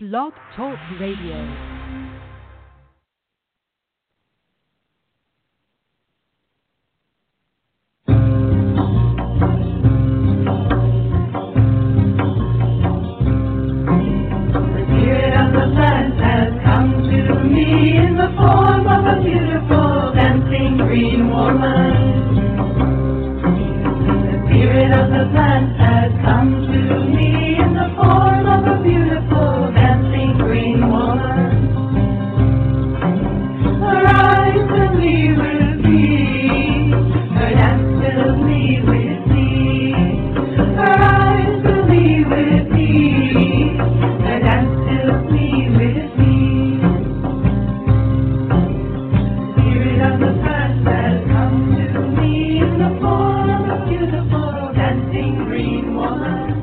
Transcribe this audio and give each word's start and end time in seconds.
Blog 0.00 0.32
Talk 0.54 0.78
Radio. 1.00 1.34
The 8.06 8.14
spirit 14.86 15.34
of 15.34 15.52
the 15.52 15.66
plant 15.74 16.14
has 16.20 16.52
come 16.62 16.92
to 17.02 17.42
me 17.42 17.96
in 17.96 18.16
the 18.16 18.32
form 18.38 18.86
of 18.86 19.04
a 19.04 19.20
beautiful 19.20 20.12
dancing 20.14 20.76
green 20.76 21.28
woman. 21.28 22.54
The 24.30 24.46
spirit 24.46 24.92
of 24.92 25.10
the 25.10 25.28
plant 25.32 25.76
has 25.80 26.12
come 26.24 26.68
to 26.68 27.00
me 27.16 27.37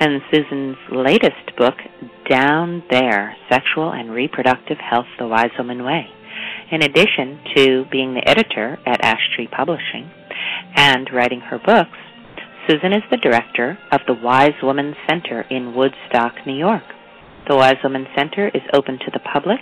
and 0.00 0.22
Susun's 0.32 0.78
latest 0.92 1.56
book, 1.56 1.74
Down 2.28 2.82
There 2.90 3.36
Sexual 3.50 3.92
and 3.92 4.10
Reproductive 4.10 4.78
Health 4.78 5.06
the 5.18 5.26
Wise 5.26 5.50
Woman 5.58 5.84
Way. 5.84 6.06
In 6.70 6.82
addition 6.82 7.40
to 7.56 7.84
being 7.90 8.14
the 8.14 8.28
editor 8.28 8.78
at 8.86 9.04
Ash 9.04 9.28
Tree 9.34 9.48
Publishing 9.50 10.10
and 10.76 11.08
writing 11.12 11.40
her 11.40 11.58
books, 11.58 11.98
Susun 12.68 12.96
is 12.96 13.02
the 13.10 13.16
director 13.16 13.78
of 13.90 14.00
the 14.06 14.14
Wise 14.14 14.54
Woman 14.62 14.94
Center 15.08 15.42
in 15.50 15.74
Woodstock, 15.74 16.34
New 16.46 16.56
York. 16.56 16.84
The 17.48 17.56
Wise 17.56 17.78
Woman 17.82 18.06
Center 18.16 18.48
is 18.48 18.62
open 18.74 18.98
to 18.98 19.10
the 19.12 19.20
public 19.20 19.60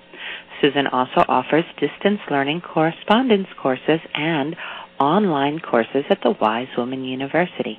Susun 0.60 0.92
also 0.92 1.24
offers 1.28 1.64
distance 1.78 2.18
learning 2.28 2.62
correspondence 2.62 3.46
courses 3.62 4.00
and 4.12 4.56
online 4.98 5.60
courses 5.60 6.04
at 6.10 6.20
the 6.22 6.34
Wise 6.40 6.66
Woman 6.76 7.04
University. 7.04 7.78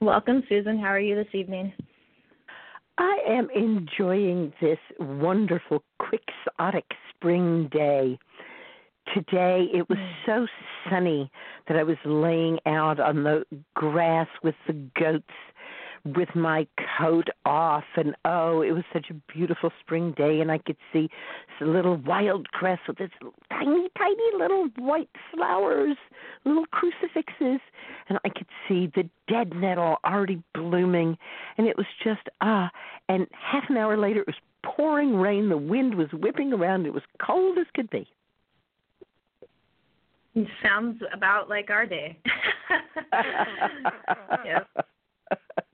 Welcome, 0.00 0.42
Susun. 0.50 0.80
How 0.80 0.88
are 0.88 1.00
you 1.00 1.14
this 1.14 1.32
evening? 1.32 1.72
I 2.98 3.18
am 3.28 3.48
enjoying 3.54 4.52
this 4.60 4.78
wonderful, 4.98 5.82
quixotic 5.98 6.84
spring 7.10 7.68
day. 7.72 8.18
Today 9.14 9.68
it 9.72 9.88
was 9.88 9.98
hmm. 9.98 10.26
so 10.26 10.46
sunny 10.90 11.30
that 11.68 11.76
I 11.76 11.84
was 11.84 11.96
laying 12.04 12.58
out 12.66 13.00
on 13.00 13.22
the 13.22 13.44
grass 13.74 14.28
with 14.42 14.56
the 14.66 14.74
goats 14.98 15.24
with 16.04 16.28
my 16.34 16.66
coat 16.98 17.28
off 17.46 17.84
and 17.96 18.14
oh 18.26 18.60
it 18.60 18.72
was 18.72 18.84
such 18.92 19.06
a 19.10 19.14
beautiful 19.32 19.70
spring 19.80 20.12
day 20.12 20.40
and 20.40 20.52
I 20.52 20.58
could 20.58 20.76
see 20.92 21.08
this 21.58 21.66
little 21.66 21.96
wild 21.96 22.50
cress 22.50 22.78
with 22.86 23.00
its 23.00 23.14
tiny 23.50 23.88
tiny 23.96 24.38
little 24.38 24.68
white 24.78 25.08
flowers 25.34 25.96
little 26.44 26.66
crucifixes 26.66 27.60
and 28.08 28.18
I 28.24 28.28
could 28.28 28.46
see 28.68 28.90
the 28.94 29.08
dead 29.28 29.54
nettle 29.54 29.96
already 30.04 30.42
blooming. 30.54 31.16
And 31.58 31.66
it 31.66 31.76
was 31.76 31.86
just 32.02 32.22
ah 32.40 32.70
and 33.08 33.26
half 33.32 33.64
an 33.68 33.76
hour 33.76 33.96
later 33.96 34.20
it 34.20 34.26
was 34.26 34.36
pouring 34.64 35.16
rain. 35.16 35.48
The 35.48 35.56
wind 35.56 35.94
was 35.94 36.08
whipping 36.12 36.52
around. 36.52 36.86
It 36.86 36.94
was 36.94 37.02
cold 37.24 37.58
as 37.58 37.66
could 37.74 37.90
be. 37.90 38.06
It 40.34 40.48
sounds 40.62 41.00
about 41.12 41.48
like 41.48 41.70
our 41.70 41.86
day. 41.86 42.18
Yep. 44.44 44.68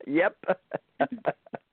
yep 0.07 0.37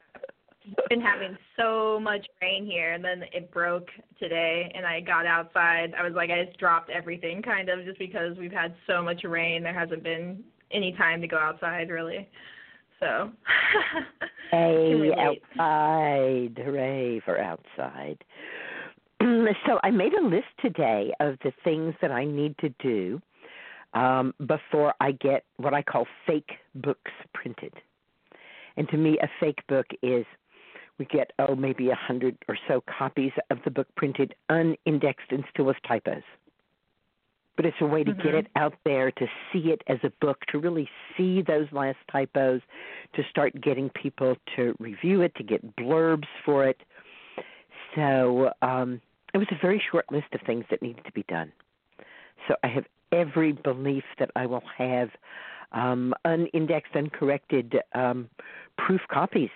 Been 0.90 1.02
having 1.02 1.38
so 1.58 2.00
much 2.00 2.26
rain 2.42 2.66
here, 2.66 2.94
and 2.94 3.04
then 3.04 3.24
it 3.34 3.52
broke 3.52 3.88
today, 4.20 4.72
and 4.76 4.86
I 4.86 5.00
got 5.00 5.26
outside. 5.26 5.94
I 5.98 6.04
was 6.04 6.14
like, 6.14 6.30
I 6.30 6.46
just 6.46 6.58
dropped 6.58 6.90
everything, 6.90 7.42
kind 7.42 7.70
of, 7.70 7.86
just 7.86 8.00
because 8.00 8.38
we've 8.38 8.52
had 8.52 8.74
so 8.88 9.02
much 9.02 9.24
rain. 9.24 9.64
There 9.64 9.74
hasn't 9.74 10.04
been 10.04 10.44
any 10.72 10.94
time 10.94 11.22
to 11.22 11.28
go 11.28 11.38
outside, 11.38 11.90
really. 11.90 12.28
So. 13.00 13.32
Hey, 14.50 15.12
outside. 15.18 16.58
Hooray 16.64 17.20
for 17.26 17.38
outside. 17.38 18.24
so 19.22 19.80
I 19.84 19.92
made 19.92 20.14
a 20.14 20.22
list 20.22 20.48
today 20.62 21.12
of 21.20 21.36
the 21.44 21.52
things 21.66 21.96
that 22.02 22.12
I 22.12 22.24
need 22.24 22.58
to 22.60 22.70
do 22.80 23.22
um, 23.94 24.34
before 24.46 24.94
I 25.02 25.12
get 25.12 25.44
what 25.58 25.74
I 25.74 25.82
call 25.82 26.08
fake 26.26 26.52
books 26.76 27.12
printed. 27.34 27.74
And 28.78 28.88
to 28.90 28.98
me, 28.98 29.18
a 29.22 29.28
fake 29.40 29.60
book 29.68 29.88
is 30.02 30.26
we 30.98 31.06
get, 31.06 31.32
oh, 31.40 31.56
maybe 31.56 31.90
a 31.90 31.96
hundred 31.96 32.38
or 32.48 32.58
so 32.68 32.84
copies 32.98 33.32
of 33.50 33.60
the 33.64 33.72
book 33.72 33.88
printed, 33.96 34.34
unindexed, 34.50 35.32
and 35.32 35.44
still 35.52 35.66
with 35.66 35.78
typos. 35.88 36.24
But 37.56 37.66
it's 37.66 37.78
a 37.82 37.86
way 37.86 38.04
to 38.04 38.14
get 38.14 38.34
Mhm. 38.34 38.40
it 38.40 38.48
out 38.56 38.76
there, 38.84 39.12
to 39.12 39.28
see 39.52 39.72
it 39.72 39.84
as 39.88 40.04
a 40.04 40.12
book, 40.22 40.46
to 40.48 40.60
really 40.60 40.90
see 41.16 41.42
those 41.42 41.72
last 41.72 41.98
typos, 42.08 42.62
to 43.14 43.24
start 43.24 43.60
getting 43.62 43.90
people 43.90 44.38
to 44.56 44.76
review 44.80 45.22
it, 45.22 45.34
to 45.36 45.44
get 45.44 45.76
blurbs 45.76 46.28
for 46.44 46.66
it. 46.66 46.82
So 47.96 48.54
um, 48.62 49.02
it 49.34 49.40
was 49.40 49.48
a 49.52 49.56
very 49.56 49.80
short 49.80 50.12
list 50.12 50.28
of 50.34 50.42
things 50.42 50.66
that 50.70 50.82
needed 50.82 51.04
to 51.06 51.12
be 51.12 51.24
done. 51.24 51.52
So 52.48 52.56
I 52.64 52.68
have 52.68 52.86
every 53.12 53.54
belief 53.54 54.04
that 54.20 54.30
I 54.36 54.46
will 54.46 54.64
have 54.78 55.10
um, 55.72 56.14
unindexed, 56.26 56.96
uncorrected 56.96 57.82
um, 57.94 58.30
proof 58.78 59.02
copies 59.10 59.50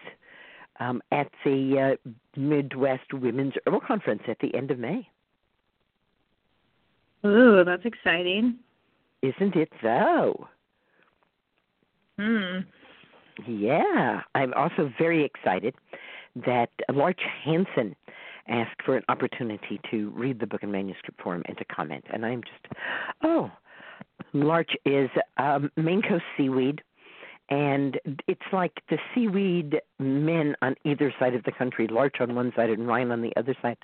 um, 0.79 1.01
at 1.11 1.29
the 1.43 1.97
uh, 2.05 2.09
Midwest 2.35 3.13
Women's 3.13 3.53
Herbal 3.65 3.81
Conference 3.81 4.23
at 4.27 4.39
the 4.39 4.53
end 4.55 4.71
of 4.71 4.79
May. 4.79 5.07
Ooh, 7.25 7.63
that's 7.63 7.85
exciting. 7.85 8.55
Isn't 9.21 9.55
it 9.55 9.69
though? 9.83 10.47
Hmm. 12.17 12.59
Yeah, 13.47 14.21
I'm 14.35 14.53
also 14.53 14.91
very 14.97 15.23
excited 15.23 15.75
that 16.45 16.69
Larch 16.91 17.21
Hanson 17.43 17.95
asked 18.47 18.81
for 18.85 18.97
an 18.97 19.03
opportunity 19.09 19.79
to 19.91 20.09
read 20.09 20.39
the 20.39 20.47
book 20.47 20.63
in 20.63 20.71
manuscript 20.71 21.21
form 21.21 21.43
and 21.45 21.57
to 21.57 21.65
comment. 21.65 22.03
And 22.11 22.25
I'm 22.25 22.41
just, 22.41 22.75
oh, 23.23 23.51
Larch 24.33 24.71
is 24.85 25.09
um, 25.37 25.71
Maine 25.77 26.01
Coast 26.01 26.23
seaweed, 26.37 26.81
and 27.51 27.99
it's 28.27 28.41
like 28.53 28.81
the 28.89 28.97
seaweed 29.13 29.81
men 29.99 30.55
on 30.61 30.75
either 30.85 31.13
side 31.19 31.35
of 31.35 31.43
the 31.43 31.51
country, 31.51 31.85
Larch 31.85 32.15
on 32.21 32.33
one 32.33 32.53
side 32.55 32.69
and 32.69 32.87
Ryan 32.87 33.11
on 33.11 33.21
the 33.21 33.33
other 33.35 33.55
side, 33.61 33.77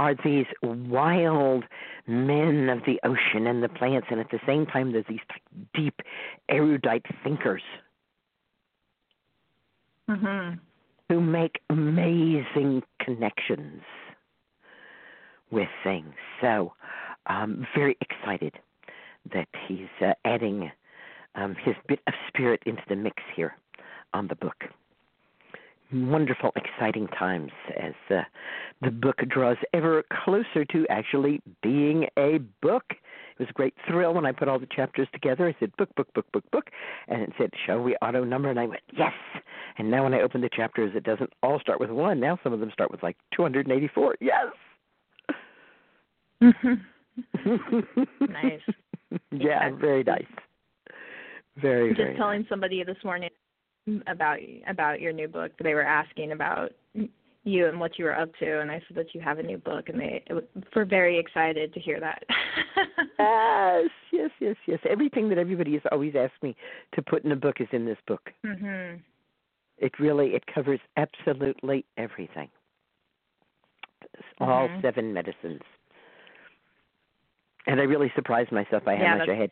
are 0.00 0.16
these 0.24 0.46
wild 0.62 1.64
men 2.08 2.68
of 2.68 2.80
the 2.86 3.00
ocean 3.04 3.46
and 3.46 3.62
the 3.62 3.68
plants, 3.68 4.08
and 4.10 4.18
at 4.20 4.30
the 4.30 4.40
same 4.46 4.66
time, 4.66 4.92
there's 4.92 5.06
these 5.08 5.20
deep, 5.74 6.02
erudite 6.48 7.06
thinkers 7.22 7.62
Mhm. 10.08 10.58
who 11.08 11.20
make 11.20 11.60
amazing 11.70 12.82
connections 12.98 13.82
with 15.50 15.68
things. 15.84 16.14
So, 16.40 16.74
um, 17.26 17.66
very 17.74 17.96
excited 18.00 18.58
that 19.32 19.48
he's 19.66 19.88
uh, 20.00 20.14
adding 20.24 20.70
um, 21.38 21.54
his 21.64 21.74
bit 21.86 22.00
of 22.06 22.14
spirit 22.26 22.62
into 22.66 22.82
the 22.88 22.96
mix 22.96 23.22
here 23.34 23.56
on 24.12 24.26
the 24.28 24.34
book. 24.34 24.64
Wonderful, 25.92 26.52
exciting 26.54 27.06
times 27.08 27.50
as 27.80 27.94
uh, 28.10 28.20
the 28.82 28.90
book 28.90 29.16
draws 29.28 29.56
ever 29.72 30.04
closer 30.24 30.64
to 30.66 30.86
actually 30.90 31.40
being 31.62 32.06
a 32.18 32.38
book. 32.60 32.84
It 32.90 33.38
was 33.38 33.48
a 33.48 33.54
great 33.54 33.74
thrill 33.86 34.12
when 34.12 34.26
I 34.26 34.32
put 34.32 34.48
all 34.48 34.58
the 34.58 34.66
chapters 34.66 35.08
together. 35.12 35.48
I 35.48 35.56
said, 35.58 35.74
book, 35.78 35.94
book, 35.94 36.12
book, 36.12 36.30
book, 36.32 36.44
book. 36.50 36.66
And 37.06 37.22
it 37.22 37.32
said, 37.38 37.50
shall 37.64 37.80
we 37.80 37.94
auto 38.02 38.24
number? 38.24 38.50
And 38.50 38.60
I 38.60 38.66
went, 38.66 38.82
yes. 38.92 39.12
And 39.78 39.90
now 39.90 40.04
when 40.04 40.12
I 40.12 40.20
open 40.20 40.42
the 40.42 40.50
chapters, 40.54 40.92
it 40.94 41.04
doesn't 41.04 41.32
all 41.42 41.58
start 41.60 41.80
with 41.80 41.90
one. 41.90 42.20
Now 42.20 42.38
some 42.42 42.52
of 42.52 42.60
them 42.60 42.70
start 42.72 42.90
with 42.90 43.02
like 43.02 43.16
284. 43.34 44.16
Yes. 44.20 44.46
Nice. 48.20 48.60
yeah, 49.32 49.70
very 49.80 50.04
nice. 50.04 50.26
Very, 51.60 51.90
Just 51.90 52.00
very 52.00 52.16
telling 52.16 52.46
somebody 52.48 52.82
this 52.84 52.96
morning 53.04 53.30
about 54.06 54.38
about 54.68 55.00
your 55.00 55.12
new 55.12 55.28
book. 55.28 55.52
They 55.62 55.74
were 55.74 55.82
asking 55.82 56.32
about 56.32 56.72
you 57.44 57.66
and 57.66 57.80
what 57.80 57.98
you 57.98 58.04
were 58.04 58.16
up 58.16 58.34
to, 58.36 58.60
and 58.60 58.70
I 58.70 58.82
said 58.86 58.96
that 58.96 59.14
you 59.14 59.20
have 59.20 59.38
a 59.38 59.42
new 59.42 59.58
book, 59.58 59.88
and 59.88 59.98
they 60.00 60.22
were 60.74 60.84
very 60.84 61.18
excited 61.18 61.72
to 61.74 61.80
hear 61.80 62.00
that. 62.00 62.22
Yes, 63.20 63.90
yes, 64.12 64.30
yes, 64.40 64.56
yes. 64.66 64.78
Everything 64.88 65.28
that 65.28 65.38
everybody 65.38 65.72
has 65.72 65.82
always 65.92 66.14
asked 66.16 66.40
me 66.42 66.56
to 66.94 67.02
put 67.02 67.24
in 67.24 67.32
a 67.32 67.36
book 67.36 67.56
is 67.60 67.68
in 67.72 67.84
this 67.84 67.98
book. 68.06 68.30
mhm. 68.44 69.00
It 69.78 69.98
really 69.98 70.34
it 70.34 70.44
covers 70.46 70.80
absolutely 70.96 71.84
everything. 71.96 72.48
All 74.40 74.68
Mhm. 74.68 74.82
seven 74.82 75.12
medicines. 75.12 75.62
And 77.66 77.80
I 77.80 77.84
really 77.84 78.10
surprised 78.14 78.50
myself 78.52 78.84
by 78.84 78.96
how 78.96 79.02
Yeah, 79.02 79.16
much 79.18 79.28
I 79.28 79.34
had 79.34 79.50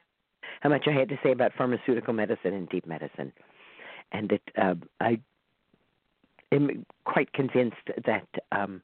how 0.61 0.71
much 0.71 0.85
I 0.87 0.93
had 0.93 1.09
to 1.11 1.19
say 1.23 1.33
about 1.33 1.53
pharmaceutical 1.57 2.13
medicine 2.15 2.55
and 2.55 2.69
deep 2.69 2.87
medicine. 2.87 3.33
And 4.13 4.29
that 4.31 4.43
uh, 4.57 4.75
I 5.01 5.21
am 6.53 6.87
quite 7.05 7.33
convinced 7.33 7.77
that 8.05 8.27
um, 8.53 8.83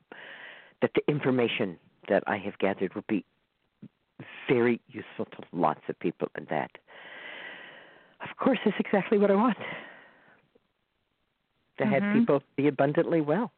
that 0.81 0.91
the 0.95 1.03
information 1.09 1.79
that 2.09 2.25
I 2.27 2.37
have 2.39 2.59
gathered 2.59 2.95
will 2.95 3.05
be 3.09 3.25
very 4.49 4.81
useful 4.89 5.27
to 5.27 5.43
lots 5.53 5.81
of 5.89 5.99
people 5.99 6.29
and 6.35 6.47
that 6.49 6.71
of 8.21 8.37
course 8.37 8.59
is 8.67 8.73
exactly 8.79 9.19
what 9.19 9.31
I 9.31 9.35
want. 9.35 9.59
To 11.79 11.87
have 11.87 12.03
Mhm. 12.03 12.13
people 12.13 12.43
be 12.57 12.69
abundantly 12.69 13.21
well. 13.21 13.51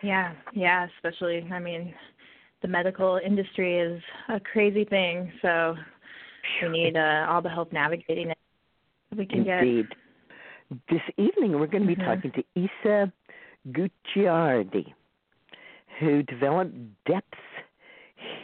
Yeah, 0.00 0.34
yeah, 0.52 0.86
especially 0.96 1.46
I 1.50 1.58
mean, 1.58 1.94
the 2.62 2.68
medical 2.68 3.20
industry 3.24 3.78
is 3.78 4.02
a 4.28 4.40
crazy 4.40 4.84
thing, 4.84 5.32
so 5.42 5.76
we 6.62 6.68
need 6.68 6.96
uh, 6.96 7.26
all 7.28 7.42
the 7.42 7.48
help 7.48 7.72
navigating 7.72 8.30
it 8.30 8.38
we 9.16 9.26
can 9.26 9.44
get. 9.44 9.60
Indeed. 9.60 9.86
This 10.90 11.02
evening 11.16 11.58
we're 11.58 11.66
going 11.66 11.86
to 11.86 11.88
be 11.88 11.96
Mhm. 11.96 12.04
talking 12.04 12.32
to 12.32 12.44
Isa 12.54 13.12
Gucciardi, 13.70 14.92
who 15.98 16.22
developed 16.22 16.74
depth 17.04 17.38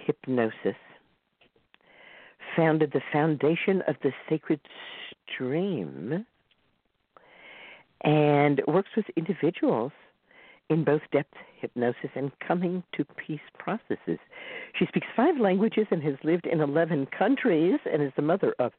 hypnosis, 0.06 0.76
founded 2.56 2.93
the 2.93 3.02
Foundation 3.12 3.82
of 3.82 3.96
the 4.00 4.12
Sacred 4.28 4.60
Stream, 5.10 6.25
and 8.02 8.62
works 8.67 8.90
with 8.96 9.08
individuals 9.17 9.93
in 10.70 10.84
both 10.84 11.02
depth 11.12 11.34
hypnosis 11.61 12.11
and 12.14 12.31
coming 12.46 12.82
to 12.96 13.05
peace 13.05 13.40
processes. 13.58 14.19
She 14.78 14.87
speaks 14.87 15.06
five 15.14 15.38
languages 15.38 15.87
and 15.90 16.02
has 16.02 16.14
lived 16.25 16.46
in 16.46 16.61
11 16.61 17.08
countries 17.16 17.78
and 17.90 18.02
is 18.02 18.12
the 18.16 18.22
mother 18.22 18.55
of 18.58 18.72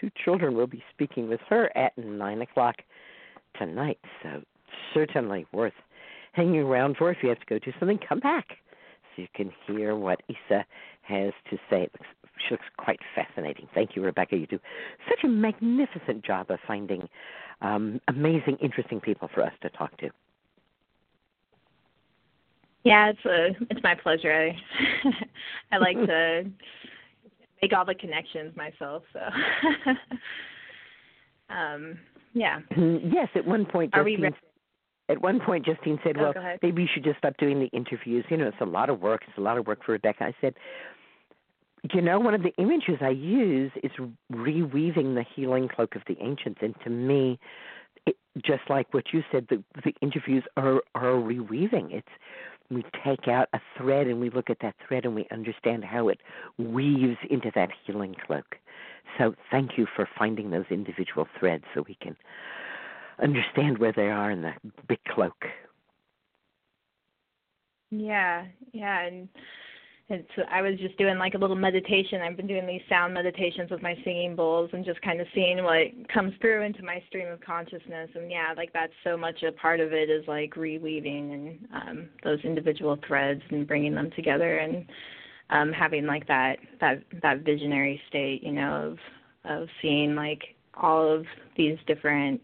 two 0.00 0.10
children. 0.24 0.56
We'll 0.56 0.66
be 0.66 0.82
speaking 0.92 1.28
with 1.28 1.40
her 1.48 1.76
at 1.76 1.96
9 1.96 2.42
o'clock 2.42 2.76
tonight, 3.58 3.98
so 4.22 4.42
certainly 4.94 5.46
worth 5.52 5.72
hanging 6.32 6.60
around 6.60 6.96
for. 6.96 7.10
If 7.10 7.18
you 7.22 7.28
have 7.28 7.40
to 7.40 7.46
go 7.46 7.58
do 7.58 7.72
something, 7.78 7.98
come 8.06 8.20
back 8.20 8.46
so 9.14 9.22
you 9.22 9.28
can 9.34 9.52
hear 9.66 9.96
what 9.96 10.22
Isa 10.28 10.64
has 11.02 11.32
to 11.50 11.56
say. 11.70 11.82
It 11.82 11.92
looks, 11.92 12.06
she 12.46 12.54
looks 12.54 12.66
quite 12.76 13.00
fascinating. 13.14 13.68
Thank 13.74 13.96
you, 13.96 14.02
Rebecca. 14.02 14.36
You 14.36 14.46
do 14.46 14.58
such 15.08 15.24
a 15.24 15.28
magnificent 15.28 16.24
job 16.24 16.50
of 16.50 16.58
finding 16.66 17.08
um, 17.60 18.00
amazing, 18.08 18.58
interesting 18.60 19.00
people 19.00 19.28
for 19.34 19.42
us 19.42 19.52
to 19.62 19.70
talk 19.70 19.96
to. 19.98 20.10
Yeah, 22.84 23.10
it's 23.10 23.24
a 23.24 23.48
it's 23.70 23.82
my 23.82 23.94
pleasure. 23.94 24.32
I 24.32 24.56
I 25.72 25.78
like 25.78 25.96
to 25.96 26.44
make 27.60 27.72
all 27.76 27.84
the 27.84 27.94
connections 27.94 28.56
myself, 28.56 29.02
so 29.12 29.20
um 31.54 31.98
yeah. 32.34 32.60
yes, 32.76 33.28
at 33.34 33.46
one 33.46 33.66
point, 33.66 33.94
Are 33.94 34.04
Justine, 34.04 34.34
at 35.08 35.20
one 35.22 35.40
point, 35.40 35.64
Justine 35.64 35.98
said, 36.04 36.16
Oh, 36.18 36.32
"Well, 36.34 36.56
maybe 36.62 36.82
you 36.82 36.88
should 36.92 37.04
just 37.04 37.18
stop 37.18 37.36
doing 37.38 37.58
the 37.58 37.66
interviews. 37.66 38.24
You 38.28 38.36
know, 38.36 38.48
it's 38.48 38.60
a 38.60 38.66
lot 38.66 38.90
of 38.90 39.00
work. 39.00 39.22
It's 39.26 39.38
a 39.38 39.40
lot 39.40 39.58
of 39.58 39.66
work 39.66 39.84
for 39.84 39.92
Rebecca." 39.92 40.24
I 40.24 40.34
said, 40.40 40.54
"You 41.92 42.02
know, 42.02 42.20
one 42.20 42.34
of 42.34 42.42
the 42.42 42.54
images 42.58 42.98
I 43.00 43.10
use 43.10 43.72
is 43.82 43.90
reweaving 44.32 45.14
the 45.14 45.24
healing 45.34 45.68
cloak 45.68 45.96
of 45.96 46.02
the 46.06 46.16
ancients, 46.20 46.60
and 46.62 46.74
to 46.84 46.90
me, 46.90 47.38
it, 48.06 48.16
just 48.44 48.62
like 48.68 48.92
what 48.92 49.12
you 49.12 49.24
said, 49.32 49.46
the 49.48 49.62
the 49.84 49.94
interviews 50.02 50.44
are 50.56 50.82
are 50.94 51.12
reweaving. 51.12 51.92
It's 51.92 52.08
we 52.70 52.84
take 53.04 53.28
out 53.28 53.48
a 53.52 53.60
thread 53.76 54.06
and 54.06 54.20
we 54.20 54.30
look 54.30 54.50
at 54.50 54.58
that 54.60 54.74
thread 54.86 55.04
and 55.04 55.14
we 55.14 55.26
understand 55.30 55.84
how 55.84 56.08
it 56.08 56.20
weaves 56.58 57.16
into 57.30 57.50
that 57.54 57.70
healing 57.84 58.14
cloak. 58.26 58.56
So 59.16 59.34
thank 59.50 59.78
you 59.78 59.86
for 59.96 60.08
finding 60.18 60.50
those 60.50 60.66
individual 60.70 61.26
threads 61.38 61.64
so 61.74 61.84
we 61.88 61.96
can 62.00 62.16
understand 63.22 63.78
where 63.78 63.92
they 63.92 64.08
are 64.08 64.30
in 64.30 64.42
the 64.42 64.52
big 64.86 65.02
cloak. 65.04 65.46
Yeah, 67.90 68.46
yeah, 68.72 69.00
and 69.00 69.28
it's 70.10 70.30
I 70.50 70.62
was 70.62 70.78
just 70.78 70.96
doing 70.96 71.18
like 71.18 71.34
a 71.34 71.38
little 71.38 71.56
meditation. 71.56 72.22
I've 72.22 72.36
been 72.36 72.46
doing 72.46 72.66
these 72.66 72.80
sound 72.88 73.12
meditations 73.12 73.70
with 73.70 73.82
my 73.82 73.94
singing 74.04 74.34
bowls 74.34 74.70
and 74.72 74.84
just 74.84 75.02
kind 75.02 75.20
of 75.20 75.26
seeing 75.34 75.62
what 75.62 75.86
comes 76.12 76.32
through 76.40 76.62
into 76.62 76.82
my 76.82 77.02
stream 77.08 77.28
of 77.28 77.40
consciousness. 77.40 78.08
And 78.14 78.30
yeah, 78.30 78.54
like 78.56 78.72
that's 78.72 78.92
so 79.04 79.18
much 79.18 79.42
a 79.42 79.52
part 79.52 79.80
of 79.80 79.92
it 79.92 80.08
is 80.08 80.26
like 80.26 80.54
reweaving 80.54 81.34
and 81.34 81.68
um 81.74 82.08
those 82.24 82.40
individual 82.40 82.98
threads 83.06 83.42
and 83.50 83.66
bringing 83.66 83.94
them 83.94 84.10
together 84.16 84.58
and 84.58 84.86
um 85.50 85.72
having 85.72 86.06
like 86.06 86.26
that 86.26 86.56
that 86.80 87.02
that 87.22 87.40
visionary 87.40 88.00
state, 88.08 88.42
you 88.42 88.52
know, 88.52 88.96
of 89.44 89.62
of 89.62 89.68
seeing 89.82 90.14
like 90.14 90.54
all 90.74 91.06
of 91.06 91.26
these 91.56 91.76
different 91.86 92.40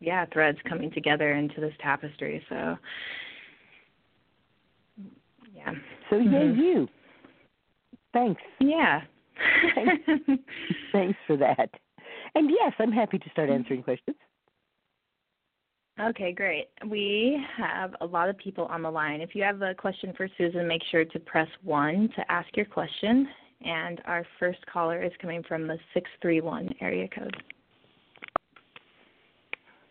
yeah, 0.00 0.24
threads 0.32 0.58
coming 0.68 0.90
together 0.90 1.32
into 1.34 1.60
this 1.60 1.74
tapestry. 1.80 2.42
So 2.48 2.76
yeah. 5.64 5.74
So 6.10 6.16
yay 6.16 6.48
Mhm. 6.48 6.56
you. 6.56 6.88
Thanks. 8.12 8.42
Yeah. 8.60 9.02
Thanks 10.92 11.18
for 11.26 11.36
that. 11.36 11.70
And 12.34 12.50
yes, 12.50 12.72
I'm 12.78 12.92
happy 12.92 13.18
to 13.18 13.30
start 13.30 13.50
answering 13.50 13.82
questions. 13.82 14.16
Okay, 16.00 16.32
great. 16.32 16.68
We 16.88 17.40
have 17.56 17.94
a 18.00 18.06
lot 18.06 18.28
of 18.28 18.36
people 18.36 18.66
on 18.66 18.82
the 18.82 18.90
line. 18.90 19.20
If 19.20 19.34
you 19.34 19.42
have 19.44 19.62
a 19.62 19.74
question 19.74 20.12
for 20.16 20.28
Susun, 20.38 20.66
make 20.66 20.82
sure 20.90 21.04
to 21.04 21.20
press 21.20 21.48
1 21.62 22.08
to 22.16 22.32
ask 22.32 22.48
your 22.56 22.66
question. 22.66 23.28
And 23.64 24.02
our 24.04 24.26
first 24.38 24.58
caller 24.66 25.02
is 25.02 25.12
coming 25.22 25.42
from 25.44 25.66
the 25.68 25.78
631 25.94 26.74
area 26.80 27.08
code. 27.08 27.36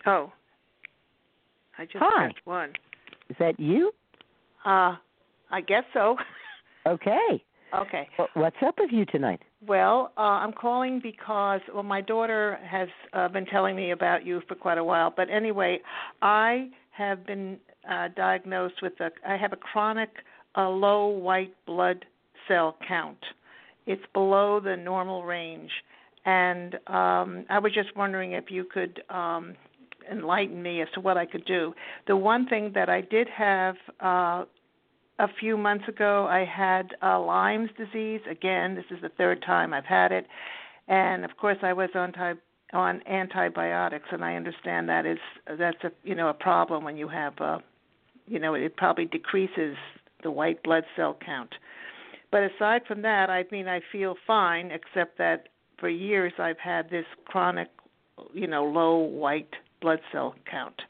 Oh. 0.05 0.31
I 1.77 1.85
just 1.85 1.97
Hi. 1.99 2.25
pressed 2.27 2.45
one. 2.45 2.73
Is 3.29 3.37
that 3.39 3.57
you? 3.59 3.93
Uh, 4.65 4.95
I 5.53 5.61
guess 5.61 5.83
so. 5.93 6.15
Okay. 6.87 7.43
okay. 7.73 8.09
Well, 8.17 8.27
what's 8.33 8.55
up 8.65 8.75
with 8.79 8.89
you 8.91 9.05
tonight? 9.05 9.39
Well, 9.65 10.11
uh, 10.17 10.21
I'm 10.21 10.51
calling 10.51 10.99
because 11.01 11.61
well, 11.71 11.83
my 11.83 12.01
daughter 12.01 12.57
has 12.67 12.89
uh, 13.13 13.27
been 13.27 13.45
telling 13.45 13.75
me 13.75 13.91
about 13.91 14.25
you 14.25 14.41
for 14.47 14.55
quite 14.55 14.79
a 14.79 14.83
while. 14.83 15.13
But 15.15 15.29
anyway, 15.29 15.79
I 16.23 16.69
have 16.91 17.25
been 17.25 17.59
uh, 17.89 18.09
diagnosed 18.17 18.81
with 18.81 18.93
a. 18.99 19.11
I 19.27 19.37
have 19.37 19.53
a 19.53 19.57
chronic 19.57 20.09
uh, 20.57 20.69
low 20.69 21.07
white 21.07 21.53
blood 21.67 22.03
cell 22.47 22.75
count. 22.87 23.19
It's 23.85 24.03
below 24.11 24.59
the 24.59 24.75
normal 24.75 25.23
range, 25.23 25.71
and 26.25 26.75
um, 26.87 27.45
I 27.49 27.59
was 27.61 27.73
just 27.73 27.95
wondering 27.95 28.31
if 28.31 28.45
you 28.49 28.65
could 28.65 29.03
um, 29.09 29.53
enlighten 30.11 30.63
me 30.63 30.81
as 30.81 30.87
to 30.95 30.99
what 30.99 31.17
I 31.17 31.27
could 31.27 31.45
do. 31.45 31.73
The 32.07 32.17
one 32.17 32.47
thing 32.47 32.71
that 32.73 32.89
I 32.89 33.01
did 33.01 33.27
have 33.29 33.75
uh, 33.99 34.45
a 35.19 35.27
few 35.39 35.57
months 35.57 35.87
ago, 35.87 36.27
I 36.27 36.45
had 36.45 36.95
uh, 37.01 37.19
Lyme's 37.19 37.69
disease. 37.77 38.21
Again, 38.29 38.75
this 38.75 38.85
is 38.89 39.01
the 39.01 39.09
third 39.09 39.43
time 39.45 39.73
I've 39.73 39.85
had 39.85 40.11
it, 40.11 40.27
and 40.87 41.23
of 41.23 41.37
course, 41.37 41.57
I 41.61 41.73
was 41.73 41.89
on 41.95 42.11
ty- 42.11 42.33
on 42.73 43.05
antibiotics, 43.07 44.07
and 44.11 44.25
I 44.25 44.35
understand 44.35 44.89
that 44.89 45.05
is 45.05 45.19
that's 45.57 45.83
a 45.83 45.91
you 46.03 46.15
know 46.15 46.29
a 46.29 46.33
problem 46.33 46.83
when 46.83 46.97
you 46.97 47.07
have 47.07 47.33
uh, 47.39 47.59
you 48.27 48.39
know 48.39 48.55
it 48.55 48.75
probably 48.75 49.05
decreases 49.05 49.75
the 50.23 50.31
white 50.31 50.63
blood 50.63 50.83
cell 50.95 51.17
count. 51.23 51.53
But 52.31 52.43
aside 52.43 52.81
from 52.87 53.03
that, 53.03 53.29
I 53.29 53.45
mean, 53.51 53.67
I 53.67 53.81
feel 53.91 54.15
fine, 54.25 54.71
except 54.71 55.19
that 55.19 55.49
for 55.77 55.87
years 55.87 56.33
I've 56.39 56.57
had 56.57 56.89
this 56.89 57.05
chronic, 57.25 57.67
you 58.33 58.47
know, 58.47 58.63
low 58.63 58.97
white 58.97 59.53
blood 59.81 59.99
cell 60.11 60.33
count. 60.49 60.81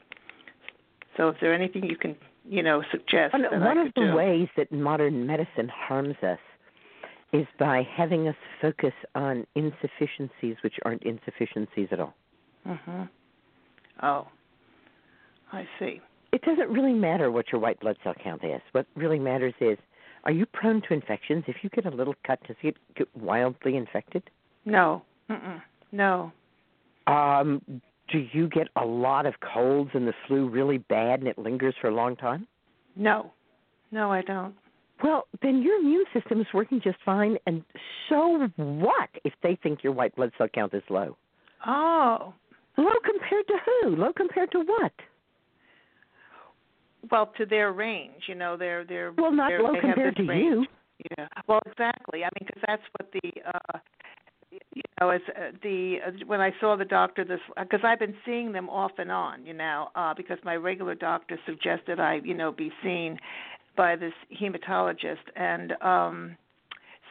So, 1.18 1.28
is 1.28 1.36
there 1.42 1.52
anything 1.52 1.84
you 1.84 1.96
can, 1.96 2.16
you 2.48 2.62
know, 2.62 2.82
suggest 2.90 3.32
One, 3.32 3.60
one 3.60 3.78
of 3.78 3.92
the 3.94 4.00
do? 4.02 4.14
ways 4.14 4.48
that 4.56 4.70
modern 4.70 5.26
medicine 5.26 5.68
harms 5.68 6.16
us 6.22 6.38
is 7.32 7.46
by 7.58 7.82
having 7.96 8.28
us 8.28 8.36
focus 8.60 8.92
on 9.14 9.46
insufficiencies 9.54 10.56
which 10.62 10.74
aren't 10.84 11.02
insufficiencies 11.02 11.88
at 11.90 12.00
all. 12.00 12.14
Mhm. 12.66 13.08
Oh, 14.02 14.28
I 15.52 15.66
see. 15.78 16.00
It 16.32 16.42
doesn't 16.42 16.68
really 16.68 16.92
matter 16.92 17.30
what 17.30 17.50
your 17.52 17.60
white 17.60 17.80
blood 17.80 17.96
cell 18.02 18.14
count 18.14 18.44
is. 18.44 18.60
What 18.72 18.86
really 18.94 19.18
matters 19.18 19.54
is 19.60 19.78
are 20.24 20.32
you 20.32 20.46
prone 20.46 20.80
to 20.82 20.94
infections? 20.94 21.44
If 21.46 21.62
you 21.62 21.70
get 21.70 21.84
a 21.86 21.90
little 21.90 22.14
cut, 22.24 22.42
does 22.46 22.56
it 22.62 22.76
get 22.94 23.14
wildly 23.16 23.76
infected? 23.76 24.22
No. 24.64 25.02
Mm-mm. 25.28 25.62
No. 25.92 26.32
Um, 27.06 27.60
do 28.12 28.26
you 28.32 28.48
get 28.48 28.68
a 28.76 28.84
lot 28.84 29.26
of 29.26 29.34
colds 29.40 29.90
and 29.94 30.06
the 30.06 30.12
flu 30.26 30.48
really 30.48 30.78
bad 30.78 31.20
and 31.20 31.28
it 31.28 31.38
lingers 31.38 31.74
for 31.80 31.88
a 31.88 31.94
long 31.94 32.16
time? 32.16 32.46
No. 32.96 33.32
No, 33.90 34.10
I 34.12 34.22
don't. 34.22 34.54
Well, 35.02 35.26
then 35.42 35.62
your 35.62 35.78
immune 35.80 36.04
system 36.12 36.40
is 36.40 36.46
working 36.54 36.80
just 36.82 36.98
fine, 37.04 37.36
and 37.46 37.64
so 38.08 38.48
what 38.56 39.10
if 39.24 39.32
they 39.42 39.58
think 39.62 39.82
your 39.82 39.92
white 39.92 40.14
blood 40.14 40.30
cell 40.38 40.48
count 40.54 40.72
is 40.72 40.82
low? 40.88 41.16
Oh. 41.66 42.32
Low 42.76 42.92
compared 43.04 43.46
to 43.48 43.54
who? 43.64 43.96
Low 43.96 44.12
compared 44.12 44.50
to 44.52 44.60
what? 44.60 44.92
Well, 47.10 47.32
to 47.38 47.44
their 47.44 47.72
range, 47.72 48.22
you 48.28 48.34
know, 48.34 48.56
they're 48.56 48.84
they're 48.84 49.12
Well, 49.12 49.32
not 49.32 49.48
they're, 49.48 49.62
low 49.62 49.78
compared 49.80 50.16
to 50.16 50.22
range. 50.24 50.42
you. 50.44 50.66
Yeah. 51.18 51.28
Well, 51.46 51.60
exactly. 51.66 52.24
I 52.24 52.28
mean, 52.38 52.46
because 52.46 52.62
that's 52.66 52.82
what 52.98 53.10
the 53.12 53.30
uh 53.46 53.78
you 54.74 54.82
know, 55.00 55.10
as 55.10 55.20
uh, 55.28 55.50
the 55.62 55.96
uh, 56.06 56.10
when 56.26 56.40
I 56.40 56.52
saw 56.60 56.76
the 56.76 56.84
doctor 56.84 57.24
this 57.24 57.40
because 57.58 57.80
I've 57.84 57.98
been 57.98 58.14
seeing 58.24 58.52
them 58.52 58.68
off 58.68 58.92
and 58.98 59.10
on, 59.10 59.44
you 59.44 59.54
know, 59.54 59.88
uh 59.94 60.14
because 60.14 60.38
my 60.44 60.56
regular 60.56 60.94
doctor 60.94 61.38
suggested 61.46 62.00
I, 62.00 62.20
you 62.24 62.34
know, 62.34 62.52
be 62.52 62.70
seen 62.82 63.18
by 63.76 63.96
this 63.96 64.12
hematologist 64.40 65.24
and 65.36 65.72
um 65.82 66.36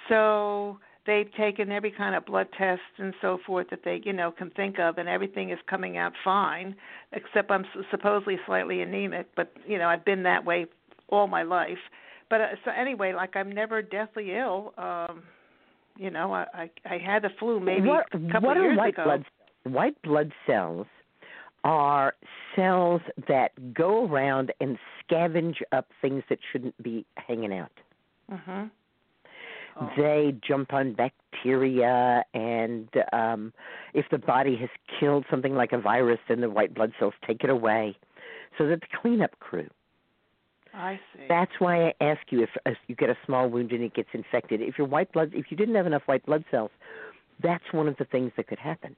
so 0.10 0.78
they've 1.06 1.32
taken 1.36 1.72
every 1.72 1.92
kind 1.92 2.16
of 2.16 2.26
blood 2.26 2.48
test 2.58 2.82
and 2.98 3.14
so 3.22 3.38
forth 3.46 3.68
that 3.70 3.80
they, 3.84 4.02
you 4.04 4.14
know, 4.14 4.32
can 4.32 4.50
think 4.52 4.80
of 4.80 4.98
and 4.98 5.10
everything 5.10 5.50
is 5.50 5.60
coming 5.70 5.98
out 5.98 6.14
fine 6.24 6.76
except 7.12 7.52
I'm 7.52 7.66
supposedly 7.92 8.38
slightly 8.46 8.82
anemic, 8.82 9.28
but 9.36 9.52
you 9.68 9.78
know, 9.78 9.88
I've 9.88 10.06
been 10.06 10.24
that 10.24 10.46
way 10.46 10.66
all 11.10 11.28
my 11.28 11.44
life. 11.44 11.80
But 12.30 12.42
uh, 12.42 12.48
so 12.66 12.72
anyway, 12.72 13.14
like 13.14 13.36
I'm 13.36 13.52
never 13.52 13.82
deathly 13.82 14.36
ill. 14.36 14.74
Um 14.78 15.24
you 15.98 16.10
know, 16.10 16.34
I 16.34 16.46
I, 16.54 16.70
I 16.96 16.98
had 16.98 17.24
the 17.24 17.30
flu 17.40 17.60
maybe 17.60 17.88
what, 17.88 18.08
a 18.14 18.32
couple 18.32 18.50
what 18.50 18.58
of 18.58 18.64
years 18.64 18.74
are 18.74 18.78
white 18.78 18.94
ago. 18.94 19.04
blood 19.04 19.26
white 19.64 20.02
blood 20.02 20.32
cells 20.46 20.88
are 21.64 22.14
cells 22.56 23.02
that 23.28 23.74
go 23.74 24.06
around 24.06 24.52
and 24.60 24.78
scavenge 25.10 25.62
up 25.72 25.88
things 26.02 26.24
that 26.30 26.40
shouldn't 26.52 26.82
be 26.84 27.06
hanging 27.16 27.58
out. 27.58 27.72
Mhm. 28.32 28.70
Oh. 29.80 29.90
They 29.98 30.36
jump 30.48 30.72
on 30.74 30.94
bacteria, 30.94 32.24
and 32.34 32.90
um, 33.12 33.54
if 33.94 34.06
the 34.12 34.20
body 34.20 34.56
has 34.58 34.70
killed 35.00 35.26
something 35.32 35.56
like 35.56 35.72
a 35.72 35.80
virus, 35.80 36.20
then 36.28 36.42
the 36.42 36.50
white 36.50 36.74
blood 36.76 36.94
cells 37.00 37.14
take 37.26 37.44
it 37.44 37.50
away. 37.50 37.98
So 38.58 38.68
that 38.68 38.82
the 38.82 38.88
cleanup 39.02 39.40
crew. 39.40 39.68
I 40.74 41.00
see. 41.14 41.26
That's 41.30 41.52
why 41.60 41.90
I 41.90 41.94
ask 42.02 42.22
you 42.30 42.42
if, 42.42 42.50
if 42.66 42.78
you 42.88 42.96
get 42.96 43.10
a 43.10 43.18
small 43.26 43.50
wound 43.50 43.72
and 43.72 43.84
it 43.84 43.94
gets 43.94 44.10
infected. 44.14 44.62
If 44.62 44.78
your 44.78 44.88
white 44.88 45.12
blood, 45.14 45.32
if 45.34 45.48
you 45.50 45.58
didn't 45.58 45.76
have 45.76 45.86
enough 45.86 46.04
white 46.06 46.26
blood 46.26 46.44
cells, 46.50 46.72
that's 47.42 47.64
one 47.72 47.88
of 47.88 47.96
the 47.98 48.06
things 48.06 48.32
that 48.38 48.48
could 48.48 48.60
happen. 48.60 48.96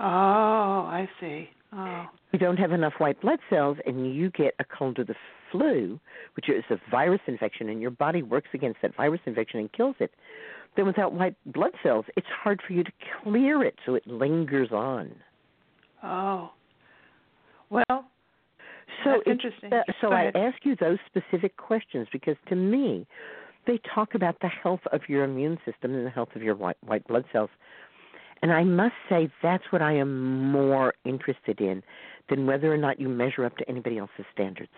oh, 0.00 0.04
I 0.04 1.08
see. 1.20 1.50
Oh. 1.72 2.06
You 2.32 2.38
don't 2.38 2.56
have 2.56 2.72
enough 2.72 2.94
white 2.98 3.20
blood 3.20 3.40
cells, 3.50 3.78
and 3.84 4.14
you 4.14 4.30
get 4.30 4.54
a 4.60 4.64
cold 4.64 4.98
or 4.98 5.04
the 5.04 5.14
flu, 5.50 5.98
which 6.36 6.48
is 6.48 6.64
a 6.70 6.76
virus 6.90 7.20
infection, 7.26 7.68
and 7.68 7.80
your 7.80 7.90
body 7.90 8.22
works 8.22 8.48
against 8.54 8.80
that 8.82 8.94
virus 8.96 9.20
infection 9.26 9.60
and 9.60 9.72
kills 9.72 9.96
it. 9.98 10.12
Then, 10.76 10.86
without 10.86 11.12
white 11.12 11.34
blood 11.46 11.72
cells, 11.82 12.04
it's 12.16 12.26
hard 12.42 12.60
for 12.66 12.72
you 12.72 12.84
to 12.84 12.92
clear 13.22 13.62
it, 13.62 13.74
so 13.84 13.94
it 13.94 14.06
lingers 14.06 14.70
on. 14.72 15.14
Oh. 16.02 16.50
Well, 17.70 18.04
So 19.02 19.10
That's 19.10 19.22
interesting. 19.26 19.72
uh, 19.72 19.82
so 20.00 20.12
I 20.12 20.30
ask 20.34 20.64
you 20.64 20.76
those 20.76 20.98
specific 21.06 21.56
questions 21.56 22.06
because 22.12 22.36
to 22.48 22.54
me, 22.54 23.06
they 23.66 23.80
talk 23.94 24.14
about 24.14 24.36
the 24.40 24.48
health 24.48 24.80
of 24.92 25.00
your 25.08 25.24
immune 25.24 25.58
system 25.64 25.94
and 25.94 26.04
the 26.06 26.10
health 26.10 26.28
of 26.34 26.42
your 26.42 26.54
white, 26.54 26.76
white 26.84 27.06
blood 27.08 27.24
cells. 27.32 27.50
And 28.42 28.52
I 28.52 28.62
must 28.62 28.94
say 29.08 29.30
that's 29.42 29.64
what 29.70 29.80
I 29.80 29.92
am 29.92 30.50
more 30.50 30.94
interested 31.04 31.60
in 31.60 31.82
than 32.28 32.46
whether 32.46 32.72
or 32.72 32.76
not 32.76 33.00
you 33.00 33.08
measure 33.08 33.44
up 33.44 33.56
to 33.56 33.68
anybody 33.68 33.98
else's 33.98 34.26
standards. 34.32 34.70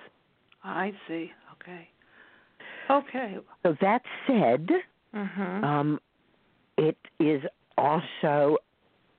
I 0.62 0.92
see. 1.08 1.32
Okay. 1.60 1.88
Okay. 2.88 3.38
So 3.64 3.76
that 3.80 4.02
said, 4.26 4.68
Mhm. 5.14 5.64
um, 5.64 6.00
it 6.76 6.96
is 7.18 7.42
also, 7.76 8.58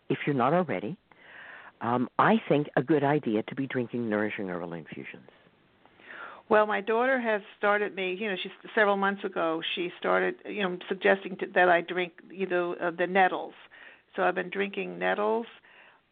if 0.10 0.20
you're 0.26 0.36
not 0.36 0.54
already, 0.54 0.96
um, 1.82 2.10
I 2.18 2.36
think 2.50 2.68
a 2.76 2.82
good 2.82 3.04
idea 3.04 3.44
to 3.44 3.56
be 3.56 3.68
drinking 3.68 4.10
nourishing 4.10 4.48
herbal 4.48 4.74
infusions. 4.74 5.30
Well, 6.50 6.66
my 6.66 6.82
daughter 6.82 7.20
has 7.20 7.42
started 7.58 7.96
me. 7.96 8.16
You 8.18 8.30
know, 8.30 8.36
she's 8.42 8.52
several 8.74 8.96
months 8.96 9.24
ago. 9.24 9.62
She 9.76 9.92
started, 10.00 10.36
you 10.46 10.64
know, 10.64 10.78
suggesting 10.88 11.36
to, 11.38 11.46
that 11.54 11.68
I 11.68 11.82
drink, 11.82 12.14
you 12.32 12.48
know, 12.48 12.76
uh, 12.82 12.92
the 12.98 13.06
nettles. 13.06 13.54
So 14.16 14.24
I've 14.24 14.36
been 14.36 14.50
drinking 14.50 14.98
nettles, 14.98 15.46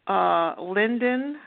uh, 0.06 0.54
linden, 0.60 1.38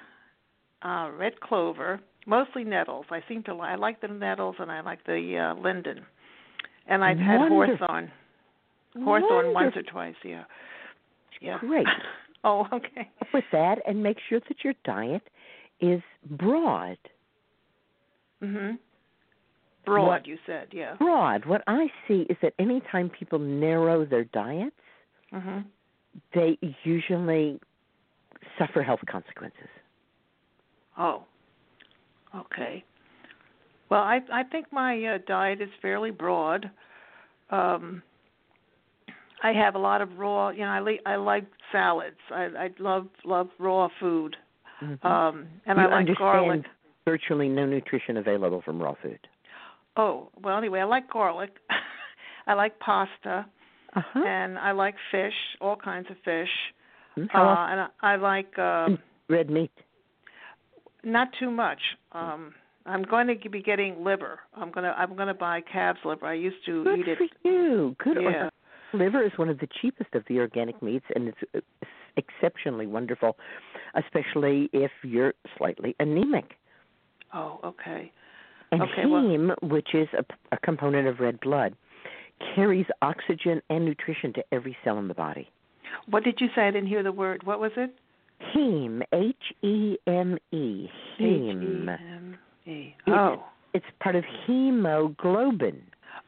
uh, 0.81 1.11
red 1.15 1.39
clover, 1.39 1.99
mostly 2.25 2.63
nettles. 2.63 3.05
I 3.11 3.21
seem 3.29 3.43
to 3.43 3.53
li- 3.53 3.61
I 3.61 3.75
like 3.75 4.01
the 4.01 4.07
nettles 4.07 4.55
and 4.59 4.71
I 4.71 4.81
like 4.81 5.05
the 5.05 5.53
uh, 5.55 5.61
linden. 5.61 6.01
And 6.87 7.03
I've 7.03 7.19
had 7.19 7.37
Wonderful. 7.37 7.77
hawthorn, 7.77 8.11
hawthorn 8.95 9.53
once 9.53 9.75
or 9.75 9.83
twice. 9.83 10.15
Yeah. 10.23 10.45
Yeah. 11.41 11.59
Great. 11.59 11.87
oh, 12.43 12.67
okay. 12.73 13.09
with 13.33 13.43
that 13.51 13.79
and 13.87 14.01
make 14.01 14.17
sure 14.29 14.39
that 14.47 14.63
your 14.63 14.73
diet 14.85 15.23
is 15.81 16.01
broad. 16.31 16.97
Mhm. 18.41 18.77
Broad, 19.85 20.07
What- 20.07 20.27
you 20.27 20.37
said, 20.45 20.67
yeah. 20.71 20.95
Broad. 20.95 21.45
What 21.45 21.63
I 21.67 21.91
see 22.07 22.21
is 22.29 22.37
that 22.41 22.53
anytime 22.59 23.09
people 23.09 23.39
narrow 23.39 24.05
their 24.05 24.25
diets, 24.25 24.75
Mhm. 25.33 25.65
they 26.33 26.57
usually 26.83 27.59
suffer 28.57 28.81
health 28.83 29.05
consequences. 29.07 29.69
Oh. 30.97 31.23
Okay. 32.35 32.83
Well, 33.89 34.01
I 34.03 34.21
I 34.31 34.43
think 34.43 34.71
my 34.71 35.03
uh, 35.05 35.17
diet 35.25 35.61
is 35.61 35.69
fairly 35.81 36.11
broad. 36.11 36.69
Um 37.49 38.03
I 39.43 39.51
have 39.53 39.75
a 39.75 39.79
lot 39.79 40.01
of 40.01 40.17
raw, 40.17 40.49
you 40.49 40.59
know, 40.59 40.69
I 40.69 40.79
like 40.79 41.01
I 41.05 41.15
like 41.15 41.45
salads. 41.71 42.17
I 42.31 42.43
I 42.57 42.69
love 42.79 43.07
love 43.23 43.49
raw 43.59 43.87
food. 43.99 44.35
Mhm. 44.81 45.05
Um, 45.05 45.47
and 45.65 45.77
you 45.77 45.85
I 45.85 45.87
like 46.03 46.17
garlic. 46.17 46.65
virtually 47.05 47.49
no 47.49 47.65
nutrition 47.65 48.17
available 48.17 48.61
from 48.61 48.81
raw 48.81 48.95
food. 49.01 49.19
Oh, 49.97 50.29
well, 50.41 50.57
anyway, 50.57 50.79
I 50.79 50.85
like 50.85 51.09
garlic. 51.09 51.51
I 52.47 52.53
like 52.53 52.79
pasta, 52.79 53.45
Uh-huh. 53.95 54.23
and 54.25 54.57
I 54.57 54.71
like 54.71 54.95
fish, 55.11 55.33
all 55.59 55.75
kinds 55.75 56.09
of 56.09 56.17
fish. 56.23 56.49
Mhm. 57.17 57.29
Uh, 57.33 57.71
and 57.71 57.79
I, 57.81 57.87
I 58.01 58.15
like 58.15 58.57
uh, 58.57 58.89
red 59.29 59.49
meat? 59.49 59.71
not 61.03 61.29
too 61.39 61.51
much. 61.51 61.79
Um, 62.11 62.53
I'm 62.85 63.03
going 63.03 63.27
to 63.27 63.49
be 63.49 63.61
getting 63.61 64.03
liver. 64.03 64.39
I'm 64.55 64.71
gonna 64.71 64.93
I'm 64.97 65.15
gonna 65.15 65.33
buy 65.33 65.61
calf's 65.61 65.99
liver. 66.05 66.25
I 66.25 66.33
used 66.33 66.63
to 66.65 66.83
Good 66.83 66.99
eat 66.99 67.07
it. 67.07 67.19
Good 67.19 67.29
for 67.41 67.47
you. 67.49 67.95
Good. 68.03 68.17
Yeah. 68.21 68.49
Liver 68.93 69.23
is 69.23 69.31
one 69.37 69.49
of 69.49 69.59
the 69.59 69.67
cheapest 69.81 70.13
of 70.15 70.23
the 70.27 70.39
organic 70.39 70.81
meats, 70.81 71.05
and 71.15 71.27
it's 71.29 71.37
uh, 71.55 71.59
exceptionally 72.17 72.87
wonderful, 72.87 73.37
especially 73.95 74.69
if 74.73 74.91
you're 75.03 75.33
slightly 75.57 75.95
anemic. 75.99 76.55
Oh, 77.33 77.59
okay. 77.63 78.11
And 78.71 78.81
Okay, 78.81 79.05
well- 79.05 79.23
heme, 79.23 79.55
which 79.69 79.93
is 79.93 80.07
a, 80.17 80.23
a 80.51 80.57
component 80.59 81.07
of 81.07 81.19
red 81.19 81.39
blood, 81.39 81.75
carries 82.55 82.85
oxygen 83.01 83.61
and 83.69 83.85
nutrition 83.85 84.33
to 84.33 84.43
every 84.51 84.75
cell 84.83 84.97
in 84.97 85.07
the 85.07 85.13
body. 85.13 85.49
What 86.09 86.23
did 86.23 86.39
you 86.39 86.47
say? 86.55 86.61
I 86.67 86.71
didn't 86.71 86.87
hear 86.87 87.03
the 87.03 87.11
word. 87.11 87.43
What 87.43 87.59
was 87.59 87.71
it? 87.77 87.93
Heme, 88.55 89.01
H 89.11 89.35
E 89.63 89.97
M 90.07 90.37
E, 90.51 90.87
heme. 91.19 91.89
H-E-M-E. 91.89 92.95
It- 93.05 93.11
Oh. 93.11 93.43
It's 93.73 93.85
part 93.99 94.15
of 94.15 94.23
hemoglobin. 94.47 95.79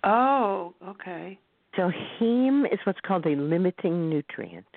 Oh, 0.03 0.75
okay. 0.87 1.39
So 1.75 1.91
heme 2.19 2.71
is 2.71 2.79
what's 2.83 2.99
called 3.01 3.25
a 3.25 3.35
limiting 3.35 4.09
nutrient. 4.09 4.67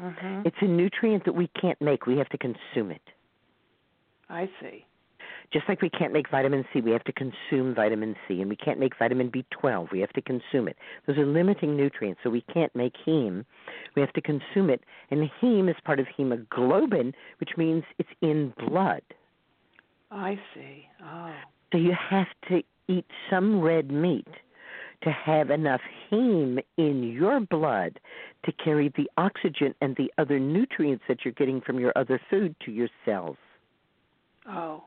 Mhm. 0.00 0.46
It's 0.46 0.56
a 0.60 0.66
nutrient 0.66 1.24
that 1.24 1.34
we 1.34 1.48
can't 1.48 1.80
make. 1.80 2.06
We 2.06 2.16
have 2.18 2.28
to 2.30 2.38
consume 2.38 2.90
it. 2.90 3.02
I 4.28 4.48
see. 4.60 4.84
Just 5.52 5.68
like 5.68 5.82
we 5.82 5.90
can't 5.90 6.12
make 6.12 6.28
vitamin 6.28 6.64
C, 6.72 6.80
we 6.80 6.92
have 6.92 7.02
to 7.04 7.12
consume 7.12 7.74
vitamin 7.74 8.16
C, 8.26 8.40
and 8.40 8.48
we 8.48 8.56
can't 8.56 8.78
make 8.78 8.96
vitamin 8.96 9.30
B12, 9.30 9.90
we 9.90 9.98
have 10.00 10.12
to 10.12 10.22
consume 10.22 10.68
it. 10.68 10.76
Those 11.06 11.18
are 11.18 11.26
limiting 11.26 11.76
nutrients, 11.76 12.20
so 12.22 12.30
we 12.30 12.42
can't 12.42 12.74
make 12.76 12.94
heme. 13.04 13.44
We 13.96 14.02
have 14.02 14.12
to 14.12 14.20
consume 14.20 14.70
it, 14.70 14.84
and 15.10 15.28
heme 15.40 15.68
is 15.68 15.76
part 15.80 15.98
of 15.98 16.06
hemoglobin, 16.06 17.14
which 17.38 17.56
means 17.56 17.82
it's 17.98 18.10
in 18.20 18.50
blood. 18.50 19.02
I 20.12 20.38
see. 20.54 20.88
Oh. 21.02 21.34
So 21.72 21.78
you 21.78 21.94
have 21.94 22.28
to 22.48 22.62
eat 22.86 23.06
some 23.28 23.60
red 23.60 23.90
meat 23.90 24.28
to 25.02 25.10
have 25.10 25.50
enough 25.50 25.80
heme 26.10 26.62
in 26.76 27.02
your 27.02 27.40
blood 27.40 27.98
to 28.44 28.52
carry 28.52 28.92
the 28.96 29.08
oxygen 29.16 29.74
and 29.80 29.96
the 29.96 30.12
other 30.18 30.38
nutrients 30.38 31.04
that 31.08 31.24
you're 31.24 31.34
getting 31.34 31.60
from 31.60 31.78
your 31.78 31.92
other 31.96 32.20
food 32.30 32.54
to 32.64 32.70
your 32.70 32.88
cells. 33.04 33.36
Oh. 34.48 34.84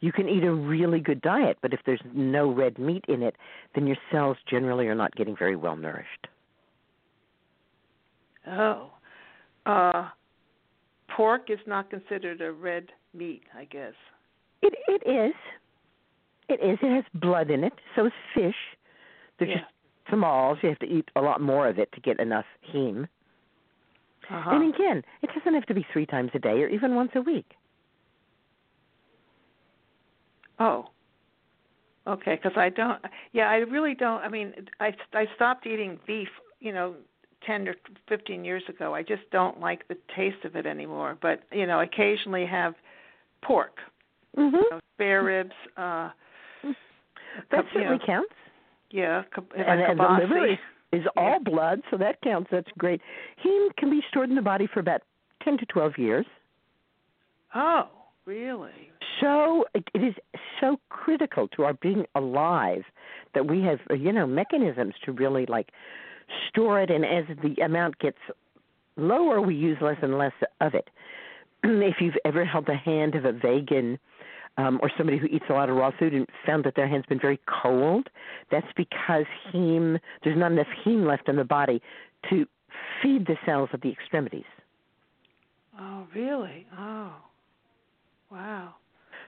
You 0.00 0.12
can 0.12 0.28
eat 0.28 0.44
a 0.44 0.52
really 0.52 1.00
good 1.00 1.22
diet, 1.22 1.58
but 1.62 1.72
if 1.72 1.80
there's 1.86 2.02
no 2.12 2.50
red 2.52 2.78
meat 2.78 3.04
in 3.08 3.22
it, 3.22 3.36
then 3.74 3.86
your 3.86 3.96
cells 4.10 4.36
generally 4.48 4.86
are 4.88 4.94
not 4.94 5.14
getting 5.14 5.36
very 5.36 5.56
well 5.56 5.76
nourished. 5.76 6.26
Oh. 8.46 8.90
Uh 9.66 10.08
pork 11.16 11.48
is 11.48 11.60
not 11.66 11.90
considered 11.90 12.40
a 12.40 12.52
red 12.52 12.90
meat, 13.14 13.42
I 13.56 13.64
guess. 13.64 13.94
It 14.62 14.74
it 14.88 15.08
is. 15.08 15.34
It 16.48 16.60
is. 16.62 16.78
It 16.82 16.94
has 16.94 17.04
blood 17.14 17.50
in 17.50 17.64
it. 17.64 17.72
So 17.96 18.06
is 18.06 18.12
fish. 18.34 18.54
They're 19.38 19.48
Yeah. 19.48 19.54
just 19.58 19.70
so 20.10 20.56
you 20.62 20.68
have 20.68 20.78
to 20.80 20.86
eat 20.86 21.10
a 21.16 21.20
lot 21.20 21.40
more 21.40 21.66
of 21.66 21.78
it 21.78 21.90
to 21.92 22.00
get 22.00 22.20
enough 22.20 22.44
heme. 22.72 23.08
Uh-huh. 24.30 24.50
And 24.50 24.74
again, 24.74 25.02
it 25.22 25.30
doesn't 25.34 25.54
have 25.54 25.66
to 25.66 25.74
be 25.74 25.84
three 25.92 26.06
times 26.06 26.30
a 26.34 26.38
day 26.38 26.62
or 26.62 26.68
even 26.68 26.94
once 26.94 27.10
a 27.14 27.20
week. 27.20 27.56
Oh. 30.58 30.90
Okay, 32.06 32.36
because 32.36 32.56
I 32.56 32.68
don't. 32.68 33.02
Yeah, 33.32 33.48
I 33.50 33.56
really 33.56 33.94
don't. 33.94 34.20
I 34.22 34.28
mean, 34.28 34.52
I 34.78 34.94
I 35.14 35.26
stopped 35.34 35.66
eating 35.66 35.98
beef. 36.06 36.28
You 36.60 36.72
know, 36.72 36.94
ten 37.46 37.66
or 37.66 37.74
fifteen 38.08 38.44
years 38.44 38.62
ago. 38.68 38.94
I 38.94 39.02
just 39.02 39.22
don't 39.30 39.58
like 39.58 39.88
the 39.88 39.96
taste 40.14 40.44
of 40.44 40.54
it 40.54 40.66
anymore. 40.66 41.16
But 41.20 41.42
you 41.50 41.66
know, 41.66 41.80
occasionally 41.80 42.46
have 42.46 42.74
pork, 43.42 43.78
Mm-hmm. 44.36 44.56
you 44.56 44.70
know, 44.70 44.80
spare 44.94 45.22
ribs. 45.22 45.54
uh 45.76 46.10
That 47.50 47.64
you 47.64 47.70
certainly 47.72 47.98
know, 47.98 48.06
counts. 48.06 48.34
Yeah, 48.90 49.22
And, 49.56 49.80
and 49.80 49.98
the 49.98 50.18
liver 50.20 50.46
is, 50.46 50.58
is 50.92 51.06
all 51.16 51.40
blood, 51.40 51.82
so 51.90 51.96
that 51.98 52.20
counts. 52.22 52.48
That's 52.50 52.68
great. 52.78 53.00
Heme 53.44 53.74
can 53.76 53.90
be 53.90 54.00
stored 54.08 54.30
in 54.30 54.36
the 54.36 54.42
body 54.42 54.68
for 54.72 54.80
about 54.80 55.02
10 55.42 55.58
to 55.58 55.66
12 55.66 55.92
years. 55.98 56.26
Oh, 57.54 57.88
really? 58.24 58.70
So 59.20 59.64
it, 59.74 59.84
it 59.94 60.02
is 60.02 60.14
so 60.60 60.78
critical 60.88 61.48
to 61.48 61.64
our 61.64 61.74
being 61.74 62.04
alive 62.14 62.82
that 63.34 63.46
we 63.46 63.62
have, 63.62 63.78
you 63.98 64.12
know, 64.12 64.26
mechanisms 64.26 64.94
to 65.04 65.12
really 65.12 65.46
like 65.46 65.70
store 66.48 66.80
it. 66.80 66.90
And 66.90 67.04
as 67.04 67.24
the 67.42 67.60
amount 67.62 67.98
gets 67.98 68.18
lower, 68.96 69.40
we 69.40 69.54
use 69.54 69.78
less 69.80 69.98
and 70.02 70.18
less 70.18 70.32
of 70.60 70.74
it. 70.74 70.88
if 71.64 71.96
you've 72.00 72.16
ever 72.24 72.44
held 72.44 72.66
the 72.66 72.76
hand 72.76 73.14
of 73.14 73.24
a 73.24 73.32
vegan 73.32 73.98
um, 74.56 74.78
or 74.82 74.90
somebody 74.96 75.18
who 75.18 75.26
eats 75.26 75.44
a 75.50 75.52
lot 75.52 75.68
of 75.68 75.76
raw 75.76 75.90
food 75.98 76.14
and 76.14 76.26
found 76.46 76.64
that 76.64 76.76
their 76.76 76.88
hand's 76.88 77.06
been 77.06 77.20
very 77.20 77.40
cold, 77.62 78.08
that's 78.50 78.66
because 78.76 79.24
heme 79.52 79.98
there's 80.22 80.38
not 80.38 80.52
enough 80.52 80.66
heme 80.84 81.06
left 81.06 81.28
in 81.28 81.36
the 81.36 81.44
body 81.44 81.82
to 82.30 82.46
feed 83.02 83.26
the 83.26 83.36
cells 83.44 83.68
of 83.72 83.80
the 83.80 83.90
extremities. 83.90 84.44
Oh, 85.78 86.06
really? 86.14 86.66
Oh, 86.78 87.12
wow. 88.30 88.74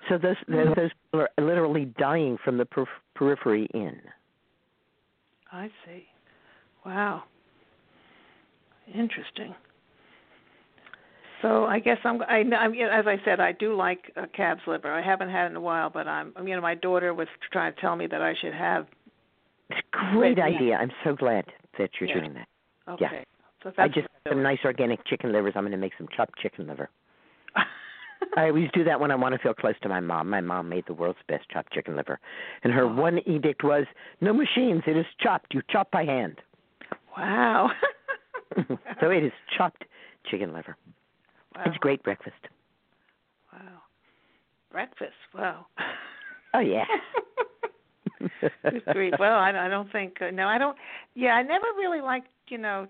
So 0.08 0.18
those 0.18 0.36
those, 0.46 0.66
those 0.76 0.90
people 1.04 1.26
are 1.26 1.44
literally 1.44 1.86
dying 1.98 2.38
from 2.44 2.58
the 2.58 2.64
per- 2.64 2.86
periphery 3.14 3.68
in. 3.74 4.00
I 5.50 5.68
see. 5.84 6.04
Wow. 6.84 7.24
Interesting. 8.94 9.54
So 11.42 11.64
I 11.64 11.78
guess 11.78 11.98
I'm. 12.04 12.22
I, 12.22 12.44
I'm 12.58 12.74
as 12.74 13.06
I 13.06 13.20
said, 13.24 13.40
I 13.40 13.52
do 13.52 13.74
like 13.76 14.12
uh, 14.16 14.26
calf's 14.34 14.62
liver. 14.66 14.90
I 14.92 15.02
haven't 15.02 15.28
had 15.30 15.46
it 15.46 15.50
in 15.50 15.56
a 15.56 15.60
while, 15.60 15.90
but 15.90 16.06
I'm. 16.08 16.32
You 16.44 16.54
know, 16.56 16.62
my 16.62 16.74
daughter 16.74 17.12
was 17.14 17.28
trying 17.52 17.74
to 17.74 17.80
tell 17.80 17.94
me 17.96 18.06
that 18.06 18.22
I 18.22 18.34
should 18.40 18.54
have. 18.54 18.86
It's 19.70 19.80
a 19.80 20.14
great 20.14 20.38
Red 20.38 20.50
meat. 20.50 20.56
idea. 20.56 20.76
I'm 20.76 20.92
so 21.04 21.14
glad 21.14 21.44
that 21.78 21.90
you're 22.00 22.08
Yeah. 22.08 22.20
doing 22.20 22.34
that. 22.34 22.48
Okay. 22.88 23.24
So 23.62 23.72
I 23.78 23.88
just 23.88 24.06
some 24.28 24.42
nice 24.42 24.58
organic 24.64 25.04
chicken 25.06 25.32
livers. 25.32 25.54
I'm 25.56 25.62
going 25.62 25.72
to 25.72 25.76
make 25.78 25.92
some 25.98 26.06
chopped 26.16 26.38
chicken 26.38 26.66
liver. 26.68 26.88
I 28.36 28.46
always 28.48 28.70
do 28.72 28.84
that 28.84 28.98
when 29.00 29.10
I 29.10 29.14
want 29.16 29.34
to 29.34 29.38
feel 29.40 29.54
close 29.54 29.74
to 29.82 29.88
my 29.88 30.00
mom. 30.00 30.30
My 30.30 30.40
mom 30.40 30.68
made 30.68 30.84
the 30.86 30.94
world's 30.94 31.18
best 31.28 31.48
chopped 31.50 31.72
chicken 31.72 31.96
liver, 31.96 32.18
and 32.64 32.72
her 32.72 32.84
Oh. 32.84 32.94
one 32.94 33.18
edict 33.28 33.62
was 33.64 33.84
no 34.20 34.32
machines. 34.32 34.82
It 34.86 34.96
is 34.96 35.06
chopped. 35.20 35.52
You 35.52 35.62
chop 35.70 35.90
by 35.90 36.04
hand. 36.04 36.40
wow. 37.16 37.70
so 39.00 39.10
it 39.10 39.24
is 39.24 39.32
chopped 39.56 39.84
chicken 40.30 40.52
liver. 40.54 40.76
Wow. 41.56 41.62
It's 41.66 41.76
great 41.78 42.02
breakfast. 42.02 42.36
Wow. 43.52 43.82
Breakfast. 44.70 45.12
Wow. 45.34 45.66
Oh 46.54 46.60
yeah. 46.60 46.84
Good 48.62 48.84
grief. 48.92 49.14
Well, 49.18 49.36
I, 49.36 49.50
I 49.50 49.68
don't 49.68 49.90
think. 49.92 50.16
Uh, 50.20 50.30
no, 50.30 50.46
I 50.46 50.58
don't. 50.58 50.76
Yeah, 51.14 51.30
I 51.30 51.42
never 51.42 51.66
really 51.76 52.00
liked. 52.00 52.28
You 52.48 52.58
know, 52.58 52.86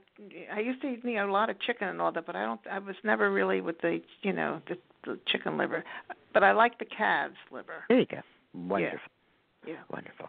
I 0.54 0.60
used 0.60 0.82
to 0.82 0.88
eat 0.88 1.00
you 1.02 1.14
know 1.14 1.28
a 1.28 1.32
lot 1.32 1.50
of 1.50 1.58
chicken 1.60 1.88
and 1.88 2.00
all 2.00 2.12
that, 2.12 2.26
but 2.26 2.36
I 2.36 2.44
don't. 2.44 2.60
I 2.70 2.78
was 2.78 2.96
never 3.02 3.32
really 3.32 3.60
with 3.60 3.80
the 3.80 4.00
you 4.22 4.32
know 4.32 4.60
the, 4.68 4.76
the 5.04 5.18
chicken 5.26 5.56
liver, 5.56 5.82
but 6.32 6.42
I 6.42 6.52
like 6.52 6.78
the 6.78 6.84
calves 6.84 7.36
liver. 7.50 7.84
There 7.88 7.98
you 7.98 8.06
go. 8.06 8.20
Wonderful. 8.54 8.98
Yeah. 9.66 9.74
Wonderful. 9.90 10.28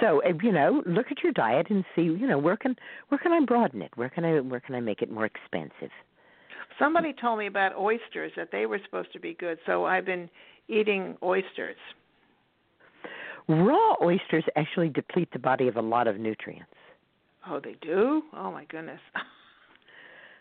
So 0.00 0.22
uh, 0.24 0.32
you 0.42 0.52
know, 0.52 0.82
look 0.86 1.06
at 1.10 1.22
your 1.22 1.32
diet 1.32 1.68
and 1.70 1.84
see 1.94 2.02
you 2.02 2.26
know 2.26 2.38
where 2.38 2.56
can 2.56 2.76
where 3.08 3.18
can 3.18 3.32
I 3.32 3.40
broaden 3.44 3.82
it? 3.82 3.90
Where 3.96 4.08
can 4.08 4.24
I 4.24 4.40
where 4.40 4.60
can 4.60 4.74
I 4.74 4.80
make 4.80 5.02
it 5.02 5.10
more 5.10 5.26
expensive? 5.26 5.90
Somebody 6.78 7.12
told 7.12 7.38
me 7.38 7.46
about 7.46 7.76
oysters 7.76 8.32
that 8.36 8.48
they 8.50 8.66
were 8.66 8.80
supposed 8.84 9.12
to 9.12 9.20
be 9.20 9.34
good, 9.34 9.58
so 9.66 9.84
I've 9.84 10.04
been 10.04 10.28
eating 10.68 11.16
oysters. 11.22 11.76
Raw 13.48 13.94
oysters 14.02 14.44
actually 14.56 14.88
deplete 14.88 15.28
the 15.32 15.38
body 15.38 15.68
of 15.68 15.76
a 15.76 15.82
lot 15.82 16.06
of 16.08 16.18
nutrients. 16.18 16.72
Oh, 17.48 17.60
they 17.62 17.76
do? 17.82 18.22
Oh 18.34 18.50
my 18.50 18.64
goodness. 18.64 19.00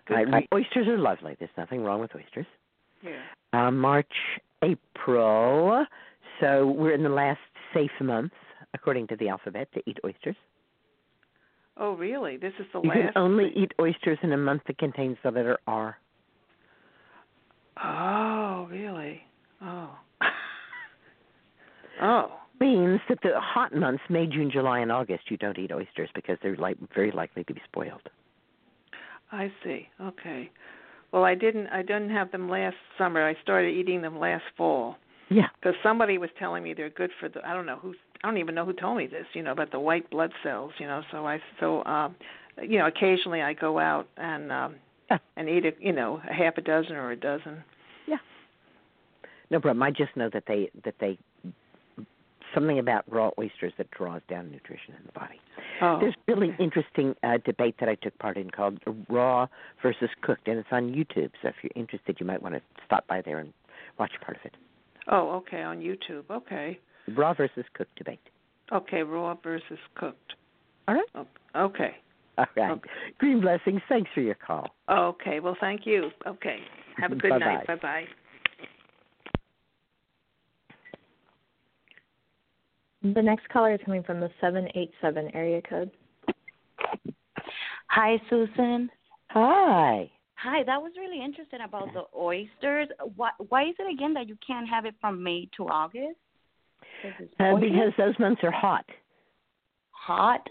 Good 0.07 0.47
oysters 0.53 0.87
are 0.87 0.97
lovely. 0.97 1.35
There's 1.39 1.51
nothing 1.57 1.83
wrong 1.83 2.01
with 2.01 2.11
oysters. 2.15 2.45
Yeah. 3.01 3.21
Uh, 3.53 3.71
March, 3.71 4.11
April. 4.61 5.85
So 6.39 6.67
we're 6.67 6.93
in 6.93 7.03
the 7.03 7.09
last 7.09 7.39
safe 7.73 7.91
month, 8.01 8.31
according 8.73 9.07
to 9.07 9.15
the 9.15 9.29
alphabet, 9.29 9.69
to 9.73 9.81
eat 9.85 9.97
oysters. 10.05 10.35
Oh, 11.77 11.93
really? 11.93 12.37
This 12.37 12.53
is 12.59 12.65
the 12.73 12.81
You 12.81 12.89
last. 12.89 12.97
You 12.97 13.03
can 13.03 13.11
only 13.15 13.51
eat 13.55 13.71
oysters 13.79 14.17
in 14.23 14.31
a 14.33 14.37
month 14.37 14.63
that 14.67 14.77
contains 14.77 15.17
the 15.23 15.31
letter 15.31 15.57
R. 15.67 15.97
Oh, 17.81 18.67
really? 18.69 19.21
Oh. 19.61 19.89
oh. 22.01 22.31
Means 22.59 23.01
that 23.09 23.17
the 23.23 23.31
hot 23.35 23.75
months, 23.75 24.03
May, 24.09 24.25
June, 24.25 24.49
July, 24.51 24.79
and 24.79 24.91
August, 24.91 25.23
you 25.29 25.37
don't 25.37 25.57
eat 25.57 25.71
oysters 25.71 26.09
because 26.15 26.37
they're 26.41 26.55
like 26.55 26.77
very 26.93 27.11
likely 27.11 27.43
to 27.45 27.53
be 27.53 27.61
spoiled. 27.65 28.01
I 29.31 29.51
see. 29.63 29.87
Okay. 29.99 30.49
Well, 31.11 31.25
I 31.25 31.35
didn't. 31.35 31.67
I 31.67 31.81
didn't 31.81 32.11
have 32.11 32.31
them 32.31 32.47
last 32.49 32.75
summer. 32.97 33.27
I 33.27 33.35
started 33.41 33.69
eating 33.69 34.01
them 34.01 34.17
last 34.17 34.43
fall 34.55 34.95
Yeah. 35.29 35.47
because 35.59 35.75
somebody 35.83 36.17
was 36.17 36.29
telling 36.39 36.63
me 36.63 36.73
they're 36.73 36.89
good 36.91 37.11
for 37.19 37.27
the. 37.27 37.45
I 37.45 37.53
don't 37.53 37.65
know 37.65 37.77
who. 37.77 37.95
I 38.23 38.27
don't 38.29 38.37
even 38.37 38.55
know 38.55 38.65
who 38.65 38.73
told 38.73 38.97
me 38.97 39.07
this. 39.07 39.25
You 39.33 39.43
know 39.43 39.51
about 39.51 39.71
the 39.71 39.79
white 39.79 40.09
blood 40.09 40.31
cells. 40.43 40.71
You 40.79 40.87
know, 40.87 41.01
so 41.11 41.27
I 41.27 41.39
so 41.59 41.83
um, 41.83 42.15
you 42.61 42.77
know 42.77 42.87
occasionally 42.87 43.41
I 43.41 43.53
go 43.53 43.79
out 43.79 44.07
and 44.15 44.51
um. 44.51 44.75
and 45.37 45.49
eat 45.49 45.65
a 45.65 45.71
you 45.79 45.91
know 45.93 46.21
a 46.29 46.33
half 46.33 46.57
a 46.57 46.61
dozen 46.61 46.93
or 46.95 47.11
a 47.11 47.15
dozen. 47.15 47.63
Yeah. 48.07 48.17
No 49.49 49.59
problem. 49.59 49.83
I 49.83 49.91
just 49.91 50.15
know 50.15 50.29
that 50.33 50.43
they 50.47 50.69
that 50.85 50.95
they 50.99 51.17
something 52.53 52.77
about 52.77 53.03
raw 53.11 53.31
oysters 53.39 53.73
that 53.79 53.89
draws 53.91 54.21
down 54.29 54.51
nutrition 54.51 54.93
in 54.93 55.05
the 55.07 55.11
body. 55.19 55.39
Oh, 55.81 55.97
There's 55.99 56.13
really 56.27 56.55
interesting 56.59 57.15
uh, 57.23 57.39
debate 57.43 57.75
that 57.79 57.89
I 57.89 57.95
took 57.95 58.17
part 58.19 58.37
in 58.37 58.51
called 58.51 58.79
raw 59.09 59.47
versus 59.81 60.09
cooked, 60.21 60.47
and 60.47 60.59
it's 60.59 60.67
on 60.71 60.91
YouTube. 60.91 61.31
So 61.41 61.47
if 61.47 61.55
you're 61.63 61.71
interested, 61.75 62.17
you 62.19 62.27
might 62.27 62.43
want 62.43 62.53
to 62.53 62.61
stop 62.85 63.07
by 63.07 63.21
there 63.21 63.39
and 63.39 63.51
watch 63.97 64.11
part 64.23 64.37
of 64.37 64.45
it. 64.45 64.53
oh, 65.07 65.31
okay, 65.37 65.63
on 65.63 65.79
YouTube. 65.79 66.23
Okay, 66.29 66.79
Raw 67.15 67.33
versus 67.33 67.65
cooked 67.73 67.95
debate. 67.97 68.19
okay, 68.71 69.01
raw 69.01 69.35
versus 69.43 69.79
cooked. 69.95 70.35
All 70.87 70.95
right. 70.95 71.25
Okay, 71.55 71.95
All 72.37 72.45
right. 72.57 72.71
Okay. 72.71 72.89
Green 73.19 73.41
blessings. 73.41 73.81
Thanks 73.87 74.09
for 74.13 74.21
your 74.21 74.35
call. 74.35 74.75
okay. 74.89 75.39
Well, 75.39 75.57
thank 75.59 75.85
you. 75.85 76.09
Okay, 76.25 76.57
have 76.97 77.11
a 77.11 77.15
good 77.15 77.29
night. 77.29 77.67
Bye-bye. 77.67 77.75
Bye 77.75 78.03
bye. 78.03 78.05
The 83.13 83.21
next 83.21 83.49
caller 83.49 83.73
is 83.73 83.81
coming 83.83 84.01
from 84.01 84.21
the 84.21 84.29
787 84.39 85.35
area 85.35 85.61
code. 85.61 85.91
Hi, 87.87 88.17
Susun. 88.31 88.87
Hi. 89.29 90.09
Hi, 90.35 90.63
that 90.63 90.81
was 90.81 90.93
really 90.97 91.23
interesting 91.23 91.59
about 91.65 91.89
the 91.93 92.03
oysters. 92.17 92.87
Why, 93.15 93.31
why 93.49 93.63
is 93.63 93.75
it 93.77 93.93
again 93.93 94.13
that 94.13 94.27
you 94.27 94.37
can't 94.45 94.67
have 94.69 94.85
it 94.85 94.95
from 95.01 95.21
May 95.21 95.49
to 95.57 95.67
August? 95.67 96.17
Uh, 97.39 97.55
because 97.55 97.91
those 97.97 98.17
months 98.19 98.41
are 98.43 98.51
hot. 98.51 98.85
hot. 99.91 100.47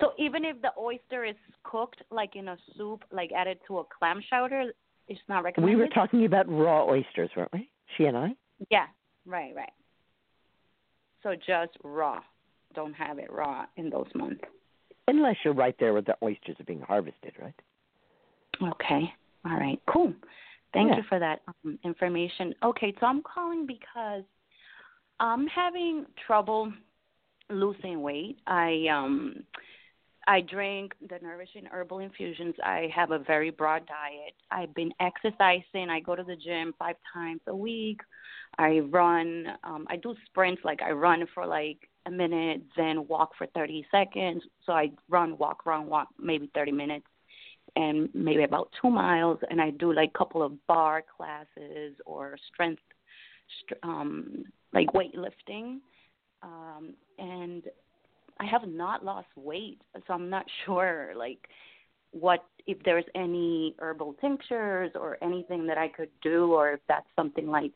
So 0.00 0.12
even 0.18 0.44
if 0.44 0.60
the 0.60 0.70
oyster 0.78 1.24
is 1.24 1.36
cooked 1.64 2.02
like 2.10 2.36
in 2.36 2.48
a 2.48 2.56
soup, 2.76 3.02
like 3.10 3.30
added 3.32 3.58
to 3.66 3.78
a 3.78 3.84
clam 3.98 4.20
chowder, 4.28 4.72
it's 5.08 5.20
not 5.28 5.42
recommended. 5.44 5.76
We 5.76 5.82
were 5.82 5.88
talking 5.88 6.26
about 6.26 6.48
raw 6.48 6.84
oysters, 6.84 7.30
weren't 7.36 7.52
we? 7.52 7.70
She 7.96 8.04
and 8.04 8.16
I. 8.16 8.34
Yeah, 8.70 8.86
right, 9.24 9.54
right. 9.54 9.72
So 11.22 11.34
just 11.34 11.76
raw. 11.82 12.20
Don't 12.74 12.94
have 12.94 13.18
it 13.18 13.32
raw 13.32 13.64
in 13.76 13.88
those 13.88 14.08
months. 14.14 14.42
Unless 15.08 15.36
you're 15.44 15.54
right 15.54 15.74
there 15.78 15.92
where 15.92 16.02
the 16.02 16.16
oysters 16.22 16.56
are 16.60 16.64
being 16.64 16.80
harvested, 16.80 17.32
right? 17.40 17.54
Okay. 18.62 19.12
All 19.44 19.56
right. 19.56 19.80
Cool. 19.88 20.12
Thank 20.72 20.90
Yeah. 20.90 20.96
you 20.98 21.02
for 21.08 21.18
that 21.18 21.40
um, 21.64 21.78
information. 21.84 22.54
Okay, 22.62 22.92
so 23.00 23.06
I'm 23.06 23.22
calling 23.22 23.66
because 23.66 24.24
I'm 25.20 25.46
having 25.46 26.06
trouble 26.26 26.72
losing 27.48 28.02
weight. 28.02 28.38
I 28.46 28.86
um 28.90 29.44
I 30.26 30.40
drink 30.40 30.94
the 31.08 31.18
nourishing 31.22 31.66
herbal 31.70 32.00
infusions. 32.00 32.54
I 32.64 32.88
have 32.94 33.12
a 33.12 33.18
very 33.18 33.50
broad 33.50 33.86
diet. 33.86 34.34
I've 34.50 34.74
been 34.74 34.92
exercising. 35.00 35.88
I 35.88 36.00
go 36.00 36.16
to 36.16 36.24
the 36.24 36.36
gym 36.36 36.74
5 36.78 36.96
times 37.12 37.40
a 37.46 37.54
week. 37.54 38.00
I 38.58 38.80
run 38.90 39.46
um 39.64 39.86
I 39.88 39.96
do 39.96 40.14
sprints 40.26 40.62
like 40.64 40.82
I 40.82 40.90
run 40.90 41.26
for 41.34 41.46
like 41.46 41.88
a 42.06 42.10
minute, 42.10 42.62
then 42.76 43.06
walk 43.08 43.30
for 43.36 43.46
30 43.48 43.86
seconds. 43.90 44.42
So 44.64 44.72
I 44.72 44.90
run, 45.08 45.36
walk, 45.38 45.66
run, 45.66 45.86
walk 45.86 46.08
maybe 46.18 46.50
30 46.54 46.72
minutes 46.72 47.06
and 47.76 48.08
maybe 48.14 48.44
about 48.44 48.70
two 48.80 48.90
miles 48.90 49.38
and 49.50 49.60
i 49.60 49.70
do 49.70 49.92
like 49.92 50.10
a 50.14 50.18
couple 50.18 50.42
of 50.42 50.52
barre 50.66 51.02
classes 51.16 51.94
or 52.06 52.36
strength 52.52 52.82
str- 53.60 53.74
um 53.82 54.44
like 54.72 54.88
weightlifting 54.88 55.78
um 56.42 56.94
and 57.18 57.64
i 58.40 58.44
have 58.44 58.66
not 58.66 59.04
lost 59.04 59.28
weight 59.36 59.80
so 60.06 60.14
i'm 60.14 60.30
not 60.30 60.46
sure 60.64 61.12
like 61.16 61.48
what 62.12 62.44
if 62.66 62.78
there's 62.84 63.04
any 63.14 63.74
herbal 63.78 64.14
tinctures 64.20 64.90
or 64.94 65.18
anything 65.22 65.66
that 65.66 65.78
i 65.78 65.88
could 65.88 66.10
do 66.22 66.52
or 66.52 66.72
if 66.72 66.80
that's 66.88 67.08
something 67.14 67.48
like 67.48 67.72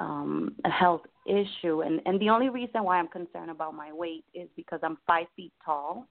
um 0.00 0.54
a 0.64 0.70
health 0.70 1.02
issue 1.26 1.82
and 1.82 2.00
and 2.06 2.20
the 2.20 2.28
only 2.28 2.48
reason 2.48 2.82
why 2.84 2.98
i'm 2.98 3.08
concerned 3.08 3.50
about 3.50 3.74
my 3.74 3.92
weight 3.92 4.24
is 4.34 4.48
because 4.56 4.80
i'm 4.82 4.98
five 5.06 5.26
feet 5.36 5.52
tall 5.64 6.06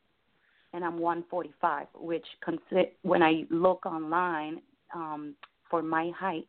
and 0.74 0.84
I'm 0.84 1.00
145, 1.00 1.88
which 1.96 2.26
consi- 2.48 2.92
when 3.02 3.22
I 3.22 3.44
look 3.50 3.86
online 3.86 4.62
um, 4.96 5.36
for 5.70 5.82
my 5.82 6.12
height, 6.18 6.48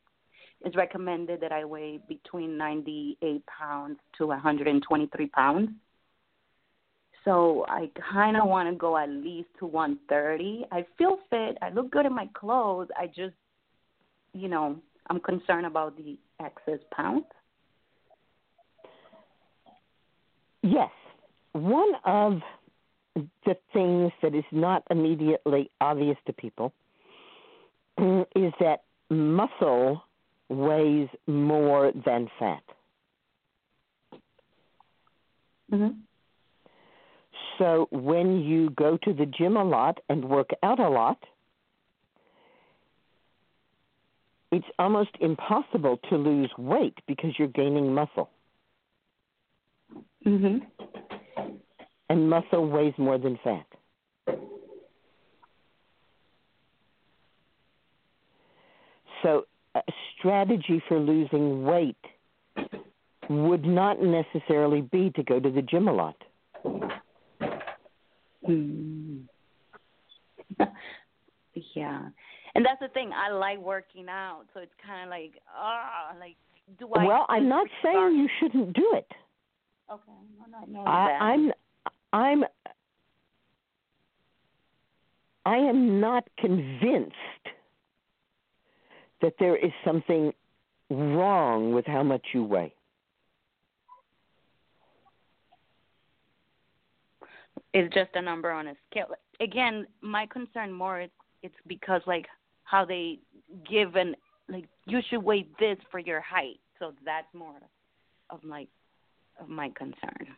it's 0.65 0.77
recommended 0.77 1.41
that 1.41 1.53
I 1.53 1.65
weigh 1.65 2.01
between 2.09 2.57
98 2.57 3.43
pounds 3.47 3.99
to 4.19 4.27
123 4.27 5.27
pounds. 5.29 5.71
So 7.25 7.65
I 7.69 7.89
kind 8.13 8.37
of 8.37 8.49
want 8.49 8.69
to 8.69 8.75
go 8.75 8.97
at 8.97 9.09
least 9.09 9.49
to 9.61 9.67
130. 9.67 10.67
I 10.73 10.85
feel 10.99 11.19
fit. 11.31 11.57
I 11.63 11.71
look 11.71 11.91
good 11.91 12.07
in 12.07 12.15
my 12.15 12.29
clothes. 12.35 12.89
I 12.99 13.07
just, 13.07 13.35
you 14.33 14.49
know, 14.49 14.77
I'm 15.09 15.21
concerned 15.21 15.67
about 15.67 15.97
the 15.97 16.19
excess 16.45 16.81
pounds. 16.93 17.25
Yes. 20.63 20.91
One 21.53 21.93
of 22.05 22.41
the 23.15 23.57
things 23.73 24.11
that 24.23 24.35
is 24.35 24.45
not 24.51 24.83
immediately 24.91 25.71
obvious 25.81 26.17
to 26.27 26.33
people 26.33 26.73
is 27.99 28.53
that 28.59 28.83
muscle 29.11 30.03
weighs 30.49 31.09
more 31.27 31.93
than 32.05 32.29
fat. 32.39 32.63
Mm-hmm. 35.73 36.01
So 37.59 37.89
when 37.91 38.41
you 38.41 38.71
go 38.71 38.97
to 38.99 39.13
the 39.13 39.27
gym 39.27 39.57
a 39.57 39.65
lot 39.65 39.99
and 40.09 40.25
work 40.25 40.51
out 40.63 40.81
a 40.81 40.89
lot, 40.89 41.19
it's 44.51 44.67
almost 44.79 45.11
impossible 45.21 45.99
to 46.11 46.17
lose 46.17 46.51
weight 46.59 46.99
because 47.07 47.39
you're 47.39 47.49
gaining 47.49 47.95
muscle. 47.95 48.31
Mhm. 50.25 50.67
And 52.09 52.29
muscle 52.29 52.69
weighs 52.69 52.97
more 52.99 53.19
than 53.19 53.37
fat. 53.39 53.67
So, 59.23 59.47
a 59.75 59.83
strategy 60.19 60.81
for 60.89 60.99
losing 60.99 61.65
weight 61.65 61.97
would 63.29 63.65
not 63.65 64.01
necessarily 64.03 64.83
be 64.83 65.11
to 65.11 65.23
go 65.23 65.41
to 65.41 65.51
the 65.51 65.63
gym 65.63 65.89
a 65.89 65.93
lot. 65.93 66.17
Mm. 68.49 69.23
yeah, 71.75 72.09
and 72.55 72.65
that's 72.65 72.81
the 72.81 72.89
thing. 72.89 73.11
I 73.15 73.33
like 73.33 73.59
working 73.59 74.07
out, 74.09 74.45
so 74.53 74.61
it's 74.61 74.73
kind 74.85 75.05
of 75.05 75.11
like, 75.11 75.33
ah, 75.55 76.15
like, 76.19 76.37
do 76.79 76.89
I? 76.95 77.05
well, 77.05 77.27
I'm 77.29 77.49
not 77.49 77.67
start- 77.81 77.95
saying 78.11 78.19
you 78.19 78.29
shouldn't 78.41 78.75
do 78.75 78.93
it. 78.95 79.11
Okay, 79.91 80.13
I'm 80.45 80.51
not 80.51 80.69
knowing 80.69 80.87
I, 80.87 81.07
that. 81.07 81.23
I'm 81.23 81.53
I'm 82.13 82.45
I 85.45 85.57
am 85.57 86.01
not 86.01 86.25
convinced 86.39 87.15
that 89.21 89.35
there 89.39 89.57
is 89.57 89.73
something 89.85 90.33
wrong 90.91 91.73
with 91.73 91.87
how 91.87 92.03
much 92.03 92.27
you 92.33 92.45
weigh. 92.45 92.75
It's 97.75 97.93
just 97.95 98.11
a 98.15 98.23
number 98.23 98.51
on 98.51 98.69
a 98.69 98.75
scale. 98.91 99.09
Again, 99.41 99.87
my 100.01 100.27
concern 100.27 100.73
more 100.73 101.01
is 101.01 101.11
it's 101.43 101.55
because 101.67 102.03
like 102.07 102.27
how 102.65 102.85
they 102.85 103.19
give 103.69 103.97
an 103.97 104.15
like 104.49 104.67
you 104.87 105.01
should 105.09 105.23
weigh 105.23 105.47
this 105.59 105.79
for 105.91 105.99
your 105.99 106.21
height. 106.21 106.61
So 106.79 106.93
that's 107.05 107.33
more 107.35 107.61
of 108.31 108.43
my 108.45 108.67
of 109.41 109.49
my 109.49 109.71
concern. 109.77 110.37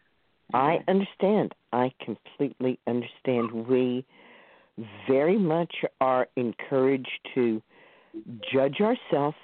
I 0.52 0.78
understand. 0.88 1.54
I 1.72 1.92
completely 2.04 2.78
understand. 2.86 3.50
We 3.66 4.04
very 5.08 5.38
much 5.38 5.74
are 6.00 6.28
encouraged 6.36 7.18
to 7.34 7.62
judge 8.52 8.80
ourselves 8.80 9.36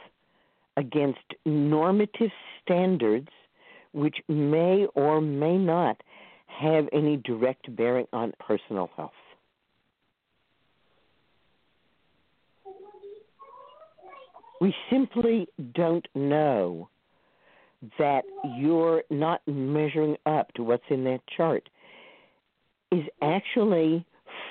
against 0.76 1.18
normative 1.44 2.30
standards 2.62 3.28
which 3.92 4.16
may 4.28 4.87
or 4.94 5.20
may 5.20 5.56
not 5.56 6.00
have 6.58 6.88
any 6.92 7.16
direct 7.18 7.74
bearing 7.76 8.06
on 8.12 8.32
personal 8.38 8.90
health. 8.96 9.12
We 14.60 14.74
simply 14.90 15.48
don't 15.74 16.06
know 16.14 16.88
that 17.98 18.24
you're 18.58 19.02
not 19.08 19.40
measuring 19.46 20.16
up 20.26 20.52
to 20.54 20.62
what's 20.62 20.84
in 20.90 21.04
that 21.04 21.20
chart 21.34 21.68
is 22.92 23.04
actually 23.22 24.04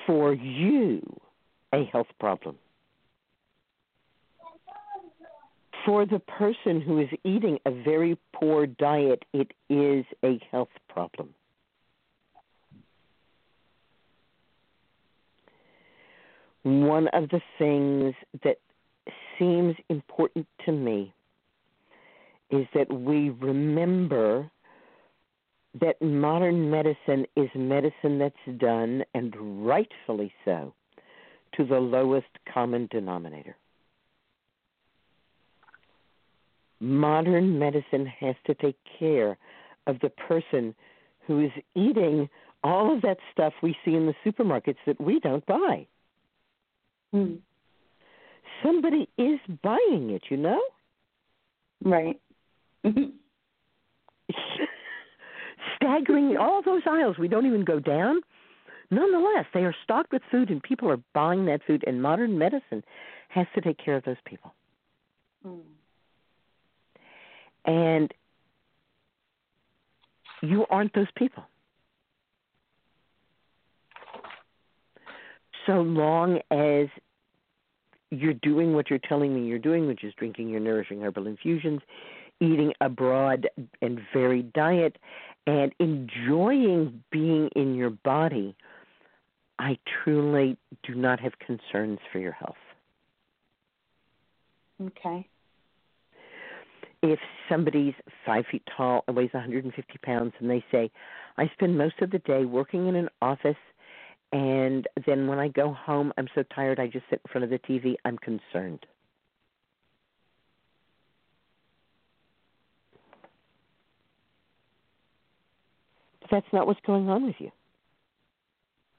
for 0.06 0.32
you 0.34 1.00
a 1.72 1.84
health 1.92 2.08
problem. 2.18 2.56
For 5.84 6.04
the 6.04 6.18
person 6.18 6.80
who 6.80 6.98
is 6.98 7.08
eating 7.24 7.58
a 7.64 7.70
very 7.70 8.18
poor 8.34 8.66
diet, 8.66 9.24
it 9.32 9.52
is 9.68 10.04
a 10.24 10.40
health 10.50 10.68
problem. 10.88 11.30
One 16.62 17.08
of 17.08 17.28
the 17.30 17.40
things 17.58 18.14
that 18.44 18.58
seems 19.38 19.74
important 19.88 20.46
to 20.66 20.72
me 20.72 21.12
is 22.50 22.66
that 22.74 22.92
we 22.92 23.30
remember 23.30 24.50
that 25.80 26.02
modern 26.02 26.70
medicine 26.70 27.26
is 27.36 27.48
medicine 27.54 28.18
that's 28.18 28.58
done, 28.58 29.04
and 29.14 29.64
rightfully 29.64 30.32
so, 30.44 30.74
to 31.56 31.64
the 31.64 31.78
lowest 31.78 32.26
common 32.52 32.88
denominator. 32.90 33.56
Modern 36.80 37.58
medicine 37.58 38.06
has 38.06 38.34
to 38.46 38.54
take 38.54 38.76
care 38.98 39.38
of 39.86 40.00
the 40.00 40.08
person 40.10 40.74
who 41.26 41.44
is 41.44 41.52
eating 41.74 42.28
all 42.64 42.94
of 42.94 43.02
that 43.02 43.18
stuff 43.32 43.52
we 43.62 43.76
see 43.84 43.94
in 43.94 44.06
the 44.06 44.14
supermarkets 44.26 44.78
that 44.86 45.00
we 45.00 45.20
don't 45.20 45.46
buy. 45.46 45.86
Hmm. 47.12 47.34
Somebody 48.62 49.08
is 49.18 49.40
buying 49.62 50.10
it, 50.10 50.22
you 50.28 50.36
know? 50.36 50.60
Right. 51.84 52.20
Staggering 55.76 56.36
all 56.36 56.62
those 56.62 56.82
aisles, 56.86 57.16
we 57.18 57.28
don't 57.28 57.46
even 57.46 57.64
go 57.64 57.80
down. 57.80 58.20
Nonetheless, 58.90 59.46
they 59.54 59.60
are 59.60 59.74
stocked 59.84 60.12
with 60.12 60.22
food 60.30 60.50
and 60.50 60.62
people 60.62 60.90
are 60.90 61.00
buying 61.14 61.46
that 61.46 61.62
food, 61.66 61.84
and 61.86 62.02
modern 62.02 62.36
medicine 62.38 62.84
has 63.28 63.46
to 63.54 63.60
take 63.60 63.78
care 63.82 63.96
of 63.96 64.04
those 64.04 64.16
people. 64.24 64.52
Hmm. 65.42 65.60
And 67.64 68.12
you 70.42 70.66
aren't 70.70 70.94
those 70.94 71.10
people. 71.16 71.44
So 75.66 75.82
long 75.82 76.40
as 76.50 76.88
you're 78.10 78.34
doing 78.34 78.74
what 78.74 78.90
you're 78.90 78.98
telling 78.98 79.34
me 79.34 79.46
you're 79.46 79.58
doing, 79.58 79.86
which 79.86 80.04
is 80.04 80.12
drinking 80.14 80.48
your 80.48 80.60
nourishing 80.60 81.00
herbal 81.00 81.26
infusions, 81.26 81.80
eating 82.40 82.72
a 82.80 82.88
broad 82.88 83.48
and 83.82 84.00
varied 84.12 84.52
diet, 84.52 84.96
and 85.46 85.72
enjoying 85.78 87.02
being 87.10 87.48
in 87.54 87.74
your 87.74 87.90
body, 87.90 88.56
I 89.58 89.78
truly 90.02 90.56
do 90.82 90.94
not 90.94 91.20
have 91.20 91.32
concerns 91.38 91.98
for 92.12 92.18
your 92.18 92.32
health. 92.32 92.56
Okay. 94.80 95.26
If 97.02 97.18
somebody's 97.48 97.94
five 98.26 98.44
feet 98.50 98.62
tall 98.76 99.04
and 99.06 99.16
weighs 99.16 99.30
150 99.32 99.98
pounds 100.02 100.32
and 100.38 100.50
they 100.50 100.64
say, 100.70 100.90
I 101.36 101.50
spend 101.54 101.76
most 101.76 102.00
of 102.00 102.10
the 102.10 102.18
day 102.20 102.44
working 102.44 102.88
in 102.88 102.96
an 102.96 103.08
office 103.22 103.56
and 104.32 104.86
then 105.06 105.26
when 105.26 105.38
I 105.38 105.48
go 105.48 105.72
home, 105.72 106.12
I'm 106.16 106.28
so 106.34 106.44
tired 106.54 106.78
I 106.78 106.86
just 106.86 107.04
sit 107.10 107.20
in 107.24 107.32
front 107.32 107.44
of 107.44 107.50
the 107.50 107.58
TV, 107.58 107.94
I'm 108.04 108.18
concerned. 108.18 108.86
That's 116.30 116.46
not 116.52 116.66
what's 116.68 116.80
going 116.86 117.08
on 117.08 117.26
with 117.26 117.34
you. 117.40 117.50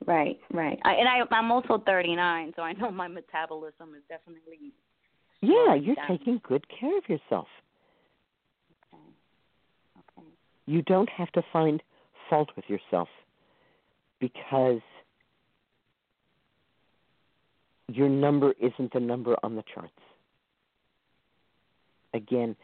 Right, 0.05 0.37
right. 0.51 0.79
I, 0.83 0.93
and 0.95 1.07
I, 1.07 1.21
I'm 1.33 1.51
also 1.51 1.81
39, 1.85 2.53
so 2.55 2.63
I 2.63 2.73
know 2.73 2.91
my 2.91 3.07
metabolism 3.07 3.93
is 3.95 4.01
definitely. 4.09 4.73
Yeah, 5.41 5.75
you're 5.75 5.95
down. 5.95 6.07
taking 6.09 6.41
good 6.43 6.65
care 6.67 6.97
of 6.97 7.07
yourself. 7.07 7.47
Okay. 8.93 9.03
Okay. 10.17 10.27
You 10.65 10.81
don't 10.81 11.09
have 11.09 11.31
to 11.33 11.43
find 11.53 11.81
fault 12.29 12.49
with 12.55 12.65
yourself 12.67 13.07
because 14.19 14.81
your 17.87 18.09
number 18.09 18.53
isn't 18.59 18.93
the 18.93 18.99
number 18.99 19.35
on 19.43 19.55
the 19.55 19.63
charts. 19.73 19.91
Again, 22.13 22.55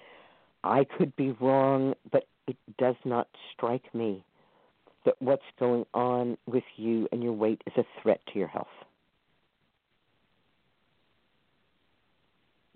I 0.63 0.83
could 0.83 1.15
be 1.15 1.31
wrong, 1.39 1.93
but 2.11 2.27
it 2.47 2.57
does 2.77 2.95
not 3.05 3.27
strike 3.53 3.93
me 3.93 4.23
that 5.05 5.15
what's 5.19 5.43
going 5.59 5.85
on 5.93 6.37
with 6.47 6.63
you 6.75 7.07
and 7.11 7.23
your 7.23 7.33
weight 7.33 7.61
is 7.65 7.73
a 7.77 8.01
threat 8.01 8.19
to 8.33 8.39
your 8.39 8.47
health. 8.47 8.67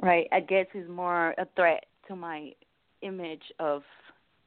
Right. 0.02 0.28
I 0.32 0.40
guess 0.40 0.66
it's 0.74 0.90
more 0.90 1.36
a 1.38 1.46
threat 1.56 1.86
to 2.08 2.16
my 2.16 2.54
image 3.02 3.44
of 3.60 3.84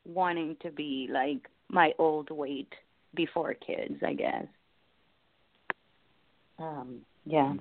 wanting 0.04 0.57
to 0.62 0.70
be 0.70 1.09
like 1.12 1.48
my 1.68 1.92
old 1.98 2.30
weight 2.30 2.72
before 3.14 3.54
kids, 3.54 4.02
I 4.04 4.14
guess. 4.14 4.46
Um, 6.59 7.00
yeah. 7.24 7.54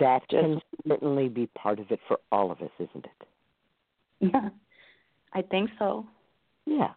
That 0.00 0.22
Just- 0.28 0.42
can 0.42 0.62
certainly 0.86 1.28
be 1.28 1.46
part 1.48 1.78
of 1.80 1.90
it 1.90 2.00
for 2.06 2.18
all 2.30 2.50
of 2.50 2.60
us, 2.60 2.70
isn't 2.78 3.04
it? 3.04 3.28
Yeah. 4.32 4.50
I 5.32 5.42
think 5.42 5.70
so. 5.78 6.06
Yeah. 6.66 6.92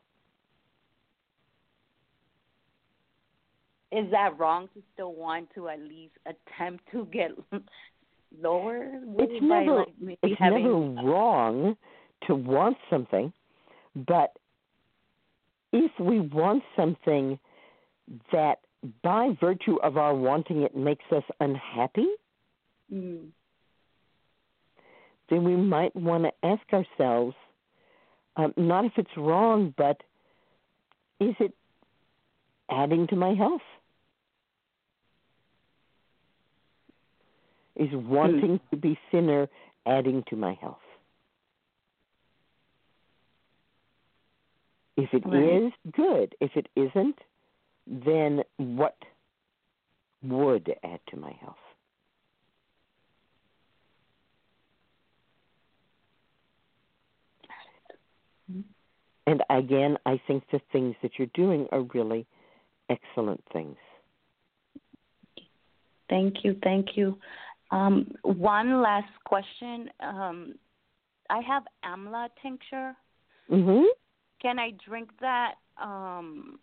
Is 3.91 4.09
that 4.11 4.37
wrong 4.39 4.69
to 4.73 4.81
still 4.93 5.13
want 5.13 5.49
to 5.55 5.67
at 5.67 5.79
least 5.81 6.13
attempt 6.25 6.85
to 6.91 7.05
get 7.11 7.31
lower? 8.41 8.85
What 9.03 9.29
It's 9.29 9.43
never 9.43 9.79
like, 9.79 10.17
it's 10.23 10.39
having, 10.39 10.63
never 10.95 11.07
wrong 11.09 11.75
to 12.27 12.35
want 12.35 12.77
something, 12.89 13.33
but 14.07 14.37
if 15.73 15.91
we 15.99 16.21
want 16.21 16.63
something 16.75 17.37
that 18.31 18.59
by 19.03 19.35
virtue 19.39 19.77
of 19.83 19.97
our 19.97 20.15
wanting 20.15 20.61
it 20.61 20.75
makes 20.75 21.05
us 21.11 21.23
unhappy, 21.39 22.07
Mm, 22.93 23.27
then 25.29 25.43
we 25.43 25.55
might 25.55 25.95
want 25.95 26.25
to 26.25 26.31
ask 26.43 26.61
ourselves 26.73 27.35
um, 28.35 28.53
not 28.57 28.85
if 28.85 28.93
it's 28.97 29.17
wrong, 29.17 29.73
but 29.77 30.01
is 31.19 31.35
it 31.39 31.53
adding 32.69 33.07
to 33.07 33.15
my 33.15 33.33
health? 33.33 33.61
Is 37.75 37.89
wanting 37.93 38.59
to 38.71 38.77
be 38.77 38.97
thinner 39.11 39.47
adding 39.85 40.23
to 40.29 40.35
my 40.35 40.53
health? 40.61 40.77
If 44.97 45.13
it 45.13 45.25
is, 45.25 45.71
Right. 45.85 45.93
good. 45.93 46.35
If 46.41 46.55
it 46.55 46.67
isn't, 46.75 47.17
then 47.87 48.43
what 48.57 48.97
would 50.21 50.75
add 50.83 50.99
to 51.07 51.17
my 51.17 51.31
health? 51.31 51.55
And 59.27 59.43
again, 59.49 59.97
I 60.05 60.19
think 60.27 60.43
the 60.51 60.59
things 60.71 60.95
that 61.01 61.11
you're 61.17 61.27
doing 61.33 61.67
are 61.71 61.81
really 61.93 62.25
excellent 62.89 63.43
things. 63.53 63.77
Thank 66.09 66.43
you, 66.43 66.57
thank 66.63 66.97
you. 66.97 67.17
Um, 67.71 68.11
one 68.23 68.81
last 68.81 69.11
question. 69.23 69.89
Um, 70.01 70.55
I 71.29 71.39
have 71.41 71.63
amla 71.85 72.29
tincture. 72.41 72.95
Mhm. 73.49 73.85
Can 74.41 74.59
I 74.59 74.71
drink 74.71 75.09
that 75.19 75.55
um, 75.77 76.59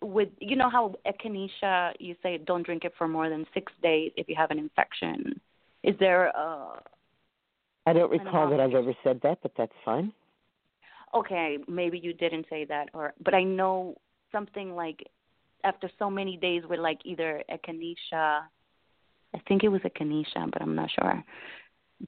with 0.00 0.28
you 0.38 0.56
know 0.56 0.70
how 0.70 0.94
echinacea 1.06 1.92
you 1.98 2.14
say 2.22 2.38
don't 2.38 2.62
drink 2.64 2.84
it 2.84 2.94
for 2.96 3.06
more 3.06 3.28
than 3.28 3.46
six 3.52 3.72
days 3.82 4.12
if 4.16 4.28
you 4.28 4.34
have 4.34 4.50
an 4.50 4.58
infection. 4.58 5.40
Is 5.82 5.94
there 5.98 6.26
a 6.28 6.82
I 7.86 7.92
don't 7.92 8.10
recall 8.10 8.50
that 8.50 8.60
I've 8.60 8.74
ever 8.74 8.94
said 9.02 9.20
that, 9.22 9.38
but 9.42 9.52
that's 9.56 9.72
fine. 9.84 10.12
Okay, 11.14 11.58
maybe 11.68 11.98
you 11.98 12.12
didn't 12.12 12.46
say 12.48 12.64
that 12.66 12.88
or 12.94 13.14
but 13.24 13.34
I 13.34 13.42
know 13.42 13.96
something 14.32 14.74
like 14.74 15.04
after 15.64 15.90
so 15.98 16.08
many 16.08 16.36
days 16.36 16.62
with 16.68 16.80
like 16.80 17.00
either 17.04 17.42
echinacea 17.50 18.42
I 19.34 19.38
think 19.46 19.62
it 19.62 19.68
was 19.68 19.80
echinacea, 19.82 20.50
but 20.52 20.60
I'm 20.60 20.74
not 20.74 20.90
sure 20.90 21.22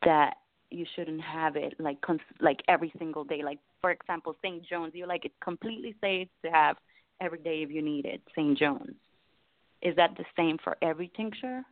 that 0.05 0.35
you 0.71 0.87
shouldn't 0.97 1.21
have 1.21 1.57
it 1.57 1.75
like 1.79 2.01
cons- 2.01 2.21
like 2.41 2.63
every 2.69 2.93
single 2.99 3.25
day. 3.25 3.43
Like 3.45 3.59
for 3.81 3.91
example, 3.91 4.35
St. 4.43 4.65
John's, 4.67 4.95
you're 4.95 5.07
like 5.07 5.25
it's 5.25 5.35
completely 5.43 5.95
safe 6.01 6.29
to 6.45 6.51
have 6.51 6.77
every 7.21 7.39
day 7.39 7.63
if 7.63 7.71
you 7.71 7.83
need 7.83 8.07
it. 8.07 8.21
St. 8.35 8.57
John's. 8.59 8.97
Is 9.83 9.95
that 9.97 10.17
the 10.17 10.25
same 10.37 10.59
for 10.63 10.77
every 10.83 11.11
tincture? 11.17 11.63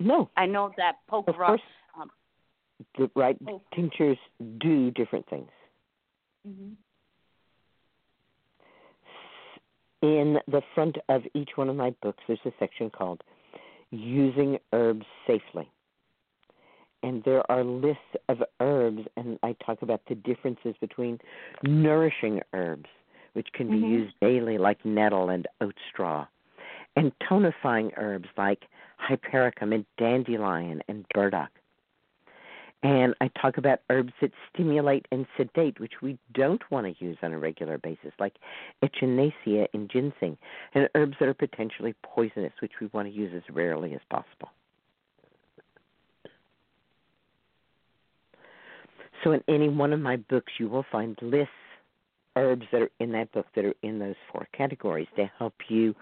No, 0.00 0.30
I 0.36 0.46
know 0.46 0.72
that 0.76 0.96
poke 1.08 1.26
root. 1.38 1.60
Um, 1.98 2.10
the 2.98 3.10
right 3.14 3.36
Oh. 3.48 3.62
tinctures 3.74 4.18
do 4.58 4.90
different 4.90 5.26
things. 5.28 5.50
Mhm. 6.46 6.76
In 10.02 10.38
the 10.48 10.62
front 10.74 10.98
of 11.08 11.22
each 11.34 11.56
one 11.56 11.70
of 11.70 11.76
my 11.76 11.90
books, 12.02 12.22
there's 12.26 12.38
a 12.44 12.52
section 12.58 12.90
called 12.90 13.22
Using 13.90 14.58
Herbs 14.72 15.06
Safely. 15.26 15.70
and 17.02 17.22
there 17.24 17.48
are 17.50 17.62
lists 17.62 18.16
of 18.30 18.42
herbs, 18.60 19.02
and 19.18 19.38
I 19.42 19.54
talk 19.64 19.82
about 19.82 20.00
the 20.08 20.14
differences 20.14 20.74
between 20.80 21.20
nourishing 21.62 22.40
herbs, 22.54 22.88
which 23.34 23.52
can 23.52 23.68
be 23.68 23.78
Mhm. 23.78 23.88
used 23.88 24.20
daily, 24.20 24.56
like 24.56 24.82
nettle 24.86 25.28
and 25.28 25.46
oat 25.60 25.76
straw, 25.90 26.26
and 26.96 27.12
tonifying 27.18 27.92
herbs 27.98 28.28
like 28.38 28.66
hypericum 28.96 29.74
and 29.74 29.84
dandelion 29.98 30.82
and 30.88 31.06
burdock. 31.14 31.50
And 32.84 33.14
I 33.22 33.30
talk 33.40 33.56
about 33.56 33.80
herbs 33.88 34.12
that 34.20 34.30
stimulate 34.52 35.06
and 35.10 35.26
sedate, 35.38 35.80
which 35.80 35.94
we 36.02 36.18
don't 36.34 36.60
want 36.70 36.86
to 36.86 37.04
use 37.04 37.16
on 37.22 37.32
a 37.32 37.38
regular 37.38 37.78
basis, 37.78 38.12
like 38.20 38.34
echinacea 38.82 39.66
and 39.72 39.90
ginseng, 39.90 40.36
and 40.74 40.86
herbs 40.94 41.16
that 41.18 41.26
are 41.26 41.34
potentially 41.34 41.94
poisonous, 42.02 42.52
which 42.60 42.72
we 42.82 42.88
want 42.92 43.08
to 43.08 43.14
use 43.14 43.32
as 43.34 43.54
rarely 43.54 43.94
as 43.94 44.02
possible. 44.10 44.50
So, 49.24 49.32
in 49.32 49.42
any 49.48 49.70
one 49.70 49.94
of 49.94 50.00
my 50.00 50.16
books, 50.16 50.52
you 50.58 50.68
will 50.68 50.84
find 50.92 51.16
lists, 51.22 51.54
herbs 52.36 52.66
that 52.70 52.82
are 52.82 52.90
in 53.00 53.12
that 53.12 53.32
book 53.32 53.46
that 53.56 53.64
are 53.64 53.74
in 53.82 53.98
those 53.98 54.16
four 54.30 54.46
categories 54.52 55.08
to 55.16 55.24
help 55.38 55.54
you 55.70 55.94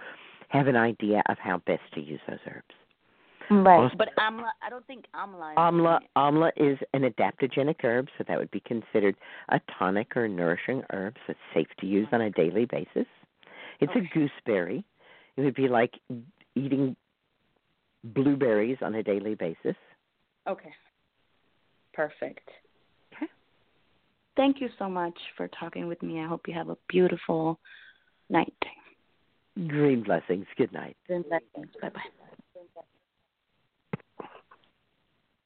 have 0.48 0.66
an 0.66 0.76
idea 0.76 1.22
of 1.28 1.38
how 1.38 1.58
best 1.58 1.82
to 1.94 2.00
use 2.00 2.20
those 2.28 2.40
herbs. 2.44 2.74
Right. 3.50 3.80
Also- 3.80 3.96
But 3.96 4.14
amla, 4.16 4.50
I 4.62 4.70
don't 4.70 4.86
think 4.86 5.06
amla. 5.14 5.52
Is 5.52 5.58
Amla, 5.58 6.00
amla 6.16 6.52
is 6.56 6.78
an 6.94 7.02
adaptogenic 7.02 7.82
herb, 7.82 8.08
so 8.16 8.24
that 8.24 8.38
would 8.38 8.50
be 8.50 8.60
considered 8.60 9.16
a 9.48 9.60
tonic 9.78 10.16
or 10.16 10.28
nourishing 10.28 10.82
herb. 10.90 11.16
So 11.26 11.32
it's 11.32 11.40
safe 11.54 11.68
to 11.80 11.86
use 11.86 12.08
on 12.12 12.22
a 12.22 12.30
daily 12.30 12.66
basis. 12.66 13.06
It's 13.80 13.92
a 13.94 14.00
gooseberry. 14.14 14.84
It 15.36 15.42
would 15.42 15.54
be 15.54 15.68
like 15.68 15.98
eating 16.54 16.96
blueberries 18.04 18.78
on 18.82 18.94
a 18.94 19.02
daily 19.02 19.34
basis. 19.34 19.76
Okay. 20.46 20.72
Perfect. 21.92 22.48
Okay. 23.14 23.26
Thank 24.36 24.60
you 24.60 24.68
so 24.78 24.88
much 24.88 25.18
for 25.36 25.48
talking 25.48 25.88
with 25.88 26.02
me. 26.02 26.20
I 26.20 26.26
hope 26.26 26.48
you 26.48 26.54
have 26.54 26.68
a 26.68 26.76
beautiful 26.88 27.58
night. 28.30 28.54
Dream 29.66 30.02
blessings. 30.02 30.46
Good 30.56 30.72
night. 30.72 30.96
Bye 31.80 31.90
bye. 31.90 32.26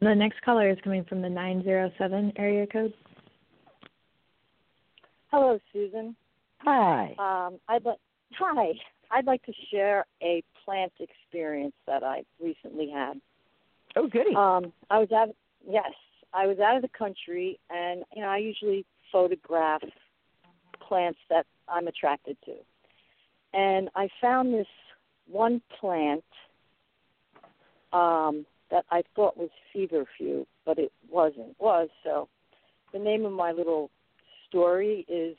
The 0.00 0.14
next 0.14 0.42
caller 0.42 0.70
is 0.70 0.78
coming 0.84 1.04
from 1.04 1.22
the 1.22 1.28
907 1.28 2.32
area 2.36 2.66
code. 2.66 2.92
Hello, 5.30 5.58
Susun. 5.74 6.14
Hi. 6.58 7.14
Um, 7.18 7.58
I'd 7.68 7.84
like 7.84 7.98
hi. 8.32 8.72
I'd 9.10 9.26
like 9.26 9.42
to 9.44 9.52
share 9.70 10.04
a 10.22 10.42
plant 10.64 10.92
experience 10.98 11.74
that 11.86 12.02
I 12.02 12.24
recently 12.42 12.90
had. 12.90 13.20
Oh, 13.94 14.08
goody. 14.08 14.34
Um, 14.34 14.72
I 14.90 14.98
was 14.98 15.10
out. 15.12 15.28
Yes, 15.66 15.92
I 16.34 16.46
was 16.46 16.58
out 16.58 16.76
of 16.76 16.82
the 16.82 16.88
country, 16.88 17.58
and 17.70 18.04
you 18.14 18.22
know, 18.22 18.28
I 18.28 18.38
usually 18.38 18.84
photograph 19.10 19.82
plants 20.86 21.18
that 21.30 21.46
I'm 21.68 21.88
attracted 21.88 22.36
to. 22.44 22.54
And 23.54 23.88
I 23.94 24.08
found 24.20 24.52
this 24.52 24.66
one 25.28 25.62
plant 25.80 26.24
um, 27.92 28.44
that 28.70 28.84
I 28.90 29.02
thought 29.14 29.36
was 29.36 29.50
feverfew, 29.72 30.46
but 30.64 30.78
it 30.78 30.92
wasn't. 31.10 31.56
Was 31.58 31.88
so. 32.04 32.28
The 32.92 32.98
name 32.98 33.24
of 33.24 33.32
my 33.32 33.52
little 33.52 33.90
story 34.48 35.04
is 35.08 35.36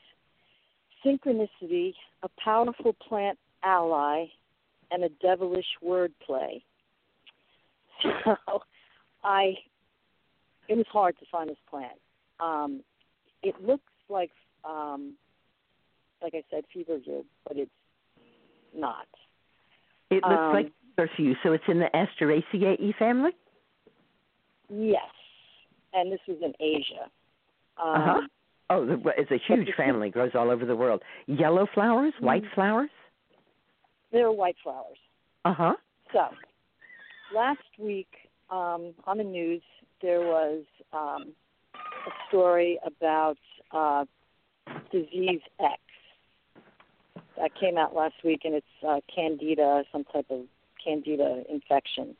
Synchronicity, 1.06 1.94
a 2.24 2.30
powerful 2.44 2.94
plant 2.94 3.38
ally, 3.64 4.26
and 4.92 5.04
a 5.04 5.10
devilish 5.22 5.66
wordplay. 5.84 6.62
So 8.04 8.62
I 9.24 9.56
it 10.68 10.76
was 10.76 10.86
hard 10.92 11.18
to 11.20 11.26
find 11.32 11.50
this 11.50 11.58
plant. 11.70 11.98
Um, 12.40 12.84
it 13.42 13.56
looks 13.62 13.84
like 14.10 14.32
um, 14.64 15.14
like 16.22 16.34
I 16.36 16.44
said, 16.52 16.64
feverfew, 16.74 17.26
but 17.48 17.58
it's 17.58 17.72
not. 18.76 19.08
It 20.10 20.24
looks 20.24 20.26
um, 20.26 20.54
like 20.54 20.72
feverfew, 20.98 21.36
so 21.44 21.54
it's 21.54 21.64
in 21.68 21.80
the 21.80 21.90
Asteraceae 21.94 22.96
family? 22.98 23.32
Yes, 24.70 25.02
and 25.94 26.12
this 26.12 26.20
was 26.28 26.38
in 26.42 26.54
Asia. 26.60 27.10
Um, 27.82 28.02
Uh-huh. 28.02 28.22
Oh, 28.70 28.98
it's 29.18 29.32
a 29.32 29.38
huge 29.48 29.74
family. 29.78 30.10
Grows 30.10 30.32
all 30.36 30.50
over 30.50 30.66
the 30.66 30.76
world. 30.76 31.02
Yellow 31.28 31.68
flowers, 31.74 32.14
white 32.20 32.44
Mm. 32.44 32.54
flowers. 32.54 32.90
They're 34.12 34.32
white 34.32 34.58
flowers. 34.62 34.98
Uh 35.46 35.54
huh. 35.54 35.76
So, 36.12 36.28
last 37.34 37.64
week 37.78 38.30
um, 38.50 38.94
on 39.06 39.20
the 39.20 39.24
news, 39.24 39.62
there 40.02 40.20
was 40.20 40.66
um, 40.92 41.34
a 41.76 42.12
story 42.28 42.78
about 42.86 43.38
uh, 43.72 44.04
disease 44.92 45.42
X 45.62 45.82
that 47.38 47.56
came 47.56 47.78
out 47.78 47.96
last 47.96 48.16
week, 48.24 48.42
and 48.44 48.54
it's 48.56 48.84
uh, 48.86 49.00
candida, 49.14 49.86
some 49.94 50.04
type 50.06 50.30
of 50.30 50.42
candida 50.84 51.44
infection. 51.50 52.16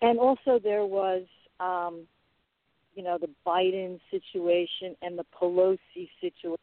And 0.00 0.18
also, 0.18 0.58
there 0.62 0.84
was, 0.84 1.22
um, 1.60 2.02
you 2.94 3.02
know, 3.02 3.18
the 3.18 3.30
Biden 3.46 4.00
situation 4.10 4.96
and 5.02 5.18
the 5.18 5.24
Pelosi 5.40 6.08
situation. 6.20 6.58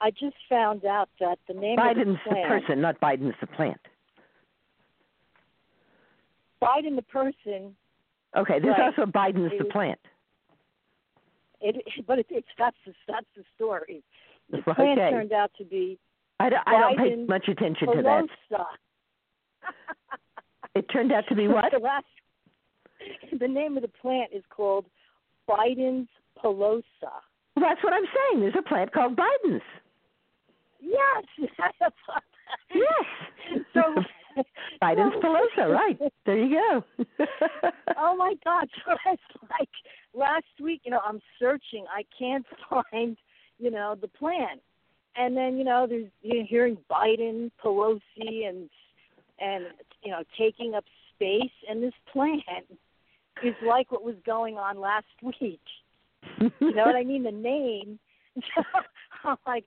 I 0.00 0.10
just 0.10 0.36
found 0.48 0.84
out 0.84 1.08
that 1.20 1.38
the 1.46 1.54
name 1.54 1.78
Biden's 1.78 1.98
of 2.00 2.16
the 2.28 2.30
the 2.30 2.48
person, 2.48 2.80
not 2.80 3.00
Biden's 3.00 3.34
the 3.40 3.46
plant. 3.46 3.80
Biden 6.60 6.96
the 6.96 7.02
person 7.02 7.76
Okay, 8.36 8.58
there's 8.60 8.78
Right. 8.78 8.98
also 8.98 9.10
Biden's 9.10 9.56
the 9.58 9.64
plant. 9.66 10.00
It, 11.60 11.76
but 12.06 12.18
it, 12.18 12.26
it's 12.30 12.48
that's 12.58 12.76
the 12.86 12.94
that's 13.06 13.26
the 13.36 13.44
story. 13.54 14.02
The 14.50 14.62
plant 14.62 14.98
turned 14.98 15.32
out 15.32 15.50
to 15.58 15.64
be 15.64 15.98
I 16.40 16.48
don't, 16.48 16.62
I 16.66 16.80
don't 16.80 16.98
pay 16.98 17.16
much 17.16 17.48
attention 17.48 17.88
to 17.94 18.02
that. 18.02 18.26
It 20.74 20.86
turned 20.90 21.12
out 21.12 21.24
to 21.28 21.34
be 21.34 21.48
what? 21.48 21.66
the 21.70 21.78
last, 21.78 22.06
the 23.38 23.46
name 23.46 23.76
of 23.76 23.82
the 23.82 23.88
plant 23.88 24.30
is 24.34 24.42
called 24.48 24.86
Bidens 25.48 26.08
pilosa. 26.42 26.82
Well, 27.54 27.66
that's 27.68 27.84
what 27.84 27.92
I'm 27.92 28.04
saying. 28.06 28.40
There's 28.40 28.54
a 28.58 28.66
plant 28.66 28.90
called 28.92 29.16
Biden's. 29.16 29.62
Yes. 30.80 31.50
Yes. 32.74 33.64
So 33.72 33.80
Bidens 34.82 35.12
pilosa, 35.22 35.68
right. 35.68 35.98
There 36.26 36.38
you 36.38 36.58
go. 36.58 37.04
oh 37.96 38.16
my 38.16 38.34
God! 38.44 38.68
So 38.84 38.94
it's 39.06 39.22
like 39.58 39.68
last 40.14 40.44
week, 40.60 40.82
you 40.84 40.90
know, 40.90 41.00
I'm 41.02 41.20
searching. 41.38 41.86
I 41.90 42.02
can't 42.18 42.44
find, 42.68 43.16
you 43.58 43.70
know, 43.70 43.96
the 43.98 44.08
plant. 44.08 44.60
And 45.16 45.34
then 45.36 45.56
you 45.56 45.64
know, 45.64 45.86
there's 45.88 46.08
you're 46.22 46.44
hearing 46.44 46.76
Biden, 46.90 47.50
Pelosi, 47.62 48.48
and 48.48 48.68
and 49.42 49.64
you 50.02 50.10
know, 50.10 50.22
taking 50.38 50.74
up 50.74 50.84
space. 51.14 51.52
And 51.68 51.82
this 51.82 51.92
plant 52.12 52.42
is 53.42 53.54
like 53.66 53.90
what 53.90 54.04
was 54.04 54.14
going 54.24 54.56
on 54.56 54.80
last 54.80 55.06
week. 55.22 55.60
You 56.40 56.74
know 56.74 56.84
what 56.84 56.96
I 56.96 57.04
mean? 57.04 57.24
The 57.24 57.32
name. 57.32 57.98
I'm 59.24 59.36
like, 59.46 59.64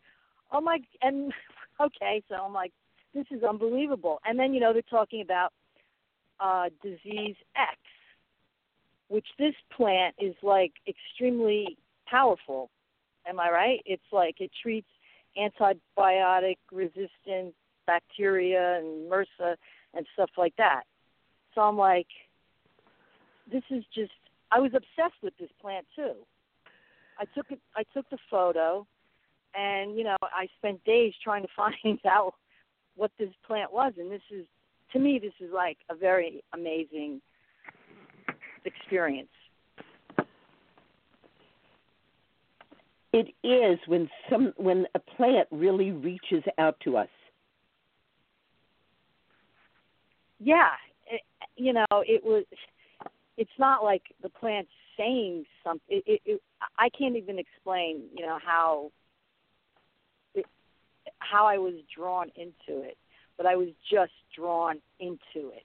oh 0.51 0.61
my, 0.61 0.79
and 1.01 1.31
okay, 1.79 2.23
so 2.29 2.35
I'm 2.35 2.53
like, 2.53 2.71
this 3.13 3.25
is 3.31 3.43
unbelievable. 3.43 4.19
And 4.25 4.39
then 4.39 4.53
you 4.53 4.59
know 4.59 4.73
they're 4.73 4.81
talking 4.83 5.21
about 5.21 5.53
uh, 6.39 6.69
disease 6.81 7.35
X, 7.55 7.77
which 9.09 9.27
this 9.38 9.53
plant 9.75 10.15
is 10.19 10.35
like 10.41 10.73
extremely 10.88 11.77
powerful. 12.07 12.69
Am 13.27 13.39
I 13.39 13.49
right? 13.49 13.81
It's 13.85 14.03
like 14.11 14.35
it 14.39 14.51
treats 14.61 14.88
antibiotic 15.38 16.57
resistant 16.71 17.53
bacteria 17.86 18.78
and 18.80 19.10
MRSA 19.12 19.56
and 19.93 20.06
stuff 20.13 20.30
like 20.38 20.56
that. 20.58 20.84
So 21.54 21.62
I'm 21.62 21.78
like, 21.78 22.08
this 23.52 23.63
is 23.69 23.84
just. 23.93 24.12
I 24.52 24.60
was 24.60 24.71
obsessed 24.74 25.21
with 25.24 25.34
this 25.39 25.50
plant 25.62 25.86
too. 25.95 26.13
I 27.19 27.26
took 27.36 27.52
it. 27.52 27.60
I 27.76 27.84
took 27.93 28.10
the 28.10 28.17
photo, 28.30 28.86
and 29.56 29.98
you 29.98 30.04
know, 30.04 30.17
I 30.21 30.48
spent 30.58 30.84
days 30.84 31.13
trying 31.24 31.43
to 31.43 31.50
find 31.56 32.00
out 32.06 32.34
what 32.96 33.12
this 33.19 33.29
plant 33.46 33.71
was, 33.73 33.94
and 33.98 34.12
this 34.12 34.21
is 34.31 34.46
to 34.94 35.00
me, 35.00 35.19
this 35.19 35.33
is 35.40 35.52
like 35.54 35.77
a 35.90 35.96
very 35.96 36.44
amazing 36.54 37.21
experience. 38.65 39.29
it 43.15 43.33
is 43.48 43.79
when 43.88 44.10
some 44.29 44.54
when 44.58 44.86
a 44.94 45.00
plant 45.00 45.48
really 45.50 45.92
reaches 45.92 46.44
out 46.58 46.77
to 46.83 46.98
us. 46.98 47.08
Yeah, 50.40 50.69
it, 51.08 51.21
you 51.56 51.73
know, 51.73 51.86
it 51.92 52.23
was. 52.23 52.46
It's 53.38 53.50
not 53.60 53.83
like 53.83 54.04
the 54.23 54.29
plant's 54.29 54.71
saying 54.98 55.46
something. 55.63 55.81
It, 55.90 56.04
it, 56.08 56.21
it, 56.25 56.42
I 56.79 56.90
can't 56.90 57.17
even 57.17 57.38
explain, 57.38 58.04
you 58.15 58.25
know, 58.25 58.40
how 58.44 58.92
it, 60.33 60.46
how 61.19 61.46
I 61.46 61.58
was 61.58 61.73
drawn 61.96 62.31
into 62.36 62.81
it, 62.81 62.98
but 63.36 63.46
I 63.46 63.56
was 63.56 63.67
just 63.92 64.13
drawn 64.36 64.79
into 65.00 65.52
it. 65.52 65.63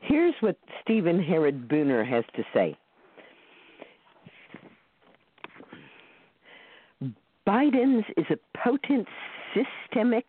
Here's 0.00 0.34
what 0.40 0.56
Stephen 0.82 1.20
Harrod 1.20 1.68
Buhner 1.68 2.08
has 2.08 2.24
to 2.36 2.44
say. 2.54 2.76
Bidens 7.46 8.04
is 8.16 8.26
a 8.30 8.58
potent 8.58 9.08
systemic 9.54 10.26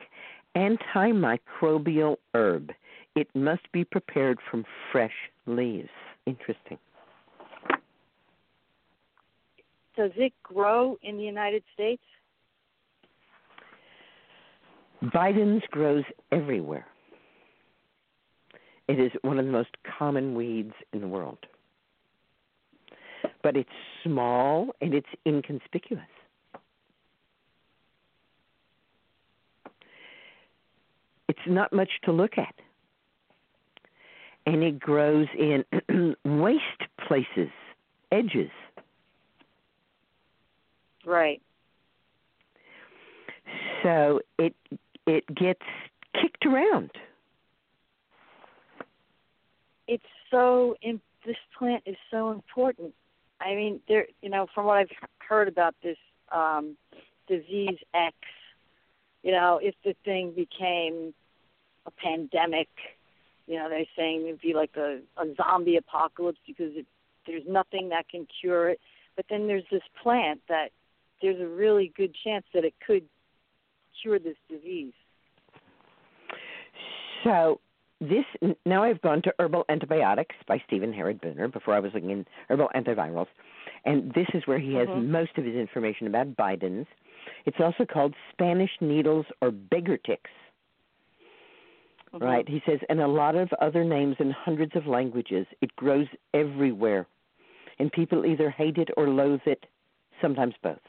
antimicrobial 0.58 2.18
herb. 2.34 2.72
It 3.16 3.28
must 3.36 3.72
be 3.72 3.84
prepared 3.84 4.40
from 4.50 4.66
fresh 4.92 5.14
leaves. 5.46 5.90
Interesting. 6.26 6.78
Does 9.96 10.12
it 10.16 10.34
grow 10.44 10.98
in 11.02 11.18
the 11.18 11.24
United 11.24 11.64
States? 11.74 12.02
Bidens 15.04 15.62
grows 15.70 16.04
everywhere. 16.32 16.86
It 18.88 19.00
is 19.00 19.12
one 19.22 19.38
of 19.38 19.46
the 19.46 19.52
most 19.52 19.76
common 19.98 20.34
weeds 20.36 20.74
in 20.94 21.02
the 21.02 21.08
world. 21.08 21.40
But 23.44 23.58
it's 23.58 23.70
small 24.04 24.70
and 24.82 24.94
it's 24.94 25.08
inconspicuous. 25.26 26.04
It's 31.28 31.37
not 31.50 31.74
much 31.74 31.90
to 32.04 32.12
look 32.12 32.38
at. 32.38 32.54
And 34.46 34.64
it 34.64 34.80
grows 34.80 35.28
in 35.38 35.66
waste 36.26 36.62
places, 37.08 37.50
edges. 38.12 38.52
Right. 41.06 41.42
So 43.84 44.22
it 44.38 44.54
it 45.06 45.24
gets 45.34 45.62
kicked 46.14 46.46
around. 46.46 46.92
It's 49.88 50.04
so 50.30 50.76
in, 50.82 51.00
this 51.26 51.38
plant 51.58 51.84
is 51.86 51.96
so 52.12 52.32
important. 52.32 52.94
I 53.40 53.56
mean, 53.56 53.80
there 53.88 54.08
you 54.22 54.30
know, 54.30 54.48
from 54.54 54.66
what 54.66 54.78
I've 54.78 54.92
heard 55.20 55.48
about 55.48 55.76
this 55.84 55.98
um 56.32 56.76
disease 57.28 57.78
X, 57.94 58.16
you 59.24 59.32
know, 59.32 59.60
if 59.62 59.76
the 59.84 59.96
thing 60.04 60.32
became 60.32 61.14
a 61.88 61.92
pandemic, 61.92 62.68
you 63.48 63.56
know, 63.56 63.70
they're 63.70 63.86
saying 63.98 64.24
it'd 64.28 64.42
be 64.42 64.54
like 64.54 64.76
a, 64.78 65.00
a 65.18 65.34
zombie 65.36 65.78
apocalypse 65.78 66.40
because 66.46 66.72
it, 66.76 66.86
there's 67.26 67.44
nothing 67.48 67.90
that 67.90 68.08
can 68.10 68.28
cure 68.42 68.70
it. 68.70 68.80
But 69.16 69.26
then 69.30 69.48
there's 69.48 69.64
this 69.72 69.82
plant 70.04 70.42
that 70.50 70.70
there's 71.22 71.42
a 71.42 71.48
really 71.48 71.92
good 71.98 72.14
chance 72.24 72.46
that 72.54 72.64
it 72.64 72.74
could 72.86 73.04
cure 74.02 74.20
this 74.20 74.36
disease. 74.50 74.94
So 77.24 77.60
this 78.00 78.26
now 78.66 78.84
I've 78.84 79.02
gone 79.02 79.22
to 79.24 79.34
herbal 79.40 79.66
antibiotics 79.70 80.36
by 80.48 80.62
Stephen 80.68 80.94
Harrod 80.94 81.20
Buhner. 81.20 81.52
Before 81.52 81.74
I 81.74 81.80
was 81.80 81.92
looking 81.94 82.12
in 82.12 82.26
herbal 82.50 82.70
antivirals, 82.76 83.28
and 83.86 84.14
this 84.14 84.28
is 84.36 84.46
where 84.46 84.60
he 84.60 84.76
has 84.76 84.88
Mhm. 84.88 85.08
most 85.08 85.38
of 85.38 85.46
his 85.46 85.56
information 85.56 86.06
about 86.06 86.36
Bidens. 86.36 86.86
It's 87.46 87.60
also 87.60 87.86
called 87.86 88.14
Spanish 88.32 88.72
needles 88.80 89.26
or 89.42 89.52
beggar 89.52 89.98
ticks. 89.98 90.30
Mhm. 92.14 92.22
Right? 92.22 92.48
He 92.48 92.62
says, 92.66 92.80
and 92.90 93.02
a 93.02 93.08
lot 93.08 93.36
of 93.36 93.52
other 93.54 93.84
names 93.84 94.16
in 94.20 94.32
hundreds 94.32 94.76
of 94.76 94.88
languages. 94.88 95.46
It 95.62 95.76
grows 95.76 96.08
everywhere, 96.34 97.06
and 97.80 97.92
people 97.92 98.26
either 98.26 98.50
hate 98.50 98.78
it 98.78 98.90
or 98.98 99.10
loathe 99.10 99.46
it, 99.46 99.66
sometimes 100.22 100.56
both. 100.62 100.82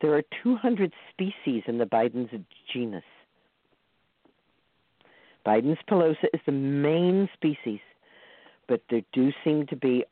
There 0.00 0.14
are 0.14 0.22
200 0.42 0.92
species 1.10 1.62
in 1.66 1.78
the 1.78 1.86
Bidens 1.86 2.44
genus. 2.72 3.04
Bidens 5.44 5.78
pilosa 5.88 6.28
is 6.32 6.40
the 6.44 6.52
main 6.52 7.28
species, 7.34 7.80
but 8.66 8.80
there 8.88 9.02
do 9.12 9.32
seem 9.44 9.66
to 9.66 9.76
be 9.76 10.04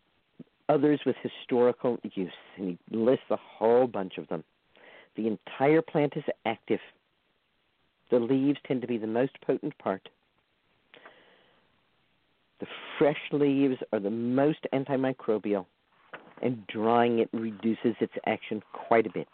others 0.68 1.04
with 1.04 1.16
historical 1.16 1.98
use, 2.14 2.32
and 2.56 2.68
he 2.68 2.96
lists 2.96 3.30
a 3.30 3.36
whole 3.36 3.86
bunch 3.86 4.18
of 4.18 4.28
them. 4.28 4.44
The 5.16 5.26
entire 5.26 5.82
plant 5.82 6.16
is 6.16 6.24
active. 6.44 6.80
The 8.10 8.18
leaves 8.18 8.58
tend 8.66 8.80
to 8.82 8.88
be 8.88 8.98
the 8.98 9.06
most 9.06 9.40
potent 9.40 9.76
part. 9.78 10.08
The 12.58 12.66
fresh 12.98 13.20
leaves 13.32 13.76
are 13.92 14.00
the 14.00 14.10
most 14.10 14.66
antimicrobial, 14.74 15.64
and 16.42 16.66
drying 16.66 17.20
it 17.20 17.30
reduces 17.32 17.94
its 18.00 18.12
action 18.26 18.62
quite 18.72 19.06
a 19.06 19.10
bit. 19.10 19.28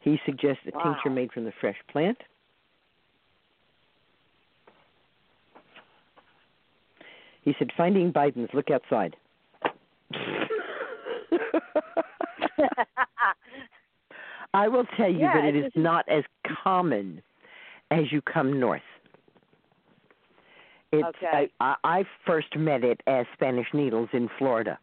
He 0.00 0.18
suggests 0.26 0.62
a 0.66 0.72
tincture 0.72 1.10
made 1.10 1.32
from 1.32 1.44
the 1.44 1.52
fresh 1.60 1.76
plant. 1.90 2.18
He 7.42 7.54
said, 7.58 7.72
"Finding 7.76 8.12
Bidens. 8.12 8.52
Look 8.52 8.70
outside." 8.70 9.16
I 14.54 14.68
will 14.68 14.84
tell 14.96 15.10
you 15.10 15.20
Yeah, 15.20 15.34
that 15.34 15.44
it 15.44 15.56
is 15.56 15.64
just- 15.64 15.76
not 15.76 16.08
as 16.08 16.24
common 16.64 17.22
as 17.90 18.10
you 18.12 18.20
come 18.22 18.58
north. 18.58 18.82
It's, 20.90 21.04
Okay. 21.04 21.50
I, 21.60 21.74
I 21.84 21.98
I 22.00 22.04
first 22.26 22.56
met 22.56 22.82
it 22.82 23.02
as 23.06 23.26
Spanish 23.34 23.72
needles 23.74 24.08
in 24.12 24.28
Florida, 24.38 24.78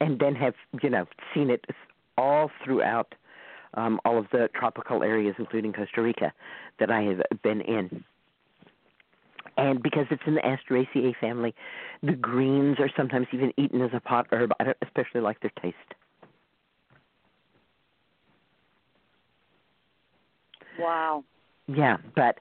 and 0.00 0.18
then 0.18 0.34
have 0.36 0.54
you 0.82 0.88
know 0.88 1.06
seen 1.34 1.50
it 1.50 1.66
all 2.16 2.50
throughout 2.64 3.14
um, 3.74 4.00
all 4.06 4.16
of 4.18 4.26
the 4.30 4.48
tropical 4.54 5.02
areas, 5.02 5.34
including 5.38 5.72
Costa 5.72 6.00
Rica, 6.00 6.32
that 6.78 6.90
I 6.90 7.02
have 7.02 7.22
been 7.42 7.60
in. 7.60 8.04
And 9.56 9.82
because 9.82 10.06
it's 10.10 10.22
in 10.26 10.34
the 10.34 10.40
Asteraceae 10.40 11.14
family, 11.20 11.54
the 12.02 12.12
greens 12.14 12.78
are 12.80 12.90
sometimes 12.96 13.26
even 13.32 13.52
eaten 13.56 13.82
as 13.82 13.90
a 13.92 14.00
pot 14.00 14.26
herb. 14.32 14.52
I 14.58 14.64
don't 14.64 14.76
especially 14.82 15.20
like 15.20 15.40
their 15.40 15.52
taste. 15.60 15.76
Wow. 20.84 21.24
Yeah, 21.66 21.96
but 22.14 22.38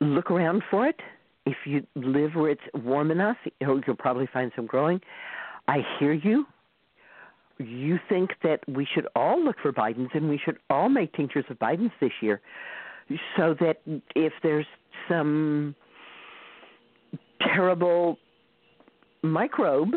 look 0.00 0.30
around 0.30 0.62
for 0.70 0.86
it. 0.86 1.00
If 1.46 1.56
you 1.64 1.86
live 1.94 2.34
where 2.34 2.50
it's 2.50 2.62
warm 2.74 3.10
enough, 3.10 3.36
you'll 3.60 3.80
you'll 3.86 3.96
probably 3.96 4.28
find 4.32 4.50
some 4.56 4.66
growing. 4.66 5.00
I 5.68 5.78
hear 5.98 6.12
you. 6.12 6.46
You 7.58 7.98
think 8.08 8.30
that 8.42 8.60
we 8.68 8.86
should 8.92 9.06
all 9.14 9.42
look 9.42 9.56
for 9.62 9.72
Bidens 9.72 10.08
and 10.14 10.28
we 10.28 10.40
should 10.44 10.58
all 10.70 10.88
make 10.88 11.12
tinctures 11.12 11.44
of 11.48 11.58
Bidens 11.58 11.92
this 12.00 12.10
year 12.20 12.40
so 13.36 13.54
that 13.60 13.76
if 14.16 14.32
there's 14.42 14.66
some 15.08 15.74
terrible 17.40 18.18
microbe, 19.22 19.94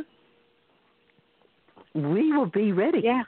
we 1.96 2.32
will 2.32 2.46
be 2.46 2.72
ready. 2.72 3.02
Yeah. 3.04 3.24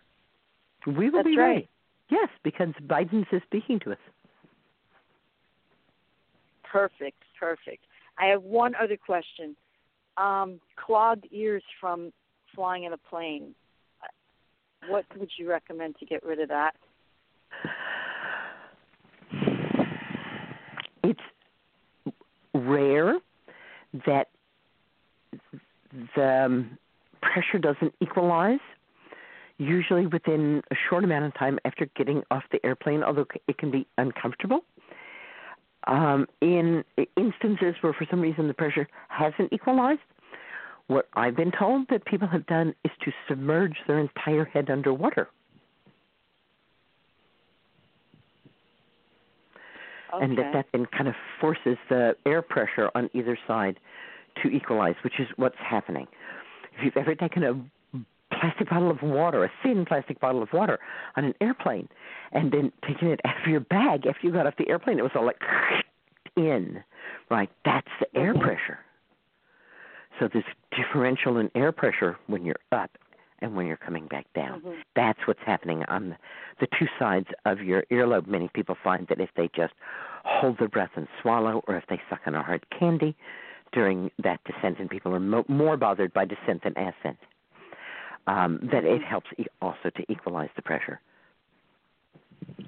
We 0.86 1.10
will 1.10 1.24
That's 1.24 1.28
be 1.28 1.38
right. 1.38 1.48
ready. 1.48 1.70
Yes, 2.10 2.30
because 2.44 2.70
Bidens 2.88 3.28
is 3.32 3.42
speaking 3.46 3.80
to 3.82 3.92
us. 3.92 3.98
Perfect. 6.64 7.18
Perfect. 7.40 7.86
I 8.18 8.26
have 8.28 8.44
one 8.44 8.74
other 8.76 8.98
question. 8.98 9.56
Um, 10.18 10.60
clogged 10.76 11.26
ears 11.32 11.64
from 11.80 12.12
flying 12.54 12.84
in 12.84 12.94
a 12.94 12.98
plane. 12.98 13.56
What 14.88 15.06
would 15.18 15.30
you 15.38 15.50
recommend 15.50 15.96
to 16.00 16.06
get 16.06 16.24
rid 16.24 16.40
of 16.40 16.50
that? 16.50 16.72
It's 21.04 21.20
rare 22.54 23.20
that 24.06 24.28
the 26.16 26.46
um, 26.46 26.78
pressure 27.22 27.58
doesn't 27.60 27.94
equalize. 28.02 28.60
Usually 29.60 30.08
within 30.08 30.64
a 30.72 30.76
short 30.90 31.04
amount 31.04 31.26
of 31.26 31.34
time 31.36 31.60
after 31.66 31.88
getting 31.96 32.24
off 32.32 32.44
the 32.52 32.66
airplane, 32.66 33.04
although 33.04 33.28
it 33.48 33.58
can 33.58 33.70
be 33.70 33.86
uncomfortable. 33.98 34.62
Um, 35.86 36.26
in 36.42 36.84
instances 37.16 37.76
where 37.82 37.94
for 37.94 38.08
some 38.10 38.22
reason 38.22 38.48
the 38.48 38.54
pressure 38.54 38.88
hasn't 39.10 39.54
equalized, 39.54 40.02
what 40.88 41.08
I've 41.14 41.36
been 41.36 41.52
told 41.52 41.88
that 41.90 42.06
people 42.06 42.28
have 42.28 42.48
done 42.48 42.74
is 42.84 42.92
to 43.06 43.12
submerge 43.28 43.76
their 43.86 44.00
entire 44.00 44.46
head 44.46 44.70
underwater. 44.72 45.30
Okay. 50.14 50.26
and 50.26 50.38
that 50.38 50.54
that 50.54 50.66
then 50.72 50.88
kind 50.88 51.08
of 51.08 51.14
forces 51.40 51.78
the 51.90 52.16
air 52.26 52.42
pressure 52.42 52.90
on 52.96 53.10
either 53.14 53.38
side 53.48 53.80
to 54.42 54.50
equalize, 54.50 54.96
which 55.04 55.20
is 55.20 55.28
what's 55.36 55.58
happening. 55.60 56.08
If 56.78 56.86
you've 56.86 56.98
ever 56.98 57.14
taken 57.14 57.44
a 57.44 57.54
plastic 58.40 58.70
bottle 58.70 58.90
of 58.92 59.02
water, 59.02 59.44
a 59.44 59.52
thin 59.64 59.86
plastic 59.86 60.20
bottle 60.20 60.42
of 60.42 60.52
water, 60.54 60.80
on 61.16 61.24
an 61.26 61.34
airplane, 61.42 61.88
and 62.32 62.52
then 62.52 62.72
taken 62.88 63.08
it 63.10 63.20
out 63.26 63.36
of 63.42 63.48
your 63.50 63.60
bag 63.60 64.06
after 64.08 64.26
you 64.28 64.32
got 64.34 64.48
off 64.48 64.54
the 64.58 64.70
airplane, 64.70 65.00
it 65.00 65.04
was 65.04 65.12
all 65.16 65.26
like 65.26 65.40
in, 66.36 66.84
right? 67.30 67.50
That's 67.66 67.88
the 68.00 68.08
air 68.20 68.34
Mhm. 68.34 68.42
pressure. 68.42 68.80
So 70.20 70.28
this 70.28 70.44
differential 70.76 71.38
in 71.38 71.50
air 71.56 71.72
pressure 71.72 72.18
when 72.28 72.44
you're 72.46 72.60
up 72.72 72.92
and 73.42 73.56
when 73.56 73.66
you're 73.68 73.78
coming 73.78 74.06
back 74.08 74.26
down. 74.34 74.60
Mhm. 74.62 74.76
That's 74.96 75.20
what's 75.26 75.40
happening 75.46 75.84
on 75.86 76.10
the, 76.10 76.18
the 76.60 76.68
two 76.78 76.88
sides 77.00 77.28
of 77.46 77.62
your 77.62 77.84
earlobe. 77.90 78.28
Many 78.28 78.50
people 78.50 78.76
find 78.84 79.08
that 79.08 79.22
if 79.22 79.30
they 79.36 79.50
just 79.56 79.74
hold 80.26 80.58
their 80.58 80.68
breath 80.68 80.92
and 80.96 81.08
swallow, 81.22 81.64
or 81.68 81.78
if 81.78 81.86
they 81.88 82.02
suck 82.10 82.20
on 82.26 82.36
a 82.36 82.44
hard 82.44 82.66
candy 82.78 83.16
during 83.72 84.12
that 84.20 84.44
descent, 84.44 84.80
and 84.80 84.90
people 84.90 85.16
are 85.16 85.20
mo- 85.22 85.46
more 85.48 85.78
bothered 85.78 86.12
by 86.14 86.26
descent 86.26 86.64
than 86.64 86.74
ascent, 86.78 87.18
um, 88.30 88.60
that 88.72 88.86
it 88.86 89.02
helps 89.04 89.28
e- 89.40 89.46
also 89.62 89.90
to 89.96 90.12
equalize 90.12 90.50
the 90.56 90.62
pressure. 90.62 91.02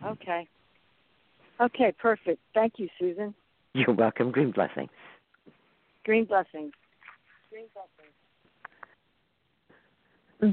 Okay. 0.03 0.47
Okay, 1.59 1.93
perfect. 1.99 2.39
Thank 2.55 2.74
you, 2.78 2.89
Susun. 2.99 3.34
You're 3.74 3.93
welcome. 3.93 4.32
Green 4.32 4.49
blessings. 4.51 4.89
Green 6.03 6.26
blessings. 6.26 6.74
Green 7.51 7.66
blessings. 7.74 8.14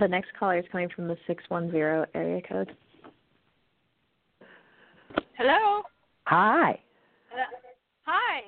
The 0.00 0.06
next 0.06 0.28
caller 0.38 0.58
is 0.58 0.66
coming 0.70 0.90
from 0.94 1.08
the 1.08 1.16
610 1.26 2.06
area 2.14 2.42
code. 2.46 2.76
Hello. 5.38 5.82
Hi. 6.26 6.72
Uh, 7.32 7.36
hi. 8.04 8.40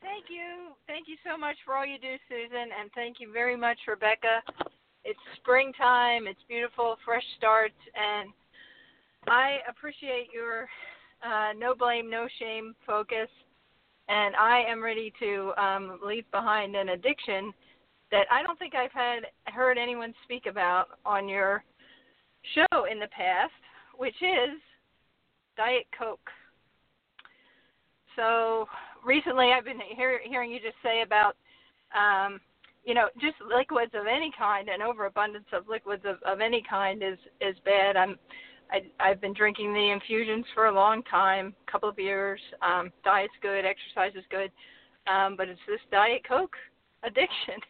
Thank 0.00 0.24
you. 0.28 0.72
Thank 0.88 1.06
you 1.06 1.14
so 1.24 1.38
much 1.38 1.54
for 1.64 1.76
all 1.76 1.86
you 1.86 1.98
do, 1.98 2.16
Susun, 2.28 2.66
and 2.80 2.90
thank 2.96 3.20
you 3.20 3.32
very 3.32 3.56
much, 3.56 3.78
Rebecca. 3.86 4.42
It's 5.04 5.18
springtime. 5.36 6.26
It's 6.26 6.40
beautiful, 6.48 6.96
fresh 7.04 7.24
starts, 7.36 7.74
and 7.94 8.30
I 9.28 9.58
appreciate 9.68 10.28
your 10.32 10.68
uh, 11.24 11.52
no 11.56 11.74
blame, 11.74 12.10
no 12.10 12.26
shame 12.38 12.74
focus. 12.86 13.28
And 14.08 14.34
I 14.36 14.64
am 14.68 14.82
ready 14.82 15.12
to 15.20 15.52
um, 15.56 15.98
leave 16.04 16.28
behind 16.32 16.74
an 16.74 16.90
addiction 16.90 17.52
that 18.10 18.26
I 18.30 18.42
don't 18.42 18.58
think 18.58 18.74
I've 18.74 18.92
had 18.92 19.20
heard 19.46 19.78
anyone 19.78 20.12
speak 20.24 20.46
about 20.46 20.88
on 21.06 21.28
your 21.28 21.64
show 22.54 22.84
in 22.90 22.98
the 22.98 23.08
past, 23.08 23.52
which 23.96 24.16
is 24.20 24.60
Diet 25.56 25.86
Coke. 25.96 26.30
So 28.16 28.66
recently, 29.04 29.52
I've 29.52 29.64
been 29.64 29.80
hear, 29.96 30.20
hearing 30.24 30.50
you 30.50 30.60
just 30.60 30.76
say 30.82 31.02
about, 31.02 31.36
um, 31.96 32.40
you 32.84 32.94
know, 32.94 33.08
just 33.20 33.36
liquids 33.40 33.92
of 33.94 34.06
any 34.06 34.32
kind, 34.36 34.68
and 34.68 34.82
overabundance 34.82 35.46
of 35.52 35.68
liquids 35.68 36.02
of, 36.04 36.16
of 36.24 36.40
any 36.40 36.62
kind 36.68 37.02
is 37.02 37.18
is 37.40 37.56
bad. 37.64 37.96
I'm, 37.96 38.18
I, 38.70 38.82
I've 39.00 39.20
been 39.20 39.34
drinking 39.34 39.72
the 39.72 39.90
infusions 39.90 40.44
for 40.54 40.66
a 40.66 40.74
long 40.74 41.02
time, 41.04 41.54
couple 41.70 41.88
of 41.88 41.98
years. 41.98 42.40
Um, 42.62 42.90
diet's 43.04 43.34
good, 43.40 43.64
exercise 43.64 44.12
is 44.16 44.24
good, 44.30 44.50
um, 45.12 45.36
but 45.36 45.48
it's 45.48 45.60
this 45.68 45.80
Diet 45.90 46.22
Coke 46.26 46.56
addiction. 47.02 47.60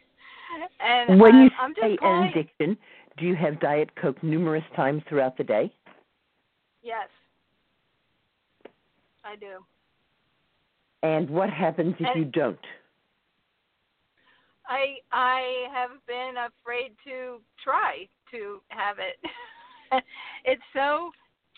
And 0.80 1.18
when 1.20 1.34
um, 1.34 1.42
you 1.44 1.50
I'm 1.58 1.74
just 1.74 1.86
say 1.86 1.98
an 2.02 2.28
addiction, 2.28 2.76
do 3.18 3.24
you 3.26 3.34
have 3.36 3.58
Diet 3.60 3.90
Coke 4.00 4.22
numerous 4.22 4.64
times 4.76 5.02
throughout 5.08 5.36
the 5.36 5.44
day? 5.44 5.72
Yes, 6.82 7.08
I 9.24 9.36
do. 9.36 9.64
And 11.02 11.28
what 11.30 11.50
happens 11.50 11.94
if 11.98 12.06
And- 12.06 12.18
you 12.18 12.24
don't? 12.30 12.58
I 14.72 14.96
I 15.12 15.66
have 15.74 15.90
been 16.06 16.34
afraid 16.48 16.96
to 17.04 17.40
try 17.62 18.08
to 18.30 18.60
have 18.68 18.96
it. 18.98 19.20
it's 20.44 20.62
so 20.72 21.10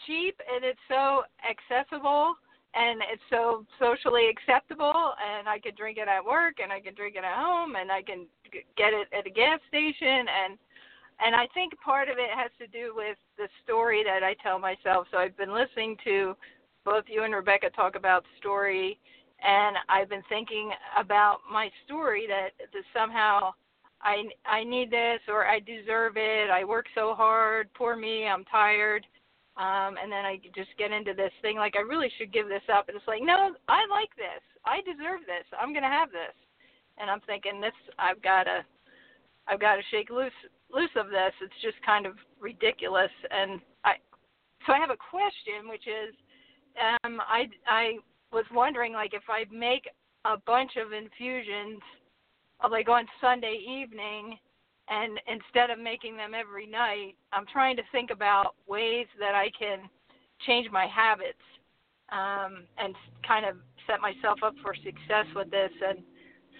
cheap 0.04 0.34
and 0.52 0.64
it's 0.64 0.82
so 0.88 1.22
accessible 1.48 2.34
and 2.74 3.00
it's 3.12 3.22
so 3.30 3.64
socially 3.78 4.28
acceptable 4.28 5.14
and 5.22 5.48
I 5.48 5.60
could 5.60 5.76
drink 5.76 5.98
it 5.98 6.08
at 6.08 6.24
work 6.24 6.54
and 6.60 6.72
I 6.72 6.80
can 6.80 6.94
drink 6.94 7.14
it 7.14 7.22
at 7.22 7.38
home 7.38 7.76
and 7.76 7.92
I 7.92 8.02
can 8.02 8.26
get 8.76 8.92
it 8.92 9.06
at 9.16 9.28
a 9.28 9.30
gas 9.30 9.60
station 9.68 10.26
and 10.26 10.58
and 11.20 11.36
I 11.36 11.46
think 11.54 11.78
part 11.78 12.08
of 12.08 12.18
it 12.18 12.30
has 12.34 12.50
to 12.58 12.66
do 12.66 12.92
with 12.96 13.16
the 13.38 13.46
story 13.62 14.02
that 14.02 14.24
I 14.24 14.34
tell 14.42 14.58
myself. 14.58 15.06
So 15.12 15.18
I've 15.18 15.36
been 15.36 15.54
listening 15.54 15.96
to 16.02 16.34
both 16.84 17.04
you 17.06 17.22
and 17.22 17.32
Rebecca 17.32 17.70
talk 17.70 17.94
about 17.94 18.24
story 18.38 18.98
and 19.44 19.76
I've 19.88 20.08
been 20.08 20.22
thinking 20.28 20.70
about 20.98 21.38
my 21.50 21.70
story 21.84 22.26
that, 22.28 22.50
that 22.58 22.82
somehow 22.96 23.52
I 24.02 24.24
I 24.46 24.64
need 24.64 24.90
this 24.90 25.20
or 25.28 25.46
I 25.46 25.60
deserve 25.60 26.14
it. 26.16 26.50
I 26.50 26.64
work 26.64 26.86
so 26.94 27.14
hard. 27.14 27.68
Poor 27.74 27.96
me. 27.96 28.26
I'm 28.26 28.44
tired. 28.44 29.06
Um, 29.56 29.94
and 30.02 30.10
then 30.10 30.24
I 30.24 30.40
just 30.54 30.70
get 30.78 30.90
into 30.90 31.14
this 31.14 31.30
thing 31.40 31.56
like 31.56 31.74
I 31.76 31.80
really 31.80 32.10
should 32.18 32.32
give 32.32 32.48
this 32.48 32.64
up. 32.72 32.88
And 32.88 32.96
it's 32.96 33.06
like, 33.06 33.22
no, 33.22 33.54
I 33.68 33.86
like 33.88 34.10
this. 34.16 34.42
I 34.66 34.80
deserve 34.80 35.20
this. 35.26 35.46
I'm 35.58 35.72
gonna 35.72 35.92
have 35.92 36.10
this. 36.10 36.34
And 36.98 37.10
I'm 37.10 37.20
thinking 37.26 37.60
this. 37.60 37.76
I've 37.98 38.22
got 38.22 38.44
to. 38.44 38.64
I've 39.46 39.60
got 39.60 39.76
to 39.76 39.82
shake 39.90 40.08
loose 40.08 40.32
loose 40.72 40.94
of 40.96 41.08
this. 41.08 41.32
It's 41.42 41.60
just 41.62 41.76
kind 41.84 42.06
of 42.06 42.14
ridiculous. 42.40 43.12
And 43.30 43.60
I. 43.84 43.94
So 44.66 44.72
I 44.72 44.78
have 44.78 44.88
a 44.88 44.96
question, 44.96 45.68
which 45.68 45.84
is, 45.86 46.14
um, 47.04 47.20
I 47.20 47.44
I 47.68 47.98
was 48.34 48.44
wondering 48.52 48.92
like 48.92 49.14
if 49.14 49.22
I 49.28 49.44
make 49.50 49.88
a 50.24 50.36
bunch 50.46 50.72
of 50.76 50.92
infusions 50.92 51.80
of 52.62 52.72
like 52.72 52.88
on 52.88 53.06
Sunday 53.20 53.58
evening 53.66 54.36
and 54.88 55.20
instead 55.26 55.70
of 55.70 55.78
making 55.78 56.16
them 56.16 56.32
every 56.34 56.66
night, 56.66 57.14
I'm 57.32 57.46
trying 57.50 57.76
to 57.76 57.82
think 57.92 58.10
about 58.10 58.54
ways 58.66 59.06
that 59.18 59.34
I 59.34 59.50
can 59.58 59.88
change 60.46 60.70
my 60.70 60.86
habits 60.86 61.38
um, 62.10 62.64
and 62.76 62.94
kind 63.26 63.46
of 63.46 63.56
set 63.86 64.00
myself 64.00 64.40
up 64.42 64.54
for 64.62 64.74
success 64.74 65.26
with 65.34 65.50
this. 65.50 65.70
And 65.86 66.00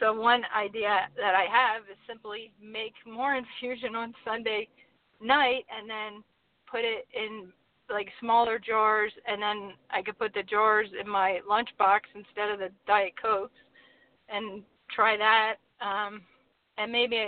so 0.01 0.19
one 0.19 0.43
idea 0.57 1.09
that 1.17 1.35
I 1.35 1.45
have 1.51 1.83
is 1.91 1.99
simply 2.09 2.53
make 2.63 2.95
more 3.07 3.35
infusion 3.43 3.95
on 3.95 4.15
Sunday 4.25 4.69
night 5.21 5.65
and 5.77 5.91
then 5.91 6.23
put 6.71 6.81
it 6.81 7.07
in 7.15 7.53
like 7.91 8.09
smaller 8.21 8.59
jars 8.59 9.13
and 9.27 9.43
then 9.43 9.73
I 9.91 10.03
could 10.03 10.19
put 10.19 10.35
the 10.35 10.43
jars 10.43 10.89
in 10.99 11.09
my 11.09 11.41
lunchbox 11.49 12.01
instead 12.15 12.51
of 12.51 12.59
the 12.59 12.71
diet 12.87 13.13
cokes 13.21 13.53
and 14.29 14.63
try 14.95 15.17
that 15.17 15.57
um 15.81 16.23
and 16.79 16.91
maybe 16.91 17.27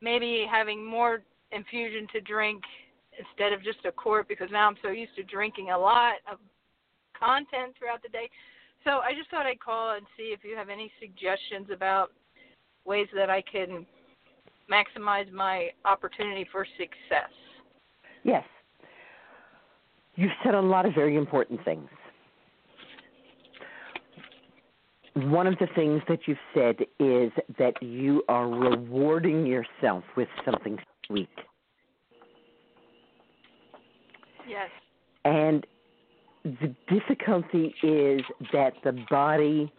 maybe 0.00 0.46
having 0.50 0.84
more 0.84 1.22
infusion 1.52 2.06
to 2.12 2.20
drink 2.20 2.62
instead 3.18 3.52
of 3.52 3.62
just 3.62 3.84
a 3.84 3.92
quart 3.92 4.28
because 4.28 4.48
now 4.50 4.68
I'm 4.68 4.76
so 4.82 4.90
used 4.90 5.16
to 5.16 5.22
drinking 5.22 5.70
a 5.70 5.78
lot 5.78 6.14
of 6.30 6.38
content 7.18 7.74
throughout 7.78 8.02
the 8.02 8.08
day. 8.08 8.28
So 8.84 8.98
I 8.98 9.12
just 9.16 9.30
thought 9.30 9.46
I'd 9.46 9.60
call 9.60 9.96
and 9.96 10.06
see 10.16 10.34
if 10.34 10.44
you 10.44 10.56
have 10.56 10.68
any 10.68 10.90
suggestions 11.00 11.68
about 11.72 12.12
ways 12.84 13.08
that 13.14 13.30
I 13.30 13.42
can 13.42 13.86
maximize 14.70 15.30
my 15.32 15.70
opportunity 15.84 16.46
for 16.50 16.66
success. 16.76 17.32
Yes. 18.22 18.44
You've 20.16 20.32
said 20.42 20.54
a 20.54 20.60
lot 20.60 20.86
of 20.86 20.94
very 20.94 21.16
important 21.16 21.62
things. 21.64 21.88
One 25.14 25.46
of 25.46 25.58
the 25.58 25.68
things 25.74 26.02
that 26.08 26.20
you've 26.26 26.38
said 26.54 26.76
is 26.98 27.32
that 27.58 27.82
you 27.82 28.22
are 28.28 28.48
rewarding 28.48 29.46
yourself 29.46 30.04
with 30.16 30.28
something 30.44 30.78
sweet. 31.06 31.28
Yes. 34.48 34.68
And 35.24 35.66
the 36.44 36.74
difficulty 36.88 37.74
is 37.82 38.22
that 38.52 38.74
the 38.84 38.92
body 39.10 39.72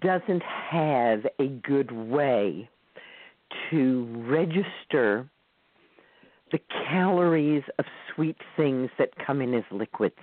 doesn't 0.00 0.42
have 0.42 1.26
a 1.38 1.46
good 1.46 1.90
way 1.90 2.68
to 3.70 4.06
register 4.28 5.28
the 6.52 6.58
calories 6.88 7.62
of 7.78 7.84
sweet 8.14 8.36
things 8.56 8.90
that 8.98 9.10
come 9.24 9.40
in 9.40 9.54
as 9.54 9.64
liquids. 9.70 10.14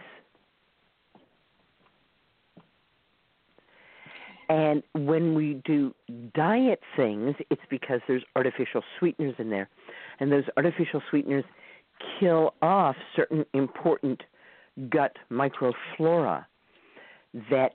And 4.49 4.81
when 4.93 5.35
we 5.35 5.61
do 5.65 5.93
diet 6.33 6.79
things, 6.95 7.35
it's 7.49 7.61
because 7.69 7.99
there's 8.07 8.23
artificial 8.35 8.81
sweeteners 8.97 9.35
in 9.39 9.49
there. 9.49 9.69
And 10.19 10.31
those 10.31 10.45
artificial 10.55 11.01
sweeteners 11.09 11.43
kill 12.19 12.53
off 12.61 12.95
certain 13.15 13.45
important 13.53 14.23
gut 14.89 15.17
microflora 15.31 16.45
that 17.49 17.73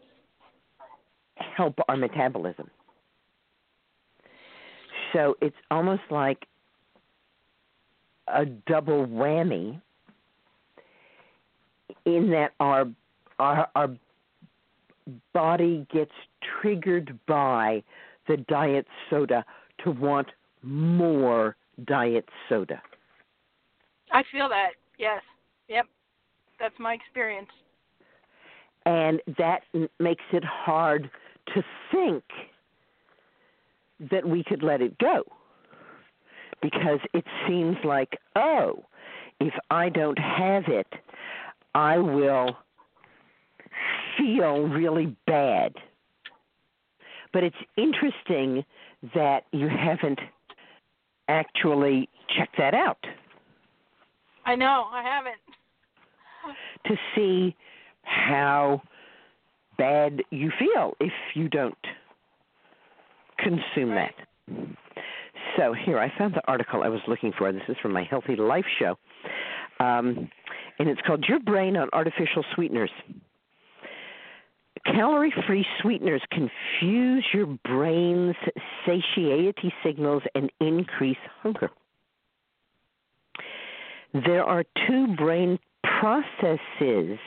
help 1.36 1.78
our 1.88 1.96
metabolism. 1.96 2.70
So 5.12 5.36
it's 5.42 5.56
almost 5.70 6.02
like 6.10 6.46
a 8.28 8.46
double 8.46 9.06
whammy 9.06 9.80
in 12.04 12.30
that 12.30 12.52
our 12.60 12.86
our 13.38 13.68
our 13.74 13.88
body 15.34 15.86
gets 15.92 16.12
triggered 16.60 17.18
by 17.26 17.82
the 18.28 18.36
diet 18.48 18.86
soda 19.10 19.44
to 19.84 19.90
want 19.90 20.28
more 20.62 21.56
diet 21.86 22.28
soda. 22.48 22.80
I 24.12 24.22
feel 24.30 24.48
that. 24.48 24.72
Yes. 24.98 25.22
Yep. 25.68 25.86
That's 26.60 26.74
my 26.78 26.94
experience. 26.94 27.50
And 28.86 29.20
that 29.38 29.62
makes 29.98 30.24
it 30.32 30.44
hard 30.44 31.10
to 31.54 31.62
think 31.90 32.24
that 34.10 34.26
we 34.26 34.44
could 34.44 34.62
let 34.62 34.80
it 34.80 34.96
go. 34.98 35.22
because 36.62 37.00
it 37.12 37.24
seems 37.46 37.76
like, 37.84 38.18
oh, 38.36 38.84
if 39.40 39.52
I 39.70 39.88
don't 39.88 40.18
have 40.18 40.64
it, 40.68 40.86
I 41.74 41.98
will 41.98 42.56
feel 44.18 44.62
really 44.68 45.16
bad. 45.26 45.74
But 47.32 47.44
it's 47.44 47.56
interesting 47.76 48.64
that 49.14 49.44
you 49.52 49.68
haven't 49.68 50.20
actually 51.28 52.08
checked 52.36 52.56
that 52.58 52.74
out 52.74 52.98
I 54.44 54.54
know, 54.56 54.86
I 54.92 55.02
haven't. 55.02 55.36
to 56.86 56.96
see 57.14 57.54
how 58.02 58.82
bad 59.78 60.20
you 60.30 60.50
feel 60.58 60.94
if 61.00 61.12
you 61.34 61.48
don't 61.48 61.74
consume 63.38 63.90
Right. 63.90 64.12
that. 64.48 64.66
So 65.56 65.72
here, 65.72 65.98
I 66.00 66.12
found 66.18 66.34
the 66.34 66.42
article 66.48 66.82
I 66.82 66.88
was 66.88 67.00
looking 67.06 67.32
for. 67.38 67.50
This 67.52 67.62
is 67.68 67.76
from 67.80 67.92
my 67.92 68.02
Healthy 68.02 68.36
Life 68.36 68.66
show, 68.78 68.98
um, 69.80 70.28
and 70.82 70.90
it's 70.90 71.00
called 71.06 71.24
"Your 71.28 71.38
Brain 71.38 71.76
on 71.76 71.88
Artificial 71.92 72.44
Sweeteners." 72.56 72.90
Calorie-free 74.84 75.64
sweeteners 75.80 76.22
confuse 76.32 77.24
your 77.32 77.46
brain's 77.64 78.34
satiety 78.84 79.72
signals 79.84 80.24
and 80.34 80.50
increase 80.60 81.18
hunger. 81.40 81.70
There 84.12 84.42
are 84.42 84.64
two 84.88 85.14
brain 85.14 85.60
processes 85.84 87.20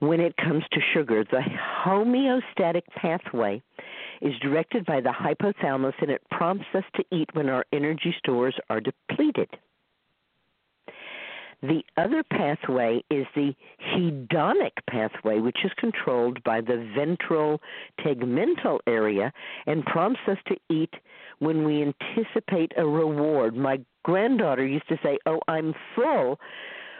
when 0.00 0.18
it 0.18 0.36
comes 0.38 0.64
to 0.72 0.80
sugar. 0.92 1.22
The 1.22 1.44
homeostatic 1.84 2.82
pathway 2.96 3.62
is 4.20 4.32
directed 4.42 4.84
by 4.84 5.00
the 5.00 5.10
hypothalamus 5.10 5.94
and 6.00 6.10
it 6.10 6.22
prompts 6.32 6.66
us 6.74 6.84
to 6.96 7.04
eat 7.12 7.30
when 7.34 7.48
our 7.48 7.64
energy 7.72 8.12
stores 8.18 8.56
are 8.68 8.80
depleted. 8.80 9.50
The 11.62 11.84
other 11.98 12.22
pathway 12.22 13.04
is 13.10 13.26
the 13.34 13.54
hedonic 13.94 14.72
pathway, 14.88 15.40
which 15.40 15.58
is 15.62 15.70
controlled 15.76 16.42
by 16.42 16.62
the 16.62 16.90
ventral 16.96 17.60
tegmental 18.00 18.78
area 18.86 19.30
and 19.66 19.84
prompts 19.84 20.20
us 20.26 20.38
to 20.46 20.56
eat 20.70 20.94
when 21.38 21.64
we 21.64 21.82
anticipate 21.82 22.72
a 22.78 22.86
reward. 22.86 23.54
My 23.56 23.80
granddaughter 24.04 24.66
used 24.66 24.88
to 24.88 24.98
say, 25.02 25.18
Oh, 25.26 25.40
I'm 25.48 25.74
full, 25.94 26.40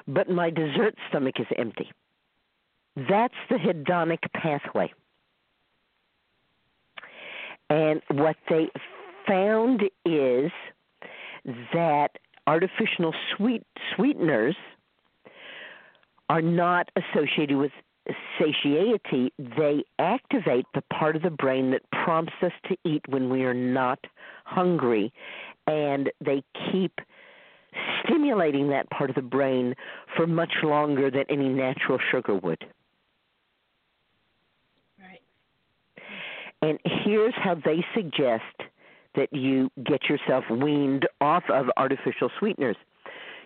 but 0.07 0.29
my 0.29 0.51
dessert 0.51 0.95
stomach 1.09 1.41
is 1.41 1.47
empty. 1.57 1.91
That's 3.09 3.35
the 3.49 3.57
hedonic 3.57 4.31
pathway. 4.35 4.93
And 7.71 8.03
what 8.11 8.37
they 8.51 8.69
found 9.27 9.85
is 10.05 10.51
that 11.73 12.11
artificial 12.51 13.15
sweet 13.37 13.63
sweeteners 13.95 14.57
are 16.29 16.43
not 16.43 16.91
associated 16.97 17.57
with 17.57 17.71
satiety. 18.41 19.33
They 19.39 19.85
activate 20.01 20.67
the 20.75 20.83
part 20.93 21.15
of 21.15 21.23
the 21.23 21.31
brain 21.31 21.71
that 21.71 21.83
prompts 21.93 22.33
us 22.43 22.51
to 22.69 22.77
eat 22.85 23.03
when 23.09 23.31
we 23.31 23.45
are 23.45 23.55
not 23.55 24.01
hungry, 24.45 25.13
and 25.69 26.11
they 26.25 26.43
keep 26.73 26.99
stimulating 28.03 28.69
that 28.71 28.91
part 28.91 29.11
of 29.11 29.17
the 29.17 29.23
brain 29.23 29.77
for 30.17 30.27
much 30.27 30.55
longer 30.65 31.09
than 31.09 31.25
any 31.29 31.49
natural 31.49 32.01
sugar 32.11 32.35
would. 32.35 32.67
Right. 34.99 35.23
And 36.63 36.81
here's 37.05 37.35
how 37.37 37.55
they 37.55 37.85
suggest 37.95 38.71
that 39.15 39.33
you 39.33 39.71
get 39.85 40.09
yourself 40.09 40.45
weaned 40.51 41.07
off 41.21 41.45
of 41.51 41.67
artificial 41.77 42.31
sweeteners. 42.39 42.77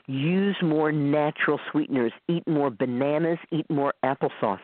Use 0.06 0.56
more 0.62 0.92
natural 0.92 1.58
sweeteners. 1.70 2.12
Eat 2.28 2.46
more 2.46 2.70
bananas. 2.70 3.38
Eat 3.50 3.68
more 3.70 3.94
applesauce. 4.04 4.58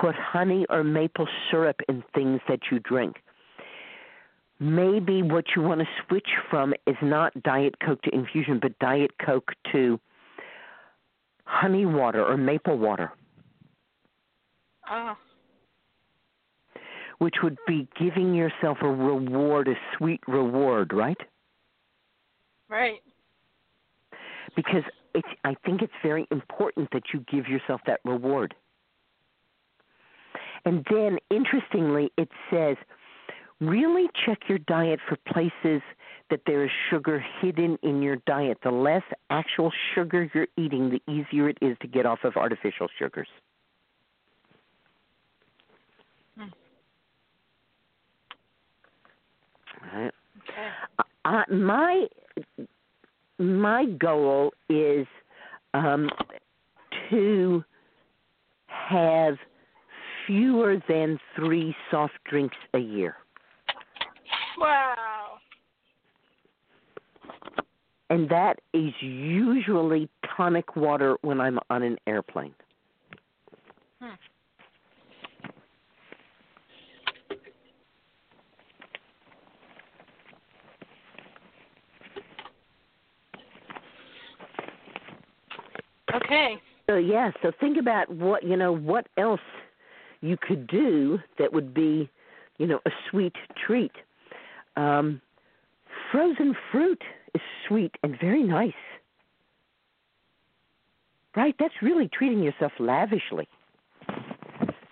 Put 0.00 0.14
honey 0.16 0.66
or 0.70 0.82
maple 0.82 1.28
syrup 1.50 1.76
in 1.88 2.02
things 2.14 2.40
that 2.48 2.60
you 2.70 2.80
drink. 2.80 3.16
Maybe 4.58 5.22
what 5.22 5.44
you 5.54 5.62
want 5.62 5.80
to 5.80 5.86
switch 6.06 6.28
from 6.48 6.72
is 6.86 6.96
not 7.02 7.40
Diet 7.42 7.74
Coke 7.84 8.00
to 8.02 8.14
infusion, 8.14 8.58
but 8.60 8.78
Diet 8.78 9.10
Coke 9.24 9.52
to 9.72 10.00
honey 11.44 11.84
water 11.84 12.24
or 12.24 12.36
maple 12.36 12.78
water. 12.78 13.12
Oh, 14.90 15.16
which 17.22 17.36
would 17.40 17.56
be 17.68 17.86
giving 17.96 18.34
yourself 18.34 18.78
a 18.82 18.88
reward, 18.88 19.68
a 19.68 19.74
sweet 19.96 20.20
reward, 20.26 20.92
right? 20.92 21.16
right. 22.68 22.98
Because 24.56 24.82
it's, 25.14 25.28
I 25.44 25.54
think 25.64 25.82
it's 25.82 25.92
very 26.02 26.26
important 26.32 26.88
that 26.90 27.04
you 27.14 27.24
give 27.30 27.46
yourself 27.46 27.80
that 27.86 28.00
reward. 28.04 28.56
And 30.64 30.84
then, 30.90 31.18
interestingly, 31.30 32.10
it 32.18 32.28
says 32.50 32.76
really 33.60 34.08
check 34.26 34.40
your 34.48 34.58
diet 34.58 34.98
for 35.08 35.16
places 35.32 35.80
that 36.28 36.40
there 36.44 36.64
is 36.64 36.70
sugar 36.90 37.24
hidden 37.40 37.78
in 37.84 38.02
your 38.02 38.16
diet. 38.26 38.58
The 38.64 38.72
less 38.72 39.04
actual 39.30 39.70
sugar 39.94 40.28
you're 40.34 40.48
eating, 40.56 40.90
the 40.90 41.12
easier 41.12 41.48
it 41.48 41.58
is 41.62 41.76
to 41.82 41.86
get 41.86 42.04
off 42.04 42.24
of 42.24 42.36
artificial 42.36 42.88
sugars. 42.98 43.28
Right. 49.94 50.12
Okay. 50.48 50.68
uh, 51.24 51.42
my 51.54 52.06
my 53.38 53.84
goal 53.84 54.52
is 54.68 55.06
um, 55.74 56.08
to 57.10 57.64
have 58.66 59.36
fewer 60.26 60.76
than 60.88 61.18
three 61.36 61.74
soft 61.90 62.14
drinks 62.28 62.56
a 62.74 62.78
year, 62.78 63.16
Wow. 64.58 65.38
and 68.10 68.28
that 68.28 68.60
is 68.72 68.92
usually 69.00 70.08
tonic 70.36 70.76
water 70.76 71.16
when 71.22 71.40
I'm 71.40 71.58
on 71.70 71.82
an 71.82 71.96
airplane. 72.06 72.54
Hmm. 74.00 74.14
Okay. 86.14 86.60
So 86.88 86.96
yeah, 86.96 87.30
so 87.42 87.52
think 87.60 87.78
about 87.78 88.10
what 88.10 88.42
you 88.42 88.56
know 88.56 88.72
what 88.72 89.06
else 89.16 89.40
you 90.20 90.36
could 90.36 90.66
do 90.66 91.18
that 91.38 91.52
would 91.52 91.74
be, 91.74 92.08
you 92.58 92.66
know, 92.66 92.80
a 92.86 92.90
sweet 93.10 93.34
treat. 93.66 93.92
Um, 94.76 95.20
frozen 96.10 96.54
fruit 96.70 97.02
is 97.34 97.40
sweet 97.66 97.94
and 98.02 98.16
very 98.20 98.42
nice. 98.42 98.72
Right? 101.36 101.54
That's 101.58 101.74
really 101.82 102.08
treating 102.12 102.42
yourself 102.42 102.72
lavishly. 102.78 103.48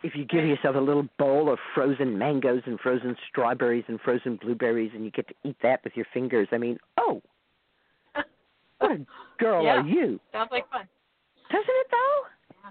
If 0.02 0.14
you 0.14 0.24
give 0.24 0.46
yourself 0.46 0.76
a 0.76 0.80
little 0.80 1.06
bowl 1.18 1.52
of 1.52 1.58
frozen 1.74 2.16
mangoes 2.16 2.62
and 2.64 2.80
frozen 2.80 3.14
strawberries 3.28 3.84
and 3.88 4.00
frozen 4.00 4.36
blueberries 4.36 4.92
and 4.94 5.04
you 5.04 5.10
get 5.10 5.28
to 5.28 5.34
eat 5.44 5.56
that 5.62 5.84
with 5.84 5.92
your 5.94 6.06
fingers, 6.14 6.48
I 6.52 6.58
mean, 6.58 6.78
oh, 6.98 7.20
what 8.78 8.90
a 8.92 9.06
girl 9.38 9.62
Yeah. 9.64 9.82
are 9.82 9.86
you? 9.86 10.18
Sounds 10.32 10.48
like 10.50 10.68
fun. 10.70 10.88
Doesn't 11.50 11.66
it 11.68 11.86
though? 11.90 12.70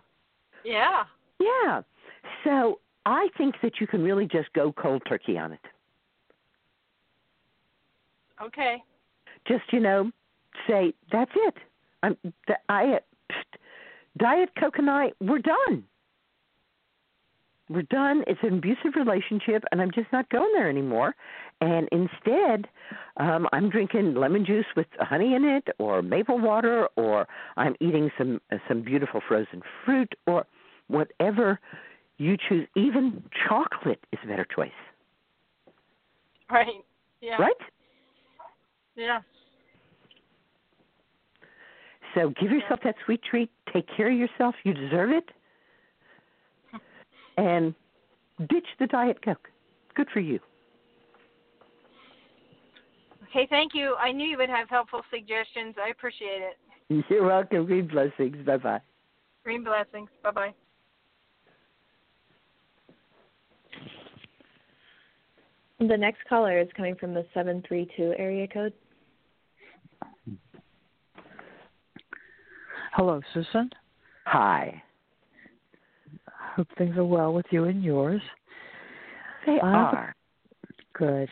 Yeah. 0.63 1.03
Yeah. 1.39 1.81
So 2.43 2.79
I 3.05 3.27
think 3.37 3.55
that 3.61 3.79
you 3.79 3.87
can 3.87 4.03
really 4.03 4.25
just 4.25 4.51
go 4.53 4.71
cold 4.71 5.01
turkey 5.07 5.37
on 5.37 5.53
it. 5.53 5.59
Okay. 8.41 8.83
Just 9.47 9.63
you 9.71 9.79
know, 9.79 10.11
say 10.67 10.93
that's 11.11 11.31
it. 11.35 11.55
I'm 12.03 12.17
the, 12.47 12.55
I 12.69 12.99
pst, 13.29 13.61
diet 14.17 14.49
Coke 14.59 14.77
and 14.77 14.89
I 14.89 15.11
we're 15.19 15.39
done. 15.39 15.83
We're 17.69 17.83
done. 17.83 18.23
It's 18.25 18.39
an 18.41 18.57
abusive 18.57 18.95
relationship, 18.95 19.63
and 19.71 19.79
I'm 19.79 19.91
just 19.91 20.11
not 20.11 20.27
going 20.29 20.49
there 20.53 20.69
anymore. 20.69 21.15
And 21.61 21.87
instead, 21.91 22.67
um, 23.17 23.47
I'm 23.53 23.69
drinking 23.69 24.15
lemon 24.15 24.43
juice 24.43 24.65
with 24.75 24.87
honey 24.99 25.35
in 25.35 25.45
it, 25.45 25.67
or 25.77 26.01
maple 26.01 26.39
water, 26.39 26.87
or 26.95 27.27
I'm 27.57 27.75
eating 27.79 28.09
some 28.17 28.41
uh, 28.51 28.57
some 28.67 28.81
beautiful 28.81 29.21
frozen 29.27 29.61
fruit, 29.85 30.13
or 30.25 30.45
whatever 30.87 31.59
you 32.17 32.37
choose. 32.37 32.67
Even 32.75 33.23
chocolate 33.47 34.03
is 34.11 34.19
a 34.23 34.27
better 34.27 34.47
choice, 34.55 34.71
Right. 36.49 36.67
Yeah. 37.21 37.35
right? 37.39 37.53
Yeah. 38.95 39.19
So 42.15 42.33
give 42.41 42.51
yourself 42.51 42.79
that 42.83 42.95
sweet 43.05 43.21
treat. 43.21 43.51
Take 43.71 43.85
care 43.95 44.11
of 44.11 44.17
yourself. 44.17 44.55
You 44.63 44.73
deserve 44.73 45.11
it. 45.11 45.29
And 47.39 47.73
ditch 48.49 48.67
the 48.79 48.87
Diet 48.87 49.23
Coke. 49.23 49.49
good 49.95 50.07
for 50.13 50.19
you. 50.19 50.39
Okay, 53.29 53.47
thank 53.49 53.73
you. 53.73 53.95
I 53.95 54.11
knew 54.11 54.27
you 54.27 54.37
would 54.37 54.49
have 54.49 54.69
helpful 54.69 55.01
suggestions. 55.09 55.75
I 55.81 55.89
appreciate 55.89 56.41
it. 56.41 57.03
You're 57.09 57.25
welcome. 57.25 57.65
Green 57.65 57.87
blessings. 57.87 58.45
Bye 58.45 58.57
bye. 58.57 58.81
Green 59.43 59.63
blessings. 59.63 60.09
Bye 60.21 60.31
bye. 60.31 60.53
The 65.79 65.95
next 65.95 66.19
caller 66.27 66.59
is 66.59 66.67
coming 66.75 66.95
from 66.95 67.13
the 67.13 67.25
732 67.33 68.15
area 68.17 68.47
code. 68.47 68.73
Hello, 72.93 73.21
Susun. 73.33 73.69
Hi. 74.25 74.83
Hope 76.59 76.67
things 76.77 76.97
are 76.97 77.05
well 77.05 77.33
with 77.33 77.45
you 77.51 77.63
and 77.63 77.81
yours. 77.81 78.21
They 79.45 79.53
have 79.53 79.63
a- 79.63 79.65
are. 79.65 80.15
Good. 80.91 81.29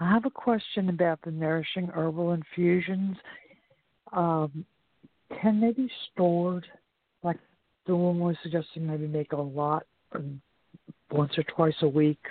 I 0.00 0.08
have 0.08 0.24
a 0.24 0.30
question 0.30 0.88
about 0.88 1.20
the 1.20 1.30
nourishing 1.30 1.88
herbal 1.88 2.32
infusions. 2.32 3.18
Um, 4.10 4.64
can 5.38 5.60
they 5.60 5.72
be 5.72 5.86
stored? 6.10 6.66
Like 7.22 7.36
the 7.86 7.94
woman 7.94 8.22
was 8.22 8.36
suggesting, 8.42 8.86
maybe 8.86 9.06
make 9.06 9.32
a 9.32 9.36
lot 9.36 9.84
um, 10.14 10.40
once 11.10 11.32
or 11.36 11.42
twice 11.42 11.76
a 11.82 11.88
week. 11.88 12.24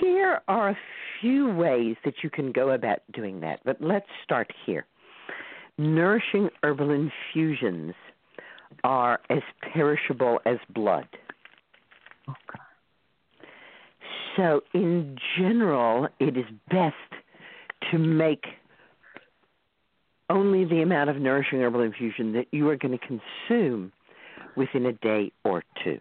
Here 0.00 0.40
are 0.48 0.70
a 0.70 0.78
few 1.20 1.54
ways 1.54 1.94
that 2.04 2.14
you 2.24 2.30
can 2.30 2.50
go 2.50 2.70
about 2.70 3.02
doing 3.12 3.38
that, 3.38 3.60
but 3.64 3.80
let's 3.80 4.08
start 4.24 4.52
here. 4.66 4.84
Nourishing 5.78 6.50
herbal 6.64 6.90
infusions 6.90 7.94
are 8.84 9.20
as 9.30 9.42
perishable 9.72 10.40
as 10.46 10.58
blood. 10.74 11.06
Oh, 12.28 12.32
okay. 12.32 12.62
So, 14.36 14.62
in 14.72 15.18
general, 15.38 16.08
it 16.18 16.36
is 16.36 16.46
best 16.70 16.94
to 17.90 17.98
make 17.98 18.44
only 20.30 20.64
the 20.64 20.80
amount 20.80 21.10
of 21.10 21.16
nourishing 21.16 21.60
herbal 21.60 21.82
infusion 21.82 22.32
that 22.32 22.46
you 22.50 22.68
are 22.68 22.76
going 22.76 22.98
to 22.98 23.06
consume 23.06 23.92
within 24.56 24.86
a 24.86 24.92
day 24.92 25.30
or 25.44 25.62
two. 25.84 26.00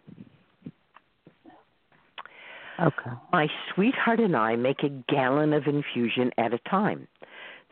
Okay. 2.82 3.12
My 3.32 3.48
sweetheart 3.74 4.20
and 4.20 4.36
I 4.36 4.56
make 4.56 4.84
a 4.84 4.90
gallon 5.10 5.54
of 5.54 5.68
infusion 5.68 6.32
at 6.38 6.54
a 6.54 6.60
time. 6.70 7.08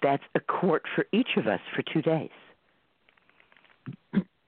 That's 0.04 0.24
a 0.36 0.40
quart 0.40 0.84
for 0.96 1.06
each 1.12 1.30
of 1.38 1.48
us 1.48 1.60
for 1.76 1.82
two 1.94 2.02
days. 2.02 2.30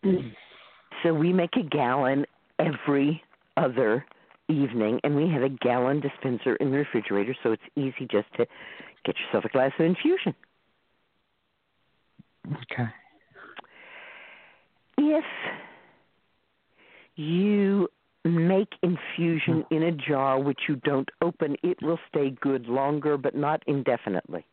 So 0.03 1.13
we 1.13 1.33
make 1.33 1.55
a 1.57 1.63
gallon 1.63 2.25
every 2.59 3.23
other 3.57 4.05
evening, 4.49 4.99
and 5.03 5.15
we 5.15 5.29
have 5.29 5.43
a 5.43 5.49
gallon 5.49 5.99
dispenser 5.99 6.55
in 6.57 6.71
the 6.71 6.77
refrigerator, 6.77 7.35
so 7.43 7.51
it's 7.51 7.63
easy 7.75 8.07
just 8.09 8.27
to 8.37 8.45
get 9.05 9.15
yourself 9.17 9.45
a 9.45 9.49
glass 9.49 9.71
of 9.79 9.85
infusion. 9.85 10.35
Okay. 12.47 12.89
If 14.97 15.25
you 17.15 17.87
make 18.23 18.69
infusion 18.83 19.65
hmm. 19.67 19.75
in 19.75 19.83
a 19.83 19.91
jar 19.91 20.39
which 20.39 20.61
you 20.67 20.75
don't 20.77 21.09
open, 21.21 21.55
it 21.63 21.81
will 21.81 21.99
stay 22.09 22.31
good 22.41 22.67
longer, 22.67 23.17
but 23.17 23.35
not 23.35 23.63
indefinitely. 23.67 24.45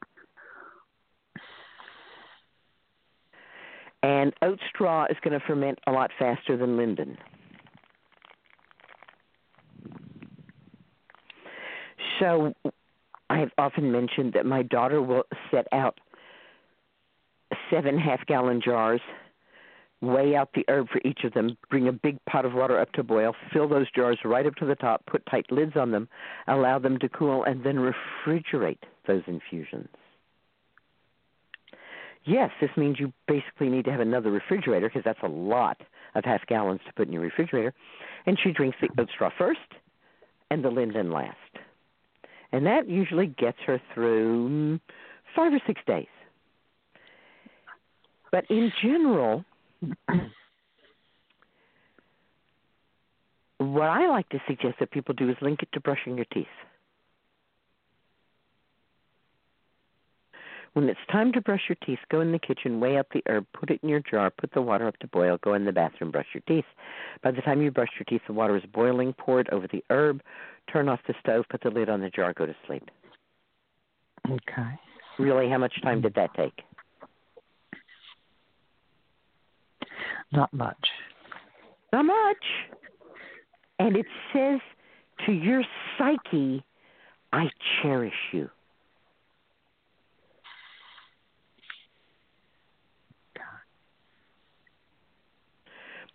And 4.02 4.32
oat 4.42 4.60
straw 4.68 5.06
is 5.10 5.16
going 5.22 5.38
to 5.38 5.44
ferment 5.44 5.78
a 5.86 5.92
lot 5.92 6.10
faster 6.18 6.56
than 6.56 6.76
linden. 6.76 7.18
So 12.20 12.52
I 13.30 13.38
have 13.38 13.50
often 13.58 13.92
mentioned 13.92 14.32
that 14.34 14.46
my 14.46 14.62
daughter 14.62 15.02
will 15.02 15.24
set 15.50 15.66
out 15.72 15.98
seven 17.70 17.98
half 17.98 18.24
gallon 18.26 18.60
jars, 18.64 19.00
weigh 20.00 20.34
out 20.36 20.50
the 20.54 20.64
herb 20.68 20.88
for 20.88 21.00
each 21.04 21.24
of 21.24 21.34
them, 21.34 21.56
bring 21.70 21.88
a 21.88 21.92
big 21.92 22.18
pot 22.26 22.44
of 22.44 22.54
water 22.54 22.80
up 22.80 22.92
to 22.92 23.02
boil, 23.02 23.34
fill 23.52 23.68
those 23.68 23.90
jars 23.90 24.18
right 24.24 24.46
up 24.46 24.54
to 24.56 24.66
the 24.66 24.74
top, 24.74 25.04
put 25.06 25.24
tight 25.26 25.50
lids 25.50 25.76
on 25.76 25.90
them, 25.90 26.08
allow 26.46 26.78
them 26.78 26.98
to 26.98 27.08
cool, 27.08 27.44
and 27.44 27.64
then 27.64 27.76
refrigerate 27.76 28.78
those 29.06 29.22
infusions. 29.26 29.88
Yes, 32.24 32.50
this 32.60 32.70
means 32.76 32.98
you 32.98 33.12
basically 33.26 33.68
need 33.68 33.84
to 33.86 33.90
have 33.90 34.00
another 34.00 34.30
refrigerator 34.30 34.88
because 34.88 35.02
that's 35.04 35.22
a 35.22 35.28
lot 35.28 35.80
of 36.14 36.24
half 36.24 36.46
gallons 36.46 36.80
to 36.86 36.92
put 36.94 37.06
in 37.06 37.12
your 37.12 37.22
refrigerator. 37.22 37.72
And 38.26 38.38
she 38.42 38.52
drinks 38.52 38.76
the 38.80 38.88
oat 39.00 39.08
straw 39.14 39.30
first 39.36 39.60
and 40.50 40.64
the 40.64 40.70
linden 40.70 41.10
last. 41.10 41.36
And 42.52 42.66
that 42.66 42.88
usually 42.88 43.26
gets 43.26 43.58
her 43.66 43.80
through 43.94 44.48
mm, 44.48 44.80
five 45.36 45.52
or 45.52 45.60
six 45.66 45.80
days. 45.86 46.06
But 48.30 48.44
in 48.50 48.72
general, 48.82 49.44
what 53.58 53.88
I 53.88 54.08
like 54.08 54.28
to 54.30 54.40
suggest 54.46 54.76
that 54.80 54.90
people 54.90 55.14
do 55.14 55.30
is 55.30 55.36
link 55.40 55.62
it 55.62 55.68
to 55.72 55.80
brushing 55.80 56.16
your 56.16 56.26
teeth. 56.32 56.46
When 60.78 60.88
it's 60.88 61.00
time 61.10 61.32
to 61.32 61.40
brush 61.40 61.62
your 61.68 61.76
teeth, 61.84 61.98
go 62.08 62.20
in 62.20 62.30
the 62.30 62.38
kitchen, 62.38 62.78
weigh 62.78 62.98
up 62.98 63.08
the 63.12 63.20
herb, 63.26 63.46
put 63.52 63.68
it 63.68 63.80
in 63.82 63.88
your 63.88 63.98
jar, 63.98 64.30
put 64.30 64.52
the 64.52 64.62
water 64.62 64.86
up 64.86 64.96
to 64.98 65.08
boil, 65.08 65.36
go 65.42 65.54
in 65.54 65.64
the 65.64 65.72
bathroom, 65.72 66.12
brush 66.12 66.28
your 66.32 66.42
teeth. 66.46 66.66
By 67.20 67.32
the 67.32 67.42
time 67.42 67.60
you 67.60 67.72
brush 67.72 67.88
your 67.98 68.04
teeth, 68.08 68.24
the 68.28 68.32
water 68.32 68.56
is 68.56 68.62
boiling, 68.72 69.12
pour 69.14 69.40
it 69.40 69.48
over 69.50 69.66
the 69.66 69.82
herb, 69.90 70.22
turn 70.72 70.88
off 70.88 71.00
the 71.08 71.14
stove, 71.18 71.46
put 71.50 71.64
the 71.64 71.70
lid 71.70 71.88
on 71.88 72.00
the 72.00 72.10
jar, 72.10 72.32
go 72.32 72.46
to 72.46 72.54
sleep. 72.64 72.88
Okay. 74.30 74.70
Really, 75.18 75.50
how 75.50 75.58
much 75.58 75.72
time 75.82 76.00
did 76.00 76.14
that 76.14 76.32
take? 76.34 76.62
Not 80.30 80.54
much. 80.54 80.86
Not 81.92 82.04
much. 82.04 82.44
And 83.80 83.96
it 83.96 84.06
says 84.32 84.60
to 85.26 85.32
your 85.32 85.64
psyche, 85.98 86.62
I 87.32 87.50
cherish 87.82 88.14
you. 88.30 88.48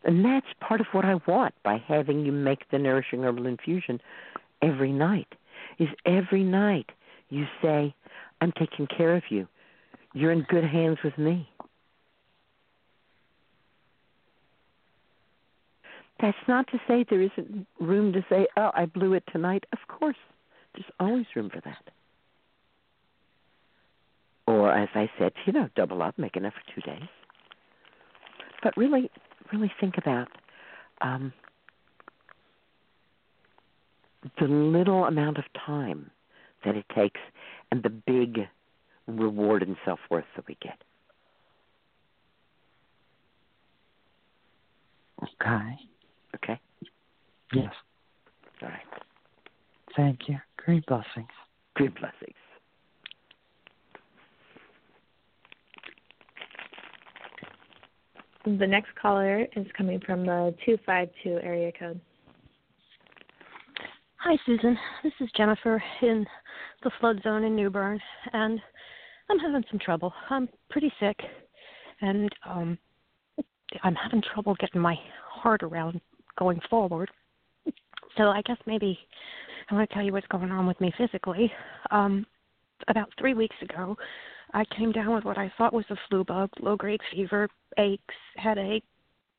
And 0.04 0.24
that's 0.24 0.47
part 0.60 0.82
of 0.82 0.88
what 0.91 1.06
I 1.06 1.16
want 1.28 1.54
by 1.64 1.82
having 1.88 2.26
you 2.26 2.32
make 2.32 2.70
the 2.72 2.78
nourishing 2.78 3.24
herbal 3.24 3.47
infusion 3.47 4.01
every 4.62 4.91
night. 4.91 5.28
Is 5.80 5.88
every 6.06 6.43
night 6.43 6.89
you 7.30 7.45
say, 7.62 7.95
I'm 8.41 8.51
taking 8.51 8.88
care 8.88 9.16
of 9.16 9.24
you. 9.30 9.47
You're 10.14 10.32
in 10.32 10.45
good 10.49 10.66
hands 10.66 10.97
with 11.04 11.18
me. 11.18 11.49
That's 16.22 16.38
not 16.47 16.68
to 16.68 16.80
say 16.88 17.06
there 17.10 17.22
isn't 17.22 17.68
room 17.80 18.14
to 18.14 18.24
say, 18.30 18.47
oh, 18.56 18.72
I 18.74 18.86
blew 18.86 19.14
it 19.14 19.24
tonight. 19.32 19.66
Of 19.74 19.80
course, 19.88 20.16
there's 20.74 20.86
always 20.99 21.26
room 21.36 21.49
for 21.49 21.62
that. 21.62 21.89
Or, 24.47 24.72
as 24.72 24.89
I 24.93 25.10
said, 25.18 25.34
you 25.45 25.54
know, 25.54 25.70
double 25.76 26.01
up, 26.01 26.18
make 26.18 26.36
enough 26.36 26.54
for 26.54 26.74
two 26.76 26.82
days. 26.82 27.10
But 28.62 28.78
really, 28.78 29.10
really 29.54 29.72
think 29.80 29.95
about 29.97 30.28
um, 31.01 31.32
the 34.39 34.47
little 34.47 35.06
amount 35.06 35.38
of 35.38 35.43
time 35.66 36.10
that 36.66 36.76
it 36.76 36.86
takes 36.95 37.20
and 37.72 37.84
the 37.84 37.89
big 37.89 38.47
reward 39.08 39.64
and 39.64 39.76
self 39.86 39.99
worth 40.10 40.26
that 40.36 40.47
we 40.47 40.58
get. 40.62 40.78
Okay. 45.22 45.78
Okay? 46.36 46.60
Yes. 47.54 47.74
All 48.62 48.70
right. 48.70 48.82
Thank 49.95 50.28
you. 50.28 50.38
Great 50.58 50.86
blessings. 50.86 51.28
Good 51.76 51.93
blessings. 51.95 52.36
The 58.46 58.68
next 58.68 58.89
caller 59.02 59.48
is 59.56 59.66
coming 59.78 60.02
from 60.06 60.26
the 60.26 60.54
252 60.66 61.39
area 61.41 61.72
code. 61.80 62.00
Hi, 64.18 64.38
Susun. 64.46 64.76
This 65.02 65.14
is 65.22 65.30
Jennifer 65.38 65.82
in 66.02 66.26
the 66.84 66.91
flood 67.00 67.22
zone 67.24 67.46
in 67.46 67.56
New 67.56 67.70
Bern, 67.70 68.02
and 68.34 68.60
I'm 69.30 69.39
having 69.39 69.64
some 69.72 69.80
trouble. 69.80 70.14
I'm 70.30 70.50
pretty 70.70 70.91
sick, 71.00 71.18
and 72.02 72.30
um, 72.46 72.78
I'm 73.82 73.96
having 73.96 74.22
trouble 74.34 74.56
getting 74.60 74.82
my 74.82 74.96
heart 75.26 75.64
around 75.64 76.02
going 76.38 76.60
forward. 76.70 77.10
So 78.18 78.24
I 78.24 78.41
guess 78.41 78.58
maybe 78.66 79.00
I 79.72 79.76
want 79.76 79.89
to 79.89 79.94
tell 79.94 80.04
you 80.04 80.12
what's 80.12 80.28
going 80.28 80.52
on 80.52 80.68
with 80.68 80.80
me 80.82 80.94
physically. 80.98 81.50
Um, 81.91 82.26
about 82.89 83.08
three 83.18 83.34
weeks 83.34 83.56
ago, 83.62 83.96
I 84.54 84.66
came 84.66 84.91
down 84.91 85.14
with 85.14 85.26
what 85.26 85.38
I 85.38 85.51
thought 85.58 85.74
was 85.74 85.86
a 85.89 85.95
flu 86.08 86.24
bug, 86.24 86.49
low 86.60 86.76
grade 86.76 87.01
fever, 87.12 87.47
aches, 87.78 88.16
headache, 88.36 88.84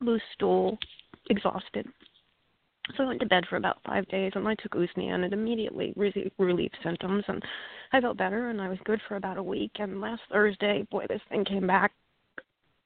loose 0.01 0.21
stool, 0.33 0.77
exhausted. 1.29 1.87
So 2.95 3.03
I 3.03 3.07
went 3.07 3.19
to 3.21 3.25
bed 3.25 3.45
for 3.49 3.55
about 3.55 3.79
five 3.85 4.07
days, 4.09 4.33
and 4.35 4.47
I 4.47 4.55
took 4.55 4.73
Usnea, 4.73 5.15
and 5.15 5.23
it 5.25 5.33
immediately 5.33 5.93
re- 5.95 6.31
relieved 6.37 6.77
symptoms, 6.83 7.23
and 7.27 7.41
I 7.93 8.01
felt 8.01 8.17
better, 8.17 8.49
and 8.49 8.61
I 8.61 8.69
was 8.69 8.77
good 8.85 9.01
for 9.07 9.15
about 9.15 9.37
a 9.37 9.43
week. 9.43 9.71
And 9.79 10.01
last 10.01 10.21
Thursday, 10.31 10.85
boy, 10.91 11.05
this 11.09 11.21
thing 11.29 11.45
came 11.45 11.65
back 11.65 11.93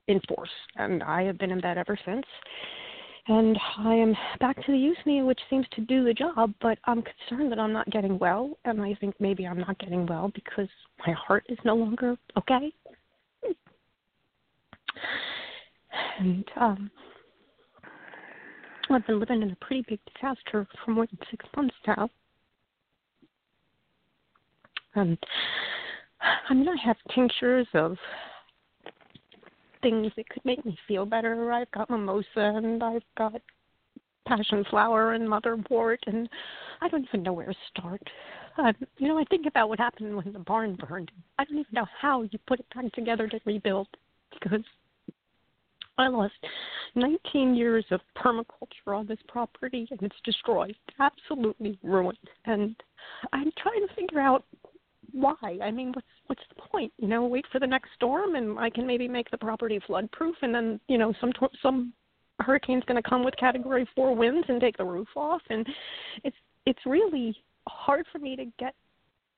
in 0.08 0.22
force, 0.28 0.50
and 0.78 1.04
I 1.04 1.24
have 1.24 1.38
been 1.38 1.52
in 1.52 1.60
bed 1.60 1.78
ever 1.78 1.98
since. 2.06 2.26
And 3.30 3.60
I 3.78 3.94
am 3.94 4.16
back 4.40 4.56
to 4.66 4.72
the 4.72 4.92
Usnea, 5.08 5.24
which 5.24 5.40
seems 5.52 5.68
to 5.76 5.82
do 5.82 6.04
the 6.04 6.16
job, 6.16 6.52
but 6.62 6.80
I'm 6.86 7.04
concerned 7.04 7.52
that 7.52 7.60
I'm 7.60 7.72
not 7.72 7.88
getting 7.92 8.18
well, 8.18 8.58
and 8.66 8.82
I 8.82 8.96
think 8.96 9.14
maybe 9.20 9.46
I'm 9.46 9.60
not 9.60 9.78
getting 9.78 10.08
well 10.08 10.32
because 10.34 10.68
my 11.06 11.14
heart 11.14 11.46
is 11.48 11.60
no 11.64 11.76
longer 11.76 12.18
okay. 12.40 12.74
And 16.18 16.44
um 16.60 16.90
I've 18.90 19.06
been 19.06 19.20
living 19.20 19.44
in 19.44 19.52
a 19.52 19.56
pretty 19.64 19.86
big 19.88 20.00
disaster 20.16 20.68
for 20.84 20.92
more 20.92 21.06
than 21.06 21.20
six 21.30 21.46
months 21.56 21.76
now. 21.86 22.10
And 24.96 25.20
I 26.50 26.56
mean, 26.56 26.68
I 26.68 26.76
have 26.84 26.98
tinctures 27.14 27.68
of 27.76 27.96
things 29.82 30.12
that 30.18 30.30
could 30.30 30.44
make 30.46 30.66
me 30.66 30.78
feel 30.88 31.06
better. 31.06 31.52
I've 31.52 31.72
got 31.72 31.90
mimosa 31.90 32.26
and 32.36 32.84
I've 32.84 33.04
got 33.18 33.42
passion 34.28 34.64
flower 34.70 35.14
and 35.14 35.28
motherwort, 35.28 35.98
and 36.06 36.30
I 36.82 36.88
don't 36.88 37.06
even 37.06 37.24
know 37.24 37.34
where 37.34 37.48
to 37.48 37.56
start. 37.76 38.02
Um, 38.58 38.74
you 38.98 39.08
know, 39.08 39.18
I 39.18 39.24
think 39.26 39.48
about 39.48 39.70
what 39.70 39.80
happened 39.80 40.16
when 40.16 40.32
the 40.34 40.40
barn 40.40 40.76
burned. 40.76 41.12
I 41.38 41.46
don't 41.46 41.60
even 41.60 41.74
know 41.74 41.88
how 42.00 42.24
you 42.24 42.40
put 42.48 42.60
it 42.60 42.66
back 42.74 42.92
together 42.94 43.28
to 43.28 43.40
rebuild 43.46 43.88
because 44.34 44.64
I 45.98 46.08
lost 46.08 46.34
19 46.96 47.56
years 47.56 47.86
of 47.92 48.02
permaculture 48.18 48.96
on 48.96 49.08
this 49.08 49.20
property 49.28 49.88
and 49.92 50.02
it's 50.02 50.16
destroyed, 50.24 50.76
absolutely 51.00 51.78
ruined. 51.84 52.18
And 52.46 52.76
I'm 53.34 53.52
trying 53.62 53.86
to 53.88 53.94
figure 53.96 54.22
out 54.22 54.46
why. 55.12 55.60
I 55.62 55.72
mean, 55.72 55.92
what's 55.94 56.08
what's 56.30 56.44
the 56.56 56.62
point? 56.62 56.94
You 56.98 57.08
know, 57.08 57.26
wait 57.26 57.46
for 57.52 57.60
the 57.60 57.66
next 57.66 57.90
storm 57.96 58.36
and 58.36 58.60
I 58.60 58.70
can 58.70 58.86
maybe 58.86 59.08
make 59.08 59.30
the 59.32 59.38
property 59.38 59.80
flood 59.88 60.10
proof 60.12 60.36
and 60.44 60.54
then, 60.54 60.80
you 60.88 61.00
know, 61.00 61.12
some 61.20 61.32
some 61.62 61.92
hurricane's 62.40 62.84
going 62.86 63.02
to 63.02 63.10
come 63.10 63.26
with 63.26 63.36
category 63.38 63.90
4 63.96 64.16
winds 64.16 64.46
and 64.48 64.62
take 64.62 64.78
the 64.78 64.86
roof 64.86 65.08
off 65.16 65.42
and 65.50 65.68
it's 66.24 66.36
it's 66.68 66.80
really 66.86 67.36
hard 67.68 68.06
for 68.12 68.20
me 68.20 68.36
to 68.36 68.46
get 68.60 68.76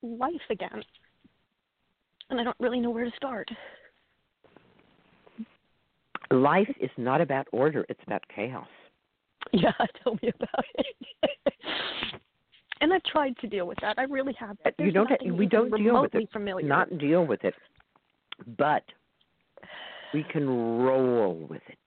life 0.02 0.34
again. 0.50 0.82
And 2.28 2.38
I 2.38 2.44
don't 2.44 2.56
really 2.60 2.78
know 2.78 2.90
where 2.90 3.04
to 3.04 3.16
start. 3.16 3.48
Life 6.30 6.72
is 6.80 6.90
not 6.96 7.20
about 7.20 7.46
order, 7.52 7.86
it's 7.88 8.00
about 8.06 8.22
chaos. 8.34 8.66
Yeah, 9.52 9.72
tell 10.02 10.14
me 10.22 10.30
about 10.34 10.64
it. 10.76 10.96
and 12.82 12.92
I've 12.92 13.02
tried 13.04 13.38
to 13.38 13.46
deal 13.46 13.66
with 13.66 13.78
that. 13.80 13.98
I 13.98 14.02
really 14.02 14.34
have. 14.38 14.58
But 14.62 14.74
you 14.78 14.92
don't. 14.92 15.08
We 15.38 15.46
don't 15.46 15.70
deal 15.70 16.02
with 16.02 16.12
remotely 16.12 16.24
it. 16.24 16.32
Familiar. 16.32 16.66
Not 16.66 16.98
deal 16.98 17.24
with 17.24 17.44
it, 17.44 17.54
but 18.58 18.82
we 20.12 20.24
can 20.24 20.46
roll 20.46 21.46
with 21.48 21.62
it. 21.68 21.78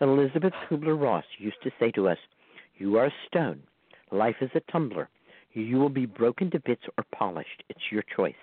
Elizabeth 0.00 0.52
Kubler 0.68 1.00
Ross 1.00 1.24
used 1.38 1.62
to 1.62 1.70
say 1.78 1.90
to 1.92 2.08
us, 2.08 2.18
"You 2.78 2.98
are 2.98 3.06
a 3.06 3.14
stone. 3.28 3.62
Life 4.10 4.36
is 4.40 4.50
a 4.54 4.60
tumbler. 4.72 5.08
You 5.52 5.78
will 5.78 5.88
be 5.88 6.06
broken 6.06 6.50
to 6.50 6.60
bits 6.60 6.82
or 6.98 7.04
polished. 7.14 7.62
It's 7.68 7.92
your 7.92 8.02
choice." 8.16 8.34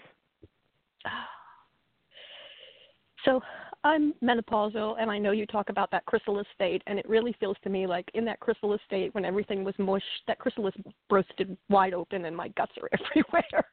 So 3.25 3.41
I'm 3.85 4.13
menopausal, 4.23 4.95
and 4.97 5.11
I 5.11 5.17
know 5.17 5.31
you 5.31 5.45
talk 5.45 5.69
about 5.69 5.91
that 5.91 6.05
chrysalis 6.05 6.47
state, 6.55 6.81
and 6.87 6.97
it 6.97 7.07
really 7.07 7.35
feels 7.39 7.57
to 7.63 7.69
me 7.69 7.85
like 7.85 8.09
in 8.13 8.23
that 8.25 8.39
chrysalis 8.39 8.79
state, 8.85 9.13
when 9.13 9.25
everything 9.25 9.63
was 9.63 9.75
mush, 9.77 10.03
that 10.27 10.39
chrysalis 10.39 10.73
bursted 11.09 11.57
wide 11.69 11.93
open, 11.93 12.25
and 12.25 12.35
my 12.35 12.47
guts 12.49 12.71
are 12.81 12.89
everywhere. 12.93 13.65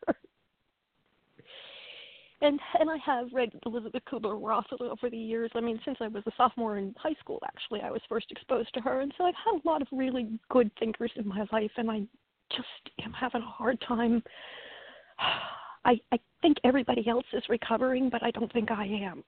and 2.41 2.59
and 2.81 2.91
I 2.91 2.97
have 3.07 3.29
read 3.33 3.53
Elizabeth 3.65 4.03
Kubler 4.11 4.37
Ross 4.45 4.65
over 4.81 5.09
the 5.09 5.17
years. 5.17 5.53
I 5.55 5.61
mean, 5.61 5.79
since 5.85 5.99
I 6.01 6.09
was 6.09 6.25
a 6.27 6.33
sophomore 6.37 6.79
in 6.79 6.93
high 6.99 7.15
school, 7.21 7.39
actually, 7.47 7.81
I 7.83 7.91
was 7.93 8.03
first 8.09 8.33
exposed 8.33 8.75
to 8.75 8.81
her, 8.81 9.03
and 9.03 9.15
so 9.17 9.25
I've 9.25 9.35
had 9.45 9.61
a 9.65 9.69
lot 9.69 9.81
of 9.81 9.89
really 9.93 10.29
good 10.51 10.73
thinkers 10.81 11.13
in 11.15 11.29
my 11.29 11.47
life, 11.53 11.73
and 11.77 11.89
I 11.89 12.03
just 12.51 12.91
am 13.05 13.13
having 13.13 13.43
a 13.43 13.47
hard 13.47 13.81
time. 13.87 14.25
I 15.85 16.01
I 16.11 16.19
think 16.43 16.57
everybody 16.65 17.09
else 17.09 17.27
is 17.33 17.45
recovering, 17.49 18.11
but 18.11 18.25
I 18.25 18.33
don't 18.33 18.53
think 18.53 18.73
I 18.73 18.87
am. 18.87 19.23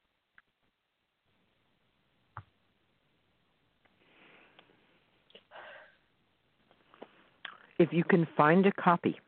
If 7.83 7.93
you 7.93 8.05
can 8.05 8.29
find 8.37 8.65
a 8.65 8.71
copy 8.71 9.19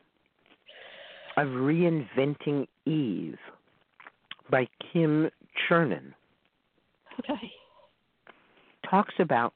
of 1.37 1.49
Reinventing 1.49 2.69
Eve 2.87 3.37
by 4.49 4.69
Kim 4.93 5.29
Chernin, 5.69 6.15
Okay. 7.19 7.53
talks 8.89 9.15
about 9.19 9.55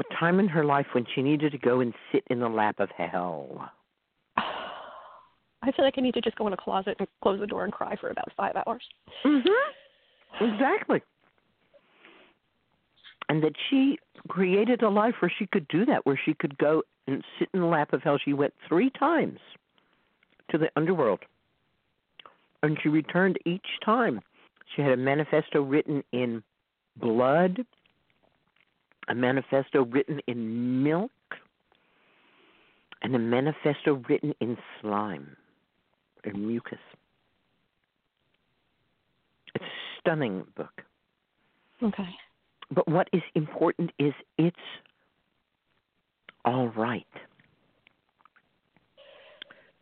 a 0.00 0.14
time 0.18 0.40
in 0.40 0.48
her 0.48 0.64
life 0.64 0.86
when 0.90 1.06
she 1.14 1.22
needed 1.22 1.52
to 1.52 1.58
go 1.58 1.78
and 1.78 1.94
sit 2.10 2.24
in 2.30 2.40
the 2.40 2.48
lap 2.48 2.80
of 2.80 2.90
hell. 2.90 3.70
I 4.36 5.70
feel 5.70 5.84
like 5.84 5.94
I 5.96 6.00
need 6.00 6.14
to 6.14 6.20
just 6.20 6.36
go 6.36 6.48
in 6.48 6.52
a 6.52 6.56
closet 6.56 6.96
and 6.98 7.06
close 7.22 7.38
the 7.38 7.46
door 7.46 7.62
and 7.62 7.72
cry 7.72 7.94
for 7.94 8.10
about 8.10 8.32
five 8.36 8.56
hours. 8.66 8.82
Mm-hmm. 9.24 10.44
Exactly. 10.52 11.00
And 13.28 13.42
that 13.42 13.54
she 13.70 13.98
created 14.28 14.82
a 14.82 14.88
life 14.88 15.14
where 15.20 15.32
she 15.38 15.46
could 15.46 15.66
do 15.68 15.84
that, 15.86 16.04
where 16.04 16.20
she 16.22 16.34
could 16.34 16.58
go 16.58 16.82
and 17.06 17.24
sit 17.38 17.48
in 17.54 17.60
the 17.60 17.66
lap 17.66 17.92
of 17.92 18.02
hell. 18.02 18.18
She 18.22 18.32
went 18.32 18.54
three 18.68 18.90
times 18.90 19.38
to 20.50 20.58
the 20.58 20.68
underworld. 20.76 21.20
And 22.62 22.78
she 22.82 22.88
returned 22.88 23.38
each 23.44 23.66
time. 23.84 24.20
She 24.74 24.82
had 24.82 24.92
a 24.92 24.96
manifesto 24.96 25.62
written 25.62 26.02
in 26.12 26.42
blood, 26.96 27.64
a 29.08 29.14
manifesto 29.14 29.84
written 29.84 30.20
in 30.26 30.82
milk, 30.82 31.10
and 33.02 33.14
a 33.14 33.18
manifesto 33.18 34.02
written 34.08 34.34
in 34.40 34.56
slime 34.80 35.36
and 36.24 36.46
mucus. 36.46 36.78
It's 39.54 39.64
a 39.64 40.00
stunning 40.00 40.44
book. 40.56 40.82
Okay. 41.82 42.08
But 42.70 42.88
what 42.88 43.08
is 43.12 43.22
important 43.34 43.90
is 43.98 44.12
it's 44.38 44.56
all 46.44 46.68
right. 46.68 47.06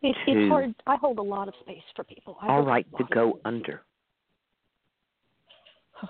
It, 0.01 0.15
To- 0.25 0.31
it's 0.31 0.51
hard. 0.51 0.75
I 0.85 0.97
hold 0.97 1.19
a 1.19 1.23
lot 1.23 1.47
of 1.47 1.53
space 1.61 1.83
for 1.95 2.03
people. 2.03 2.37
I 2.41 2.47
All 2.47 2.61
right 2.61 2.85
to 2.97 3.03
go 3.13 3.39
under. 3.45 3.81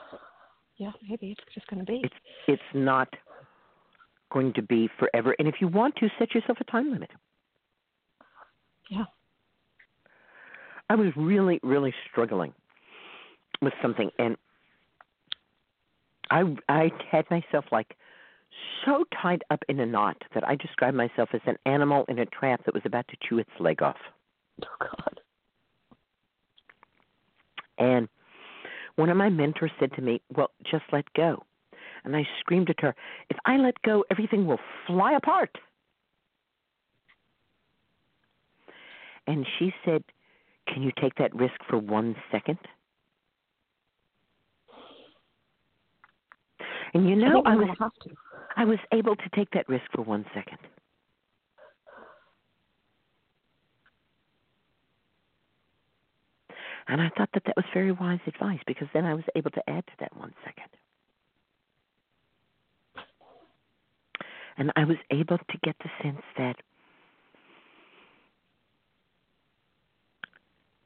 Yeah, 0.78 0.90
maybe 1.08 1.32
it's 1.32 1.54
just 1.54 1.68
going 1.68 1.80
to 1.80 1.86
be. 1.86 2.02
It's 2.04 2.16
it's 2.48 2.62
not 2.74 3.08
going 4.32 4.54
to 4.54 4.62
be 4.64 4.90
forever. 4.98 5.36
And 5.38 5.48
if 5.48 5.56
you 5.62 5.68
want 5.68 5.96
to, 5.98 6.10
set 6.18 6.34
yourself 6.34 6.58
a 6.60 6.64
time 6.64 6.92
limit. 6.92 7.12
Yeah. 8.90 9.06
I 10.90 10.96
was 10.96 11.10
really, 11.16 11.60
really 11.64 11.94
struggling 12.10 12.54
with 13.62 13.74
something, 13.82 14.10
and 14.18 14.36
I 16.34 16.44
I 16.68 16.92
had 17.10 17.30
myself 17.30 17.66
like 17.72 17.96
so 18.84 19.06
tied 19.22 19.44
up 19.52 19.64
in 19.70 19.80
a 19.80 19.86
knot 19.86 20.18
that 20.34 20.48
I 20.48 20.56
described 20.56 20.98
myself 20.98 21.30
as 21.34 21.42
an 21.46 21.58
animal 21.66 22.06
in 22.10 22.20
a 22.20 22.26
trap 22.26 22.66
that 22.66 22.74
was 22.74 22.84
about 22.86 23.08
to 23.10 23.18
chew 23.22 23.38
its 23.38 23.50
leg 23.60 23.82
off. 23.82 23.98
Oh 24.64 24.68
God. 24.80 25.20
And 27.78 28.08
one 28.96 29.10
of 29.10 29.18
my 29.18 29.30
mentors 29.30 29.72
said 29.80 29.94
to 29.94 30.02
me, 30.02 30.22
Well, 30.36 30.50
just 30.64 30.86
let 30.92 31.06
go. 31.14 31.44
And 32.04 32.16
I 32.16 32.28
screamed 32.40 32.70
at 32.70 32.82
her, 32.82 32.96
If 33.30 33.38
I 33.46 33.58
let 33.58 33.80
go, 33.84 34.04
everything 34.10 34.46
will 34.48 34.60
fly 34.88 35.14
apart. 35.14 35.56
And 39.28 39.46
she 39.58 39.74
said, 39.86 40.04
Can 40.68 40.82
you 40.82 40.92
take 41.00 41.16
that 41.16 41.36
risk 41.36 41.56
for 41.70 41.78
one 41.78 42.16
second? 42.32 42.60
And 46.94 47.10
you 47.10 47.16
know, 47.16 47.42
I 47.46 47.52
I'm 47.52 47.60
was 47.60 47.70
have 47.80 47.94
to. 48.04 48.10
I 48.56 48.66
was 48.66 48.80
able 48.92 49.16
to 49.16 49.30
take 49.36 49.50
that 49.52 49.68
risk 49.68 49.86
for 49.94 50.04
one 50.04 50.26
second. 50.34 50.60
And 56.88 57.02
I 57.02 57.10
thought 57.18 57.30
that 57.34 57.44
that 57.46 57.56
was 57.56 57.66
very 57.74 57.92
wise 57.92 58.20
advice 58.28 58.60
because 58.68 58.88
then 58.94 59.06
I 59.06 59.14
was 59.14 59.24
able 59.36 59.52
to 59.52 59.70
add 59.70 59.86
to 59.88 59.94
that 60.00 60.16
one 60.18 60.34
second. 60.44 60.68
And 64.58 64.72
I 64.76 64.84
was 64.84 64.98
able 65.10 65.38
to 65.38 65.58
get 65.64 65.76
the 65.80 65.90
sense 66.04 66.22
that 66.38 66.58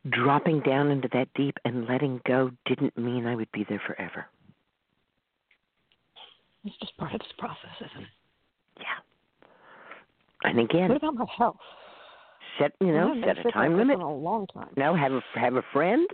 dropping 0.09 0.61
down 0.61 0.89
into 0.89 1.09
that 1.13 1.27
deep 1.35 1.57
and 1.65 1.85
letting 1.87 2.21
go 2.25 2.51
didn't 2.65 2.97
mean 2.97 3.25
I 3.25 3.35
would 3.35 3.51
be 3.51 3.65
there 3.67 3.81
forever. 3.85 4.27
It's 6.67 6.77
just 6.79 6.95
part 6.97 7.13
of 7.13 7.19
this 7.19 7.31
process, 7.37 7.71
isn't 7.79 8.03
it? 8.03 8.09
Yeah. 8.79 10.49
And 10.49 10.59
again, 10.59 10.89
What 10.89 10.97
about 10.97 11.15
my 11.15 11.25
health? 11.37 11.55
set 12.59 12.73
you 12.81 12.91
know 12.91 13.13
set 13.25 13.45
a 13.45 13.51
time 13.51 13.77
limit. 13.77 13.99
a 13.99 14.05
long 14.07 14.47
time. 14.47 14.69
No, 14.75 14.95
have 14.95 15.11
a 15.11 15.21
have 15.35 15.55
a 15.55 15.63
friend 15.71 16.07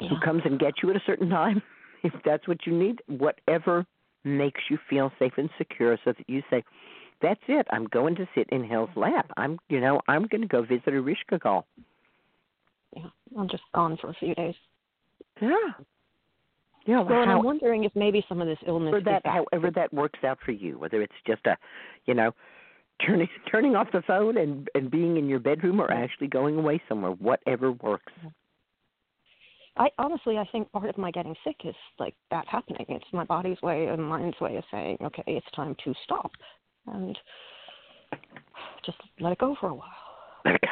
who 0.00 0.18
comes 0.24 0.42
and 0.44 0.58
gets 0.58 0.78
you 0.82 0.90
at 0.90 0.96
a 0.96 1.02
certain 1.06 1.28
time 1.30 1.62
if 2.02 2.12
that's 2.24 2.46
what 2.46 2.66
you 2.66 2.76
need. 2.76 3.00
Whatever 3.06 3.86
makes 4.24 4.60
you 4.70 4.78
feel 4.88 5.10
safe 5.18 5.32
and 5.36 5.50
secure, 5.58 5.98
so 6.04 6.12
that 6.12 6.28
you 6.28 6.42
say, 6.50 6.62
"That's 7.22 7.40
it. 7.48 7.66
I'm 7.70 7.86
going 7.86 8.14
to 8.16 8.28
sit 8.34 8.48
in 8.50 8.64
Hell's 8.64 8.90
lap. 8.96 9.30
I'm 9.36 9.58
you 9.68 9.80
know 9.80 10.00
I'm 10.08 10.26
going 10.26 10.42
to 10.42 10.48
go 10.48 10.62
visit 10.62 10.86
Ereshkigal." 10.88 11.64
Yeah, 12.96 13.06
I'm 13.38 13.48
just 13.48 13.64
gone 13.74 13.96
for 14.00 14.10
a 14.10 14.14
few 14.14 14.34
days. 14.34 14.54
Yeah. 15.40 15.48
Yeah. 16.86 17.00
Well, 17.00 17.20
and 17.20 17.30
how, 17.30 17.38
I'm 17.38 17.44
wondering 17.44 17.84
if 17.84 17.92
maybe 17.94 18.24
some 18.28 18.40
of 18.40 18.46
this 18.46 18.58
illness 18.66 18.94
that, 19.04 19.22
that 19.24 19.30
however 19.30 19.70
that 19.74 19.92
works 19.92 20.18
out 20.24 20.38
for 20.44 20.52
you, 20.52 20.78
whether 20.78 21.00
it's 21.02 21.14
just 21.26 21.44
a, 21.46 21.56
you 22.06 22.14
know, 22.14 22.32
turning 23.06 23.28
turning 23.50 23.76
off 23.76 23.88
the 23.92 24.02
phone 24.06 24.36
and 24.38 24.68
and 24.74 24.90
being 24.90 25.16
in 25.16 25.28
your 25.28 25.40
bedroom, 25.40 25.80
or 25.80 25.90
actually 25.90 26.28
going 26.28 26.56
away 26.58 26.82
somewhere, 26.88 27.12
whatever 27.12 27.72
works. 27.72 28.12
I 29.76 29.88
honestly, 29.98 30.38
I 30.38 30.44
think 30.52 30.70
part 30.70 30.88
of 30.88 30.98
my 30.98 31.10
getting 31.10 31.34
sick 31.44 31.56
is 31.64 31.74
like 31.98 32.14
that 32.30 32.46
happening. 32.46 32.86
It's 32.88 33.04
my 33.12 33.24
body's 33.24 33.60
way 33.60 33.86
and 33.86 34.02
mind's 34.02 34.40
way 34.40 34.56
of 34.56 34.64
saying, 34.70 34.98
okay, 35.02 35.24
it's 35.26 35.46
time 35.54 35.74
to 35.84 35.94
stop 36.04 36.30
and 36.86 37.18
just 38.86 38.98
let 39.18 39.32
it 39.32 39.38
go 39.38 39.56
for 39.60 39.70
a 39.70 39.74
while. 39.74 39.88
Let 40.44 40.54
it 40.54 40.60
go. 40.60 40.68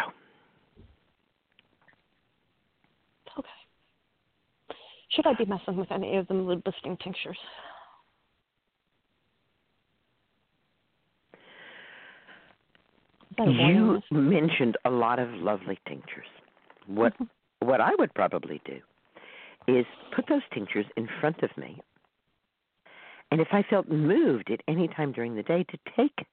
It's 3.27 3.39
okay. 3.39 3.49
Should 5.15 5.27
I 5.27 5.35
be 5.35 5.45
messing 5.45 5.77
with 5.77 5.93
any 5.93 6.17
of 6.17 6.27
the 6.29 6.35
mood 6.35 6.63
lifting 6.65 6.97
tinctures? 6.97 7.39
Is 13.31 13.37
that 13.37 13.49
a 13.49 13.51
warning? 13.51 14.03
You 14.11 14.19
mentioned 14.19 14.77
a 14.85 14.91
lot 14.91 15.19
of 15.19 15.29
lovely 15.31 15.79
tinctures. 15.87 16.27
What 16.87 17.13
what 17.61 17.81
I 17.81 17.91
would 17.99 18.13
probably 18.15 18.61
do 18.65 18.81
is 19.69 19.87
put 20.15 20.27
those 20.29 20.43
tinctures 20.53 20.87
in 20.97 21.09
front 21.21 21.43
of 21.43 21.51
me, 21.57 21.81
and 23.31 23.41
if 23.41 23.49
I 23.53 23.63
felt 23.69 23.89
moved 23.89 24.51
at 24.51 24.61
any 24.67 24.89
time 24.89 25.13
during 25.13 25.35
the 25.35 25.43
day 25.43 25.65
to 25.65 25.79
take 25.97 26.27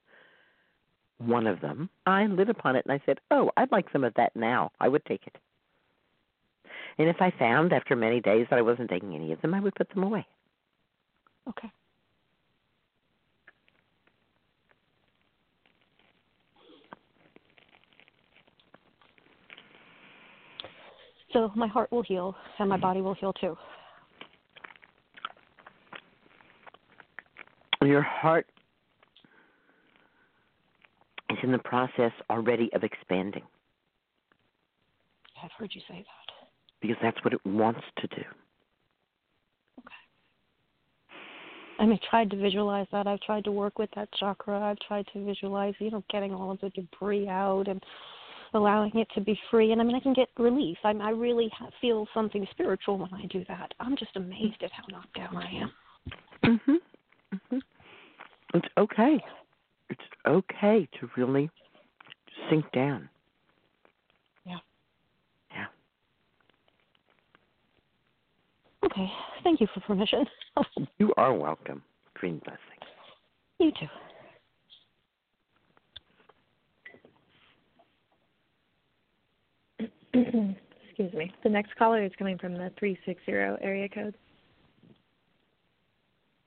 one 1.18 1.46
of 1.46 1.60
them, 1.60 1.88
I 2.06 2.26
lit 2.26 2.48
upon 2.48 2.76
it 2.76 2.84
and 2.86 2.92
I 2.92 3.02
said, 3.04 3.20
"Oh, 3.30 3.50
I'd 3.56 3.70
like 3.70 3.86
some 3.92 4.04
of 4.04 4.14
that 4.14 4.34
now." 4.34 4.72
I 4.80 4.88
would 4.88 5.04
take 5.04 5.26
it. 5.26 5.36
And 7.00 7.08
if 7.08 7.16
I 7.18 7.32
found 7.38 7.72
after 7.72 7.96
many 7.96 8.20
days 8.20 8.46
that 8.50 8.58
I 8.58 8.62
wasn't 8.62 8.90
taking 8.90 9.14
any 9.14 9.32
of 9.32 9.40
them, 9.40 9.54
I 9.54 9.60
would 9.60 9.74
put 9.74 9.88
them 9.88 10.02
away. 10.02 10.26
Okay. 11.48 11.70
So 21.32 21.50
my 21.56 21.68
heart 21.68 21.90
will 21.90 22.02
heal 22.02 22.36
and 22.58 22.68
my 22.68 22.76
body 22.76 23.00
will 23.00 23.14
heal 23.14 23.32
too. 23.32 23.56
Your 27.80 28.02
heart 28.02 28.46
is 31.30 31.38
in 31.42 31.50
the 31.50 31.58
process 31.60 32.12
already 32.28 32.68
of 32.74 32.84
expanding 32.84 33.44
I've 35.42 35.50
heard 35.52 35.70
you 35.74 35.80
say 35.88 36.04
that. 36.06 36.19
Because 36.80 36.96
that's 37.02 37.22
what 37.24 37.32
it 37.32 37.44
wants 37.44 37.82
to 37.98 38.06
do. 38.08 38.22
Okay. 39.78 39.94
I 41.78 41.86
mean, 41.86 41.98
tried 42.10 42.30
to 42.30 42.36
visualize 42.36 42.86
that. 42.92 43.06
I've 43.06 43.20
tried 43.20 43.44
to 43.44 43.52
work 43.52 43.78
with 43.78 43.90
that 43.96 44.08
chakra. 44.18 44.60
I've 44.60 44.78
tried 44.80 45.06
to 45.12 45.24
visualize, 45.24 45.74
you 45.78 45.90
know, 45.90 46.04
getting 46.10 46.32
all 46.34 46.50
of 46.50 46.60
the 46.60 46.70
debris 46.70 47.28
out 47.28 47.68
and 47.68 47.82
allowing 48.54 48.90
it 48.96 49.08
to 49.14 49.20
be 49.20 49.38
free. 49.50 49.72
And 49.72 49.80
I 49.80 49.84
mean, 49.84 49.96
I 49.96 50.00
can 50.00 50.12
get 50.12 50.28
relief. 50.38 50.76
I, 50.84 50.90
I 50.90 51.10
really 51.10 51.50
feel 51.80 52.06
something 52.12 52.46
spiritual 52.50 52.98
when 52.98 53.12
I 53.14 53.26
do 53.26 53.44
that. 53.48 53.72
I'm 53.80 53.96
just 53.96 54.16
amazed 54.16 54.62
at 54.62 54.70
how 54.72 54.84
knocked 54.90 55.14
down 55.14 55.36
I 55.36 55.50
am. 55.50 55.72
Mhm. 56.42 56.76
Mhm. 57.32 57.62
It's 58.54 58.68
okay. 58.76 59.22
It's 59.88 60.00
okay 60.26 60.88
to 60.98 61.10
really 61.16 61.50
sink 62.48 62.70
down. 62.72 63.08
Yeah. 64.44 64.58
Yeah. 65.52 65.66
Okay. 68.84 69.10
Thank 69.44 69.60
you 69.60 69.66
for 69.74 69.80
permission. 69.80 70.24
You 70.98 71.12
are 71.16 71.32
welcome. 71.32 71.82
Green 72.14 72.40
blessing. 72.44 72.60
you 73.58 73.72
too. 73.72 73.86
Excuse 80.88 81.14
me. 81.14 81.32
The 81.42 81.48
next 81.48 81.74
caller 81.76 82.04
is 82.04 82.12
coming 82.18 82.36
from 82.36 82.52
the 82.52 82.70
360 82.78 83.32
area 83.32 83.88
code. 83.88 84.14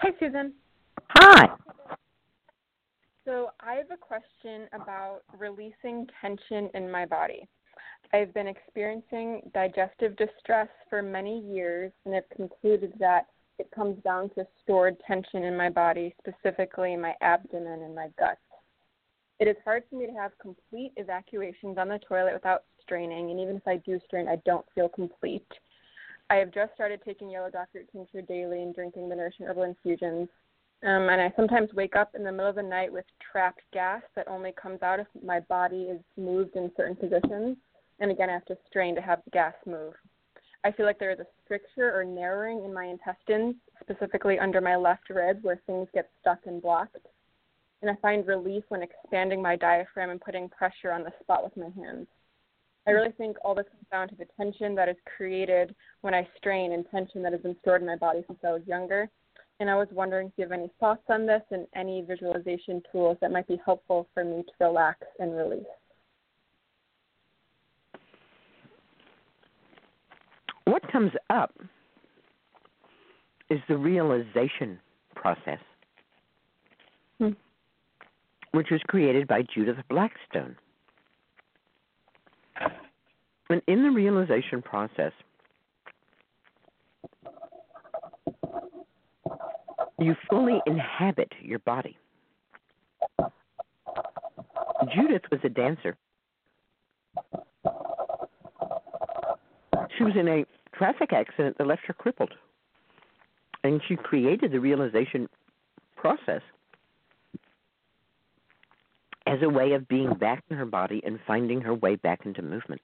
Hi, 0.02 0.12
Susun. 0.22 0.52
Hi. 1.10 1.48
So 3.26 3.52
I 3.62 3.76
have 3.76 3.90
a 3.92 3.98
question 3.98 4.68
about 4.74 5.22
releasing 5.40 6.06
tension 6.22 6.70
in 6.74 6.92
my 6.92 7.06
body. 7.06 7.48
I've 8.12 8.34
been 8.34 8.48
experiencing 8.48 9.50
digestive 9.54 10.16
distress 10.18 10.68
for 10.90 11.02
many 11.02 11.40
years 11.42 11.92
and 12.06 12.14
have 12.14 12.30
concluded 12.36 12.94
that 13.00 13.28
it 13.60 13.70
comes 13.72 14.02
down 14.04 14.30
to 14.32 14.46
stored 14.62 14.98
tension 15.06 15.44
in 15.44 15.56
my 15.56 15.70
body, 15.70 16.16
specifically 16.20 16.96
my 16.96 17.14
abdomen 17.22 17.82
and 17.82 17.96
my 17.96 18.10
gut. 18.18 18.38
It 19.40 19.48
is 19.48 19.56
hard 19.64 19.84
for 19.90 19.96
me 19.96 20.06
to 20.06 20.14
have 20.14 20.32
complete 20.40 20.92
evacuations 20.98 21.78
on 21.78 21.90
the 21.90 22.00
toilet 22.00 22.34
without 22.34 22.64
straining, 22.82 23.32
and 23.32 23.40
even 23.40 23.58
if 23.58 23.68
I 23.68 23.78
do 23.78 24.00
strain, 24.06 24.28
I 24.28 24.38
don't 24.46 24.66
feel 24.74 24.90
complete. 24.90 25.48
I 26.30 26.36
have 26.36 26.52
just 26.52 26.74
started 26.74 27.02
taking 27.04 27.30
yellow 27.30 27.50
dock 27.50 27.68
tincture 27.92 28.22
daily 28.22 28.62
and 28.62 28.74
drinking 28.74 29.10
the 29.10 29.16
nourishing 29.16 29.46
herbal 29.46 29.64
infusions. 29.64 30.30
Um, 30.84 31.08
and 31.10 31.22
I 31.22 31.32
sometimes 31.36 31.74
wake 31.74 31.96
up 31.96 32.14
in 32.16 32.24
the 32.24 32.32
middle 32.32 32.50
of 32.50 32.56
the 32.56 32.64
night 32.64 32.92
with 32.92 33.06
trapped 33.32 33.62
gas 33.72 34.02
that 34.16 34.28
only 34.28 34.52
comes 34.52 34.82
out 34.82 35.00
if 35.00 35.08
my 35.24 35.40
body 35.42 35.84
is 35.84 36.02
moved 36.18 36.56
in 36.56 36.72
certain 36.76 36.96
positions. 36.96 37.58
And 38.00 38.12
again, 38.12 38.30
I 38.30 38.34
have 38.34 38.46
to 38.46 38.58
strain 38.68 38.96
to 38.96 39.02
have 39.02 39.22
the 39.24 39.32
gas 39.32 39.54
move. 39.66 39.94
I 40.66 40.72
feel 40.72 40.86
like 40.86 41.00
there 41.00 41.12
is 41.12 41.20
a 41.20 41.28
stricture 41.44 41.94
or 41.94 42.06
narrowing 42.06 42.64
in 42.64 42.74
my 42.74 42.86
intestines, 42.86 43.56
specifically 43.82 44.40
under 44.40 44.62
my 44.62 44.76
left 44.76 45.10
rib 45.10 45.40
where 45.42 45.62
things 45.68 45.90
get 45.94 46.10
stuck 46.22 46.40
and 46.46 46.62
blocked. 46.62 47.06
And 47.82 47.92
I 47.92 47.96
find 48.02 48.26
relief 48.26 48.64
when 48.70 48.82
expanding 48.82 49.42
my 49.42 49.58
diaphragm 49.58 50.10
and 50.10 50.22
putting 50.22 50.48
pressure 50.48 50.92
on 50.92 51.04
the 51.04 51.12
spot 51.22 51.44
with 51.44 51.58
my 51.58 51.70
hands. 51.76 52.08
I 52.88 52.92
really 52.92 53.12
think 53.12 53.38
all 53.44 53.56
this 53.56 53.66
comes 53.72 53.86
down 53.92 54.08
to 54.10 54.16
the 54.16 54.26
tension 54.38 54.74
that 54.76 54.90
is 54.90 54.96
created 55.18 55.76
when 56.02 56.14
I 56.14 56.28
strain 56.38 56.72
and 56.72 56.86
tension 56.90 57.22
that 57.24 57.34
has 57.34 57.42
been 57.42 57.58
stored 57.62 57.82
in 57.82 57.88
my 57.88 57.96
body 57.98 58.24
since 58.28 58.40
I 58.44 58.52
was 58.52 58.62
younger. 58.66 59.10
And 59.60 59.70
I 59.70 59.76
was 59.76 59.88
wondering 59.92 60.28
if 60.28 60.34
you 60.38 60.44
have 60.44 60.52
any 60.52 60.70
thoughts 60.80 61.04
on 61.10 61.26
this 61.26 61.44
and 61.52 61.68
any 61.76 62.02
visualization 62.02 62.82
tools 62.92 63.18
that 63.22 63.32
might 63.32 63.48
be 63.48 63.60
helpful 63.66 64.08
for 64.14 64.24
me 64.24 64.44
to 64.44 64.66
relax 64.66 65.00
and 65.20 65.36
release. 65.36 65.64
What 70.74 70.92
comes 70.92 71.12
up 71.30 71.54
is 73.52 73.60
the 73.68 73.78
realization 73.78 74.80
process, 75.14 75.60
Hmm. 77.20 77.34
which 78.54 78.72
was 78.72 78.82
created 78.88 79.28
by 79.28 79.44
Judith 79.44 79.78
Blackstone. 79.88 80.58
And 83.52 83.62
in 83.68 83.84
the 83.84 83.92
realization 83.92 84.64
process, 84.64 85.14
you 90.00 90.16
fully 90.28 90.60
inhabit 90.66 91.34
your 91.40 91.60
body. 91.60 92.00
Judith 94.92 95.30
was 95.30 95.42
a 95.44 95.50
dancer. 95.50 95.96
She 99.96 100.04
was 100.04 100.16
in 100.16 100.28
a 100.28 100.46
traffic 100.84 101.14
accident 101.14 101.58
that 101.58 101.66
left 101.66 101.84
her 101.86 101.94
crippled. 101.94 102.34
And 103.64 103.82
she 103.88 103.96
created 103.96 104.52
the 104.52 104.60
realization 104.60 105.30
process 105.96 106.42
as 109.26 109.40
a 109.42 109.48
way 109.48 109.72
of 109.72 109.88
being 109.88 110.14
back 110.16 110.44
in 110.50 110.58
her 110.58 110.66
body 110.66 111.02
and 111.06 111.20
finding 111.26 111.62
her 111.62 111.74
way 111.74 111.96
back 111.96 112.26
into 112.26 112.42
movement. 112.42 112.82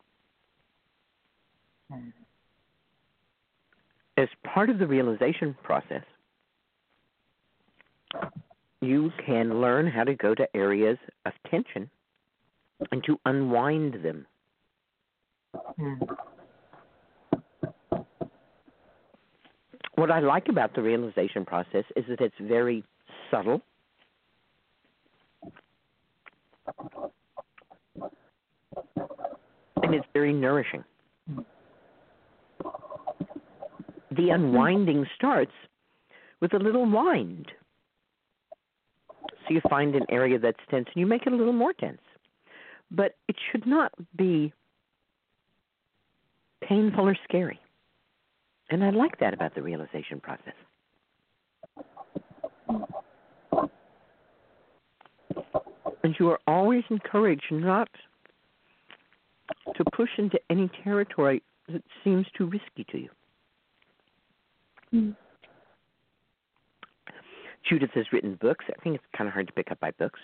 Hmm. 1.92 2.10
As 4.16 4.30
part 4.46 4.70
of 4.70 4.80
the 4.80 4.88
realization 4.88 5.56
process, 5.62 6.04
you 8.80 9.12
can 9.26 9.60
learn 9.60 9.88
how 9.88 10.06
to 10.06 10.16
go 10.16 10.34
to 10.34 10.48
areas 10.56 10.98
of 11.26 11.34
tension 11.52 11.90
and 12.94 13.04
to 13.04 13.20
unwind 13.26 13.96
them. 14.06 14.26
Hmm. 15.78 15.96
what 20.00 20.12
I 20.12 20.20
like 20.20 20.48
about 20.50 20.76
the 20.76 20.82
realization 20.82 21.46
process 21.46 21.84
is 21.96 22.06
that 22.10 22.22
it's 22.22 22.36
very 22.40 22.84
subtle. 23.32 23.62
And 29.82 29.96
it's 29.96 30.06
very 30.14 30.34
nourishing. 30.34 30.84
The 34.12 34.30
unwinding 34.30 35.06
starts 35.16 35.52
with 36.42 36.54
a 36.54 36.60
little 36.60 36.86
wind. 36.86 37.52
So 39.20 39.54
you 39.54 39.62
find 39.70 39.96
an 39.96 40.06
area 40.10 40.38
that's 40.38 40.60
tense 40.70 40.88
and 40.94 41.00
you 41.00 41.08
make 41.08 41.26
it 41.26 41.34
a 41.34 41.36
little 41.36 41.54
more 41.54 41.74
tense. 41.74 42.02
But 42.92 43.16
it 43.28 43.36
should 43.52 43.66
not 43.66 43.92
be 44.16 44.54
painful 46.62 47.08
or 47.08 47.18
scary. 47.24 47.60
And 48.70 48.84
I 48.84 48.92
like 48.92 49.20
that 49.20 49.34
about 49.34 49.56
the 49.56 49.62
realization 49.62 50.20
process. 50.20 50.54
And 56.04 56.16
you 56.20 56.30
are 56.30 56.40
always 56.48 56.84
encouraged 56.90 57.52
not 57.52 57.90
to 59.76 59.84
push 59.96 60.10
into 60.18 60.40
any 60.50 60.70
territory 60.84 61.42
that 61.68 61.84
seems 62.04 62.26
too 62.38 62.46
risky 62.46 62.86
to 62.92 62.98
you. 62.98 63.10
Mm. 64.94 65.16
Judith 67.68 67.92
has 67.94 68.06
written 68.12 68.36
books. 68.42 68.66
I 68.70 68.82
think 68.82 68.96
it's 68.96 69.04
kind 69.16 69.28
of 69.28 69.34
hard 69.34 69.48
to 69.48 69.54
pick 69.54 69.72
up 69.72 69.80
by 69.80 69.92
books. 69.92 70.20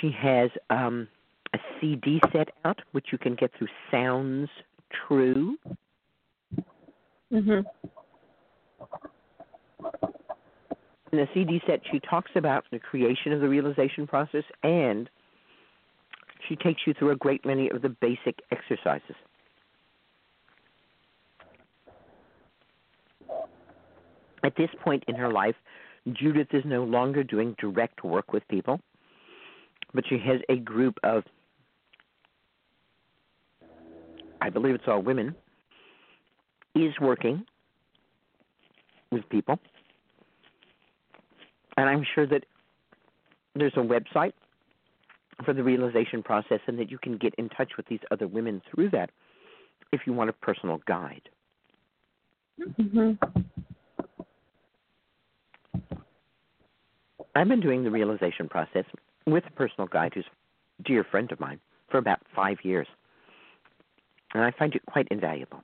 She 0.00 0.10
has 0.16 0.50
um, 0.70 1.08
a 1.54 1.58
CD 1.80 2.20
set 2.32 2.48
out, 2.64 2.80
which 2.92 3.06
you 3.10 3.18
can 3.18 3.34
get 3.34 3.50
through 3.58 3.68
Sounds 3.90 4.48
True. 5.08 5.56
Mhm. 7.32 7.64
In 11.12 11.18
the 11.18 11.28
CD 11.32 11.60
set, 11.66 11.80
she 11.92 12.00
talks 12.00 12.30
about 12.34 12.64
the 12.72 12.78
creation 12.78 13.32
of 13.32 13.40
the 13.40 13.48
realization 13.48 14.06
process 14.06 14.44
and 14.62 15.08
she 16.48 16.56
takes 16.56 16.86
you 16.86 16.94
through 16.94 17.10
a 17.10 17.16
great 17.16 17.44
many 17.44 17.70
of 17.70 17.82
the 17.82 17.88
basic 17.88 18.40
exercises. 18.50 19.16
At 24.42 24.56
this 24.56 24.70
point 24.82 25.04
in 25.08 25.14
her 25.14 25.30
life, 25.30 25.56
Judith 26.12 26.48
is 26.52 26.64
no 26.66 26.84
longer 26.84 27.22
doing 27.22 27.54
direct 27.58 28.04
work 28.04 28.32
with 28.32 28.46
people, 28.48 28.80
but 29.94 30.04
she 30.08 30.18
has 30.18 30.40
a 30.48 30.56
group 30.56 30.98
of, 31.02 31.24
I 34.40 34.50
believe 34.50 34.74
it's 34.74 34.84
all 34.86 35.00
women, 35.00 35.34
is 36.74 36.92
working 37.00 37.44
with 39.10 39.28
people. 39.28 39.58
And 41.76 41.88
I'm 41.88 42.04
sure 42.14 42.26
that 42.26 42.44
there's 43.54 43.74
a 43.76 43.80
website 43.80 44.32
for 45.44 45.52
the 45.52 45.62
realization 45.62 46.22
process 46.22 46.60
and 46.66 46.78
that 46.78 46.90
you 46.90 46.98
can 46.98 47.16
get 47.16 47.34
in 47.36 47.48
touch 47.48 47.72
with 47.76 47.86
these 47.86 48.00
other 48.10 48.26
women 48.26 48.62
through 48.70 48.90
that 48.90 49.10
if 49.92 50.02
you 50.06 50.12
want 50.12 50.30
a 50.30 50.32
personal 50.32 50.80
guide. 50.86 51.28
Mhm. 52.58 53.18
I've 57.34 57.48
been 57.48 57.60
doing 57.60 57.82
the 57.82 57.90
realization 57.90 58.48
process 58.48 58.84
with 59.26 59.44
a 59.46 59.50
personal 59.50 59.88
guide 59.88 60.14
who's 60.14 60.26
a 60.78 60.82
dear 60.84 61.02
friend 61.02 61.30
of 61.32 61.40
mine 61.40 61.60
for 61.88 61.98
about 61.98 62.20
five 62.34 62.64
years. 62.64 62.86
And 64.34 64.44
I 64.44 64.52
find 64.52 64.74
it 64.74 64.82
quite 64.86 65.08
invaluable. 65.08 65.62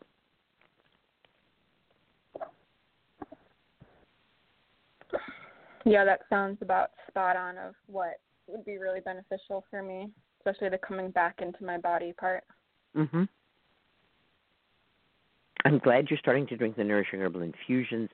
Yeah, 5.84 6.04
that 6.04 6.20
sounds 6.28 6.58
about 6.60 6.90
spot 7.08 7.36
on 7.36 7.56
of 7.56 7.74
what 7.86 8.20
would 8.46 8.64
be 8.64 8.78
really 8.78 9.00
beneficial 9.00 9.64
for 9.70 9.82
me, 9.82 10.10
especially 10.40 10.68
the 10.68 10.78
coming 10.78 11.10
back 11.10 11.40
into 11.40 11.64
my 11.64 11.78
body 11.78 12.12
part. 12.12 12.44
Mhm. 12.94 13.28
I'm 15.64 15.78
glad 15.78 16.10
you're 16.10 16.18
starting 16.18 16.46
to 16.48 16.56
drink 16.56 16.76
the 16.76 16.84
nourishing 16.84 17.20
herbal 17.20 17.42
infusions. 17.42 18.10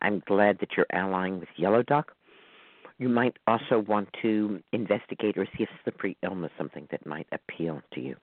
I'm 0.00 0.20
glad 0.26 0.58
that 0.58 0.76
you're 0.76 0.86
allying 0.92 1.38
with 1.38 1.48
Yellow 1.56 1.82
Dock. 1.82 2.14
You 2.98 3.08
might 3.08 3.36
also 3.46 3.78
want 3.78 4.12
to 4.22 4.62
investigate 4.72 5.38
or 5.38 5.46
see 5.56 5.62
if 5.62 5.68
slippery 5.84 6.16
elm 6.24 6.44
is 6.44 6.50
something 6.58 6.88
that 6.90 7.06
might 7.06 7.28
appeal 7.30 7.80
to 7.92 8.00
you. 8.00 8.16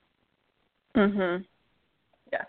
Mhm. 0.94 1.46
Yes. 2.32 2.48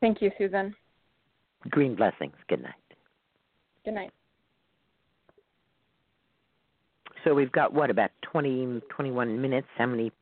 Thank 0.00 0.22
you, 0.22 0.30
Susun. 0.32 0.74
Green 1.70 1.94
blessings. 1.94 2.34
Good 2.48 2.62
night. 2.62 2.74
Good 3.84 3.94
night. 3.94 4.10
So 7.24 7.34
we've 7.34 7.52
got 7.52 7.72
what 7.72 7.90
about 7.90 8.10
20, 8.22 8.80
21 8.88 9.40
minutes? 9.40 9.66
How 9.76 9.86
many 9.86 10.12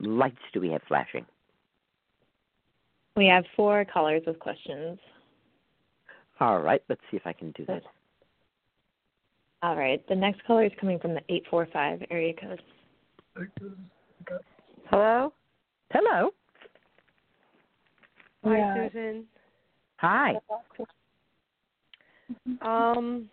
lights 0.00 0.38
do 0.52 0.60
we 0.60 0.70
have 0.70 0.82
flashing? 0.86 1.26
We 3.16 3.26
have 3.26 3.44
four 3.56 3.84
callers 3.84 4.22
with 4.26 4.38
questions. 4.38 4.98
All 6.40 6.60
right, 6.60 6.82
let's 6.88 7.00
see 7.10 7.16
if 7.16 7.26
I 7.26 7.32
can 7.32 7.52
do 7.52 7.64
that. 7.66 7.82
All 9.64 9.76
right. 9.76 10.06
The 10.08 10.14
next 10.14 10.44
caller 10.46 10.64
is 10.66 10.72
coming 10.78 10.98
from 10.98 11.14
the 11.14 11.22
845 11.30 12.02
area 12.10 12.34
code. 12.34 12.60
Hello? 14.90 15.32
Hello. 15.90 16.30
Hi, 18.44 18.58
Yeah. 18.58 18.88
Susun. 18.90 19.24
Hi. 20.04 20.34
Um, 22.60 23.28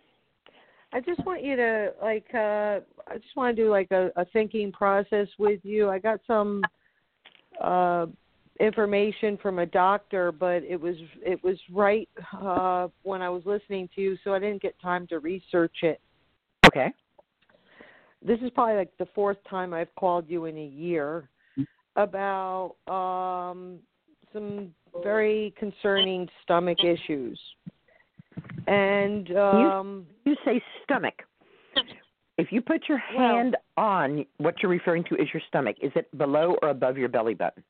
I 0.94 1.00
just 1.00 1.24
want 1.26 1.42
you 1.44 1.56
to 1.56 1.92
like. 2.02 2.26
uh 2.34 2.80
I 3.08 3.18
just 3.18 3.36
want 3.36 3.54
to 3.54 3.62
do 3.62 3.70
like 3.70 3.90
a, 3.90 4.10
a 4.16 4.24
thinking 4.32 4.72
process 4.72 5.28
with 5.38 5.60
you. 5.64 5.90
I 5.90 5.98
got 5.98 6.20
some 6.26 6.62
uh 7.62 8.06
information 8.58 9.38
from 9.42 9.58
a 9.58 9.66
doctor, 9.66 10.32
but 10.32 10.62
it 10.62 10.80
was 10.80 10.96
it 11.24 11.42
was 11.44 11.58
right 11.70 12.08
uh 12.40 12.88
when 13.02 13.20
I 13.20 13.28
was 13.28 13.42
listening 13.44 13.88
to 13.94 14.00
you, 14.00 14.16
so 14.24 14.32
I 14.32 14.38
didn't 14.38 14.62
get 14.62 14.80
time 14.80 15.06
to 15.08 15.18
research 15.18 15.76
it. 15.82 16.00
Okay. 16.66 16.92
This 18.24 18.38
is 18.40 18.50
probably 18.54 18.76
like 18.76 18.96
the 18.98 19.08
fourth 19.14 19.38
time 19.50 19.74
I've 19.74 19.94
called 19.96 20.26
you 20.28 20.46
in 20.46 20.56
a 20.56 20.64
year 20.64 21.28
about 21.96 22.76
um 22.88 23.78
some 24.32 24.74
very 25.02 25.54
concerning 25.58 26.28
stomach 26.42 26.78
issues. 26.84 27.40
And 28.66 29.36
um 29.36 30.06
You 30.24 30.36
say 30.44 30.62
stomach. 30.84 31.14
If 32.38 32.50
you 32.50 32.62
put 32.62 32.88
your 32.88 32.98
hand 32.98 33.56
on 33.76 34.24
what 34.38 34.62
you're 34.62 34.70
referring 34.70 35.04
to 35.04 35.14
is 35.16 35.28
your 35.32 35.42
stomach, 35.48 35.76
is 35.82 35.92
it 35.94 36.16
below 36.16 36.56
or 36.62 36.70
above 36.70 36.96
your 36.96 37.08
belly 37.08 37.34
button? 37.34 37.62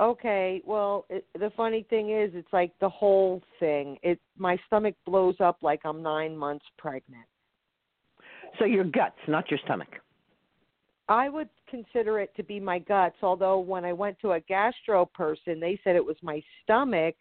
Okay, 0.00 0.62
well, 0.64 1.06
it, 1.10 1.26
the 1.38 1.50
funny 1.56 1.84
thing 1.90 2.10
is, 2.10 2.30
it's 2.34 2.52
like 2.52 2.72
the 2.80 2.88
whole 2.88 3.42
thing. 3.58 3.98
It 4.02 4.20
my 4.36 4.56
stomach 4.66 4.94
blows 5.04 5.34
up 5.40 5.58
like 5.62 5.80
I'm 5.84 6.02
nine 6.02 6.36
months 6.36 6.66
pregnant. 6.76 7.26
So 8.58 8.64
your 8.64 8.84
guts, 8.84 9.18
not 9.26 9.50
your 9.50 9.58
stomach. 9.64 9.88
I 11.08 11.28
would 11.28 11.48
consider 11.68 12.20
it 12.20 12.34
to 12.36 12.42
be 12.42 12.60
my 12.60 12.78
guts, 12.78 13.16
although 13.22 13.58
when 13.58 13.84
I 13.84 13.92
went 13.92 14.18
to 14.20 14.32
a 14.32 14.40
gastro 14.40 15.06
person, 15.06 15.60
they 15.60 15.78
said 15.82 15.96
it 15.96 16.04
was 16.04 16.16
my 16.22 16.42
stomach, 16.62 17.14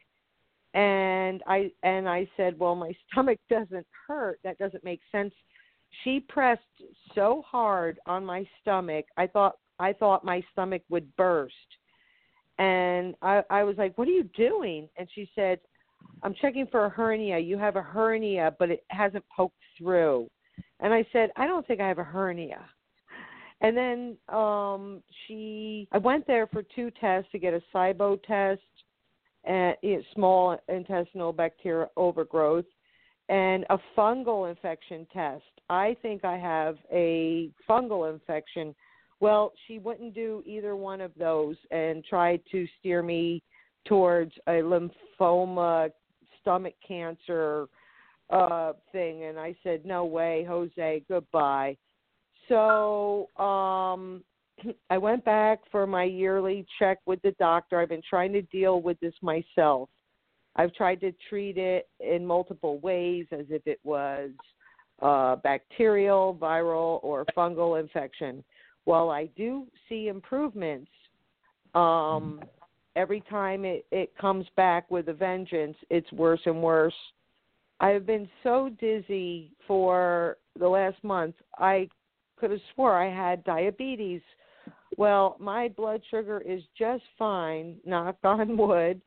and 0.73 1.41
I 1.47 1.71
and 1.83 2.07
I 2.07 2.27
said, 2.37 2.57
well, 2.59 2.75
my 2.75 2.93
stomach 3.11 3.39
doesn't 3.49 3.87
hurt. 4.07 4.39
That 4.43 4.57
doesn't 4.57 4.83
make 4.83 5.01
sense. 5.11 5.33
She 6.03 6.19
pressed 6.19 6.61
so 7.15 7.43
hard 7.49 7.99
on 8.05 8.25
my 8.25 8.47
stomach, 8.61 9.05
I 9.17 9.27
thought 9.27 9.57
I 9.79 9.93
thought 9.93 10.25
my 10.25 10.43
stomach 10.51 10.81
would 10.89 11.15
burst. 11.15 11.53
And 12.59 13.13
I, 13.21 13.43
I 13.49 13.63
was 13.63 13.77
like, 13.77 13.97
What 13.97 14.07
are 14.07 14.11
you 14.11 14.29
doing? 14.35 14.89
And 14.97 15.07
she 15.13 15.29
said, 15.35 15.59
I'm 16.23 16.33
checking 16.41 16.67
for 16.67 16.85
a 16.85 16.89
hernia. 16.89 17.37
You 17.37 17.57
have 17.57 17.75
a 17.75 17.81
hernia, 17.81 18.55
but 18.57 18.71
it 18.71 18.83
hasn't 18.89 19.23
poked 19.35 19.55
through. 19.77 20.29
And 20.79 20.93
I 20.93 21.05
said, 21.11 21.31
I 21.35 21.47
don't 21.47 21.65
think 21.67 21.79
I 21.81 21.87
have 21.87 21.99
a 21.99 22.03
hernia. 22.03 22.65
And 23.61 23.75
then 23.75 24.17
um 24.29 25.01
she 25.25 25.87
I 25.91 25.97
went 25.97 26.27
there 26.27 26.47
for 26.47 26.63
two 26.63 26.91
tests 26.99 27.31
to 27.31 27.39
get 27.39 27.53
a 27.53 27.61
SIBO 27.73 28.21
test 28.23 28.61
and 29.43 29.75
small 30.13 30.57
intestinal 30.67 31.33
bacteria 31.33 31.89
overgrowth 31.95 32.65
and 33.29 33.65
a 33.69 33.77
fungal 33.97 34.49
infection 34.49 35.07
test. 35.13 35.43
I 35.69 35.95
think 36.01 36.23
I 36.23 36.37
have 36.37 36.77
a 36.91 37.49
fungal 37.69 38.11
infection. 38.13 38.75
Well, 39.19 39.53
she 39.67 39.79
wouldn't 39.79 40.13
do 40.13 40.43
either 40.45 40.75
one 40.75 41.01
of 41.01 41.11
those 41.17 41.55
and 41.71 42.05
tried 42.05 42.41
to 42.51 42.67
steer 42.79 43.01
me 43.01 43.41
towards 43.85 44.33
a 44.47 44.61
lymphoma, 44.61 45.89
stomach 46.41 46.75
cancer 46.87 47.67
uh 48.29 48.73
thing 48.91 49.23
and 49.23 49.39
I 49.39 49.55
said, 49.63 49.85
"No 49.85 50.03
way, 50.05 50.43
Jose, 50.47 51.03
goodbye." 51.07 51.77
So, 52.47 53.29
um 53.37 54.23
I 54.89 54.97
went 54.97 55.23
back 55.23 55.59
for 55.71 55.85
my 55.85 56.03
yearly 56.03 56.65
check 56.79 56.99
with 57.05 57.21
the 57.21 57.31
doctor. 57.39 57.79
I've 57.79 57.89
been 57.89 58.01
trying 58.09 58.33
to 58.33 58.41
deal 58.43 58.81
with 58.81 58.99
this 58.99 59.13
myself. 59.21 59.89
I've 60.55 60.73
tried 60.73 60.99
to 61.01 61.13
treat 61.29 61.57
it 61.57 61.87
in 61.99 62.25
multiple 62.25 62.79
ways 62.79 63.27
as 63.31 63.45
if 63.49 63.65
it 63.67 63.79
was 63.83 64.31
uh, 65.01 65.35
bacterial, 65.37 66.35
viral, 66.41 66.99
or 67.03 67.25
fungal 67.37 67.79
infection. 67.79 68.43
While 68.85 69.09
I 69.11 69.29
do 69.37 69.67
see 69.87 70.07
improvements, 70.07 70.89
um, 71.75 72.41
every 72.95 73.21
time 73.29 73.65
it, 73.65 73.85
it 73.91 74.17
comes 74.17 74.47
back 74.55 74.89
with 74.89 75.09
a 75.09 75.13
vengeance, 75.13 75.77
it's 75.91 76.11
worse 76.11 76.41
and 76.45 76.63
worse. 76.63 76.95
I 77.79 77.89
have 77.89 78.07
been 78.07 78.27
so 78.41 78.71
dizzy 78.79 79.51
for 79.67 80.37
the 80.57 80.67
last 80.67 81.03
month. 81.03 81.35
I 81.59 81.89
could 82.39 82.51
have 82.51 82.59
swore 82.73 82.95
I 82.95 83.09
had 83.13 83.43
diabetes. 83.43 84.21
Well, 84.97 85.35
my 85.39 85.67
blood 85.69 86.01
sugar 86.09 86.41
is 86.45 86.61
just 86.77 87.03
fine, 87.17 87.75
knock 87.85 88.17
on 88.23 88.57
wood. 88.57 89.01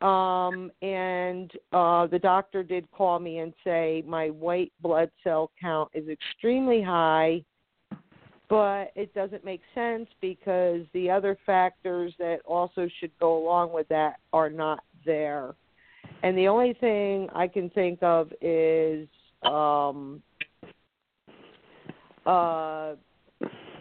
Um, 0.00 0.72
and 0.80 1.50
uh, 1.72 2.06
the 2.06 2.18
doctor 2.18 2.62
did 2.62 2.90
call 2.90 3.18
me 3.18 3.38
and 3.38 3.52
say 3.62 4.02
my 4.06 4.28
white 4.30 4.72
blood 4.80 5.10
cell 5.22 5.50
count 5.60 5.90
is 5.92 6.08
extremely 6.08 6.80
high, 6.80 7.44
but 8.48 8.92
it 8.96 9.14
doesn't 9.14 9.44
make 9.44 9.60
sense 9.74 10.08
because 10.22 10.86
the 10.94 11.10
other 11.10 11.36
factors 11.44 12.14
that 12.18 12.38
also 12.46 12.88
should 12.98 13.10
go 13.20 13.36
along 13.36 13.74
with 13.74 13.88
that 13.88 14.20
are 14.32 14.48
not 14.48 14.82
there. 15.04 15.54
And 16.22 16.36
the 16.36 16.48
only 16.48 16.72
thing 16.80 17.28
I 17.34 17.46
can 17.46 17.68
think 17.70 18.02
of 18.02 18.32
is 18.40 19.06
um 19.42 20.22
uh 22.26 22.94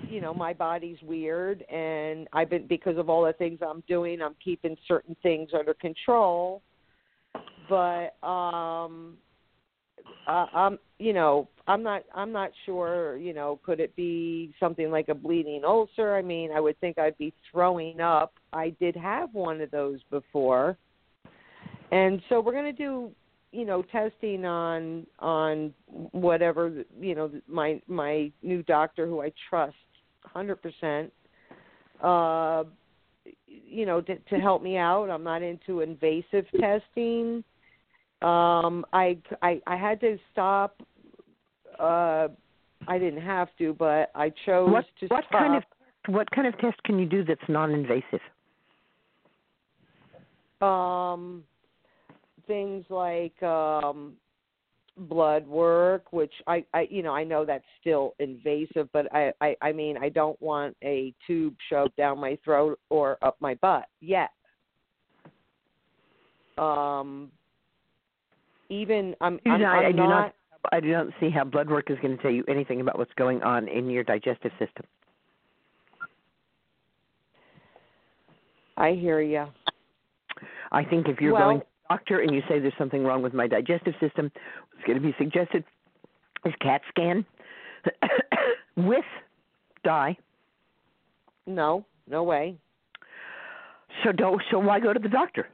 you 0.09 0.21
know 0.21 0.33
my 0.33 0.53
body's 0.53 0.97
weird 1.03 1.63
and 1.63 2.27
i've 2.33 2.49
been 2.49 2.65
because 2.67 2.97
of 2.97 3.09
all 3.09 3.23
the 3.23 3.33
things 3.33 3.59
i'm 3.61 3.83
doing 3.87 4.21
i'm 4.21 4.35
keeping 4.43 4.77
certain 4.87 5.15
things 5.21 5.49
under 5.57 5.73
control. 5.73 6.61
But 7.69 8.15
um 8.25 9.17
uh, 10.27 10.45
i'm 10.53 10.79
you 10.97 11.13
know 11.13 11.47
i'm 11.67 11.83
not 11.83 12.03
i'm 12.15 12.31
not 12.31 12.51
sure 12.65 13.17
you 13.17 13.33
know 13.33 13.59
could 13.63 13.79
it 13.79 13.95
be 13.95 14.53
something 14.59 14.89
like 14.89 15.09
a 15.09 15.15
bleeding 15.15 15.63
ulcer? 15.63 16.15
I 16.15 16.21
mean 16.21 16.51
i 16.51 16.59
would 16.59 16.79
think 16.79 16.97
i'd 16.97 17.17
be 17.17 17.33
throwing 17.51 17.99
up. 17.99 18.33
I 18.53 18.69
did 18.79 18.95
have 18.95 19.33
one 19.33 19.61
of 19.61 19.69
those 19.71 19.99
before. 20.09 20.77
And 21.91 22.21
so 22.29 22.39
we're 22.39 22.53
going 22.53 22.65
to 22.65 22.71
do 22.71 23.11
you 23.51 23.65
know 23.65 23.81
testing 23.81 24.45
on 24.45 25.05
on 25.19 25.73
whatever 25.87 26.83
you 26.99 27.15
know 27.15 27.31
my 27.47 27.81
my 27.87 28.31
new 28.43 28.61
doctor 28.63 29.07
who 29.07 29.21
I 29.21 29.31
trust 29.49 29.75
100% 30.35 31.09
uh 32.01 32.63
you 33.47 33.85
know 33.85 34.01
to, 34.01 34.15
to 34.15 34.35
help 34.39 34.61
me 34.61 34.77
out. 34.77 35.09
I'm 35.09 35.23
not 35.23 35.41
into 35.41 35.81
invasive 35.81 36.45
testing. 36.59 37.43
Um 38.21 38.85
I 38.93 39.17
I 39.41 39.61
I 39.65 39.75
had 39.75 39.99
to 40.01 40.17
stop 40.31 40.81
uh 41.79 42.27
I 42.87 42.97
didn't 42.99 43.21
have 43.21 43.49
to 43.57 43.73
but 43.73 44.11
I 44.15 44.31
chose 44.45 44.69
What 44.71 44.85
to 44.99 45.07
what 45.07 45.25
stop 45.27 45.41
kind 45.41 45.55
of 45.55 45.63
what 46.07 46.29
kind 46.31 46.47
of 46.47 46.57
test 46.59 46.81
can 46.83 46.99
you 46.99 47.05
do 47.05 47.23
that's 47.23 47.41
non-invasive? 47.49 48.21
um 50.61 51.43
things 52.49 52.83
like 52.89 53.41
um 53.43 54.13
blood 54.97 55.47
work 55.47 56.11
which 56.11 56.33
I, 56.47 56.65
I 56.73 56.87
you 56.89 57.03
know 57.03 57.13
i 57.13 57.23
know 57.23 57.45
that's 57.45 57.63
still 57.79 58.15
invasive 58.19 58.89
but 58.91 59.05
I, 59.15 59.31
I 59.39 59.55
i 59.61 59.71
mean 59.71 59.95
i 59.97 60.09
don't 60.09 60.39
want 60.41 60.75
a 60.83 61.13
tube 61.25 61.55
shoved 61.69 61.95
down 61.95 62.19
my 62.19 62.37
throat 62.43 62.77
or 62.89 63.17
up 63.21 63.37
my 63.39 63.53
butt 63.61 63.85
yet 64.01 64.31
um 66.57 67.31
even 68.69 69.15
i'm 69.21 69.39
i'm, 69.45 69.61
know, 69.61 69.67
I, 69.67 69.77
I 69.77 69.83
I'm 69.85 69.91
do 69.91 69.97
not 69.97 70.35
I 70.73 70.81
do 70.81 70.91
not 70.91 71.07
see 71.21 71.29
how 71.29 71.45
blood 71.45 71.69
work 71.69 71.89
is 71.89 71.97
going 72.01 72.17
to 72.17 72.21
tell 72.21 72.31
you 72.31 72.43
anything 72.49 72.81
about 72.81 72.97
what's 72.97 73.13
going 73.13 73.41
on 73.43 73.69
in 73.69 73.89
your 73.89 74.03
digestive 74.03 74.51
system. 74.59 74.85
i 78.75 78.91
hear 78.91 79.21
you 79.21 79.45
I 80.71 80.83
think 80.83 81.07
if 81.07 81.21
you're 81.21 81.33
Well- 81.33 81.43
going 81.43 81.61
doctor 81.89 82.19
and 82.19 82.33
you 82.33 82.41
say 82.47 82.59
there's 82.59 82.73
something 82.77 83.03
wrong 83.03 83.21
with 83.21 83.33
my 83.33 83.47
digestive 83.47 83.93
system, 83.99 84.31
what's 84.71 84.85
going 84.85 85.01
to 85.01 85.05
be 85.05 85.15
suggested 85.17 85.63
is 86.45 86.53
CAT 86.61 86.81
scan 86.89 87.25
with 88.77 89.05
dye. 89.83 90.17
no 91.47 91.85
no 92.07 92.23
way 92.23 92.55
So 94.03 94.11
don't. 94.11 94.41
So 94.51 94.59
why 94.59 94.79
go 94.79 94.93
to 94.93 94.99
the 94.99 95.09
doctor? 95.09 95.47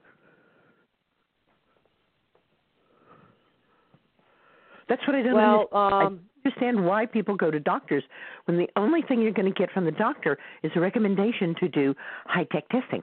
That's 4.87 5.01
what 5.07 5.15
I 5.15 5.23
don't 5.23 5.33
well 5.33 5.67
understand. 5.71 5.93
Um 5.93 5.99
don't 5.99 6.21
understand 6.45 6.85
why 6.85 7.07
people 7.07 7.35
go 7.35 7.49
to 7.49 7.59
doctors 7.59 8.03
when 8.45 8.57
the 8.57 8.69
only 8.75 9.01
thing 9.01 9.19
you're 9.19 9.31
going 9.31 9.51
to 9.51 9.59
get 9.59 9.71
from 9.71 9.83
the 9.83 9.91
doctor 9.91 10.37
is 10.61 10.71
a 10.75 10.79
recommendation 10.79 11.55
to 11.59 11.67
do 11.67 11.95
high 12.27 12.45
tech 12.51 12.69
testing. 12.69 13.01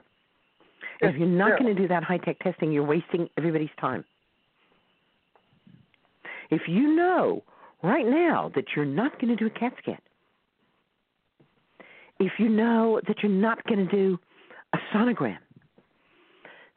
If 1.03 1.15
you're 1.17 1.27
not 1.27 1.59
going 1.59 1.75
to 1.75 1.81
do 1.81 1.87
that 1.87 2.03
high 2.03 2.17
tech 2.17 2.39
testing, 2.39 2.71
you're 2.71 2.85
wasting 2.85 3.29
everybody's 3.37 3.69
time. 3.79 4.05
If 6.49 6.61
you 6.67 6.95
know 6.95 7.43
right 7.81 8.05
now 8.05 8.51
that 8.55 8.65
you're 8.75 8.85
not 8.85 9.19
going 9.19 9.35
to 9.35 9.35
do 9.35 9.47
a 9.47 9.59
CAT 9.59 9.73
scan, 9.81 9.97
if 12.19 12.33
you 12.37 12.49
know 12.49 13.01
that 13.07 13.17
you're 13.21 13.31
not 13.31 13.63
going 13.65 13.87
to 13.87 13.91
do 13.91 14.19
a 14.73 14.77
sonogram, 14.93 15.37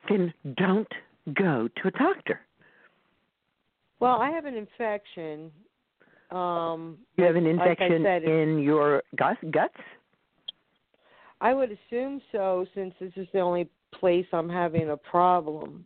then 0.08 0.32
don't 0.56 0.88
go 1.34 1.68
to 1.82 1.88
a 1.88 1.90
doctor. 1.90 2.40
well 3.98 4.20
i 4.20 4.30
have 4.30 4.44
an 4.44 4.54
infection 4.54 5.50
um 6.30 6.98
You 7.16 7.24
have 7.24 7.36
an 7.36 7.44
like 7.56 7.68
infection 7.68 8.02
said, 8.04 8.22
in 8.24 8.58
your 8.60 9.02
gut, 9.16 9.36
guts. 9.50 9.74
I 11.40 11.52
would 11.52 11.70
assume 11.70 12.20
so, 12.32 12.64
since 12.74 12.94
this 13.00 13.12
is 13.16 13.26
the 13.32 13.40
only 13.40 13.68
place 14.00 14.26
I'm 14.32 14.48
having 14.48 14.90
a 14.90 14.96
problem. 14.96 15.84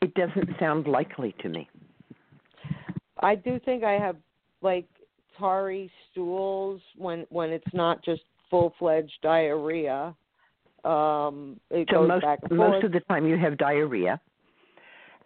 It 0.00 0.14
doesn't 0.14 0.50
sound 0.58 0.88
likely 0.88 1.34
to 1.42 1.48
me. 1.48 1.68
I 3.20 3.36
do 3.36 3.60
think 3.64 3.84
I 3.84 3.92
have 3.92 4.16
like 4.60 4.86
tarry 5.38 5.90
stools 6.10 6.80
when 6.96 7.24
when 7.30 7.50
it's 7.50 7.72
not 7.72 8.04
just 8.04 8.22
full 8.50 8.74
fledged 8.78 9.12
diarrhea. 9.22 10.14
Um, 10.84 11.60
it 11.70 11.88
so 11.90 11.98
goes 11.98 12.08
most 12.08 12.22
back 12.22 12.40
and 12.50 12.58
most 12.58 12.84
of 12.84 12.90
the 12.90 13.00
time 13.08 13.26
you 13.26 13.38
have 13.38 13.56
diarrhea. 13.56 14.20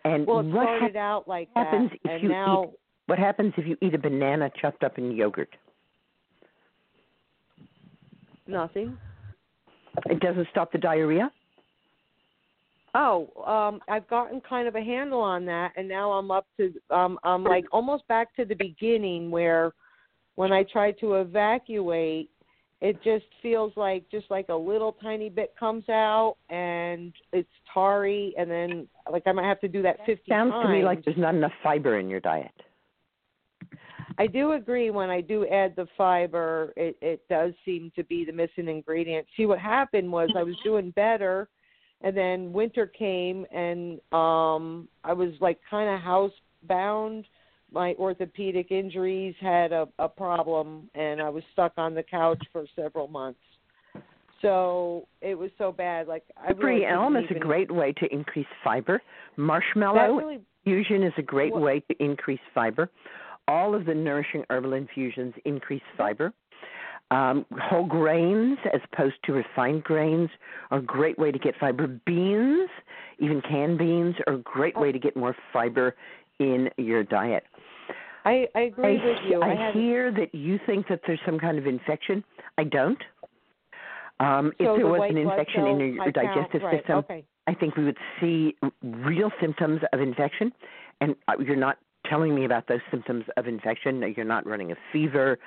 And 0.05 0.27
well, 0.27 0.41
it 0.41 0.47
what 0.53 0.65
started 0.65 0.95
hap- 0.95 0.97
out 0.97 1.27
like 1.27 1.49
happens 1.57 1.91
that, 1.91 1.99
if 2.05 2.11
and 2.11 2.23
you 2.23 2.29
now 2.29 2.65
eat? 2.65 2.79
What 3.07 3.19
happens 3.19 3.55
if 3.57 3.67
you 3.67 3.77
eat 3.81 3.95
a 3.95 3.99
banana 3.99 4.51
chopped 4.61 4.85
up 4.85 4.99
in 4.99 5.13
yogurt? 5.13 5.57
Nothing. 8.49 8.97
It 10.07 10.21
doesn't 10.21 10.49
stop 10.51 10.73
the 10.73 10.79
diarrhea. 10.79 11.31
Oh, 12.95 13.29
um, 13.47 13.81
I've 13.89 14.09
gotten 14.09 14.41
kind 14.41 14.67
of 14.67 14.75
a 14.75 14.81
handle 14.81 15.21
on 15.21 15.45
that, 15.47 15.73
and 15.77 15.87
now 15.87 16.13
I'm 16.13 16.31
up 16.31 16.47
to 16.59 16.73
um, 16.91 17.19
I'm 17.25 17.45
like 17.45 17.65
almost 17.71 18.09
back 18.09 18.35
to 18.37 18.47
the 18.47 18.55
beginning 18.55 19.31
where 19.31 19.73
when 20.37 20.51
I 20.51 20.63
try 20.63 20.93
to 20.93 21.17
evacuate, 21.17 22.31
it 22.81 23.03
just 23.03 23.27
feels 23.43 23.73
like 23.77 24.05
just 24.11 24.31
like 24.31 24.49
a 24.49 24.55
little 24.55 24.97
tiny 25.03 25.29
bit 25.29 25.55
comes 25.59 25.87
out, 25.91 26.37
and 26.49 27.13
it's 27.35 27.49
tarry, 27.73 28.35
and 28.39 28.51
then 28.51 28.89
like 29.13 29.25
I 29.27 29.33
might 29.33 29.47
have 29.47 29.61
to 29.61 29.69
do 29.69 29.83
that 29.83 29.99
fifty 30.07 30.31
Sounds 30.31 30.53
times. 30.53 30.67
to 30.67 30.73
me 30.73 30.83
like 30.83 31.05
there's 31.05 31.19
not 31.19 31.35
enough 31.35 31.53
fiber 31.63 31.99
in 31.99 32.09
your 32.09 32.21
diet. 32.21 32.51
I 34.19 34.27
do 34.27 34.53
agree 34.53 34.91
when 34.91 35.11
I 35.11 35.21
do 35.21 35.47
add 35.47 35.75
the 35.77 35.87
fiber, 35.97 36.73
it, 36.77 36.97
it 37.01 37.23
does 37.29 37.53
seem 37.65 37.93
to 37.97 38.05
be 38.05 38.25
the 38.25 38.33
missing 38.33 38.69
ingredient. 38.69 39.27
See, 39.37 39.47
what 39.47 39.59
happened 39.59 40.11
was 40.11 40.31
I 40.37 40.43
was 40.43 40.55
doing 40.65 40.91
better, 40.93 41.49
and 42.03 42.17
then 42.17 42.53
winter 42.53 42.87
came, 42.87 43.47
and 43.53 44.01
um 44.13 44.89
I 45.05 45.13
was 45.13 45.33
like 45.41 45.59
kind 45.69 45.89
of 45.91 46.01
housebound. 46.01 47.25
My 47.73 47.95
orthopedic 47.99 48.71
injuries 48.71 49.35
had 49.41 49.73
a, 49.73 49.89
a 49.99 50.09
problem, 50.09 50.89
and 50.95 51.21
I 51.21 51.29
was 51.29 51.43
stuck 51.53 51.73
on 51.77 51.95
the 51.95 52.03
couch 52.03 52.43
for 52.53 52.65
several 52.77 53.09
months. 53.09 53.41
So 54.41 55.09
it 55.21 55.37
was 55.37 55.51
so 55.59 55.73
bad. 55.73 56.07
Like 56.07 56.25
I 56.37 56.53
really 56.53 56.87
elm 56.87 57.17
is 57.17 57.25
a 57.31 57.39
great 57.39 57.71
way 57.71 57.93
to 57.95 58.07
increase 58.13 58.47
fiber. 58.63 59.03
Marshmallow 59.37 60.17
really 60.17 60.41
infusion 60.65 61.03
is 61.03 61.13
a 61.19 61.23
great 61.23 61.53
Well- 61.53 61.63
way 61.63 61.81
to 61.81 62.03
increase 62.03 62.41
fiber. 62.55 62.91
All 63.49 63.75
of 63.75 63.85
the 63.87 63.95
nourishing 63.95 64.45
herbal 64.51 64.73
infusions 64.73 65.35
increase 65.45 65.83
fiber. 65.97 66.33
Um, 67.13 67.47
whole 67.61 67.85
grains, 67.87 68.59
as 68.75 68.81
opposed 68.93 69.15
to 69.25 69.33
refined 69.33 69.85
grains, 69.85 70.29
are 70.73 70.79
a 70.79 70.83
great 70.83 71.17
way 71.19 71.31
to 71.31 71.39
get 71.39 71.55
fiber. 71.61 71.87
Beans, 71.87 72.69
even 73.21 73.41
canned 73.43 73.79
beans, 73.79 74.17
are 74.27 74.35
a 74.35 74.39
great 74.39 74.77
way 74.77 74.91
to 74.91 74.99
get 74.99 75.17
more 75.17 75.37
fiber 75.53 75.95
in 76.41 76.69
your 76.77 77.05
diet. 77.05 77.45
I, 78.25 78.49
I 78.57 78.61
agree 78.63 79.01
I, 79.01 79.05
with 79.05 79.19
you. 79.29 79.41
I, 79.41 79.53
I 79.53 79.67
had 79.67 79.75
hear 79.75 80.11
that 80.11 80.35
you 80.35 80.59
think 80.67 80.89
that 80.89 81.01
there's 81.07 81.21
some 81.25 81.39
kind 81.39 81.59
of 81.59 81.67
infection. 81.67 82.25
I 82.59 82.65
don't. 82.65 82.99
Um, 84.19 84.51
if 84.59 84.67
there 84.67 84.79
the 84.79 84.87
was 84.87 85.09
an 85.09 85.17
infection 85.17 85.67
in 85.67 85.79
your, 85.79 86.05
count, 86.11 86.15
digestive 86.15 86.63
right, 86.63 86.81
system, 86.81 86.99
okay. 86.99 87.25
I 87.47 87.55
think 87.55 87.77
we 87.77 87.85
would 87.85 87.99
see 88.21 88.57
real 88.83 89.31
symptoms 89.41 89.81
of 89.93 90.01
infection, 90.01 90.53
and 91.01 91.15
uh, 91.29 91.35
you're 91.39 91.55
not 91.55 91.79
telling 92.09 92.35
me 92.35 92.45
about 92.45 92.69
those 92.69 92.81
symptoms 92.91 93.25
of 93.37 93.47
infection. 93.47 94.15
You're 94.17 94.27
not 94.27 94.47
running 94.47 94.73
a 94.73 94.77
fever. 94.93 95.39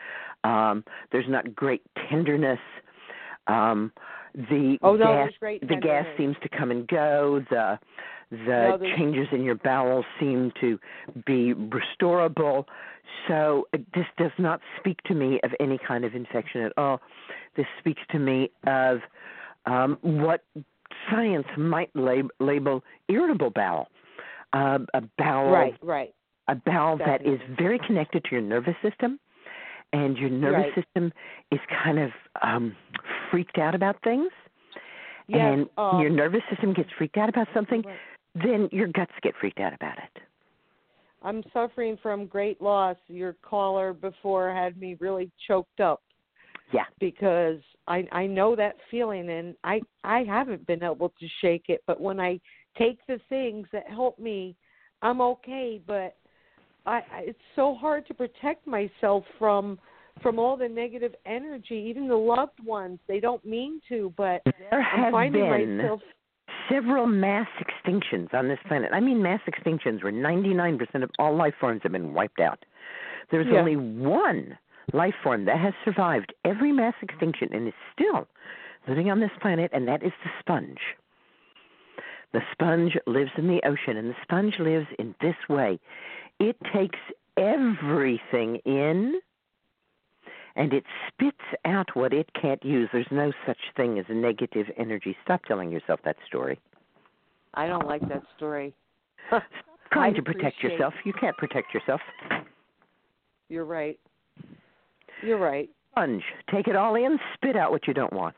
Um, 0.44 0.84
there's 1.12 1.28
not 1.28 1.56
great 1.56 1.82
tenderness. 2.10 2.60
Um, 3.48 3.92
the 4.36 4.78
Oh, 4.82 4.96
no, 4.96 5.06
gas, 5.06 5.32
the 5.42 5.76
gas 5.82 6.06
seems 6.18 6.36
to 6.44 6.50
come 6.50 6.72
and 6.72 6.88
go. 6.88 7.44
The 7.50 7.80
the 8.32 8.78
No, 8.80 8.96
changes 8.96 9.28
in 9.32 9.44
your 9.44 9.56
bowels 9.56 10.06
seem 10.20 10.52
to 10.62 10.80
be 11.26 11.56
restorable. 11.56 12.66
So 13.28 13.68
this 13.74 14.06
does 14.18 14.32
not 14.38 14.62
speak 14.78 15.02
to 15.06 15.16
me 15.16 15.40
of 15.44 15.52
any 15.60 15.80
kind 15.80 16.06
of 16.06 16.14
infection 16.14 16.62
at 16.62 16.72
all. 16.78 17.02
This 17.56 17.66
speaks 17.80 18.02
to 18.12 18.20
me 18.20 18.52
of 18.68 19.00
um, 19.66 19.98
what 20.02 20.44
science 21.10 21.48
might 21.58 21.90
lab- 21.96 22.32
label 22.40 22.84
irritable 23.08 23.50
bowel. 23.50 23.90
Uh, 24.54 24.80
a 24.94 25.02
bowel 25.18 25.52
Right, 25.52 25.76
right. 25.82 26.14
A 26.50 26.56
bowel 26.56 26.98
that 26.98 27.26
is 27.26 27.40
very 27.58 27.80
connected 27.86 28.24
to 28.26 28.32
your 28.32 28.42
nervous 28.42 28.76
system 28.82 29.20
and 29.94 30.18
your 30.18 30.30
nervous 30.30 30.66
Right. 30.76 30.76
system 30.76 31.12
is 31.52 31.60
kind 31.84 32.00
of 32.00 32.12
um 32.42 32.76
freaked 33.32 33.58
out 33.58 33.76
about 33.76 34.02
things 34.04 34.32
Yes, 35.28 35.42
and 35.42 35.70
um, 35.78 36.02
your 36.02 36.10
nervous 36.10 36.42
system 36.50 36.74
gets 36.74 36.90
freaked 36.98 37.18
out 37.18 37.30
about 37.30 37.48
something 37.54 37.84
Right. 37.86 37.98
then 38.36 38.70
your 38.72 38.88
guts 38.88 39.12
get 39.22 39.34
freaked 39.40 39.60
out 39.60 39.74
about 39.74 39.98
it 39.98 40.22
I'm 41.22 41.44
suffering 41.52 41.98
from 42.02 42.28
great 42.28 42.62
loss. 42.62 42.96
Your 43.08 43.34
caller 43.42 43.94
before 43.94 44.54
had 44.54 44.78
me 44.78 44.96
really 45.00 45.32
choked 45.48 45.80
up 45.80 46.02
yeah 46.72 46.86
because 47.00 47.60
I 47.88 48.08
I 48.12 48.26
know 48.26 48.56
that 48.56 48.76
feeling 48.90 49.30
and 49.30 49.56
I 49.64 49.82
I 50.04 50.24
haven't 50.24 50.66
been 50.66 50.84
able 50.84 51.10
to 51.20 51.28
shake 51.42 51.66
it, 51.68 51.84
but 51.88 52.00
when 52.00 52.20
I 52.20 52.40
take 52.78 53.00
the 53.08 53.20
things 53.30 53.68
that 53.74 53.88
help 53.90 54.18
me, 54.20 54.56
I'm 55.02 55.22
okay, 55.22 55.82
but 55.86 56.16
I 56.90 57.02
it's 57.20 57.40
so 57.56 57.76
hard 57.76 58.08
to 58.08 58.14
protect 58.14 58.68
myself 58.68 59.24
from 59.38 59.80
from 60.22 60.38
all 60.38 60.58
the 60.58 60.68
negative 60.68 61.16
energy, 61.26 61.86
even 61.90 62.08
the 62.08 62.16
loved 62.16 62.64
ones. 62.66 63.00
They 63.08 63.20
don't 63.20 63.44
mean 63.46 63.82
to, 63.90 64.14
but 64.18 64.42
there 64.70 64.82
I'm 64.82 65.04
have 65.04 65.12
finding 65.12 65.50
been 65.50 65.78
myself 65.78 66.02
several 66.70 67.08
mass 67.08 67.48
extinctions 67.60 68.32
on 68.32 68.48
this 68.48 68.60
planet 68.68 68.92
i 68.94 69.00
mean 69.00 69.24
mass 69.24 69.40
extinctions 69.50 70.04
where 70.04 70.14
99% 70.14 71.02
of 71.02 71.10
all 71.18 71.36
life 71.36 71.56
forms 71.60 71.82
have 71.82 71.92
been 71.92 72.14
wiped 72.14 72.40
out 72.40 72.64
there's 73.32 73.48
Yeah. 73.48 73.60
only 73.60 73.76
one 73.76 74.58
life 74.94 75.16
form 75.24 75.46
that 75.46 75.60
has 75.60 75.74
survived 75.86 76.34
every 76.46 76.72
mass 76.72 76.96
extinction 77.02 77.50
and 77.54 77.68
is 77.68 77.74
still 77.94 78.28
living 78.88 79.12
on 79.12 79.20
this 79.20 79.32
planet, 79.42 79.70
and 79.74 79.88
that 79.88 80.04
is 80.04 80.12
the 80.24 80.32
sponge. 80.40 80.80
The 82.32 82.42
sponge 82.52 82.98
lives 83.08 83.32
in 83.38 83.48
the 83.48 83.62
ocean, 83.66 83.98
and 83.98 84.10
the 84.10 84.16
sponge 84.24 84.60
lives 84.60 84.88
in 84.98 85.16
this 85.22 85.36
way 85.48 85.80
it 86.40 86.56
takes 86.74 87.00
everything 87.38 88.58
in 88.66 89.20
and 90.56 90.74
it 90.74 90.84
spits 91.08 91.38
out 91.66 91.88
what 91.94 92.14
it 92.14 92.30
can't 92.40 92.64
use. 92.64 92.90
There's 92.92 93.08
no 93.12 93.32
such 93.46 93.58
thing 93.78 94.00
as 94.00 94.06
negative 94.10 94.68
energy. 94.78 95.16
Stop 95.24 95.44
telling 95.46 95.72
yourself 95.72 96.00
that 96.06 96.18
story. 96.28 96.60
I 97.54 97.68
don't 97.68 97.88
like 97.88 98.08
that 98.10 98.24
story. 98.36 98.74
Trying 99.92 100.14
to 100.16 100.22
protect 100.22 100.62
yourself. 100.62 100.94
You 101.04 101.14
can't 101.14 101.36
protect 101.38 101.74
yourself. 101.74 102.02
You're 103.48 103.66
right. 103.66 104.00
You're 105.24 105.40
right. 105.40 105.70
Sponge. 105.92 106.24
Take 106.54 106.68
it 106.68 106.76
all 106.76 106.96
in, 106.96 107.18
spit 107.34 107.56
out 107.56 107.72
what 107.72 107.88
you 107.88 107.94
don't 107.94 108.14
want. 108.14 108.36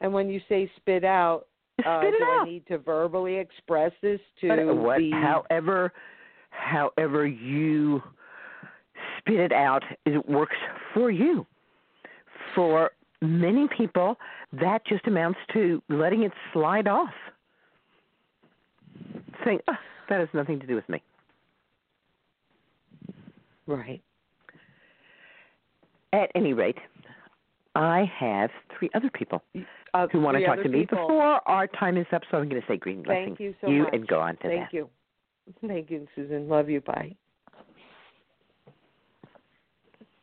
And 0.00 0.12
when 0.12 0.28
you 0.28 0.40
say 0.48 0.70
spit 0.76 1.04
out, 1.04 1.46
uh, 1.86 2.00
Spit 2.00 2.14
it 2.14 2.18
do 2.18 2.24
out. 2.24 2.42
I 2.42 2.44
need 2.50 2.66
to 2.68 2.78
verbally 2.78 3.36
express 3.36 3.92
this 4.02 4.20
to 4.40 4.48
What- 4.48 4.76
what, 4.76 4.98
the 4.98 5.10
however, 5.10 5.92
however 6.50 7.26
you 7.26 8.02
spit 9.18 9.40
it 9.40 9.52
out, 9.52 9.82
it 10.04 10.28
works 10.28 10.56
for 10.94 11.10
you. 11.10 11.46
For 12.54 12.90
many 13.20 13.68
people, 13.76 14.18
that 14.52 14.84
just 14.86 15.06
amounts 15.06 15.38
to 15.54 15.82
letting 15.88 16.22
it 16.24 16.32
slide 16.52 16.86
off. 16.86 17.14
Saying, 19.44 19.60
oh, 19.68 19.76
that 20.08 20.20
has 20.20 20.28
nothing 20.34 20.60
to 20.60 20.66
do 20.66 20.74
with 20.74 20.88
me. 20.88 21.02
right? 23.66 24.02
At 26.12 26.30
any 26.34 26.52
rate, 26.52 26.76
I 27.74 28.04
have 28.18 28.50
three 28.78 28.90
other 28.94 29.10
people 29.10 29.42
Uh, 29.94 30.06
who 30.08 30.20
want 30.20 30.36
to 30.38 30.44
talk 30.44 30.56
to 30.62 30.68
me 30.68 30.80
people. 30.80 30.98
before 31.06 31.40
our 31.48 31.66
time 31.66 31.96
is 31.96 32.06
up, 32.12 32.22
so 32.30 32.38
I'm 32.38 32.48
going 32.48 32.60
to 32.60 32.66
say 32.68 32.76
green 32.76 33.02
blessing 33.02 33.26
Thank 33.36 33.40
you 33.40 33.54
so 33.60 33.68
you 33.68 33.82
much. 33.84 33.94
and 33.94 34.06
go 34.06 34.20
on 34.20 34.36
to 34.38 34.42
Thank 34.48 34.60
that. 34.60 34.72
you. 34.74 34.88
Thank 35.66 35.90
you, 35.90 36.06
Susun. 36.16 36.48
Love 36.48 36.68
you. 36.70 36.80
Bye. 36.80 37.14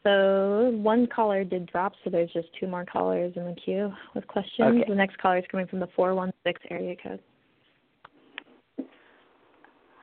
So 0.04 0.72
one 0.82 1.08
caller 1.08 1.44
did 1.44 1.66
drop, 1.66 1.94
so 2.04 2.10
there's 2.10 2.32
just 2.32 2.48
two 2.60 2.68
more 2.68 2.86
callers 2.86 3.34
in 3.36 3.44
the 3.46 3.54
queue 3.56 3.92
with 4.16 4.26
questions. 4.28 4.78
Okay. 4.82 4.86
The 4.88 4.96
next 4.96 5.18
caller 5.18 5.38
is 5.40 5.44
coming 5.52 5.68
from 5.68 5.80
the 5.80 5.88
416 5.96 6.72
area 6.72 6.96
code. 7.02 7.20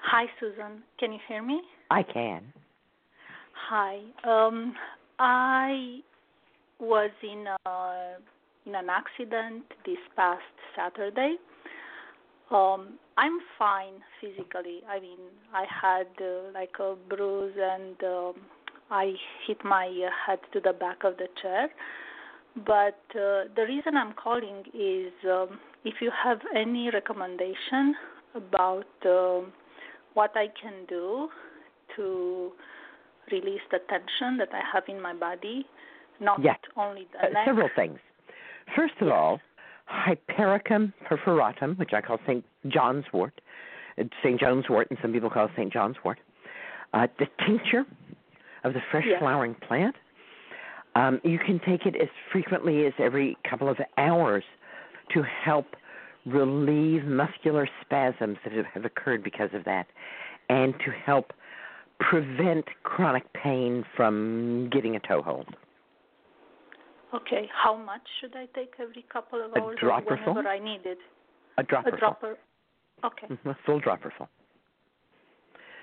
Hi, 0.03 0.27
Susun. 0.41 0.81
Can 1.01 1.13
you 1.13 1.19
hear 1.27 1.43
me? 1.43 1.61
I 1.91 2.03
can. 2.03 2.53
Hi. 3.69 4.01
Um, 4.25 4.75
I 5.19 6.01
was 6.79 7.11
in 7.23 7.47
a, 7.67 8.17
in 8.67 8.75
an 8.75 8.89
accident 8.91 9.65
this 9.85 9.99
past 10.15 10.43
Saturday. 10.77 11.37
Um, 12.51 12.99
I'm 13.17 13.39
fine 13.59 14.03
physically. 14.21 14.81
I 14.89 15.01
mean, 15.01 15.19
I 15.53 15.65
had 15.69 16.07
uh, 16.21 16.53
like 16.53 16.75
a 16.79 16.95
bruise 17.09 17.55
and 17.61 18.03
um, 18.05 18.35
I 18.91 19.15
hit 19.47 19.65
my 19.65 19.87
uh, 19.87 20.11
head 20.27 20.39
to 20.53 20.61
the 20.61 20.73
back 20.73 21.05
of 21.05 21.17
the 21.17 21.29
chair. 21.41 21.69
But 22.65 23.01
uh, 23.11 23.53
the 23.55 23.65
reason 23.69 23.97
I'm 23.97 24.13
calling 24.13 24.65
is 24.73 25.13
um, 25.25 25.59
if 25.85 25.95
you 26.01 26.11
have 26.25 26.39
any 26.55 26.91
recommendation 26.91 27.95
about 28.35 28.87
um 29.05 29.53
what 30.15 30.33
I 30.35 30.47
can 30.61 30.87
do 30.89 31.29
to 31.95 32.53
release 33.31 33.61
the 33.71 33.79
tension 33.89 34.39
that 34.39 34.49
I 34.53 34.63
have 34.73 34.85
in 34.89 35.01
my 35.01 35.13
body, 35.13 35.67
not 36.21 36.41
Yeah. 36.41 36.57
only 36.77 37.07
the 37.13 37.27
Uh, 37.27 37.29
neck. 37.31 37.45
several 37.45 37.69
things. 37.71 37.99
First 38.75 39.01
of 39.01 39.09
all, 39.09 39.41
Hypericum 39.87 40.93
perforatum, 41.05 41.77
which 41.79 41.95
I 41.95 42.01
call 42.01 42.19
St. 42.27 42.45
John's 42.69 43.05
wort, 43.13 43.41
uh, 43.99 44.05
St. 44.23 44.39
John's 44.41 44.69
wort, 44.69 44.89
and 44.91 44.99
some 45.01 45.13
people 45.13 45.31
call 45.31 45.47
it 45.47 45.53
St. 45.55 45.73
John's 45.73 46.03
wort. 46.03 46.19
Uh, 46.93 47.07
the 47.19 47.27
tincture 47.45 47.85
of 48.65 48.75
the 48.75 48.81
fresh 48.91 49.05
Yes. 49.07 49.19
flowering 49.21 49.55
plant. 49.55 49.97
Um, 50.97 51.21
you 51.23 51.39
can 51.39 51.59
take 51.61 51.87
it 51.87 51.95
as 51.97 52.09
frequently 52.33 52.87
as 52.87 52.95
every 52.99 53.37
couple 53.45 53.69
of 53.69 53.81
hours 53.99 54.45
to 55.11 55.23
help 55.23 55.77
relieve 56.25 57.05
muscular 57.05 57.69
spasms 57.83 58.39
that 58.43 58.53
have, 58.53 58.67
have 58.67 58.85
occurred 58.85 59.23
because 59.23 59.53
of 59.55 59.63
that, 59.65 59.87
and 60.49 60.79
to 60.81 60.91
help 60.91 61.33
prevent 62.01 62.67
chronic 62.83 63.31
pain 63.35 63.85
from 63.95 64.69
getting 64.71 64.97
a 64.97 65.01
toehold. 65.01 65.55
Okay, 67.15 67.49
how 67.53 67.77
much 67.77 68.03
should 68.21 68.35
I 68.35 68.47
take 68.55 68.75
every 68.81 69.05
couple 69.13 69.45
of 69.45 69.57
hours? 69.57 69.77
A 69.79 69.81
dropper 69.81 70.15
or 70.27 70.35
whenever? 70.35 70.49
I 70.49 70.59
need 70.59 70.81
it? 70.85 70.99
A 71.59 71.63
dropper. 71.63 71.89
a 71.89 71.91
full. 71.93 71.99
dropper. 71.99 72.39
Okay. 73.05 73.27
Mhm, 73.29 73.51
A 73.51 73.57
full 73.65 73.81
dropper 73.81 74.13
full. 74.17 74.29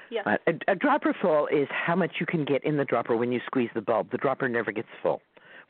Yeah. 0.09 0.21
Uh, 0.25 0.37
a, 0.47 0.71
a 0.71 0.75
dropper 0.75 1.15
full 1.21 1.47
is 1.47 1.67
how 1.71 1.95
much 1.95 2.11
you 2.19 2.25
can 2.25 2.45
get 2.45 2.63
in 2.63 2.77
the 2.77 2.85
dropper 2.85 3.15
when 3.15 3.31
you 3.31 3.39
squeeze 3.45 3.69
the 3.73 3.81
bulb. 3.81 4.11
The 4.11 4.17
dropper 4.17 4.49
never 4.49 4.71
gets 4.71 4.89
full. 5.01 5.21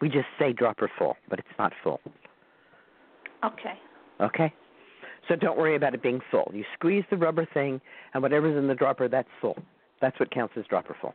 We 0.01 0.09
just 0.09 0.27
say 0.39 0.53
dropper 0.53 0.89
full, 0.97 1.15
but 1.30 1.39
it's 1.39 1.47
not 1.57 1.71
full. 1.84 2.01
Okay. 3.45 3.75
Okay? 4.19 4.53
So 5.27 5.35
don't 5.35 5.57
worry 5.57 5.75
about 5.75 5.93
it 5.93 6.01
being 6.01 6.19
full. 6.31 6.49
You 6.53 6.65
squeeze 6.73 7.03
the 7.09 7.17
rubber 7.17 7.47
thing, 7.53 7.80
and 8.13 8.23
whatever's 8.23 8.57
in 8.57 8.67
the 8.67 8.75
dropper, 8.75 9.07
that's 9.07 9.30
full. 9.39 9.57
That's 10.01 10.19
what 10.19 10.31
counts 10.31 10.55
as 10.57 10.65
dropper 10.65 10.95
full. 10.99 11.13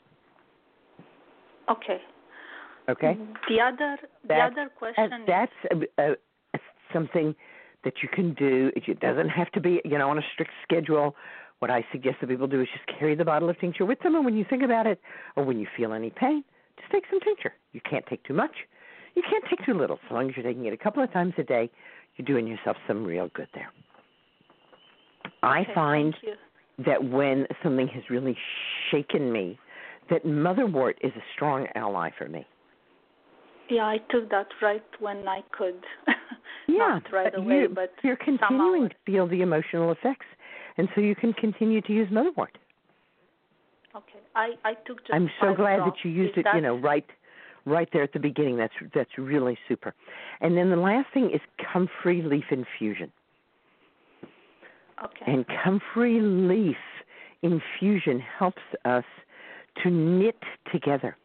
Okay. 1.70 2.00
Okay? 2.88 3.14
Mm-hmm. 3.14 3.32
The 3.54 3.60
other 3.60 3.96
the 4.22 4.28
That's- 4.28 4.52
other 4.52 4.62
uh, 4.62 4.78
question 4.78 5.12
And 5.12 5.26
that's 5.28 5.52
a, 5.70 6.02
a, 6.02 6.12
a, 6.54 6.58
something 6.92 7.34
that 7.84 7.94
you 8.02 8.08
can 8.08 8.34
do. 8.34 8.70
It 8.74 9.00
doesn't 9.00 9.28
have 9.28 9.50
to 9.52 9.60
be, 9.60 9.80
you 9.84 9.98
know, 9.98 10.10
on 10.10 10.18
a 10.18 10.22
strict 10.32 10.50
schedule. 10.62 11.14
What 11.60 11.70
I 11.70 11.84
suggest 11.92 12.16
that 12.20 12.28
people 12.28 12.46
do 12.46 12.60
is 12.60 12.68
just 12.72 12.98
carry 12.98 13.14
the 13.14 13.24
bottle 13.24 13.50
of 13.50 13.58
tincture 13.58 13.84
with 13.84 13.98
them, 14.00 14.14
and 14.14 14.24
when 14.24 14.36
you 14.36 14.44
think 14.48 14.62
about 14.62 14.86
it, 14.86 15.00
or 15.36 15.44
when 15.44 15.58
you 15.58 15.66
feel 15.76 15.92
any 15.92 16.10
pain, 16.10 16.44
just 16.78 16.90
take 16.92 17.04
some 17.10 17.20
tincture. 17.20 17.52
You 17.72 17.80
can't 17.88 18.06
take 18.06 18.22
too 18.24 18.34
much. 18.34 18.52
You 19.14 19.22
can't 19.28 19.44
take 19.50 19.64
too 19.66 19.74
little. 19.74 19.98
So 20.08 20.14
long 20.14 20.28
as 20.30 20.36
you're 20.36 20.46
taking 20.46 20.66
it 20.66 20.72
a 20.72 20.76
couple 20.76 21.02
of 21.02 21.12
times 21.12 21.34
a 21.38 21.42
day, 21.42 21.68
you're 22.16 22.26
doing 22.26 22.46
yourself 22.46 22.76
some 22.86 23.04
real 23.04 23.28
good 23.34 23.48
there. 23.54 23.70
I 25.42 25.60
Okay, 25.60 25.74
find 25.74 26.14
that 26.86 27.02
when 27.04 27.46
something 27.62 27.88
has 27.88 28.04
really 28.08 28.36
shaken 28.90 29.32
me, 29.32 29.58
that 30.10 30.24
motherwort 30.24 30.94
is 31.02 31.12
a 31.16 31.22
strong 31.34 31.66
ally 31.74 32.10
for 32.16 32.28
me. 32.28 32.46
Yeah, 33.70 33.84
I 33.84 33.98
took 34.10 34.30
that 34.30 34.46
right 34.62 34.82
when 35.00 35.26
I 35.28 35.40
could. 35.52 35.82
Yeah, 36.70 37.00
not 37.00 37.12
right 37.12 37.32
but 37.32 37.40
away, 37.40 37.60
you, 37.62 37.68
but 37.70 37.92
you're 38.04 38.16
continuing 38.16 38.90
to 38.90 38.94
feel 39.06 39.26
the 39.26 39.40
emotional 39.40 39.90
effects, 39.90 40.26
and 40.76 40.86
so 40.94 41.00
you 41.00 41.14
can 41.14 41.32
continue 41.32 41.80
to 41.80 41.92
use 41.94 42.08
motherwort. 42.10 42.54
okay. 43.96 44.20
I 44.34 44.50
I 44.64 44.74
took 44.86 44.98
just 45.00 45.14
I'm 45.14 45.30
so 45.40 45.54
glad 45.54 45.76
drops. 45.76 45.96
that 46.02 46.06
you 46.08 46.14
used 46.14 46.36
Is 46.36 46.44
it. 46.44 46.54
You 46.54 46.60
know, 46.60 46.76
right, 46.78 47.06
right 47.64 47.88
there 47.92 48.02
at 48.02 48.12
the 48.12 48.18
beginning. 48.18 48.58
That's 48.58 48.74
that's 48.94 49.10
really 49.16 49.56
super. 49.66 49.94
And 50.42 50.56
then 50.58 50.68
the 50.68 50.76
last 50.76 51.06
thing 51.14 51.30
is 51.32 51.40
comfrey 51.72 52.20
leaf 52.22 52.44
infusion. 52.50 53.10
Okay. 55.02 55.32
And 55.32 55.46
comfrey 55.64 56.20
leaf 56.20 56.76
infusion 57.42 58.22
helps 58.38 58.62
us 58.84 59.04
to 59.82 59.90
knit 59.90 60.36
together. 60.72 61.16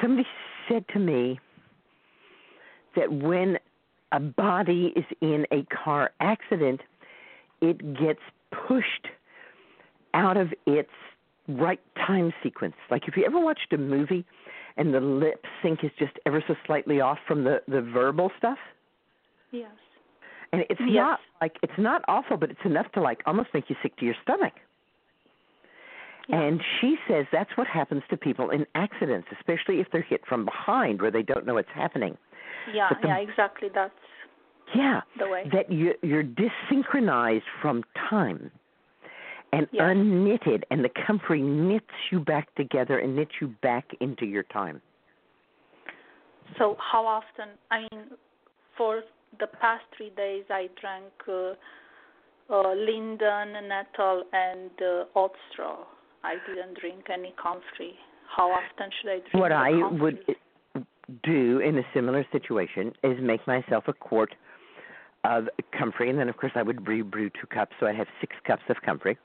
Somebody 0.00 0.26
said 0.70 0.84
to 0.92 0.98
me 0.98 1.38
that 2.96 3.12
when 3.12 3.58
a 4.12 4.20
body 4.20 4.92
is 4.96 5.04
in 5.20 5.46
a 5.52 5.64
car 5.64 6.10
accident, 6.20 6.80
it 7.60 7.78
gets 7.94 8.20
pushed 8.66 9.08
out 10.14 10.36
of 10.36 10.48
its 10.66 10.90
right 11.48 11.80
time 11.96 12.32
sequence. 12.42 12.74
Like 12.90 13.06
if 13.08 13.16
you 13.16 13.24
ever 13.24 13.38
watched 13.40 13.72
a 13.72 13.78
movie 13.78 14.24
and 14.76 14.94
the 14.94 15.00
lip 15.00 15.44
sync 15.62 15.84
is 15.84 15.90
just 15.98 16.12
ever 16.26 16.42
so 16.46 16.54
slightly 16.66 17.00
off 17.00 17.18
from 17.26 17.44
the 17.44 17.62
the 17.68 17.80
verbal 17.80 18.30
stuff, 18.38 18.58
Yes. 19.52 19.70
and 20.52 20.62
it's 20.70 20.80
Yes. 20.80 20.94
not 20.94 21.20
like 21.40 21.56
it's 21.62 21.78
not 21.78 22.02
awful, 22.08 22.36
but 22.36 22.50
it's 22.50 22.64
enough 22.64 22.90
to 22.92 23.00
like 23.00 23.20
almost 23.26 23.50
make 23.54 23.68
you 23.68 23.76
sick 23.82 23.96
to 23.96 24.04
your 24.04 24.16
stomach. 24.22 24.54
And 26.32 26.60
she 26.80 26.96
says 27.08 27.26
that's 27.32 27.56
what 27.56 27.66
happens 27.66 28.02
to 28.10 28.16
people 28.16 28.50
in 28.50 28.66
accidents, 28.74 29.28
especially 29.38 29.80
if 29.80 29.88
they're 29.92 30.02
hit 30.02 30.22
from 30.26 30.44
behind 30.44 31.00
where 31.00 31.10
they 31.10 31.22
don't 31.22 31.46
know 31.46 31.54
what's 31.54 31.68
happening. 31.74 32.16
Yeah, 32.72 32.90
the- 33.00 33.08
yeah, 33.08 33.16
exactly. 33.18 33.68
That's 33.68 33.92
Yeah, 34.74 35.00
the 35.18 35.28
way. 35.28 35.48
that 35.52 35.70
you 35.72 35.94
you're 36.02 36.22
desynchronized 36.24 37.42
from 37.60 37.84
time 38.08 38.50
and 39.52 39.68
Yeah. 39.72 39.88
unknitted, 39.90 40.62
and 40.70 40.84
the 40.84 40.90
comfrey 40.90 41.42
knits 41.42 41.90
you 42.10 42.20
back 42.20 42.54
together 42.54 42.98
and 43.00 43.16
knits 43.16 43.40
you 43.40 43.48
back 43.62 43.92
into 44.00 44.24
your 44.24 44.44
time. 44.44 44.80
So 46.56 46.76
how 46.78 47.04
often? 47.04 47.48
I 47.70 47.80
mean, 47.80 48.16
for 48.76 49.02
the 49.38 49.48
past 49.48 49.84
three 49.96 50.10
days, 50.10 50.44
I 50.50 50.68
drank 50.80 51.12
uh, 51.28 51.54
uh, 52.52 52.74
linden, 52.74 53.68
nettle, 53.68 54.24
and 54.32 54.70
uh, 54.82 55.04
oat 55.16 55.32
straw. 55.50 55.84
I 56.22 56.34
didn't 56.46 56.78
drink 56.78 57.04
any 57.12 57.34
comfrey. 57.40 57.94
How 58.36 58.50
often 58.50 58.90
should 59.00 59.10
I 59.10 59.18
drink 59.18 59.34
What 59.34 59.52
I 59.52 59.72
comfrey? 59.72 60.00
would 60.00 60.18
eh, 60.28 60.80
do 61.22 61.60
in 61.60 61.78
a 61.78 61.82
similar 61.94 62.26
situation 62.30 62.92
is 63.02 63.18
make 63.20 63.46
myself 63.46 63.84
a 63.88 63.92
quart 63.92 64.34
of 65.24 65.48
comfrey, 65.76 66.08
and 66.08 66.18
then 66.18 66.28
of 66.28 66.36
course 66.36 66.52
I 66.54 66.62
would 66.62 66.86
re-brew 66.86 67.30
two 67.30 67.46
cups, 67.52 67.72
so 67.78 67.86
I'd 67.86 67.96
have 67.96 68.06
six 68.20 68.34
cups 68.46 68.62
of 68.68 68.76
comfrey. 68.84 69.18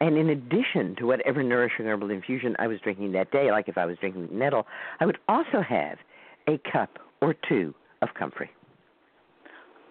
And 0.00 0.16
in 0.18 0.30
addition 0.30 0.94
to 0.98 1.06
whatever 1.06 1.42
nourishing 1.42 1.86
herbal 1.86 2.10
infusion 2.10 2.56
I 2.58 2.66
was 2.66 2.78
drinking 2.80 3.12
that 3.12 3.30
day, 3.30 3.50
like 3.50 3.68
if 3.68 3.78
I 3.78 3.86
was 3.86 3.96
drinking 3.98 4.28
nettle, 4.32 4.66
I 5.00 5.06
would 5.06 5.18
also 5.28 5.62
have 5.66 5.98
a 6.48 6.58
cup 6.70 6.98
or 7.20 7.34
two 7.48 7.74
of 8.02 8.08
comfrey. 8.18 8.50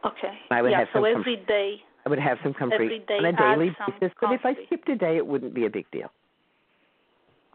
Okay. 0.06 0.34
I 0.52 0.62
would 0.62 0.72
yeah. 0.72 0.80
have 0.80 0.88
so 0.94 1.00
some 1.00 1.06
every 1.06 1.38
day. 1.48 1.78
I 2.06 2.10
would 2.10 2.20
have 2.20 2.38
some 2.44 2.54
comfrey 2.54 2.86
Every 2.86 3.00
day 3.00 3.18
on 3.18 3.26
a 3.26 3.32
daily 3.34 3.76
basis, 3.88 4.16
but 4.22 4.32
if 4.32 4.42
I 4.46 4.54
skipped 4.68 4.88
a 4.90 4.96
day, 4.96 5.18
it 5.18 5.26
wouldn't 5.26 5.56
be 5.56 5.66
a 5.66 5.70
big 5.70 5.90
deal. 5.92 6.12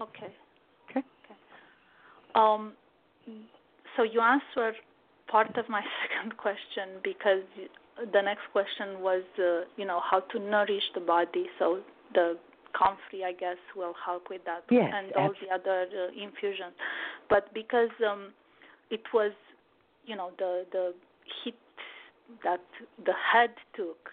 Okay. 0.00 0.32
Okay. 0.90 1.06
Um, 2.34 2.72
so 3.96 4.02
you 4.02 4.20
answered 4.20 4.74
part 5.28 5.56
of 5.56 5.68
my 5.68 5.82
second 6.02 6.36
question 6.36 7.00
because 7.02 7.42
the 8.12 8.22
next 8.22 8.42
question 8.52 9.00
was, 9.00 9.22
uh, 9.38 9.62
you 9.76 9.84
know, 9.84 10.00
how 10.08 10.20
to 10.20 10.38
nourish 10.38 10.82
the 10.94 11.00
body. 11.00 11.46
So 11.58 11.80
the 12.14 12.36
comfrey, 12.76 13.24
I 13.24 13.32
guess, 13.32 13.58
will 13.76 13.94
help 14.04 14.30
with 14.30 14.42
that, 14.46 14.64
Yes, 14.70 14.92
and 14.94 15.12
all 15.14 15.32
the 15.40 15.54
other 15.54 15.86
uh, 15.92 16.22
infusions. 16.22 16.74
But 17.28 17.52
because 17.52 17.90
um, 18.08 18.32
it 18.90 19.02
was, 19.12 19.32
you 20.06 20.16
know, 20.16 20.30
the 20.38 20.64
the 20.72 20.94
hit 21.44 21.54
that 22.44 22.60
the 23.04 23.12
head 23.32 23.50
took, 23.76 24.10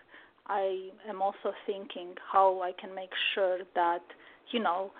I 0.47 0.89
am 1.07 1.21
also 1.21 1.53
thinking 1.65 2.15
how 2.31 2.61
I 2.61 2.71
can 2.79 2.93
make 2.95 3.11
sure 3.35 3.59
that, 3.75 4.01
you 4.51 4.59
know, 4.59 4.91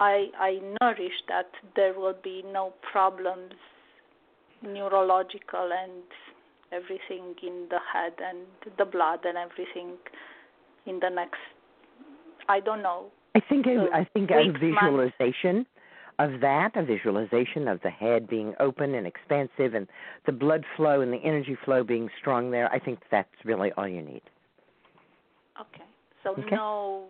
I 0.00 0.26
I 0.38 0.60
nourish 0.80 1.12
that 1.28 1.50
there 1.76 1.94
will 1.94 2.16
be 2.22 2.42
no 2.52 2.72
problems 2.90 3.52
neurological 4.62 5.70
and 5.72 6.02
everything 6.72 7.34
in 7.42 7.66
the 7.70 7.78
head 7.92 8.12
and 8.22 8.38
the 8.78 8.84
blood 8.84 9.20
and 9.24 9.36
everything 9.38 9.96
in 10.86 11.00
the 11.00 11.08
next 11.08 11.38
I 12.48 12.60
don't 12.60 12.82
know. 12.82 13.06
I 13.34 13.40
think 13.48 13.66
a, 13.66 13.76
So 13.76 13.92
I 13.92 14.04
think 14.12 14.30
a 14.30 14.38
weeks, 14.38 14.60
months. 14.60 15.14
visualization 15.20 15.66
of 16.18 16.40
that, 16.40 16.72
a 16.74 16.84
visualization 16.84 17.68
of 17.68 17.80
the 17.82 17.90
head 17.90 18.28
being 18.28 18.54
open 18.60 18.94
and 18.94 19.06
expansive, 19.06 19.74
and 19.74 19.86
the 20.26 20.32
blood 20.32 20.64
flow 20.76 21.00
and 21.00 21.12
the 21.12 21.18
energy 21.18 21.56
flow 21.64 21.84
being 21.84 22.10
strong 22.20 22.50
there. 22.50 22.70
I 22.72 22.78
think 22.78 22.98
that's 23.10 23.28
really 23.44 23.70
all 23.76 23.88
you 23.88 24.02
need. 24.02 24.22
Okay. 25.60 25.84
So 26.22 26.32
Okay. 26.32 26.56
no 26.56 27.06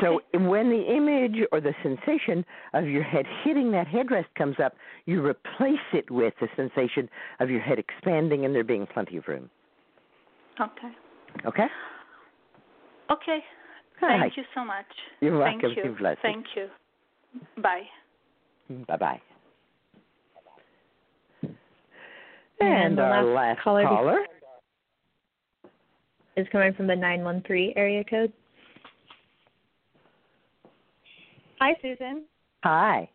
So 0.00 0.20
when 0.32 0.70
the 0.70 0.94
image 0.94 1.46
or 1.52 1.60
the 1.60 1.74
sensation 1.82 2.44
of 2.72 2.86
your 2.86 3.02
head 3.02 3.26
hitting 3.44 3.70
that 3.72 3.86
headrest 3.86 4.26
comes 4.36 4.56
up, 4.62 4.74
you 5.06 5.24
replace 5.24 5.78
it 5.92 6.10
with 6.10 6.34
the 6.40 6.48
sensation 6.56 7.08
of 7.40 7.50
your 7.50 7.60
head 7.60 7.78
expanding 7.78 8.44
and 8.44 8.54
there 8.54 8.64
being 8.64 8.86
plenty 8.86 9.16
of 9.16 9.28
room. 9.28 9.50
Okay. 10.60 10.92
Okay? 11.46 11.66
Okay. 13.10 13.38
Thank 14.00 14.22
right. 14.22 14.32
you 14.36 14.44
so 14.54 14.64
much. 14.64 14.86
You're 15.20 15.40
Thank 15.42 15.62
welcome. 15.62 15.76
you. 15.76 15.84
You're 15.90 15.98
blessed. 15.98 16.20
Thank 16.22 16.46
you. 16.56 16.68
Bye. 17.62 17.82
Bye 18.88 18.96
bye. 18.96 19.20
And 21.42 21.50
And 22.60 22.98
the 22.98 23.02
our 23.02 23.24
last 23.24 23.34
last 23.34 23.60
caller 23.62 23.84
caller. 23.84 24.26
is 26.36 26.46
coming 26.52 26.72
from 26.74 26.86
the 26.86 26.96
913 26.96 27.72
area 27.76 28.04
code. 28.04 28.32
Hi, 31.62 31.74
Susun. 31.80 32.22
Hi. 32.64 33.08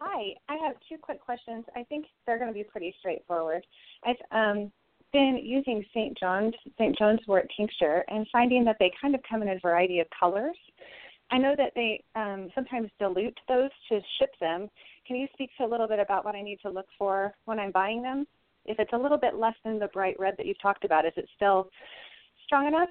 Hi. 0.00 0.34
I 0.48 0.56
have 0.56 0.74
two 0.88 0.96
quick 1.00 1.20
questions. 1.20 1.64
I 1.76 1.84
think 1.84 2.06
they're 2.26 2.36
going 2.36 2.50
to 2.50 2.52
be 2.52 2.64
pretty 2.64 2.92
straightforward. 2.98 3.64
I've 4.04 4.16
um, 4.32 4.72
been 5.12 5.38
using 5.40 5.84
St. 5.94 6.18
John's 6.18 6.54
St. 6.76 6.98
John's 6.98 7.20
wort 7.28 7.48
tincture 7.56 8.04
and 8.08 8.26
finding 8.32 8.64
that 8.64 8.74
they 8.80 8.90
kind 9.00 9.14
of 9.14 9.20
come 9.30 9.42
in 9.42 9.50
a 9.50 9.60
variety 9.60 10.00
of 10.00 10.08
colors. 10.18 10.56
I 11.30 11.38
know 11.38 11.54
that 11.56 11.70
they 11.76 12.02
um, 12.16 12.48
sometimes 12.56 12.90
dilute 12.98 13.38
those 13.46 13.70
to 13.88 14.00
ship 14.18 14.30
them. 14.40 14.68
Can 15.06 15.14
you 15.14 15.28
speak 15.32 15.50
to 15.58 15.64
a 15.64 15.70
little 15.70 15.86
bit 15.86 16.00
about 16.00 16.24
what 16.24 16.34
I 16.34 16.42
need 16.42 16.58
to 16.62 16.70
look 16.70 16.86
for 16.98 17.34
when 17.44 17.60
I'm 17.60 17.70
buying 17.70 18.02
them? 18.02 18.26
If 18.66 18.80
it's 18.80 18.94
a 18.94 18.98
little 18.98 19.16
bit 19.16 19.36
less 19.36 19.54
than 19.64 19.78
the 19.78 19.86
bright 19.86 20.18
red 20.18 20.34
that 20.38 20.46
you've 20.46 20.60
talked 20.60 20.84
about, 20.84 21.06
is 21.06 21.12
it 21.16 21.28
still 21.36 21.70
strong 22.46 22.66
enough? 22.66 22.90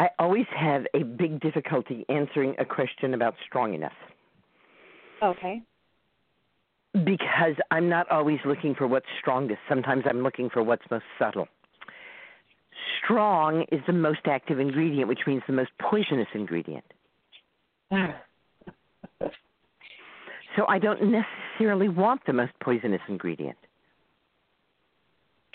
I 0.00 0.08
always 0.18 0.46
have 0.58 0.86
a 0.94 1.02
big 1.02 1.40
difficulty 1.40 2.06
answering 2.08 2.54
a 2.58 2.64
question 2.64 3.12
about 3.12 3.34
strong 3.46 3.74
enough 3.74 3.92
Okay. 5.22 5.60
because 6.94 7.54
I'm 7.70 7.90
not 7.90 8.10
always 8.10 8.38
looking 8.46 8.74
for 8.74 8.86
what's 8.86 9.04
strongest. 9.20 9.60
Sometimes 9.68 10.04
I'm 10.08 10.22
looking 10.22 10.48
for 10.48 10.62
what's 10.62 10.84
most 10.90 11.04
subtle. 11.18 11.48
Strong 13.04 13.66
is 13.70 13.80
the 13.86 13.92
most 13.92 14.20
active 14.24 14.58
ingredient, 14.58 15.06
which 15.06 15.20
means 15.26 15.42
the 15.46 15.52
most 15.52 15.70
poisonous 15.78 16.28
ingredient. 16.34 16.84
So 20.56 20.66
I 20.66 20.80
don't 20.80 21.00
necessarily 21.12 21.88
want 21.88 22.22
the 22.26 22.32
most 22.32 22.52
poisonous 22.60 23.00
ingredient. 23.08 23.56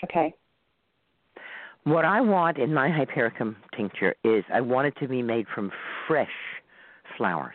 Okay. 0.02 0.34
What 1.86 2.04
I 2.04 2.20
want 2.20 2.58
in 2.58 2.74
my 2.74 2.90
hypericum 2.90 3.54
tincture 3.76 4.16
is 4.24 4.42
I 4.52 4.60
want 4.60 4.88
it 4.88 4.94
to 4.98 5.06
be 5.06 5.22
made 5.22 5.46
from 5.54 5.70
fresh 6.08 6.28
flowers. 7.16 7.54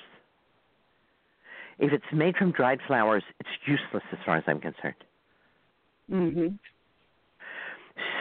If 1.80 1.92
it's 1.92 2.06
made 2.14 2.38
from 2.38 2.54
dried 2.54 2.80
flowers, 2.88 3.24
it's 3.42 3.50
useless 3.66 4.04
as 4.10 4.20
far 4.26 4.38
as 4.38 4.44
I'm 4.48 4.62
concerned. 4.62 5.04
Mhm. 6.10 6.58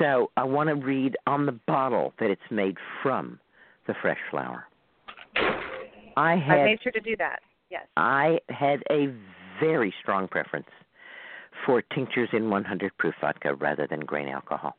So 0.00 0.32
I 0.36 0.42
want 0.42 0.68
to 0.68 0.74
read 0.74 1.16
on 1.28 1.46
the 1.46 1.52
bottle 1.52 2.12
that 2.18 2.28
it's 2.28 2.50
made 2.50 2.76
from 3.04 3.38
the 3.86 3.94
fresh 3.94 4.20
flower. 4.30 4.66
I 6.16 6.32
I've 6.32 6.64
made 6.64 6.82
sure 6.82 6.90
to 6.90 7.00
do 7.00 7.14
that. 7.18 7.40
Yes. 7.68 7.86
I 7.96 8.40
had 8.48 8.82
a 8.90 9.14
very 9.60 9.92
strong 10.00 10.26
preference 10.26 10.70
for 11.64 11.82
tinctures 11.82 12.30
in 12.32 12.50
100 12.50 12.98
proof 12.98 13.14
vodka 13.20 13.54
rather 13.54 13.86
than 13.86 14.00
grain 14.00 14.28
alcohol. 14.28 14.76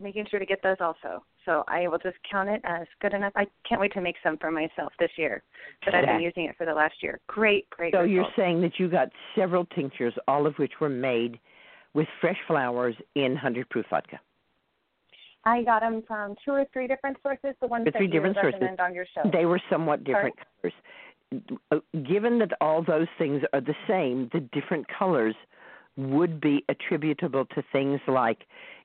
Making 0.00 0.26
sure 0.30 0.38
to 0.38 0.46
get 0.46 0.62
those 0.62 0.76
also. 0.80 1.24
So 1.44 1.64
I 1.68 1.88
will 1.88 1.98
just 1.98 2.16
count 2.30 2.48
it 2.48 2.60
as 2.64 2.86
good 3.00 3.14
enough. 3.14 3.32
I 3.36 3.46
can't 3.68 3.80
wait 3.80 3.92
to 3.94 4.00
make 4.00 4.16
some 4.22 4.36
for 4.38 4.50
myself 4.50 4.92
this 4.98 5.10
year, 5.16 5.42
but 5.84 5.94
I've 5.94 6.06
been 6.06 6.20
using 6.20 6.44
it 6.46 6.56
for 6.56 6.66
the 6.66 6.74
last 6.74 6.94
year. 7.02 7.20
Great, 7.28 7.68
great. 7.70 7.94
So 7.94 8.02
you're 8.02 8.26
saying 8.36 8.60
that 8.62 8.78
you 8.78 8.88
got 8.88 9.08
several 9.34 9.64
tinctures, 9.66 10.14
all 10.28 10.46
of 10.46 10.54
which 10.56 10.72
were 10.80 10.88
made 10.88 11.38
with 11.94 12.08
fresh 12.20 12.36
flowers 12.46 12.94
in 13.14 13.32
100 13.32 13.68
proof 13.70 13.86
vodka. 13.88 14.20
I 15.44 15.62
got 15.62 15.80
them 15.80 16.02
from 16.06 16.34
two 16.44 16.50
or 16.50 16.66
three 16.72 16.88
different 16.88 17.16
sources. 17.22 17.54
The 17.60 17.68
ones 17.68 17.84
The 17.84 17.92
that 17.92 17.98
three 17.98 18.06
you 18.06 18.12
different 18.12 18.36
sources. 18.36 18.60
on 18.80 18.94
your 18.94 19.06
show. 19.14 19.30
They 19.32 19.46
were 19.46 19.60
somewhat 19.70 20.02
different 20.04 20.34
colors. 20.60 20.74
Uh, 21.70 21.78
Given 22.06 22.38
that 22.40 22.50
all 22.60 22.82
those 22.82 23.06
things 23.16 23.42
are 23.52 23.60
the 23.60 23.74
same, 23.88 24.28
the 24.32 24.40
different 24.40 24.86
colors 24.88 25.36
would 25.96 26.40
be 26.40 26.64
attributable 26.68 27.46
to 27.46 27.62
things 27.72 28.00
like 28.06 28.38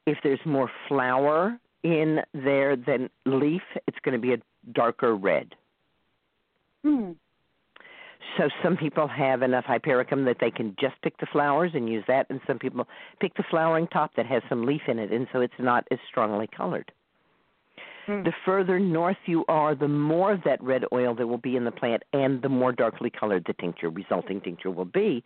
if 0.06 0.18
there's 0.23 0.40
more 0.45 0.69
flower 0.88 1.57
in 1.84 2.19
there 2.34 2.76
than 2.76 3.10
leaf, 3.26 3.61
it's 3.88 3.98
going 4.03 4.19
to 4.19 4.22
be 4.22 4.34
a 4.34 4.38
darker 4.73 5.15
red. 5.15 5.56
Hmm. 6.84 7.11
So 8.38 8.49
some 8.64 8.78
people 8.78 9.07
have 9.07 9.41
enough 9.41 9.65
hypericum 9.65 10.26
that 10.26 10.38
they 10.40 10.52
can 10.52 10.76
just 10.80 10.95
pick 11.02 11.18
the 11.18 11.26
flowers 11.26 11.72
and 11.73 11.90
use 11.90 12.03
that, 12.07 12.28
and 12.30 12.40
some 12.48 12.60
people 12.60 12.88
pick 13.19 13.34
the 13.36 13.44
flowering 13.49 13.88
top 13.88 14.11
that 14.15 14.26
has 14.26 14.41
some 14.48 14.65
leaf 14.65 14.82
in 14.88 14.99
it, 14.99 15.11
and 15.11 15.28
so 15.34 15.41
it's 15.41 15.53
not 15.60 15.86
as 15.91 15.99
strongly 16.07 16.48
colored. 16.48 16.91
The 18.07 18.34
further 18.45 18.80
north 18.80 19.18
you 19.26 19.45
are, 19.48 19.73
the 19.76 19.88
more 19.88 20.34
of 20.34 20.44
that 20.44 20.61
red 20.61 20.84
oil 20.91 21.15
there 21.15 21.28
will 21.28 21.38
be 21.38 21.56
in 21.56 21.64
the 21.64 21.72
plant, 21.72 22.03
and 22.14 22.41
the 22.41 22.49
more 22.49 22.72
darkly 22.72 23.10
colored 23.10 23.44
the 23.45 23.53
tincture, 23.53 23.90
resulting 23.90 24.41
tincture 24.41 24.72
will 24.72 24.86
be. 24.86 25.23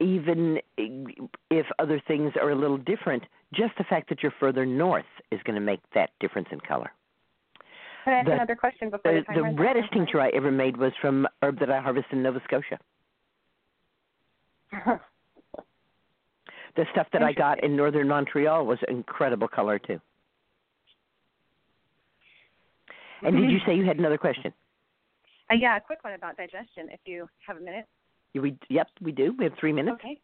Even 0.00 0.58
if 1.50 1.66
other 1.78 2.00
things 2.06 2.32
are 2.40 2.50
a 2.50 2.54
little 2.54 2.78
different, 2.78 3.24
just 3.52 3.72
the 3.78 3.84
fact 3.84 4.08
that 4.10 4.22
you're 4.22 4.32
further 4.38 4.64
north 4.64 5.04
is 5.32 5.40
going 5.44 5.54
to 5.56 5.60
make 5.60 5.80
that 5.94 6.10
difference 6.20 6.48
in 6.52 6.60
color. 6.60 6.92
Can 8.04 8.12
I 8.14 8.18
ask 8.18 8.26
The- 8.26 8.32
another 8.34 8.56
question 8.56 8.90
before 8.90 9.12
The, 9.12 9.20
the 9.28 9.34
the 9.34 9.42
runs 9.42 9.58
out? 9.58 9.64
reddest 9.64 9.92
tincture 9.92 10.20
I 10.20 10.28
ever 10.30 10.50
made 10.52 10.76
was 10.76 10.92
from 11.00 11.26
herb 11.42 11.58
that 11.58 11.70
I 11.70 11.80
harvested 11.80 12.12
in 12.12 12.22
Nova 12.22 12.40
Scotia. 12.44 12.78
The 16.76 16.84
stuff 16.92 17.08
that 17.12 17.22
I 17.22 17.32
got 17.32 17.64
in 17.64 17.74
northern 17.74 18.06
Montreal 18.06 18.64
was 18.64 18.78
incredible 18.88 19.48
color 19.48 19.78
too. 19.80 20.00
And 23.22 23.36
did 23.36 23.50
you 23.50 23.58
say 23.66 23.74
you 23.74 23.84
had 23.84 23.98
another 23.98 24.18
question? 24.18 24.52
Uh, 25.50 25.54
yeah, 25.54 25.76
a 25.76 25.80
quick 25.80 26.04
one 26.04 26.12
about 26.12 26.36
digestion, 26.36 26.88
if 26.92 27.00
you 27.04 27.28
have 27.46 27.56
a 27.56 27.60
minute. 27.60 27.86
We 28.40 28.56
yep, 28.68 28.88
we 29.00 29.12
do. 29.12 29.34
We 29.38 29.44
have 29.44 29.54
three 29.58 29.72
minutes. 29.72 29.98
Okay. 30.00 30.20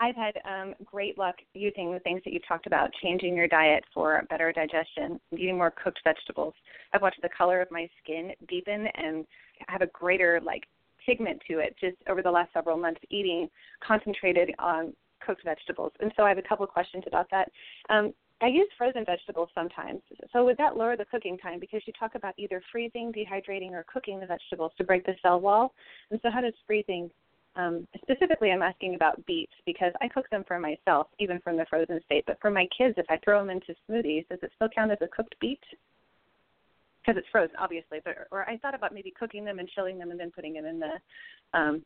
I've 0.00 0.14
had 0.14 0.34
um, 0.44 0.74
great 0.84 1.18
luck 1.18 1.34
using 1.54 1.92
the 1.92 1.98
things 2.00 2.22
that 2.24 2.32
you 2.32 2.38
talked 2.46 2.66
about, 2.66 2.90
changing 3.02 3.34
your 3.34 3.48
diet 3.48 3.84
for 3.92 4.22
better 4.30 4.52
digestion, 4.52 5.18
eating 5.32 5.56
more 5.56 5.72
cooked 5.72 6.00
vegetables. 6.04 6.54
I've 6.92 7.02
watched 7.02 7.20
the 7.20 7.28
color 7.36 7.60
of 7.60 7.68
my 7.72 7.88
skin 8.02 8.32
deepen 8.48 8.86
and 8.94 9.26
have 9.66 9.82
a 9.82 9.86
greater 9.88 10.40
like 10.44 10.64
pigment 11.04 11.42
to 11.48 11.58
it 11.58 11.74
just 11.80 11.96
over 12.08 12.22
the 12.22 12.30
last 12.30 12.52
several 12.52 12.76
months 12.76 13.00
eating 13.10 13.48
concentrated 13.86 14.54
on 14.58 14.92
cooked 15.24 15.42
vegetables. 15.44 15.92
And 16.00 16.12
so 16.16 16.22
I 16.22 16.28
have 16.28 16.38
a 16.38 16.42
couple 16.42 16.64
of 16.64 16.70
questions 16.70 17.04
about 17.06 17.28
that. 17.30 17.50
Um, 17.90 18.12
I 18.40 18.46
use 18.46 18.68
frozen 18.78 19.04
vegetables 19.04 19.48
sometimes. 19.52 20.00
So 20.32 20.44
would 20.44 20.58
that 20.58 20.76
lower 20.76 20.96
the 20.96 21.06
cooking 21.06 21.38
time? 21.38 21.58
Because 21.58 21.82
you 21.86 21.92
talk 21.98 22.14
about 22.14 22.34
either 22.38 22.62
freezing, 22.70 23.12
dehydrating, 23.12 23.72
or 23.72 23.84
cooking 23.92 24.20
the 24.20 24.26
vegetables 24.26 24.70
to 24.78 24.84
break 24.84 25.04
the 25.04 25.14
cell 25.22 25.40
wall. 25.40 25.74
And 26.12 26.20
so 26.22 26.30
how 26.30 26.40
does 26.40 26.52
freezing 26.64 27.10
um, 27.58 27.86
specifically, 28.00 28.52
I'm 28.52 28.62
asking 28.62 28.94
about 28.94 29.24
beets 29.26 29.52
because 29.66 29.92
I 30.00 30.08
cook 30.08 30.30
them 30.30 30.44
for 30.46 30.58
myself, 30.60 31.08
even 31.18 31.40
from 31.40 31.56
the 31.56 31.66
frozen 31.68 32.00
state. 32.04 32.24
But 32.26 32.38
for 32.40 32.50
my 32.50 32.66
kids, 32.76 32.94
if 32.96 33.06
I 33.10 33.18
throw 33.24 33.40
them 33.40 33.50
into 33.50 33.74
smoothies, 33.90 34.28
does 34.28 34.38
it 34.42 34.52
still 34.54 34.68
count 34.74 34.92
as 34.92 34.98
a 35.02 35.08
cooked 35.08 35.34
beet? 35.40 35.60
Because 37.02 37.18
it's 37.18 37.28
frozen, 37.32 37.56
obviously. 37.58 37.98
But 38.04 38.14
or 38.30 38.48
I 38.48 38.58
thought 38.58 38.74
about 38.76 38.94
maybe 38.94 39.12
cooking 39.18 39.44
them 39.44 39.58
and 39.58 39.68
chilling 39.68 39.98
them 39.98 40.12
and 40.12 40.20
then 40.20 40.30
putting 40.30 40.54
them 40.54 40.66
in 40.66 40.78
the 40.78 41.58
um, 41.58 41.84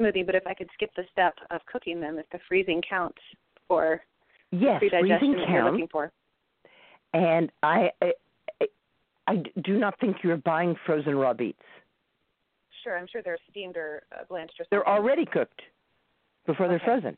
smoothie. 0.00 0.24
But 0.24 0.34
if 0.34 0.46
I 0.46 0.54
could 0.54 0.70
skip 0.74 0.90
the 0.96 1.04
step 1.12 1.34
of 1.50 1.60
cooking 1.70 2.00
them, 2.00 2.18
if 2.18 2.26
the 2.32 2.38
freezing 2.48 2.82
counts 2.88 3.20
for 3.68 4.00
Yes, 4.50 4.78
pre-digestion 4.78 5.18
freezing 5.18 5.32
that 5.32 5.50
you're 5.50 5.62
counts. 5.62 5.72
looking 5.72 5.88
for. 5.88 6.12
And 7.12 7.50
I, 7.62 7.90
I, 8.00 8.12
I 9.26 9.42
do 9.64 9.78
not 9.78 9.98
think 10.00 10.18
you're 10.22 10.36
buying 10.36 10.76
frozen 10.86 11.16
raw 11.16 11.34
beets. 11.34 11.58
Sure, 12.86 12.96
I'm 12.96 13.08
sure 13.10 13.20
they're 13.20 13.38
steamed 13.50 13.76
or 13.76 14.04
uh, 14.12 14.22
blanched 14.28 14.52
or 14.60 14.64
something. 14.64 14.68
They're 14.70 14.88
already 14.88 15.26
cooked 15.26 15.60
before 16.46 16.68
they're 16.68 16.80
frozen. 16.84 17.16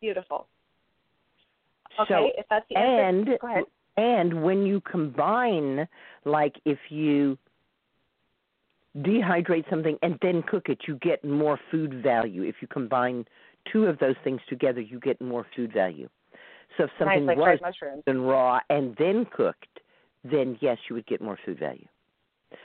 beautiful. 0.00 0.46
Okay, 2.00 2.14
so, 2.14 2.30
if 2.38 2.46
that's 2.48 2.64
the 2.70 2.78
and 2.78 3.28
answer, 3.28 3.38
go 3.42 3.46
ahead. 3.46 3.64
and 3.98 4.42
when 4.42 4.64
you 4.64 4.80
combine, 4.80 5.86
like 6.24 6.54
if 6.64 6.78
you 6.88 7.36
dehydrate 8.96 9.68
something 9.68 9.98
and 10.00 10.18
then 10.22 10.42
cook 10.42 10.70
it, 10.70 10.78
you 10.88 10.96
get 11.02 11.22
more 11.22 11.60
food 11.70 12.02
value. 12.02 12.42
If 12.42 12.56
you 12.62 12.68
combine 12.68 13.26
two 13.70 13.84
of 13.84 13.98
those 13.98 14.16
things 14.24 14.40
together, 14.48 14.80
you 14.80 14.98
get 14.98 15.20
more 15.20 15.46
food 15.54 15.74
value. 15.74 16.08
So 16.78 16.84
if 16.84 16.90
Nice, 16.98 17.18
something 17.18 17.26
like 17.26 17.36
was 17.36 17.74
frozen 17.78 18.22
raw 18.22 18.60
and 18.70 18.96
then 18.98 19.26
cooked, 19.26 19.80
then 20.24 20.56
yes, 20.62 20.78
you 20.88 20.94
would 20.94 21.06
get 21.06 21.20
more 21.20 21.38
food 21.44 21.58
value. 21.58 21.86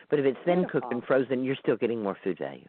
But 0.10 0.20
if 0.20 0.26
it's 0.26 0.40
then 0.46 0.66
cooked 0.66 0.92
and 0.92 1.04
frozen, 1.04 1.44
you're 1.44 1.56
still 1.62 1.78
getting 1.78 2.02
more 2.02 2.18
food 2.24 2.38
value. 2.38 2.68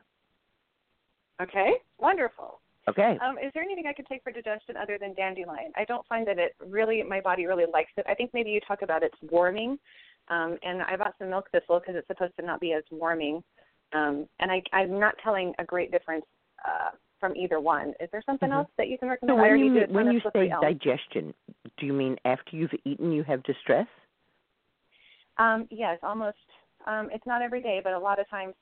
Okay, 1.40 1.72
wonderful. 1.98 2.60
Okay. 2.88 3.18
Um, 3.22 3.36
is 3.38 3.50
there 3.54 3.62
anything 3.62 3.86
I 3.86 3.92
could 3.92 4.06
take 4.06 4.22
for 4.22 4.32
digestion 4.32 4.76
other 4.76 4.98
than 4.98 5.14
dandelion? 5.14 5.72
I 5.76 5.84
don't 5.84 6.06
find 6.06 6.26
that 6.26 6.38
it 6.38 6.54
really, 6.66 7.02
my 7.02 7.20
body 7.20 7.46
really 7.46 7.66
likes 7.72 7.92
it. 7.96 8.04
I 8.08 8.14
think 8.14 8.30
maybe 8.34 8.50
you 8.50 8.60
talk 8.66 8.82
about 8.82 9.02
it's 9.02 9.16
warming, 9.30 9.78
um, 10.28 10.58
and 10.62 10.82
I 10.82 10.96
bought 10.96 11.14
some 11.18 11.30
milk 11.30 11.48
thistle 11.52 11.78
because 11.78 11.94
it's 11.96 12.06
supposed 12.08 12.34
to 12.38 12.44
not 12.44 12.60
be 12.60 12.72
as 12.72 12.82
warming. 12.90 13.42
Um, 13.92 14.26
and 14.38 14.50
I, 14.50 14.62
I'm 14.72 14.98
not 14.98 15.14
telling 15.22 15.52
a 15.58 15.64
great 15.64 15.90
difference 15.90 16.24
uh, 16.66 16.90
from 17.18 17.36
either 17.36 17.60
one. 17.60 17.94
Is 18.00 18.08
there 18.12 18.22
something 18.24 18.48
Mhm. 18.48 18.54
else 18.54 18.68
that 18.76 18.88
you 18.88 18.98
can 18.98 19.08
recommend? 19.08 19.38
I 19.38 19.42
when 19.42 19.58
you 19.58 19.86
when 19.88 20.12
you 20.12 20.20
say 20.32 20.50
elm. 20.50 20.62
digestion, 20.62 21.34
do 21.76 21.86
you 21.86 21.92
mean 21.92 22.16
after 22.24 22.56
you've 22.56 22.74
eaten 22.84 23.12
you 23.12 23.22
have 23.24 23.42
distress? 23.42 23.86
Um, 25.36 25.66
yes, 25.70 25.98
almost. 26.02 26.38
Um, 26.86 27.08
it's 27.12 27.26
not 27.26 27.42
every 27.42 27.62
day, 27.62 27.80
but 27.82 27.92
a 27.92 27.98
lot 27.98 28.18
of 28.18 28.28
times 28.28 28.54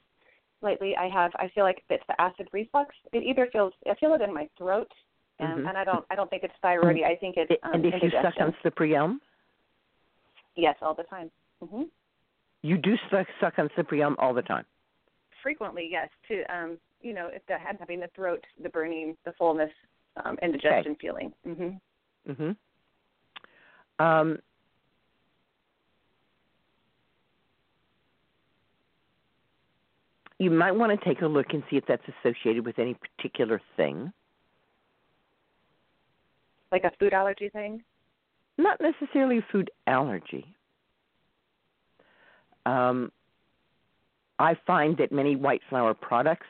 lately 0.62 0.97
I 0.97 1.09
have. 1.09 1.32
I 1.36 1.49
feel 1.55 1.65
like 1.65 1.82
it's 1.89 2.05
the 2.09 2.20
acid 2.20 2.49
reflux. 2.53 2.95
It 3.12 3.23
either 3.23 3.49
feels 3.53 3.73
I 3.89 3.95
feel 3.95 4.15
it 4.15 4.20
in 4.23 4.32
my 4.35 4.49
throat, 4.57 4.90
um, 5.40 5.49
Mhm. 5.49 5.69
and 5.69 5.78
I 5.78 5.85
don't. 5.85 6.05
I 6.11 6.15
don't 6.15 6.28
think 6.31 6.43
it's 6.43 6.57
thyroid. 6.61 7.03
I 7.03 7.16
think 7.16 7.36
it's 7.36 7.53
um, 7.62 7.74
and 7.74 7.86
if 7.86 8.03
you 8.03 8.11
suck 8.11 8.40
on 8.40 8.55
elm, 8.93 9.20
Yes, 10.57 10.77
all 10.82 10.95
the 10.95 11.05
time. 11.05 11.31
hmm 11.61 11.85
you 12.62 12.77
do 12.77 12.97
suck, 13.09 13.28
suck 13.39 13.59
on 13.59 13.70
elm 14.01 14.16
all 14.19 14.35
the 14.35 14.43
time. 14.43 14.66
Frequently, 15.43 15.86
yes. 15.89 16.09
To 16.27 16.43
um, 16.55 16.78
you 17.01 17.12
know, 17.12 17.28
if 17.28 17.47
the 17.47 17.57
having 17.59 18.01
the 18.01 18.09
throat, 18.09 18.45
the 18.61 18.69
burning, 18.69 19.16
the 19.24 19.32
fullness, 19.32 19.70
um, 20.24 20.36
indigestion 20.43 20.97
feeling. 20.97 21.32
hmm 21.45 21.70
Mhm. 22.28 22.57
Um 24.01 24.43
You 30.39 30.51
might 30.51 30.73
want 30.73 30.98
to 30.98 31.05
take 31.05 31.23
a 31.23 31.27
look 31.27 31.47
and 31.51 31.62
see 31.69 31.77
if 31.77 31.85
that's 31.86 32.02
associated 32.23 32.65
with 32.65 32.78
any 32.78 32.94
particular 32.94 33.60
thing. 33.77 34.12
Like 36.70 36.85
a 36.85 36.93
food 37.01 37.12
allergy 37.12 37.48
thing. 37.48 37.82
Not 38.56 38.81
necessarily 38.81 39.39
a 39.39 39.47
food 39.51 39.70
allergy. 39.86 40.47
Um, 42.66 43.10
I 44.39 44.56
find 44.66 44.97
that 44.98 45.10
many 45.10 45.35
white 45.36 45.62
flour 45.69 45.94
products 45.94 46.47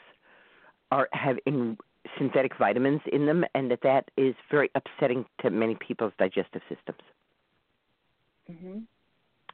are 0.90 1.09
have 1.12 1.36
in 1.47 1.78
synthetic 2.19 2.56
vitamins 2.59 3.01
in 3.12 3.27
them, 3.27 3.44
and 3.55 3.70
that 3.70 3.81
that 3.82 4.10
is 4.16 4.35
very 4.51 4.70
upsetting 4.74 5.24
to 5.40 5.51
many 5.51 5.77
people's 5.77 6.12
digestive 6.19 6.62
systems. 6.69 7.01
hmm 8.47 8.78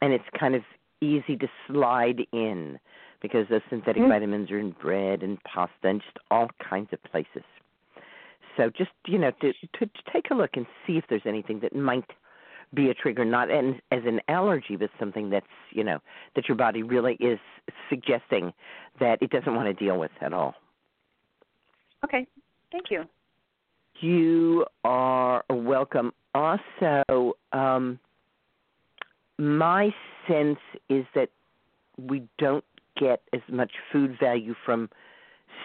And 0.00 0.12
it's 0.12 0.24
kind 0.38 0.54
of 0.54 0.62
easy 1.00 1.36
to 1.36 1.48
slide 1.66 2.20
in 2.32 2.78
because 3.24 3.48
those 3.48 3.62
synthetic 3.70 4.02
Mhm. 4.02 4.08
vitamins 4.08 4.50
are 4.50 4.58
in 4.58 4.72
bread 4.72 5.22
and 5.22 5.42
pasta 5.44 5.88
and 5.88 6.02
just 6.02 6.18
all 6.30 6.50
kinds 6.58 6.92
of 6.92 7.02
places. 7.04 7.42
So 8.54 8.68
just 8.68 8.90
you 9.06 9.16
know 9.16 9.30
to, 9.30 9.54
to 9.54 9.86
to 9.86 10.02
take 10.12 10.30
a 10.30 10.34
look 10.34 10.58
and 10.58 10.66
see 10.86 10.98
if 10.98 11.06
there's 11.08 11.24
anything 11.24 11.58
that 11.60 11.74
might 11.74 12.10
be 12.74 12.90
a 12.90 12.94
trigger, 12.94 13.24
not 13.24 13.50
an, 13.50 13.80
as 13.90 14.04
an 14.04 14.20
allergy, 14.28 14.76
but 14.76 14.90
something 14.98 15.30
that's 15.30 15.46
you 15.70 15.82
know 15.82 16.00
that 16.34 16.48
your 16.50 16.56
body 16.56 16.82
really 16.82 17.14
is 17.14 17.38
suggesting 17.88 18.52
that 19.00 19.22
it 19.22 19.30
doesn't 19.30 19.54
want 19.54 19.68
to 19.68 19.84
deal 19.84 19.98
with 19.98 20.12
at 20.20 20.34
all. 20.34 20.54
Okay. 22.04 22.26
Thank 22.70 22.90
you. 22.90 23.08
You 24.00 24.66
are 24.84 25.42
welcome. 25.48 26.12
Also, 26.34 27.38
um, 27.52 27.98
my 29.38 29.94
sense 30.28 30.58
is 30.90 31.06
that 31.14 31.30
we 31.96 32.28
don't 32.36 32.64
get 32.98 33.22
as 33.32 33.40
much 33.48 33.72
food 33.92 34.16
value 34.20 34.54
from 34.64 34.88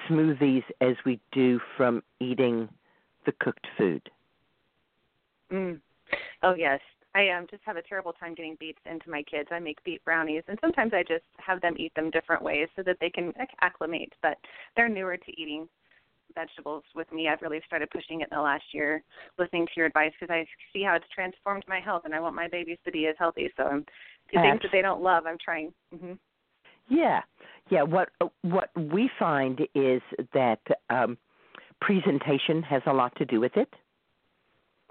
smoothies 0.09 0.63
as 0.81 0.95
we 1.05 1.19
do 1.31 1.59
from 1.77 2.03
eating 2.19 2.69
the 3.25 3.31
cooked 3.39 3.67
food. 3.77 4.09
Mm. 5.51 5.79
Oh 6.43 6.53
yes, 6.55 6.79
I 7.15 7.29
um 7.29 7.47
just 7.49 7.63
have 7.65 7.77
a 7.77 7.81
terrible 7.81 8.13
time 8.13 8.35
getting 8.35 8.55
beets 8.59 8.79
into 8.85 9.09
my 9.09 9.23
kids. 9.23 9.49
I 9.51 9.59
make 9.59 9.83
beet 9.83 10.03
brownies, 10.05 10.43
and 10.47 10.57
sometimes 10.61 10.93
I 10.93 11.03
just 11.03 11.25
have 11.37 11.61
them 11.61 11.75
eat 11.77 11.93
them 11.95 12.11
different 12.11 12.43
ways 12.43 12.67
so 12.75 12.83
that 12.83 12.97
they 13.01 13.09
can 13.09 13.33
acc- 13.39 13.55
acclimate. 13.61 14.13
But 14.21 14.37
they're 14.75 14.89
newer 14.89 15.17
to 15.17 15.41
eating 15.41 15.67
vegetables 16.35 16.83
with 16.95 17.11
me. 17.11 17.27
I've 17.27 17.41
really 17.41 17.61
started 17.65 17.89
pushing 17.89 18.21
it 18.21 18.29
in 18.31 18.37
the 18.37 18.41
last 18.41 18.63
year, 18.73 19.03
listening 19.39 19.65
to 19.65 19.71
your 19.75 19.87
advice 19.87 20.11
because 20.19 20.31
I 20.31 20.45
see 20.71 20.83
how 20.83 20.95
it's 20.95 21.05
transformed 21.13 21.63
my 21.67 21.79
health, 21.79 22.03
and 22.05 22.13
I 22.13 22.19
want 22.19 22.35
my 22.35 22.47
babies 22.47 22.77
to 22.85 22.91
be 22.91 23.07
as 23.07 23.15
healthy. 23.17 23.49
So 23.57 23.63
I'm 23.63 23.85
the 24.31 24.39
things 24.39 24.59
that 24.61 24.69
they 24.71 24.81
don't 24.83 25.01
love, 25.01 25.25
I'm 25.25 25.37
trying. 25.43 25.73
hmm 25.97 26.13
Yeah, 26.89 27.21
yeah. 27.69 27.83
What 27.83 28.09
what 28.41 28.69
we 28.75 29.09
find 29.17 29.61
is 29.75 30.01
that 30.33 30.59
um, 30.89 31.17
presentation 31.81 32.61
has 32.63 32.81
a 32.85 32.93
lot 32.93 33.15
to 33.17 33.25
do 33.25 33.39
with 33.39 33.55
it. 33.55 33.69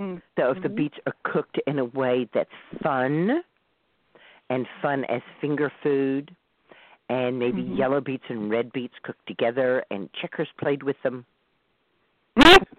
Mm. 0.00 0.22
So 0.38 0.50
if 0.52 0.62
the 0.62 0.68
Mhm. 0.68 0.76
beets 0.76 0.98
are 1.06 1.14
cooked 1.24 1.58
in 1.66 1.78
a 1.78 1.84
way 1.84 2.28
that's 2.32 2.54
fun, 2.82 3.42
and 4.50 4.66
fun 4.80 5.04
as 5.06 5.20
finger 5.40 5.70
food, 5.82 6.34
and 7.08 7.38
maybe 7.38 7.62
Mhm. 7.62 7.76
yellow 7.76 8.00
beets 8.00 8.24
and 8.28 8.50
red 8.50 8.72
beets 8.72 8.94
cooked 9.02 9.26
together, 9.26 9.84
and 9.90 10.12
checkers 10.12 10.48
played 10.58 10.82
with 10.82 11.00
them, 11.02 11.26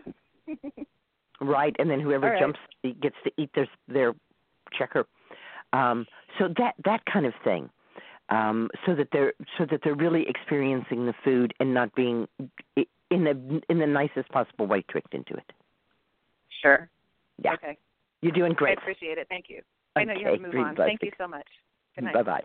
right? 1.42 1.76
And 1.80 1.90
then 1.90 2.00
whoever 2.00 2.30
right. 2.30 2.40
jumps 2.40 2.60
gets 3.02 3.18
to 3.24 3.32
eat 3.38 3.52
their 3.54 3.68
their 3.88 4.16
checker. 4.72 5.06
Um, 5.74 6.08
so 6.38 6.48
that 6.58 6.76
that 6.86 7.06
kind 7.06 7.26
of 7.26 7.34
thing, 7.44 7.70
um, 8.30 8.70
so 8.86 8.96
that 8.96 9.10
they're 9.12 9.34
so 9.58 9.66
that 9.70 9.82
they're 9.84 9.96
really 9.96 10.26
experiencing 10.28 11.06
the 11.06 11.14
food 11.24 11.54
and 11.60 11.74
not 11.74 11.94
being 11.96 12.28
in 12.76 13.24
the 13.24 13.62
in 13.70 13.80
the 13.80 13.88
nicest 13.88 14.30
possible 14.30 14.68
way 14.68 14.84
tricked 14.90 15.14
into 15.14 15.34
it. 15.34 15.52
Sure. 16.62 16.90
Yeah. 17.44 17.54
Okay. 17.54 17.78
You're 18.22 18.34
doing 18.34 18.54
great. 18.54 18.78
I 18.78 18.82
appreciate 18.82 19.18
it. 19.18 19.28
Thank 19.30 19.46
you. 19.50 19.62
I 19.96 20.04
know 20.04 20.14
you 20.14 20.26
have 20.26 20.36
to 20.36 20.42
move 20.42 20.50
Okay, 20.50 20.60
on. 20.60 20.76
Thank 20.76 21.02
you 21.02 21.12
so 21.18 21.28
much. 21.28 21.48
Good 21.96 22.06
night. 22.06 22.14
Bye 22.14 22.24
bye. 22.24 22.44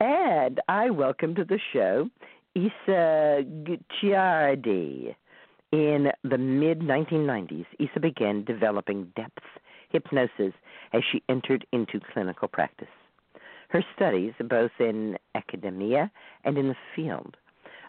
And 0.00 0.60
I 0.68 0.90
welcome 0.90 1.34
to 1.34 1.44
the 1.44 1.58
show 1.72 2.08
Isa 2.54 3.44
Gucciardi. 3.64 5.14
In 5.72 6.10
the 6.24 6.36
mid 6.36 6.80
1990s, 6.80 7.66
Isa 7.78 8.00
began 8.00 8.44
developing 8.44 9.12
depth 9.14 9.44
hypnosis 9.90 10.52
as 10.92 11.02
she 11.12 11.22
entered 11.28 11.64
into 11.72 12.00
clinical 12.12 12.48
practice. 12.48 12.88
Her 13.70 13.84
studies, 13.94 14.32
both 14.40 14.72
in 14.80 15.16
academia 15.34 16.10
and 16.44 16.58
in 16.58 16.68
the 16.68 16.76
field 16.94 17.36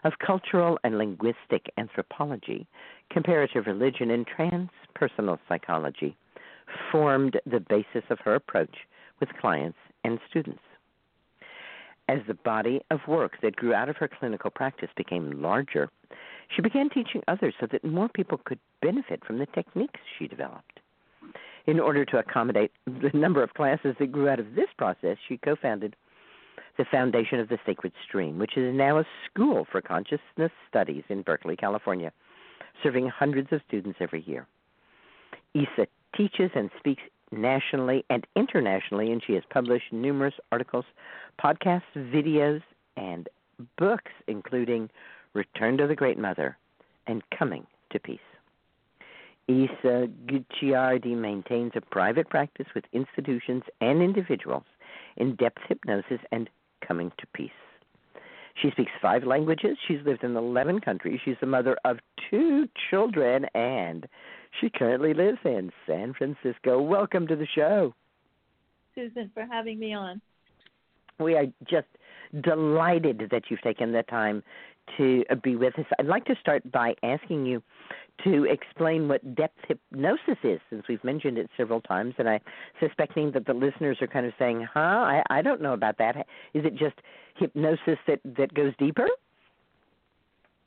of 0.04 0.12
cultural 0.24 0.78
and 0.84 0.96
linguistic 0.96 1.70
anthropology, 1.76 2.66
comparative 3.10 3.66
religion, 3.66 4.10
and 4.10 4.26
transpersonal 4.26 5.38
psychology, 5.48 6.16
formed 6.90 7.40
the 7.46 7.60
basis 7.60 8.04
of 8.10 8.18
her 8.20 8.34
approach 8.34 8.76
with 9.20 9.28
clients 9.40 9.78
and 10.04 10.18
students. 10.28 10.62
As 12.08 12.20
the 12.26 12.34
body 12.34 12.80
of 12.90 13.00
work 13.08 13.40
that 13.42 13.56
grew 13.56 13.74
out 13.74 13.88
of 13.88 13.96
her 13.96 14.08
clinical 14.08 14.50
practice 14.50 14.90
became 14.96 15.42
larger, 15.42 15.88
she 16.54 16.62
began 16.62 16.90
teaching 16.90 17.22
others 17.26 17.54
so 17.58 17.66
that 17.70 17.84
more 17.84 18.08
people 18.08 18.38
could 18.44 18.58
benefit 18.80 19.24
from 19.24 19.38
the 19.38 19.46
techniques 19.46 20.00
she 20.18 20.28
developed. 20.28 20.80
In 21.66 21.78
order 21.78 22.04
to 22.04 22.18
accommodate 22.18 22.72
the 22.86 23.10
number 23.14 23.42
of 23.42 23.54
classes 23.54 23.94
that 23.98 24.12
grew 24.12 24.28
out 24.28 24.40
of 24.40 24.54
this 24.54 24.68
process, 24.76 25.16
she 25.28 25.36
co 25.36 25.54
founded 25.54 25.94
the 26.76 26.84
Foundation 26.90 27.38
of 27.38 27.48
the 27.48 27.58
Sacred 27.64 27.92
Stream, 28.04 28.38
which 28.38 28.56
is 28.56 28.74
now 28.74 28.98
a 28.98 29.06
school 29.26 29.66
for 29.70 29.80
consciousness 29.80 30.50
studies 30.68 31.04
in 31.08 31.22
Berkeley, 31.22 31.56
California, 31.56 32.12
serving 32.82 33.08
hundreds 33.08 33.52
of 33.52 33.60
students 33.68 33.98
every 34.00 34.22
year. 34.22 34.46
Isa 35.54 35.86
teaches 36.16 36.50
and 36.54 36.70
speaks 36.78 37.02
nationally 37.30 38.04
and 38.10 38.26
internationally, 38.36 39.12
and 39.12 39.22
she 39.24 39.34
has 39.34 39.42
published 39.50 39.92
numerous 39.92 40.34
articles, 40.50 40.84
podcasts, 41.42 41.82
videos, 41.96 42.62
and 42.96 43.28
books, 43.78 44.12
including 44.26 44.90
Return 45.34 45.76
to 45.78 45.86
the 45.86 45.94
Great 45.94 46.18
Mother 46.18 46.56
and 47.06 47.22
Coming 47.36 47.66
to 47.90 47.98
Peace. 47.98 48.20
Isa 49.48 50.08
Gucciardi 50.26 51.16
maintains 51.16 51.72
a 51.74 51.80
private 51.80 52.28
practice 52.28 52.66
with 52.74 52.84
institutions 52.92 53.64
and 53.80 54.02
individuals 54.02 54.64
in 55.16 55.34
depth 55.36 55.58
hypnosis 55.68 56.20
and 56.30 56.48
coming 56.86 57.10
to 57.18 57.26
peace. 57.34 57.50
She 58.60 58.70
speaks 58.70 58.92
five 59.00 59.24
languages. 59.24 59.76
She's 59.88 60.04
lived 60.04 60.24
in 60.24 60.36
11 60.36 60.80
countries. 60.80 61.20
She's 61.24 61.36
the 61.40 61.46
mother 61.46 61.76
of 61.84 61.98
two 62.30 62.68
children, 62.90 63.46
and 63.54 64.06
she 64.60 64.68
currently 64.70 65.14
lives 65.14 65.38
in 65.44 65.72
San 65.86 66.12
Francisco. 66.14 66.80
Welcome 66.80 67.26
to 67.28 67.36
the 67.36 67.46
show. 67.54 67.94
Susun, 68.96 69.32
for 69.32 69.46
having 69.50 69.78
me 69.78 69.94
on. 69.94 70.20
We 71.18 71.34
are 71.36 71.46
just 71.68 71.86
delighted 72.42 73.28
that 73.30 73.44
you've 73.48 73.62
taken 73.62 73.92
the 73.92 74.02
time 74.02 74.42
to 74.96 75.24
be 75.42 75.56
with 75.56 75.78
us. 75.78 75.86
I'd 75.98 76.06
like 76.06 76.24
to 76.26 76.34
start 76.40 76.70
by 76.70 76.94
asking 77.02 77.46
you 77.46 77.62
to 78.24 78.44
explain 78.44 79.08
what 79.08 79.34
depth 79.34 79.58
hypnosis 79.66 80.38
is, 80.44 80.60
since 80.70 80.84
we've 80.88 81.02
mentioned 81.02 81.38
it 81.38 81.48
several 81.56 81.80
times, 81.80 82.14
and 82.18 82.28
I'm 82.28 82.40
suspecting 82.78 83.32
that 83.32 83.46
the 83.46 83.54
listeners 83.54 83.98
are 84.00 84.06
kind 84.06 84.26
of 84.26 84.32
saying, 84.38 84.66
"Huh? 84.72 84.80
I, 84.80 85.22
I 85.30 85.42
don't 85.42 85.60
know 85.60 85.72
about 85.72 85.98
that. 85.98 86.16
Is 86.54 86.64
it 86.64 86.74
just 86.76 86.96
hypnosis 87.36 87.98
that 88.06 88.20
that 88.36 88.52
goes 88.54 88.72
deeper?" 88.78 89.08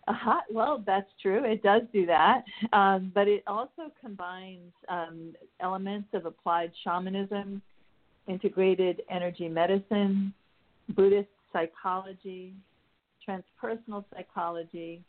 Uh-huh. 0.08 0.42
Well, 0.52 0.84
that's 0.86 1.10
true. 1.22 1.44
It 1.44 1.64
does 1.64 1.82
do 1.92 2.06
that, 2.06 2.44
um, 2.74 3.12
but 3.16 3.28
it 3.28 3.44
also 3.48 3.92
combines 4.00 4.72
um, 4.88 5.34
elements 5.62 6.10
of 6.14 6.26
applied 6.26 6.72
shamanism, 6.84 7.62
integrated 8.28 9.02
energy 9.10 9.50
medicine, 9.50 10.34
Buddhist 10.90 11.30
psychology, 11.52 12.54
transpersonal 13.28 14.06
psychology, 14.14 15.04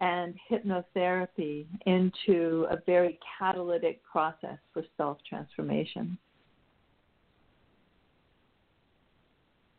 and 0.00 0.34
hypnotherapy 0.50 1.66
into 1.86 2.66
a 2.70 2.76
very 2.84 3.18
catalytic 3.38 4.02
process 4.04 4.58
for 4.72 4.82
self 4.96 5.18
transformation. 5.28 6.18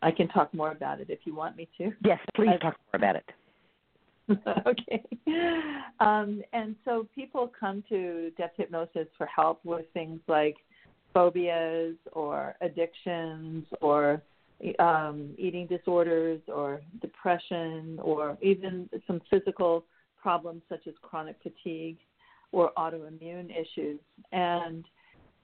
I 0.01 0.11
can 0.11 0.27
talk 0.27 0.53
more 0.53 0.71
about 0.71 1.01
it 1.01 1.09
if 1.09 1.19
you 1.25 1.35
want 1.35 1.57
me 1.57 1.67
to. 1.77 1.91
Yes, 2.03 2.19
please 2.35 2.49
talk 2.61 2.75
more 2.93 2.95
about 2.95 3.15
it. 3.15 3.25
okay. 4.67 5.03
Um, 5.99 6.41
and 6.53 6.75
so 6.83 7.07
people 7.15 7.51
come 7.59 7.83
to 7.89 8.31
depth 8.37 8.57
hypnosis 8.57 9.07
for 9.17 9.25
help 9.27 9.59
with 9.63 9.85
things 9.93 10.19
like 10.27 10.57
phobias 11.13 11.95
or 12.11 12.55
addictions 12.61 13.65
or 13.81 14.21
um, 14.79 15.31
eating 15.37 15.67
disorders 15.67 16.41
or 16.47 16.81
depression 17.01 17.99
or 18.01 18.37
even 18.41 18.89
some 19.05 19.21
physical 19.29 19.85
problems 20.21 20.61
such 20.69 20.87
as 20.87 20.93
chronic 21.01 21.35
fatigue 21.43 21.97
or 22.51 22.71
autoimmune 22.77 23.51
issues. 23.51 23.99
And 24.31 24.85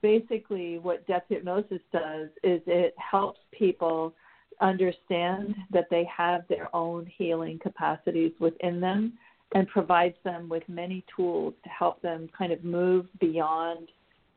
basically, 0.00 0.78
what 0.78 1.06
depth 1.06 1.28
hypnosis 1.28 1.80
does 1.92 2.28
is 2.42 2.60
it 2.66 2.94
helps 2.98 3.40
people 3.52 4.14
understand 4.60 5.54
that 5.70 5.86
they 5.90 6.08
have 6.16 6.42
their 6.48 6.74
own 6.74 7.06
healing 7.16 7.58
capacities 7.62 8.32
within 8.38 8.80
them 8.80 9.12
and 9.54 9.68
provides 9.68 10.16
them 10.24 10.48
with 10.48 10.62
many 10.68 11.04
tools 11.14 11.54
to 11.62 11.68
help 11.68 12.00
them 12.00 12.28
kind 12.36 12.52
of 12.52 12.64
move 12.64 13.06
beyond 13.20 13.88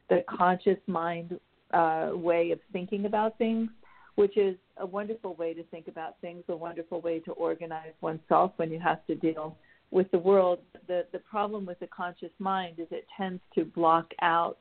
the 0.10 0.23
conscious 0.30 0.77
mind 0.88 1.39
uh, 1.73 2.10
way 2.14 2.52
of 2.52 2.60
thinking 2.72 3.06
about 3.06 3.38
things, 3.38 3.69
which 4.15 4.37
is 4.37 4.55
a 4.77 4.85
wonderful 4.85 5.35
way 5.35 5.53
to 5.53 5.63
think 5.63 5.87
about 5.87 6.19
things, 6.21 6.43
a 6.49 6.55
wonderful 6.55 7.01
way 7.01 7.19
to 7.19 7.31
organize 7.33 7.93
oneself 8.01 8.51
when 8.57 8.71
you 8.71 8.79
have 8.79 9.05
to 9.07 9.15
deal 9.15 9.57
with 9.91 10.09
the 10.11 10.19
world. 10.19 10.59
The 10.87 11.05
the 11.11 11.19
problem 11.19 11.65
with 11.65 11.79
the 11.79 11.87
conscious 11.87 12.31
mind 12.39 12.79
is 12.79 12.87
it 12.91 13.05
tends 13.17 13.41
to 13.55 13.65
block 13.65 14.11
out 14.21 14.59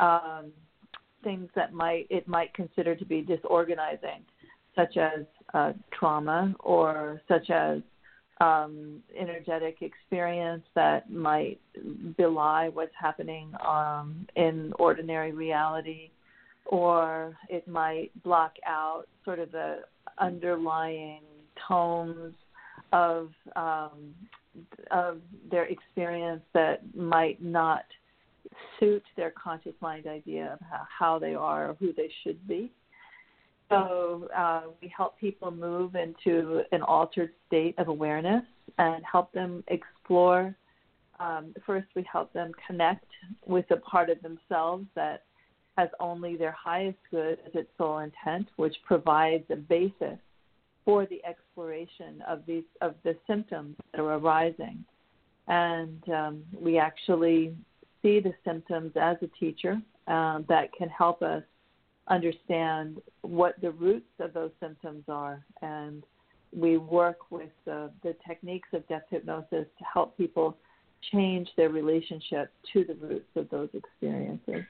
um, 0.00 0.52
things 1.24 1.48
that 1.54 1.72
might 1.72 2.06
it 2.10 2.26
might 2.28 2.52
consider 2.54 2.94
to 2.94 3.04
be 3.04 3.22
disorganizing 3.22 4.24
such 4.76 4.96
as 4.96 5.24
uh, 5.54 5.72
trauma 5.92 6.54
or 6.60 7.20
such 7.26 7.50
as 7.50 7.80
um, 8.40 9.02
energetic 9.18 9.82
experience 9.82 10.62
that 10.74 11.10
might 11.10 11.58
belie 12.16 12.70
what's 12.72 12.92
happening 12.98 13.52
um, 13.66 14.26
in 14.36 14.72
ordinary 14.78 15.32
reality, 15.32 16.10
or 16.68 17.36
it 17.48 17.66
might 17.66 18.10
block 18.22 18.52
out 18.66 19.04
sort 19.24 19.38
of 19.38 19.50
the 19.52 19.80
underlying 20.18 21.22
tones 21.66 22.34
of 22.92 23.30
um, 23.56 24.14
of 24.90 25.20
their 25.50 25.64
experience 25.66 26.42
that 26.52 26.80
might 26.96 27.42
not 27.42 27.84
suit 28.78 29.02
their 29.16 29.30
conscious 29.30 29.74
mind 29.80 30.06
idea 30.06 30.54
of 30.54 30.58
how, 30.98 31.18
they 31.18 31.34
are 31.34 31.70
or 31.70 31.74
who 31.74 31.92
they 31.92 32.10
should 32.22 32.46
be. 32.48 32.70
So 33.68 34.28
uh, 34.36 34.62
we 34.80 34.92
help 34.96 35.18
people 35.18 35.50
move 35.50 35.94
into 35.94 36.62
an 36.72 36.82
altered 36.82 37.30
state 37.46 37.74
of 37.78 37.88
awareness 37.88 38.42
and 38.78 39.04
help 39.10 39.32
them 39.32 39.62
explore. 39.68 40.54
Um, 41.20 41.54
first, 41.66 41.86
we 41.94 42.04
help 42.10 42.32
them 42.32 42.52
connect 42.66 43.06
with 43.46 43.70
a 43.70 43.76
part 43.76 44.08
of 44.10 44.20
themselves 44.22 44.86
that 44.94 45.24
has 45.78 45.88
only 46.00 46.36
their 46.36 46.50
highest 46.50 46.98
good 47.08 47.38
as 47.46 47.54
its 47.54 47.70
sole 47.78 47.98
intent, 47.98 48.48
which 48.56 48.74
provides 48.84 49.44
a 49.50 49.54
basis 49.54 50.18
for 50.84 51.06
the 51.06 51.24
exploration 51.24 52.20
of 52.26 52.42
these 52.48 52.64
of 52.80 52.96
the 53.04 53.16
symptoms 53.28 53.76
that 53.92 54.00
are 54.00 54.14
arising. 54.14 54.84
And 55.46 56.02
um, 56.08 56.42
we 56.52 56.78
actually 56.78 57.54
see 58.02 58.18
the 58.18 58.34
symptoms 58.44 58.90
as 59.00 59.18
a 59.22 59.28
teacher 59.38 59.80
um, 60.08 60.44
that 60.48 60.72
can 60.76 60.88
help 60.88 61.22
us 61.22 61.44
understand 62.08 63.00
what 63.22 63.54
the 63.60 63.70
roots 63.70 64.10
of 64.18 64.32
those 64.34 64.50
symptoms 64.58 65.04
are. 65.08 65.44
And 65.62 66.02
we 66.52 66.78
work 66.78 67.30
with 67.30 67.50
the, 67.66 67.90
the 68.02 68.16
techniques 68.26 68.68
of 68.72 68.86
depth 68.88 69.10
hypnosis 69.10 69.66
to 69.78 69.84
help 69.92 70.16
people 70.16 70.56
change 71.12 71.48
their 71.56 71.70
relationship 71.70 72.50
to 72.72 72.84
the 72.84 72.94
roots 72.94 73.30
of 73.36 73.48
those 73.50 73.68
experiences. 73.74 74.64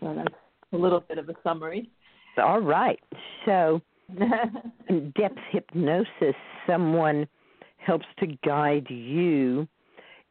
So 0.00 0.14
that's 0.16 0.34
a 0.72 0.76
little 0.76 1.00
bit 1.00 1.18
of 1.18 1.28
a 1.28 1.34
summary. 1.42 1.90
All 2.38 2.60
right. 2.60 3.00
So, 3.44 3.80
in 4.88 5.12
depth 5.18 5.38
hypnosis, 5.50 6.34
someone 6.66 7.26
helps 7.78 8.06
to 8.18 8.26
guide 8.44 8.86
you 8.88 9.66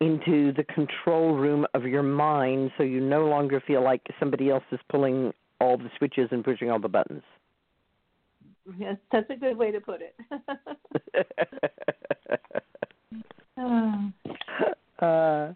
into 0.02 0.54
the 0.54 0.64
control 0.64 1.36
room 1.36 1.66
of 1.74 1.84
your 1.84 2.04
mind 2.04 2.72
so 2.78 2.84
you 2.84 3.02
no 3.02 3.26
longer 3.26 3.62
feel 3.66 3.84
like 3.84 4.02
somebody 4.20 4.50
else 4.50 4.64
is 4.72 4.80
pulling 4.90 5.34
all 5.60 5.78
the 5.78 5.90
switches 5.98 6.30
and 6.32 6.44
pushing 6.44 6.72
all 6.72 6.80
the 6.80 6.88
buttons. 6.88 7.24
Yes, 8.78 8.96
that's 9.12 9.30
a 9.30 9.36
good 9.36 9.58
way 9.58 9.72
to 9.72 9.82
put 9.82 10.02
it. 10.02 10.16
Uh, 15.02 15.54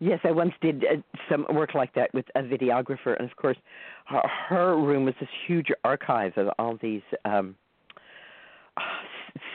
yes, 0.00 0.20
I 0.24 0.30
once 0.30 0.52
did 0.60 0.84
uh, 0.84 0.96
some 1.30 1.46
work 1.52 1.74
like 1.74 1.94
that 1.94 2.12
with 2.14 2.26
a 2.34 2.42
videographer, 2.42 3.16
and 3.18 3.28
of 3.28 3.36
course, 3.36 3.56
her, 4.06 4.22
her 4.48 4.76
room 4.76 5.04
was 5.04 5.14
this 5.20 5.28
huge 5.46 5.68
archive 5.84 6.32
of 6.36 6.48
all 6.58 6.78
these 6.80 7.02
um, 7.24 7.54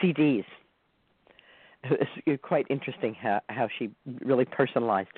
CDs. 0.02 0.44
It 1.84 2.08
was 2.26 2.38
quite 2.42 2.66
interesting 2.70 3.14
how 3.14 3.40
how 3.48 3.68
she 3.78 3.90
really 4.24 4.44
personalized 4.44 5.08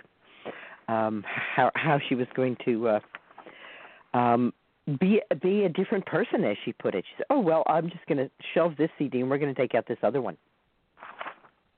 um, 0.88 1.24
how 1.26 1.70
how 1.74 1.98
she 2.09 2.14
was 2.14 2.26
going 2.34 2.56
to 2.64 2.88
uh, 2.88 3.01
um, 4.16 4.52
be 4.98 5.20
be 5.42 5.64
a 5.64 5.68
different 5.68 6.06
person, 6.06 6.44
as 6.44 6.56
she 6.64 6.72
put 6.72 6.94
it. 6.94 7.05
She 7.09 7.14
said, 7.18 7.26
"Oh 7.30 7.40
well, 7.40 7.64
I'm 7.66 7.90
just 7.90 8.06
going 8.06 8.18
to 8.18 8.30
shelve 8.55 8.76
this 8.76 8.90
CD, 8.98 9.20
and 9.20 9.30
we're 9.30 9.38
going 9.38 9.55
to 9.55 9.60
take 9.60 9.74
out 9.74 9.86
this 9.86 9.98
other 10.02 10.22
one." 10.22 10.36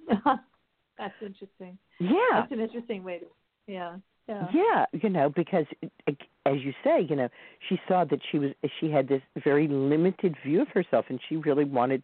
That's 0.98 1.14
interesting. 1.20 1.78
Yeah, 2.00 2.10
that's 2.32 2.52
an 2.52 2.60
interesting 2.60 3.04
way 3.04 3.18
to. 3.18 3.26
Yeah, 3.66 3.96
yeah. 4.28 4.46
Yeah, 4.52 4.86
you 4.92 5.08
know, 5.08 5.28
because 5.28 5.66
as 6.06 6.56
you 6.60 6.72
say, 6.82 7.06
you 7.08 7.16
know, 7.16 7.28
she 7.68 7.78
saw 7.88 8.04
that 8.04 8.20
she 8.30 8.38
was 8.38 8.50
she 8.80 8.90
had 8.90 9.08
this 9.08 9.22
very 9.44 9.68
limited 9.68 10.36
view 10.44 10.62
of 10.62 10.68
herself, 10.68 11.06
and 11.08 11.20
she 11.28 11.36
really 11.36 11.64
wanted 11.64 12.02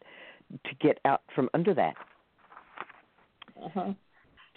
to 0.64 0.74
get 0.80 0.98
out 1.04 1.22
from 1.34 1.48
under 1.54 1.74
that. 1.74 1.94
Uh 3.62 3.68
huh. 3.72 3.92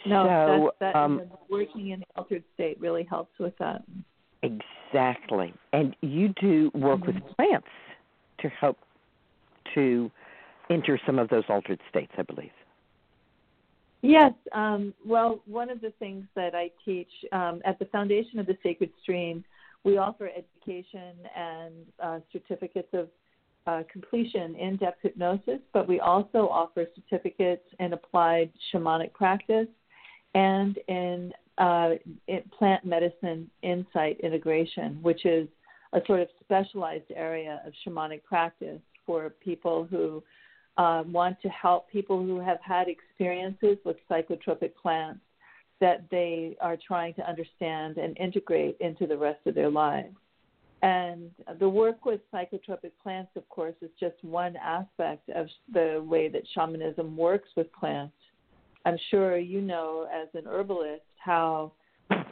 No, 0.07 0.23
so, 0.25 0.71
that, 0.79 0.93
that 0.93 0.99
um, 0.99 1.21
working 1.49 1.89
in 1.89 2.01
the 2.01 2.05
altered 2.15 2.43
state 2.53 2.79
really 2.79 3.03
helps 3.03 3.39
with 3.39 3.57
that. 3.57 3.83
Exactly. 4.43 5.53
And 5.73 5.95
you 6.01 6.33
do 6.39 6.71
work 6.75 6.99
Mm-hmm. 6.99 7.25
with 7.25 7.35
plants 7.37 7.67
to 8.39 8.49
help 8.49 8.77
to 9.73 10.11
enter 10.69 10.99
some 11.05 11.17
of 11.17 11.29
those 11.29 11.43
altered 11.49 11.79
states, 11.89 12.11
I 12.17 12.21
believe. 12.21 12.51
Yes. 14.05 14.33
Um, 14.53 14.93
well, 15.03 15.41
one 15.47 15.71
of 15.71 15.81
the 15.81 15.91
things 15.97 16.25
that 16.35 16.53
I 16.53 16.69
teach 16.83 17.09
um, 17.31 17.61
at 17.65 17.79
the 17.79 17.85
Foundation 17.85 18.37
of 18.37 18.45
the 18.45 18.55
Sacred 18.61 18.91
Stream, 19.01 19.43
we 19.83 19.97
offer 19.97 20.29
education 20.29 21.13
and 21.35 21.73
uh, 22.01 22.19
certificates 22.31 22.89
of 22.93 23.09
uh, 23.65 23.81
completion 23.91 24.55
in 24.57 24.77
depth 24.77 24.99
hypnosis, 25.01 25.59
but 25.73 25.87
we 25.87 25.99
also 25.99 26.47
offer 26.49 26.85
certificates 26.93 27.63
in 27.79 27.93
applied 27.93 28.51
shamanic 28.71 29.11
practice 29.13 29.67
and 30.35 30.77
in, 30.87 31.33
uh, 31.57 31.93
in 32.27 32.43
plant 32.57 32.85
medicine 32.85 33.49
insight 33.63 34.19
integration, 34.19 34.99
which 35.01 35.25
is 35.25 35.47
a 35.93 36.01
sort 36.05 36.19
of 36.19 36.27
specialized 36.43 37.11
area 37.15 37.59
of 37.65 37.73
shamanic 37.85 38.23
practice 38.23 38.81
for 39.03 39.31
people 39.43 39.87
who 39.89 40.21
uh, 40.77 41.03
want 41.07 41.41
to 41.41 41.49
help 41.49 41.89
people 41.89 42.23
who 42.23 42.39
have 42.39 42.59
had 42.61 42.87
experiences 42.87 43.77
with 43.85 43.97
psychotropic 44.09 44.71
plants 44.81 45.21
that 45.81 46.05
they 46.09 46.55
are 46.61 46.77
trying 46.87 47.13
to 47.13 47.27
understand 47.27 47.97
and 47.97 48.17
integrate 48.17 48.77
into 48.79 49.05
the 49.07 49.17
rest 49.17 49.39
of 49.45 49.55
their 49.55 49.69
lives. 49.69 50.15
And 50.81 51.31
the 51.59 51.67
work 51.67 52.05
with 52.05 52.21
psychotropic 52.33 52.91
plants, 53.01 53.31
of 53.35 53.47
course, 53.49 53.75
is 53.81 53.89
just 53.99 54.15
one 54.21 54.55
aspect 54.57 55.29
of 55.29 55.47
the 55.73 56.03
way 56.05 56.29
that 56.29 56.43
shamanism 56.53 57.17
works 57.17 57.49
with 57.55 57.71
plants. 57.73 58.13
I'm 58.85 58.97
sure 59.09 59.37
you 59.37 59.61
know, 59.61 60.07
as 60.13 60.27
an 60.33 60.47
herbalist, 60.47 61.01
how 61.17 61.71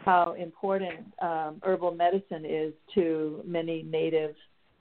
how 0.05 0.35
important 0.37 0.99
um, 1.21 1.59
herbal 1.63 1.95
medicine 1.95 2.45
is 2.45 2.73
to 2.93 3.41
many 3.45 3.83
native 3.83 4.35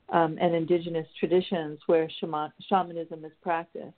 um, 0.09 0.37
and 0.39 0.53
indigenous 0.53 1.07
traditions 1.19 1.79
where 1.87 2.09
shaman, 2.19 2.51
shamanism 2.69 3.25
is 3.25 3.31
practiced. 3.41 3.93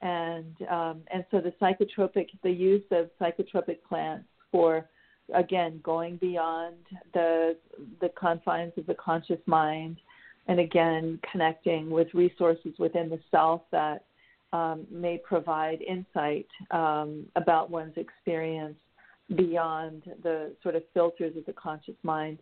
And 0.00 0.56
um, 0.68 1.02
and 1.12 1.24
so 1.30 1.40
the 1.40 1.52
psychotropic, 1.60 2.28
the 2.42 2.50
use 2.50 2.84
of 2.90 3.08
psychotropic 3.20 3.78
plants 3.88 4.26
for 4.50 4.88
again 5.32 5.80
going 5.84 6.16
beyond 6.16 6.74
the 7.14 7.56
the 8.00 8.08
confines 8.10 8.72
of 8.76 8.86
the 8.86 8.94
conscious 8.94 9.38
mind, 9.46 9.98
and 10.48 10.58
again 10.58 11.20
connecting 11.30 11.88
with 11.88 12.08
resources 12.14 12.72
within 12.78 13.08
the 13.08 13.20
self 13.30 13.62
that 13.70 14.04
um, 14.52 14.86
may 14.90 15.18
provide 15.18 15.80
insight 15.82 16.48
um, 16.72 17.24
about 17.36 17.70
one's 17.70 17.96
experience 17.96 18.76
beyond 19.36 20.02
the 20.22 20.52
sort 20.62 20.74
of 20.74 20.82
filters 20.92 21.36
of 21.36 21.46
the 21.46 21.52
conscious 21.52 21.94
mind 22.02 22.38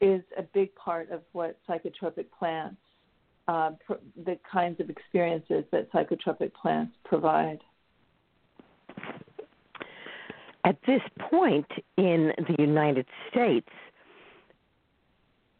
is 0.00 0.22
a 0.36 0.42
big 0.42 0.74
part 0.74 1.10
of 1.10 1.22
what 1.32 1.58
psychotropic 1.68 2.26
plants, 2.36 2.76
uh, 3.48 3.72
pr- 3.86 3.94
the 4.24 4.38
kinds 4.50 4.80
of 4.80 4.88
experiences 4.90 5.64
that 5.72 5.90
psychotropic 5.92 6.52
plants 6.54 6.96
provide. 7.04 7.60
At 10.64 10.76
this 10.86 11.00
point 11.18 11.70
in 11.96 12.32
the 12.36 12.56
United 12.58 13.06
States, 13.30 13.68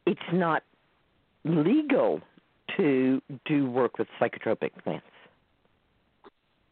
it's 0.06 0.20
not 0.32 0.62
legal 1.44 2.20
to 2.76 3.20
do 3.46 3.68
work 3.68 3.98
with 3.98 4.08
psychotropic 4.20 4.70
plants. 4.84 5.06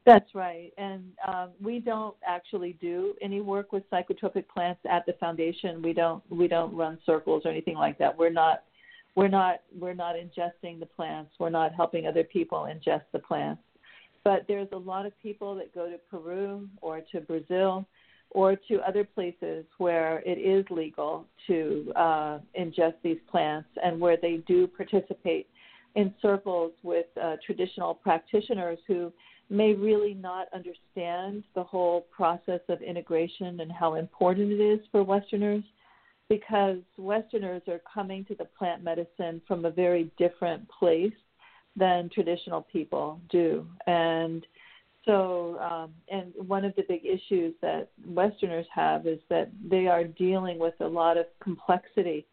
That's 0.09 0.35
right, 0.35 0.72
and 0.78 1.05
um, 1.30 1.51
we 1.62 1.80
don't 1.80 2.16
actually 2.26 2.78
do 2.80 3.12
any 3.20 3.43
work 3.43 3.72
with 3.72 3.82
psychotropic 3.90 4.48
plants 4.48 4.80
at 4.90 5.05
the 5.05 5.12
foundation. 5.20 5.82
We 5.82 5.93
don't 5.93 6.22
we 6.30 6.48
don't 6.48 6.74
run 6.74 6.98
circles 7.05 7.43
or 7.44 7.51
anything 7.51 7.76
like 7.76 7.98
that. 7.98 8.16
We're 8.16 8.30
not 8.30 8.62
we're 9.16 9.28
not 9.28 9.60
we're 9.78 9.93
not 9.93 10.14
ingesting 10.14 10.80
the 10.80 10.86
plants. 10.86 11.32
We're 11.39 11.51
not 11.51 11.74
helping 11.74 12.06
other 12.06 12.24
people 12.24 12.60
ingest 12.60 13.02
the 13.12 13.18
plants. 13.18 13.60
But 14.24 14.47
there's 14.48 14.68
a 14.72 14.78
lot 14.78 15.05
of 15.05 15.12
people 15.22 15.55
that 15.56 15.74
go 15.74 15.90
to 15.90 15.98
Peru 16.10 16.66
or 16.80 17.02
to 17.12 17.20
Brazil 17.20 17.85
or 18.30 18.56
to 18.56 18.80
other 18.89 19.05
places 19.05 19.66
where 19.76 20.22
it 20.24 20.39
is 20.39 20.64
legal 20.70 21.26
to 21.48 21.93
uh, 21.97 22.39
ingest 22.59 22.94
these 23.02 23.18
plants 23.30 23.68
and 23.85 24.01
where 24.01 24.16
they 24.16 24.39
do 24.47 24.66
participate 24.66 25.48
in 25.97 26.14
circles 26.22 26.72
with 26.82 27.06
uh, 27.22 27.36
traditional 27.44 27.93
practitioners 27.93 28.78
who 28.86 29.12
may 29.51 29.73
really 29.73 30.15
not 30.15 30.49
understand 30.53 31.45
the 31.55 31.62
whole 31.62 32.03
process 32.11 32.61
of 32.69 32.83
integration 32.83 33.61
and 33.61 33.73
how 33.73 33.95
important 33.95 34.53
it 34.53 34.61
is 34.61 34.81
for 34.93 35.03
Westerners 35.03 35.65
because 36.29 36.79
Westerners 36.99 37.62
are 37.69 37.81
coming 37.93 38.25
to 38.27 38.35
the 38.35 38.45
plant 38.45 38.85
medicine 38.85 39.41
from 39.49 39.65
a 39.65 39.70
very 39.70 40.11
different 40.19 40.69
place 40.69 41.12
than 41.75 42.11
traditional 42.12 42.62
people 42.62 43.20
do. 43.31 43.66
And 43.87 44.45
so, 45.07 45.59
um, 45.59 45.95
and 46.11 46.35
one 46.47 46.66
of 46.66 46.75
the 46.77 46.83
big 46.87 47.07
issues 47.07 47.55
that 47.62 47.89
Westerners 48.07 48.66
have 48.75 49.07
is 49.07 49.20
that 49.31 49.51
they 49.66 49.87
are 49.87 50.05
dealing 50.05 50.59
with 50.59 50.75
a 50.81 50.87
lot 50.87 51.16
of 51.16 51.25
complexity 51.43 52.27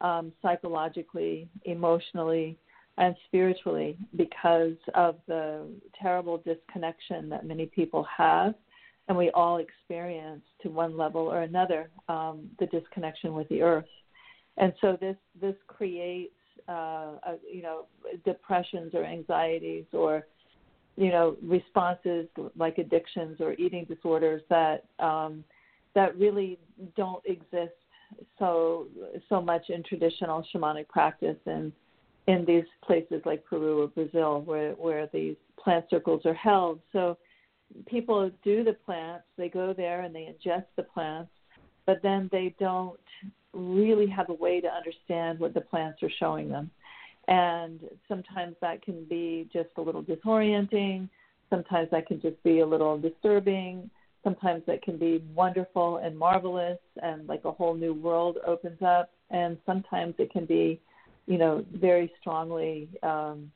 um, 0.00 0.32
psychologically, 0.40 1.48
emotionally, 1.64 2.56
and 2.96 3.14
spiritually 3.26 3.96
because 4.16 4.76
of 4.94 5.16
the 5.26 5.66
terrible 6.00 6.38
disconnection 6.38 7.28
that 7.28 7.44
many 7.44 7.66
people 7.66 8.06
have. 8.16 8.54
And 9.08 9.18
we 9.18 9.30
all 9.30 9.58
experience 9.58 10.42
to 10.62 10.70
one 10.70 10.96
level 10.96 11.22
or 11.22 11.42
another 11.42 11.90
um, 12.08 12.48
the 12.58 12.66
disconnection 12.66 13.34
with 13.34 13.48
the 13.48 13.62
earth. 13.62 13.84
And 14.56 14.72
so 14.80 14.96
this 14.98 15.16
this 15.40 15.56
creates 15.66 16.32
uh, 16.68 16.72
a, 17.22 17.36
you 17.52 17.62
know 17.62 17.86
depressions 18.24 18.94
or 18.94 19.04
anxieties 19.04 19.84
or 19.92 20.26
you 20.96 21.10
know 21.10 21.36
responses 21.42 22.26
like 22.56 22.78
addictions 22.78 23.40
or 23.40 23.54
eating 23.54 23.84
disorders 23.84 24.40
that 24.48 24.84
um, 25.00 25.44
that 25.94 26.16
really 26.16 26.58
don't 26.96 27.22
exist 27.26 27.74
so 28.38 28.86
so 29.28 29.40
much 29.40 29.68
in 29.68 29.82
traditional 29.82 30.46
shamanic 30.54 30.88
practice 30.88 31.36
and 31.46 31.72
in 32.26 32.44
these 32.46 32.64
places 32.82 33.22
like 33.24 33.44
Peru 33.44 33.82
or 33.82 33.88
Brazil 33.88 34.42
where 34.42 34.72
where 34.72 35.08
these 35.12 35.36
plant 35.62 35.84
circles 35.90 36.24
are 36.24 36.34
held. 36.34 36.80
So 36.92 37.18
people 37.86 38.30
do 38.42 38.64
the 38.64 38.72
plants, 38.72 39.24
they 39.36 39.48
go 39.48 39.72
there 39.72 40.02
and 40.02 40.14
they 40.14 40.32
ingest 40.32 40.66
the 40.76 40.82
plants, 40.82 41.30
but 41.86 42.00
then 42.02 42.28
they 42.32 42.54
don't 42.58 42.98
really 43.52 44.06
have 44.06 44.30
a 44.30 44.34
way 44.34 44.60
to 44.60 44.68
understand 44.68 45.38
what 45.38 45.54
the 45.54 45.60
plants 45.60 46.02
are 46.02 46.10
showing 46.18 46.48
them. 46.48 46.70
And 47.28 47.80
sometimes 48.08 48.56
that 48.60 48.82
can 48.82 49.04
be 49.04 49.48
just 49.52 49.70
a 49.76 49.80
little 49.80 50.02
disorienting. 50.02 51.08
Sometimes 51.50 51.88
that 51.90 52.06
can 52.06 52.20
just 52.20 52.42
be 52.42 52.60
a 52.60 52.66
little 52.66 52.98
disturbing. 52.98 53.88
Sometimes 54.22 54.62
that 54.66 54.82
can 54.82 54.98
be 54.98 55.22
wonderful 55.34 55.98
and 55.98 56.18
marvelous 56.18 56.78
and 57.02 57.26
like 57.26 57.44
a 57.44 57.52
whole 57.52 57.74
new 57.74 57.94
world 57.94 58.38
opens 58.46 58.80
up. 58.82 59.10
And 59.30 59.56
sometimes 59.64 60.14
it 60.18 60.32
can 60.32 60.44
be, 60.44 60.80
you 61.26 61.38
know, 61.38 61.64
very 61.72 62.12
strongly 62.20 62.88
um, 63.02 63.50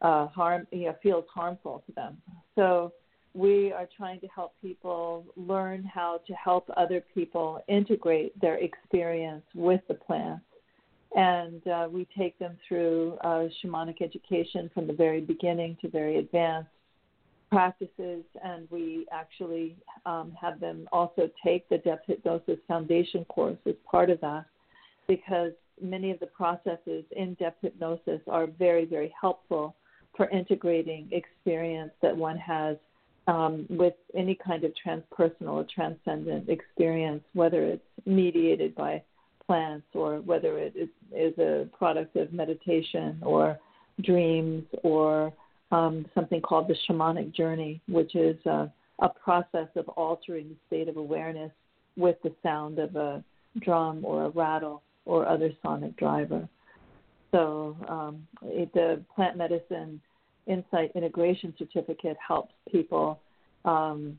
uh, 0.00 0.26
harm, 0.28 0.66
you 0.70 0.86
know, 0.86 0.96
feels 1.02 1.24
harmful 1.32 1.82
to 1.86 1.92
them. 1.92 2.16
So 2.54 2.92
we 3.34 3.72
are 3.72 3.88
trying 3.96 4.20
to 4.20 4.26
help 4.28 4.54
people 4.60 5.24
learn 5.36 5.84
how 5.84 6.20
to 6.26 6.32
help 6.34 6.68
other 6.76 7.02
people 7.14 7.60
integrate 7.68 8.38
their 8.40 8.56
experience 8.56 9.44
with 9.54 9.80
the 9.88 9.94
plants. 9.94 10.44
And 11.14 11.66
uh, 11.66 11.88
we 11.90 12.06
take 12.16 12.38
them 12.38 12.56
through 12.66 13.18
uh, 13.22 13.48
shamanic 13.62 14.00
education 14.00 14.70
from 14.72 14.86
the 14.86 14.92
very 14.92 15.20
beginning 15.20 15.76
to 15.80 15.88
very 15.88 16.18
advanced 16.18 16.70
practices. 17.50 18.24
And 18.44 18.68
we 18.70 19.06
actually 19.12 19.76
um, 20.06 20.32
have 20.40 20.60
them 20.60 20.88
also 20.92 21.28
take 21.44 21.68
the 21.68 21.78
depth 21.78 22.06
hypnosis 22.06 22.58
foundation 22.68 23.24
course 23.24 23.58
as 23.66 23.74
part 23.90 24.10
of 24.10 24.20
that 24.20 24.44
because 25.08 25.52
many 25.82 26.10
of 26.10 26.20
the 26.20 26.26
processes 26.26 27.04
in 27.12 27.34
depth 27.34 27.62
hypnosis 27.62 28.20
are 28.28 28.46
very, 28.46 28.84
very 28.84 29.12
helpful 29.18 29.74
for 30.16 30.28
integrating 30.30 31.08
experience 31.12 31.92
that 32.02 32.16
one 32.16 32.36
has 32.36 32.76
um, 33.26 33.66
with 33.68 33.94
any 34.14 34.34
kind 34.34 34.64
of 34.64 34.72
transpersonal 34.84 35.52
or 35.52 35.66
transcendent 35.72 36.48
experience, 36.48 37.22
whether 37.34 37.62
it's 37.64 37.82
mediated 38.06 38.74
by 38.74 39.02
plants 39.46 39.86
or 39.94 40.20
whether 40.20 40.58
it 40.58 40.74
is, 40.76 40.88
is 41.14 41.36
a 41.38 41.68
product 41.76 42.16
of 42.16 42.32
meditation 42.32 43.20
or 43.22 43.58
dreams 44.02 44.64
or 44.82 45.32
um, 45.70 46.06
something 46.14 46.40
called 46.40 46.68
the 46.68 46.76
shamanic 46.88 47.34
journey, 47.34 47.80
which 47.88 48.14
is 48.14 48.36
a, 48.46 48.72
a 49.00 49.08
process 49.08 49.68
of 49.76 49.88
altering 49.90 50.48
the 50.48 50.56
state 50.66 50.88
of 50.88 50.96
awareness 50.96 51.52
with 51.96 52.16
the 52.22 52.32
sound 52.42 52.78
of 52.78 52.96
a 52.96 53.22
drum 53.60 54.04
or 54.04 54.24
a 54.24 54.30
rattle 54.30 54.82
or 55.04 55.26
other 55.26 55.50
sonic 55.62 55.96
driver. 55.96 56.48
So 57.32 57.76
um, 57.88 58.26
it, 58.42 58.72
the 58.74 59.02
plant 59.14 59.36
medicine 59.36 60.00
insight 60.46 60.90
integration 60.94 61.54
certificate 61.58 62.16
helps 62.26 62.54
people 62.70 63.20
um, 63.64 64.18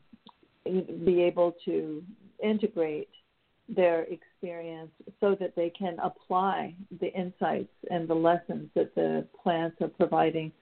be 0.64 1.22
able 1.22 1.54
to 1.64 2.02
integrate 2.42 3.08
their 3.68 4.04
experience 4.04 4.90
so 5.20 5.36
that 5.38 5.54
they 5.56 5.70
can 5.70 5.96
apply 6.02 6.74
the 7.00 7.12
insights 7.14 7.72
and 7.90 8.08
the 8.08 8.14
lessons 8.14 8.68
that 8.74 8.94
the 8.94 9.26
plants 9.42 9.76
are 9.80 9.88
providing 9.88 10.52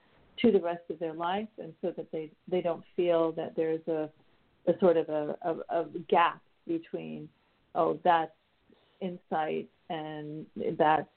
to 0.40 0.50
the 0.50 0.60
rest 0.60 0.82
of 0.90 0.98
their 0.98 1.12
life 1.12 1.48
and 1.58 1.72
so 1.82 1.92
that 1.96 2.10
they, 2.12 2.30
they 2.48 2.60
don't 2.60 2.84
feel 2.96 3.32
that 3.32 3.54
there's 3.56 3.86
a, 3.88 4.08
a 4.66 4.78
sort 4.80 4.96
of 4.96 5.08
a, 5.08 5.36
a, 5.42 5.80
a 5.80 5.84
gap 6.08 6.40
between, 6.66 7.28
oh, 7.74 7.98
that's 8.04 8.32
insight 9.00 9.68
and 9.88 10.46
that's 10.78 11.08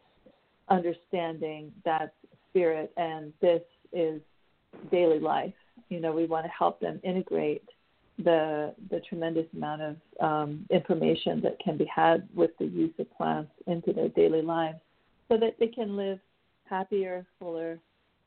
understanding, 0.70 1.72
that's 1.86 2.12
spirit, 2.50 2.92
and 2.98 3.34
this 3.42 3.62
is 3.92 4.22
daily 4.92 5.20
life. 5.20 5.54
You 5.90 6.00
know, 6.00 6.12
we 6.12 6.26
want 6.26 6.46
to 6.46 6.52
help 6.52 6.80
them 6.80 7.00
integrate 7.04 7.64
the 8.24 8.74
the 8.92 9.00
tremendous 9.02 9.46
amount 9.56 9.82
of 9.82 9.96
um, 10.20 10.66
information 10.70 11.42
that 11.42 11.58
can 11.60 11.78
be 11.78 11.86
had 11.86 12.28
with 12.36 12.52
the 12.60 12.66
use 12.66 12.94
of 13.00 13.12
plants 13.18 13.52
into 13.68 13.92
their 13.92 14.10
daily 14.10 14.42
lives, 14.42 14.78
so 15.30 15.38
that 15.38 15.56
they 15.60 15.68
can 15.68 15.96
live 15.96 16.20
happier, 16.66 17.26
fuller, 17.40 17.80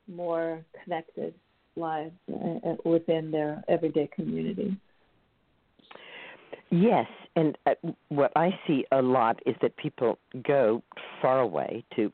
more 0.09 0.65
connected 0.83 1.35
lives 1.77 2.15
uh, 2.33 2.71
uh 2.71 2.77
within 2.85 3.31
their 3.31 3.63
everyday 3.69 4.09
community. 4.09 4.77
Yes, 6.71 7.07
and 7.37 7.57
uh, 7.67 7.75
what 8.09 8.33
I 8.35 8.59
see 8.67 8.87
a 8.91 9.03
lot 9.03 9.41
is 9.47 9.55
that 9.61 9.77
people 9.77 10.19
go 10.43 10.83
far 11.21 11.41
away 11.41 11.85
to 11.95 12.11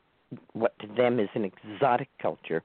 what 0.51 0.77
to 0.79 0.87
them 0.87 1.19
is 1.19 1.29
an 1.33 1.45
exotic 1.45 2.09
culture 2.21 2.61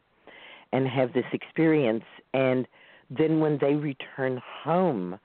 and 0.73 0.87
have 0.89 1.13
this 1.13 1.25
experience. 1.33 2.05
And 2.35 2.67
then 3.11 3.41
when 3.41 3.59
they 3.59 3.75
return 3.75 4.43
home 4.63 5.19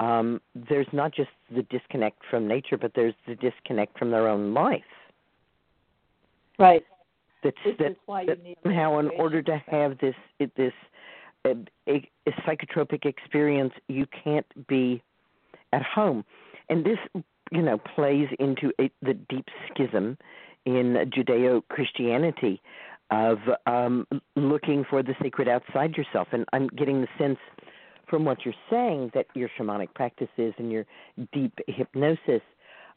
um 0.00 0.40
there's 0.68 0.88
not 0.92 1.14
just 1.14 1.30
the 1.54 1.62
disconnect 1.62 2.18
from 2.28 2.48
nature 2.48 2.76
but 2.76 2.90
there's 2.96 3.14
the 3.28 3.36
disconnect 3.36 3.96
from 3.96 4.10
their 4.10 4.28
own 4.28 4.52
life. 4.52 4.82
Right. 6.58 6.84
That's 7.44 7.56
this 7.64 7.74
that, 7.78 7.90
is 7.92 7.96
why 8.06 8.26
that 8.26 8.38
you 8.38 8.44
need 8.44 8.56
somehow 8.62 8.98
in 8.98 9.08
order 9.10 9.40
to 9.42 9.62
have 9.68 9.98
this 9.98 10.16
this 10.56 10.72
a, 11.44 11.50
a, 11.88 12.10
a 12.26 12.30
psychotropic 12.42 13.04
experience 13.04 13.72
you 13.88 14.06
can't 14.24 14.66
be 14.66 15.00
at 15.72 15.82
home 15.82 16.24
and 16.68 16.84
this 16.84 16.98
you 17.50 17.62
know 17.62 17.78
plays 17.94 18.28
into 18.38 18.72
a, 18.80 18.90
the 19.02 19.14
deep 19.14 19.48
schism 19.70 20.16
in 20.64 20.94
judeo-christianity 21.14 22.60
of 23.10 23.38
um, 23.66 24.06
looking 24.34 24.84
for 24.88 25.02
the 25.02 25.14
sacred 25.22 25.48
outside 25.48 25.94
yourself. 25.96 26.28
And 26.32 26.46
I'm 26.52 26.68
getting 26.68 27.02
the 27.02 27.08
sense 27.18 27.38
from 28.08 28.24
what 28.24 28.44
you're 28.44 28.54
saying 28.70 29.10
that 29.14 29.26
your 29.34 29.48
shamanic 29.58 29.94
practices 29.94 30.54
and 30.58 30.72
your 30.72 30.86
deep 31.32 31.52
hypnosis 31.68 32.42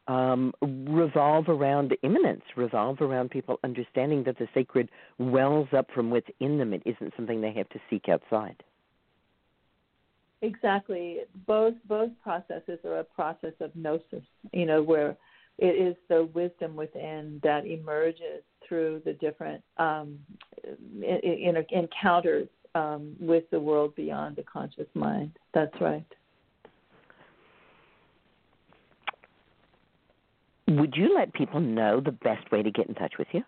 um, 0.07 0.53
revolve 0.61 1.49
around 1.49 1.95
immanence, 2.01 2.43
revolve 2.55 3.01
around 3.01 3.29
people 3.29 3.59
understanding 3.63 4.23
that 4.23 4.37
the 4.37 4.47
sacred 4.53 4.89
wells 5.17 5.67
up 5.77 5.87
from 5.93 6.09
within 6.09 6.57
them. 6.57 6.73
It 6.73 6.83
isn't 6.85 7.13
something 7.15 7.41
they 7.41 7.53
have 7.53 7.69
to 7.69 7.79
seek 7.89 8.07
outside. 8.09 8.63
Exactly. 10.41 11.19
Both 11.47 11.73
both 11.87 12.11
processes 12.21 12.79
are 12.85 12.99
a 12.99 13.03
process 13.03 13.53
of 13.59 13.75
gnosis. 13.75 14.23
You 14.53 14.65
know, 14.65 14.83
where 14.83 15.17
it 15.57 15.65
is 15.65 15.95
the 16.09 16.25
wisdom 16.33 16.75
within 16.75 17.39
that 17.43 17.65
emerges 17.65 18.43
through 18.67 19.01
the 19.05 19.13
different 19.13 19.63
um, 19.77 20.19
in, 21.01 21.19
in, 21.23 21.65
encounters 21.71 22.47
um, 22.75 23.15
with 23.19 23.49
the 23.49 23.59
world 23.59 23.95
beyond 23.95 24.35
the 24.35 24.43
conscious 24.43 24.87
mind. 24.93 25.31
That's 25.53 25.73
right. 25.81 26.05
Would 30.67 30.95
you 30.95 31.15
let 31.15 31.33
people 31.33 31.61
know 31.61 32.01
the 32.01 32.11
best 32.11 32.51
way 32.51 32.61
to 32.61 32.69
get 32.69 32.87
in 32.87 32.95
touch 32.95 33.13
with 33.17 33.29
you? 33.31 33.41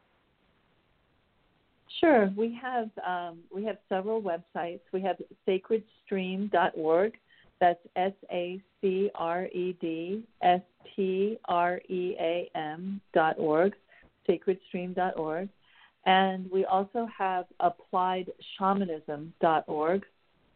Sure. 1.99 2.31
We 2.37 2.57
have 2.61 2.89
um, 3.05 3.39
we 3.53 3.65
have 3.65 3.77
several 3.89 4.21
websites. 4.21 4.81
We 4.93 5.01
have 5.01 5.17
sacredstream.org 5.47 7.13
that's 7.59 7.79
S 7.95 8.13
A 8.31 8.61
C 8.81 9.09
R 9.15 9.45
E 9.47 9.75
D 9.81 10.23
S 10.41 10.61
T 10.95 11.37
R 11.45 11.81
E 11.89 12.15
A 12.19 12.49
M 12.55 13.01
dot 13.13 13.35
org, 13.37 13.73
sacredstream.org. 14.27 15.49
And 16.05 16.49
we 16.49 16.65
also 16.65 17.07
have 17.15 17.45
appliedshamanism 17.61 19.29
dot 19.41 19.65
org. 19.67 20.05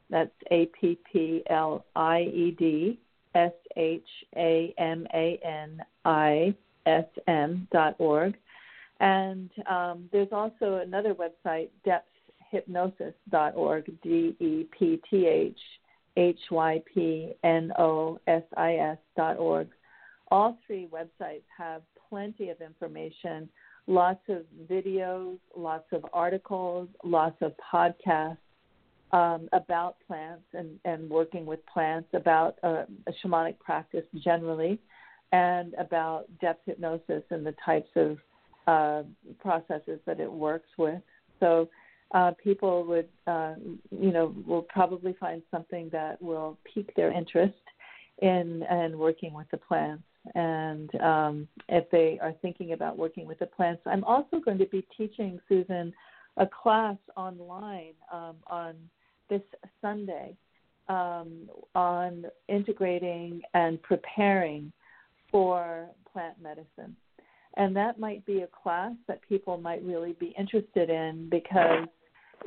That's 0.10 0.32
A 0.52 0.68
P 0.68 0.98
P 1.12 1.44
L 1.50 1.86
I 1.96 2.22
E 2.22 2.56
D 2.58 3.00
S 3.36 3.52
H 3.76 4.08
A 4.38 4.74
M 4.78 5.06
A 5.14 5.40
N 5.44 5.84
I 6.06 6.56
S 6.86 7.06
M 7.28 7.68
dot 7.72 7.96
org. 8.00 8.36
And 9.04 9.52
um, 9.70 10.10
there's 10.14 10.32
also 10.32 10.76
another 10.76 11.14
website, 11.14 11.68
depthhypnosis.org, 11.86 14.02
D 14.02 14.36
E 14.40 14.66
P 14.72 15.02
T 15.10 15.28
H 15.28 15.60
H 16.16 16.40
Y 16.50 16.82
P 16.94 17.34
N 17.44 17.74
O 17.78 18.18
S 18.28 18.44
I 18.56 18.96
S.org. 19.18 19.68
All 20.30 20.58
three 20.66 20.88
websites 20.90 21.44
have 21.58 21.82
plenty 22.10 22.50
of 22.50 22.62
information, 22.62 23.50
lots 23.88 24.22
of 24.30 24.44
videos, 24.72 25.38
lots 25.54 25.92
of 25.92 26.06
articles, 26.14 26.88
lots 27.04 27.36
of 27.42 27.52
podcasts 27.74 28.38
um, 29.12 29.50
about 29.52 29.98
plants 30.08 30.46
and, 30.54 30.80
and 30.86 31.10
working 31.10 31.46
with 31.46 31.60
plants, 31.66 32.08
about 32.14 32.56
uh, 32.64 32.86
a 33.08 33.12
shamanic 33.22 33.60
practice 33.60 34.06
generally, 34.16 34.80
and 35.34 35.74
about 35.74 36.24
depth 36.40 36.62
hypnosis 36.66 37.24
and 37.32 37.46
the 37.46 37.54
types 37.66 37.90
of 37.98 38.18
uh, 38.68 39.04
processes 39.40 40.00
that 40.06 40.20
it 40.20 40.32
works 40.32 40.70
with. 40.78 41.02
So 41.40 41.70
uh, 42.14 42.32
people 42.44 42.86
would, 42.86 43.10
uh, 43.28 43.56
you 43.92 44.12
know, 44.12 44.34
will 44.46 44.62
probably 44.62 45.14
find 45.20 45.42
something 45.50 45.90
that 45.92 46.22
will 46.22 46.58
pique 46.72 46.94
their 46.96 47.12
interest 47.12 47.54
in 48.20 48.64
and 48.70 48.98
working 48.98 49.34
with 49.34 49.50
the 49.52 49.58
plants. 49.58 50.04
and 50.36 50.94
um, 51.02 51.48
if 51.68 51.90
they 51.92 52.18
are 52.22 52.34
thinking 52.42 52.74
about 52.74 52.98
working 52.98 53.26
with 53.28 53.40
the 53.40 53.46
plants. 53.46 53.82
I'm 53.86 54.04
also 54.06 54.40
going 54.40 54.58
to 54.60 54.66
be 54.68 54.86
teaching 54.98 55.40
Susun 55.50 55.92
a 56.38 56.48
class 56.48 56.98
online 57.16 57.94
um, 58.12 58.36
on 58.48 58.76
this 59.30 59.42
Sunday 59.82 60.36
um, 60.88 61.50
on 61.76 62.26
integrating 62.48 63.42
and 63.54 63.82
preparing 63.82 64.72
for 65.32 65.88
plant 66.12 66.36
medicine. 66.42 66.96
And 67.56 67.76
that 67.76 68.00
might 68.00 68.26
be 68.26 68.42
a 68.42 68.48
class 68.48 68.94
that 69.08 69.22
people 69.28 69.58
might 69.58 69.84
really 69.84 70.14
be 70.14 70.34
interested 70.38 70.90
in 70.90 71.30
because 71.30 71.88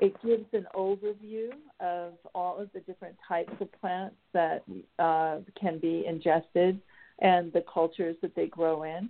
it 0.01 0.15
gives 0.25 0.47
an 0.53 0.67
overview 0.75 1.51
of 1.81 2.15
all 2.35 2.59
of 2.59 2.71
the 2.73 2.81
different 2.81 3.17
types 3.27 3.53
of 3.61 3.69
plants 3.81 4.17
that 4.33 4.65
uh, 4.99 5.39
can 5.59 5.79
be 5.79 6.05
ingested 6.07 6.81
and 7.21 7.53
the 7.53 7.65
cultures 7.73 8.17
that 8.21 8.35
they 8.35 8.47
grow 8.47 8.83
in. 8.83 9.09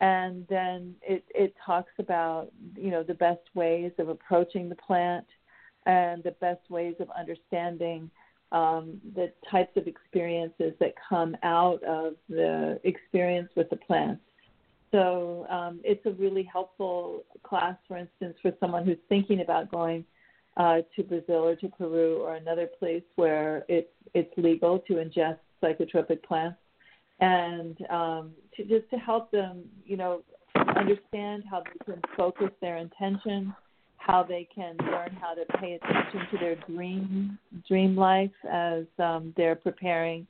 And 0.00 0.46
then 0.48 0.94
it, 1.02 1.24
it 1.34 1.54
talks 1.64 1.92
about, 1.98 2.50
you 2.76 2.90
know, 2.90 3.02
the 3.02 3.14
best 3.14 3.42
ways 3.54 3.92
of 3.98 4.08
approaching 4.08 4.68
the 4.68 4.74
plant 4.74 5.26
and 5.86 6.22
the 6.22 6.32
best 6.40 6.70
ways 6.70 6.94
of 6.98 7.08
understanding 7.18 8.10
um, 8.52 9.00
the 9.14 9.32
types 9.50 9.76
of 9.76 9.86
experiences 9.86 10.72
that 10.80 10.94
come 11.08 11.36
out 11.42 11.82
of 11.84 12.14
the 12.28 12.80
experience 12.84 13.48
with 13.56 13.70
the 13.70 13.76
plants. 13.76 14.22
So 14.92 15.46
um, 15.50 15.80
it's 15.82 16.04
a 16.06 16.10
really 16.10 16.44
helpful 16.44 17.24
class, 17.42 17.76
for 17.88 17.96
instance, 17.96 18.36
for 18.42 18.52
someone 18.60 18.84
who's 18.84 18.98
thinking 19.08 19.40
about 19.40 19.70
going 19.70 20.04
uh, 20.56 20.78
to 20.94 21.02
Brazil 21.02 21.44
or 21.48 21.56
to 21.56 21.68
Peru 21.68 22.18
or 22.18 22.34
another 22.34 22.68
place 22.78 23.02
where 23.16 23.64
it's 23.68 23.88
it's 24.14 24.32
legal 24.36 24.78
to 24.80 24.94
ingest 24.94 25.38
psychotropic 25.62 26.22
plants, 26.22 26.58
and 27.20 27.78
um, 27.88 28.32
to 28.56 28.64
just 28.64 28.88
to 28.90 28.96
help 28.96 29.30
them, 29.30 29.62
you 29.86 29.96
know, 29.96 30.22
understand 30.76 31.44
how 31.50 31.62
they 31.62 31.92
can 31.92 32.02
focus 32.16 32.50
their 32.60 32.76
intention 32.76 33.54
how 34.06 34.22
they 34.22 34.48
can 34.52 34.76
learn 34.78 35.16
how 35.20 35.32
to 35.32 35.44
pay 35.60 35.74
attention 35.74 36.20
to 36.30 36.38
their 36.38 36.56
dream 36.68 37.38
dream 37.68 37.96
life 37.96 38.30
as 38.50 38.84
um, 38.98 39.32
they're 39.36 39.54
preparing 39.54 40.26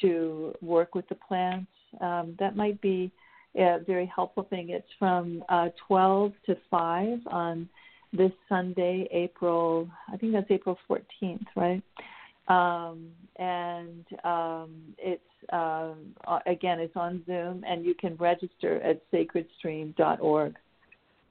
to 0.00 0.54
work 0.62 0.94
with 0.94 1.06
the 1.08 1.14
plants. 1.14 1.70
Um, 2.00 2.34
that 2.38 2.56
might 2.56 2.80
be 2.80 3.12
a 3.56 3.80
very 3.86 4.06
helpful 4.06 4.44
thing. 4.44 4.70
It's 4.70 4.86
from 4.98 5.44
uh, 5.48 5.68
12 5.86 6.32
to 6.46 6.56
5 6.70 7.20
on 7.26 7.68
this 8.12 8.32
Sunday, 8.48 9.08
April. 9.10 9.88
I 10.12 10.16
think 10.16 10.32
that's 10.32 10.50
April 10.50 10.78
14th, 10.88 11.46
right? 11.56 11.82
Um, 12.48 13.08
and 13.36 14.04
um, 14.24 14.70
it's 14.98 15.22
uh, 15.52 15.92
again, 16.46 16.78
it's 16.80 16.96
on 16.96 17.22
Zoom, 17.26 17.64
and 17.66 17.84
you 17.84 17.94
can 17.94 18.16
register 18.16 18.80
at 18.82 19.02
sacredstream.org. 19.10 20.54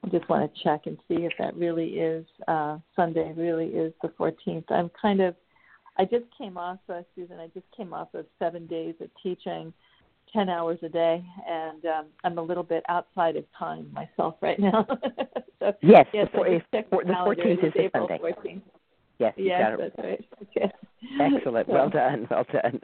I 0.04 0.08
just 0.08 0.28
want 0.28 0.52
to 0.52 0.62
check 0.62 0.86
and 0.86 0.98
see 1.08 1.24
if 1.24 1.32
that 1.38 1.56
really 1.56 1.90
is 1.90 2.26
uh, 2.48 2.78
Sunday. 2.96 3.32
Really 3.36 3.66
is 3.66 3.92
the 4.02 4.08
14th. 4.08 4.64
I'm 4.70 4.90
kind 5.00 5.20
of. 5.20 5.34
I 5.98 6.04
just 6.04 6.24
came 6.36 6.56
off, 6.56 6.78
uh, 6.88 7.02
Susun. 7.16 7.38
I 7.38 7.48
just 7.48 7.66
came 7.76 7.92
off 7.92 8.08
of 8.14 8.24
seven 8.38 8.66
days 8.66 8.94
of 9.00 9.08
teaching, 9.22 9.72
ten 10.32 10.48
hours 10.48 10.78
a 10.82 10.88
day, 10.88 11.24
and 11.48 11.84
um, 11.84 12.06
I'm 12.24 12.38
a 12.38 12.42
little 12.42 12.62
bit 12.62 12.82
outside 12.88 13.36
of 13.36 13.44
time 13.58 13.90
myself 13.92 14.36
right 14.40 14.58
now. 14.58 14.86
so, 15.58 15.72
yes, 15.82 16.06
yes, 16.12 16.28
the, 16.32 16.60
just 16.72 16.90
the, 16.90 16.98
the 17.04 17.12
14th 17.12 17.64
is 17.64 17.72
April 17.76 18.08
Sunday. 18.08 18.32
14th. 18.32 18.62
Yes, 19.18 19.34
you 19.36 19.44
yes, 19.46 19.60
got 19.60 19.72
it. 19.72 19.94
that's 19.96 20.06
right. 20.06 20.24
Okay. 20.42 20.72
Excellent. 21.20 21.68
Well 21.68 21.90
done. 21.90 22.26
Well 22.30 22.46
done. 22.52 22.80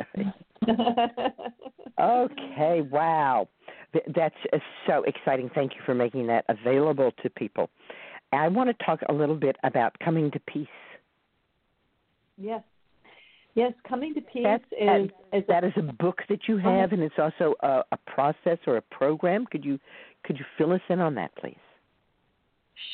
okay. 2.00 2.82
Wow. 2.82 3.48
That's 4.14 4.34
uh, 4.52 4.58
so 4.86 5.02
exciting. 5.04 5.50
Thank 5.54 5.74
you 5.74 5.80
for 5.84 5.94
making 5.94 6.26
that 6.28 6.44
available 6.48 7.12
to 7.22 7.30
people. 7.30 7.70
I 8.32 8.48
want 8.48 8.68
to 8.68 8.84
talk 8.84 9.00
a 9.08 9.12
little 9.12 9.34
bit 9.34 9.56
about 9.64 9.98
coming 9.98 10.30
to 10.32 10.40
peace. 10.40 10.66
Yes. 12.36 12.62
Yes, 13.54 13.72
coming 13.88 14.14
to 14.14 14.20
peace 14.20 14.44
That, 14.44 14.62
is, 14.70 15.10
that, 15.32 15.38
is 15.38 15.44
that 15.48 15.64
is 15.64 15.72
a 15.76 15.92
book 15.94 16.20
that 16.28 16.40
you 16.46 16.58
have, 16.58 16.92
and 16.92 17.02
it's 17.02 17.18
also 17.18 17.54
a, 17.60 17.82
a 17.90 17.96
process 18.06 18.58
or 18.66 18.76
a 18.76 18.82
program. 18.82 19.46
Could 19.46 19.64
you 19.64 19.78
could 20.24 20.38
you 20.38 20.44
fill 20.56 20.72
us 20.72 20.80
in 20.88 21.00
on 21.00 21.14
that, 21.14 21.34
please? 21.36 21.56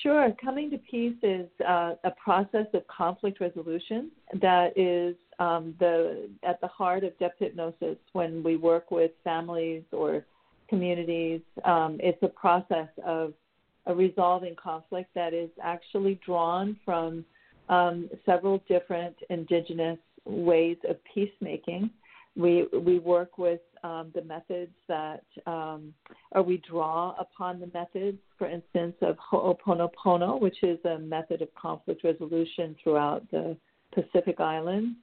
Sure. 0.03 0.35
Coming 0.43 0.71
to 0.71 0.79
peace 0.79 1.17
is 1.23 1.47
uh, 1.67 1.95
a 2.05 2.11
process 2.13 2.67
of 2.73 2.87
conflict 2.87 3.41
resolution 3.41 4.11
that 4.41 4.77
is 4.77 5.15
um, 5.39 5.75
the 5.79 6.31
at 6.43 6.61
the 6.61 6.69
heart 6.69 7.05
of 7.05 7.19
depth 7.19 7.39
hypnosis. 7.39 7.97
When 8.13 8.43
we 8.43 8.57
work 8.57 8.91
with 8.91 9.11
families 9.23 9.83
or 9.93 10.25
communities, 10.69 11.43
um, 11.65 11.99
it's 12.01 12.23
a 12.23 12.29
process 12.29 12.89
of 13.05 13.35
a 13.87 13.95
resolving 13.95 14.57
conflict 14.57 15.11
that 15.15 15.35
is 15.35 15.51
actually 15.63 16.19
drawn 16.25 16.77
from 16.85 17.25
um, 17.69 18.09
several 18.25 18.63
different 18.69 19.17
indigenous 19.31 19.99
ways 20.25 20.77
of 20.89 20.97
peacemaking. 21.13 21.91
We 22.37 22.67
we 22.73 22.99
work 22.99 23.39
with 23.39 23.61
um, 23.85 24.11
the 24.15 24.23
methods 24.23 24.73
that, 24.89 25.25
um, 25.47 25.95
or 26.33 26.43
we 26.43 26.61
draw 26.69 27.15
upon 27.19 27.61
the 27.61 27.71
methods, 27.73 28.19
for 28.39 28.49
instance, 28.49 28.95
of 29.03 29.17
Ho'oponopono, 29.19 30.41
which 30.41 30.63
is 30.63 30.79
a 30.85 30.99
method 30.99 31.43
of 31.43 31.55
conflict 31.55 32.03
resolution 32.03 32.75
throughout 32.83 33.31
the 33.31 33.57
Pacific 33.93 34.41
Islands. 34.41 34.97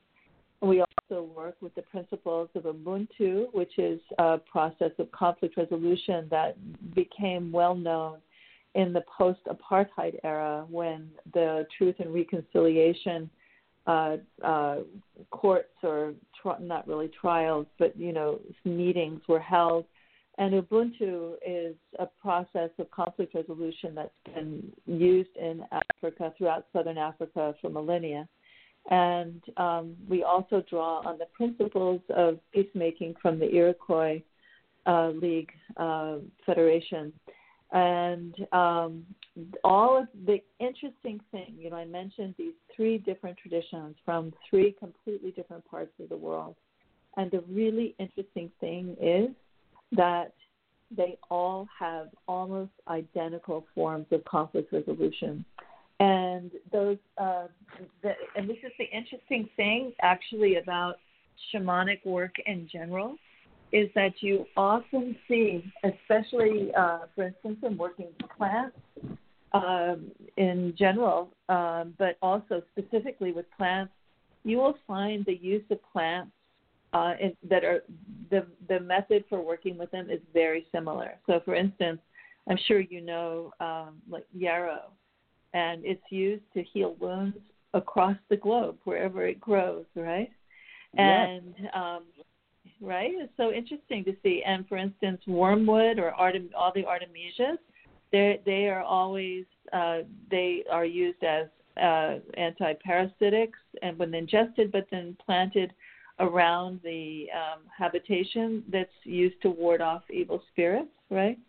We 0.61 0.83
also 0.83 1.23
work 1.23 1.55
with 1.61 1.73
the 1.75 1.83
principles 1.83 2.49
of 2.53 2.63
Ubuntu, 2.63 3.53
which 3.53 3.79
is 3.79 3.99
a 4.17 4.39
process 4.39 4.91
of 4.99 5.11
conflict 5.11 5.57
resolution 5.57 6.27
that 6.29 6.55
became 6.93 7.51
well 7.51 7.75
known 7.75 8.17
in 8.75 8.93
the 8.93 9.03
post 9.17 9.39
apartheid 9.47 10.19
era 10.23 10.65
when 10.69 11.09
the 11.33 11.67
Truth 11.77 11.95
and 11.99 12.13
Reconciliation 12.13 13.29
uh, 13.91 14.17
uh, 14.45 14.77
courts 15.31 15.77
or 15.83 16.13
tri- 16.41 16.59
not 16.59 16.87
really 16.87 17.09
trials, 17.19 17.67
but 17.79 17.91
you 17.97 18.13
know 18.13 18.39
meetings 18.63 19.21
were 19.27 19.39
held. 19.39 19.85
And 20.37 20.53
Ubuntu 20.53 21.33
is 21.45 21.75
a 21.99 22.07
process 22.25 22.71
of 22.79 22.89
conflict 22.91 23.35
resolution 23.35 23.93
that's 23.93 24.21
been 24.33 24.71
used 24.85 25.35
in 25.35 25.55
Africa, 25.71 26.33
throughout 26.37 26.65
Southern 26.73 26.97
Africa, 26.97 27.53
for 27.59 27.69
millennia. 27.69 28.27
And 28.89 29.43
um, 29.57 29.95
we 30.09 30.23
also 30.23 30.63
draw 30.69 31.01
on 31.05 31.19
the 31.19 31.27
principles 31.39 32.01
of 32.09 32.39
peacemaking 32.53 33.15
from 33.21 33.39
the 33.39 33.53
Iroquois 33.53 34.23
uh, 34.87 35.09
League 35.09 35.51
uh, 35.77 36.15
Federation. 36.45 37.13
And 37.73 38.33
um, 38.51 39.05
all 39.63 39.97
of 39.97 40.07
the 40.25 40.41
interesting 40.59 41.19
thing, 41.31 41.55
you 41.57 41.69
know, 41.69 41.77
I 41.77 41.85
mentioned 41.85 42.35
these 42.37 42.53
three 42.75 42.97
different 42.97 43.37
traditions 43.37 43.95
from 44.03 44.33
three 44.49 44.75
completely 44.77 45.31
different 45.31 45.63
parts 45.69 45.91
of 46.01 46.09
the 46.09 46.17
world. 46.17 46.55
And 47.17 47.31
the 47.31 47.41
really 47.49 47.95
interesting 47.99 48.51
thing 48.59 48.95
is 49.01 49.29
that 49.93 50.33
they 50.95 51.17
all 51.29 51.67
have 51.77 52.09
almost 52.27 52.71
identical 52.87 53.65
forms 53.73 54.07
of 54.11 54.23
conflict 54.25 54.73
resolution. 54.73 55.45
And 56.01 56.51
those, 56.71 56.97
uh, 57.17 57.47
the, 58.01 58.13
and 58.35 58.49
this 58.49 58.57
is 58.63 58.71
the 58.77 58.85
interesting 58.85 59.47
thing 59.55 59.93
actually 60.01 60.57
about 60.57 60.95
shamanic 61.53 62.05
work 62.05 62.35
in 62.45 62.67
general, 62.71 63.15
is 63.71 63.89
that 63.95 64.11
you 64.19 64.45
often 64.57 65.15
see, 65.29 65.63
especially, 65.83 66.73
uh, 66.77 66.99
for 67.15 67.23
instance, 67.23 67.57
in 67.63 67.77
working 67.77 68.07
with 68.21 68.29
plants 68.37 68.75
um, 69.53 70.11
in 70.37 70.73
general, 70.77 71.29
um, 71.49 71.93
but 71.97 72.17
also 72.21 72.61
specifically 72.71 73.31
with 73.31 73.45
plants, 73.57 73.93
you 74.43 74.57
will 74.57 74.77
find 74.87 75.25
the 75.25 75.35
use 75.35 75.63
of 75.69 75.79
plants 75.91 76.31
uh, 76.93 77.13
in, 77.19 77.35
that 77.49 77.63
are 77.63 77.83
the 78.29 78.45
the 78.67 78.79
method 78.79 79.23
for 79.29 79.41
working 79.41 79.77
with 79.77 79.91
them 79.91 80.09
is 80.09 80.19
very 80.33 80.65
similar. 80.71 81.13
So, 81.25 81.41
for 81.45 81.55
instance, 81.55 81.99
I'm 82.49 82.57
sure 82.67 82.79
you 82.79 83.01
know 83.01 83.53
um, 83.59 84.01
like 84.09 84.25
yarrow, 84.33 84.91
and 85.53 85.85
it's 85.85 86.01
used 86.09 86.43
to 86.53 86.63
heal 86.63 86.95
wounds 86.99 87.37
across 87.73 88.17
the 88.29 88.35
globe 88.35 88.77
wherever 88.83 89.25
it 89.25 89.39
grows, 89.39 89.85
right? 89.95 90.29
Yes. 90.97 91.29
And 91.29 91.55
um, 91.73 92.03
right, 92.81 93.11
it's 93.13 93.31
so 93.37 93.51
interesting 93.51 94.03
to 94.05 94.15
see. 94.23 94.43
And 94.45 94.67
for 94.67 94.77
instance, 94.77 95.21
wormwood 95.27 95.99
or 95.99 96.11
artem- 96.11 96.49
all 96.57 96.71
the 96.73 96.83
artemisias, 96.83 97.57
they 98.11 98.41
they 98.45 98.67
are 98.67 98.83
always 98.83 99.45
uh, 99.73 99.99
they 100.29 100.63
are 100.69 100.85
used 100.85 101.23
as 101.23 101.47
uh, 101.77 102.19
antiparasitics 102.37 103.59
and 103.81 103.97
when 103.97 104.13
ingested, 104.13 104.71
but 104.71 104.87
then 104.91 105.15
planted 105.25 105.73
around 106.19 106.79
the 106.83 107.27
um, 107.33 107.61
habitation 107.75 108.63
that's 108.71 108.89
used 109.03 109.41
to 109.41 109.49
ward 109.49 109.81
off 109.81 110.03
evil 110.11 110.43
spirits, 110.51 110.91
right? 111.09 111.39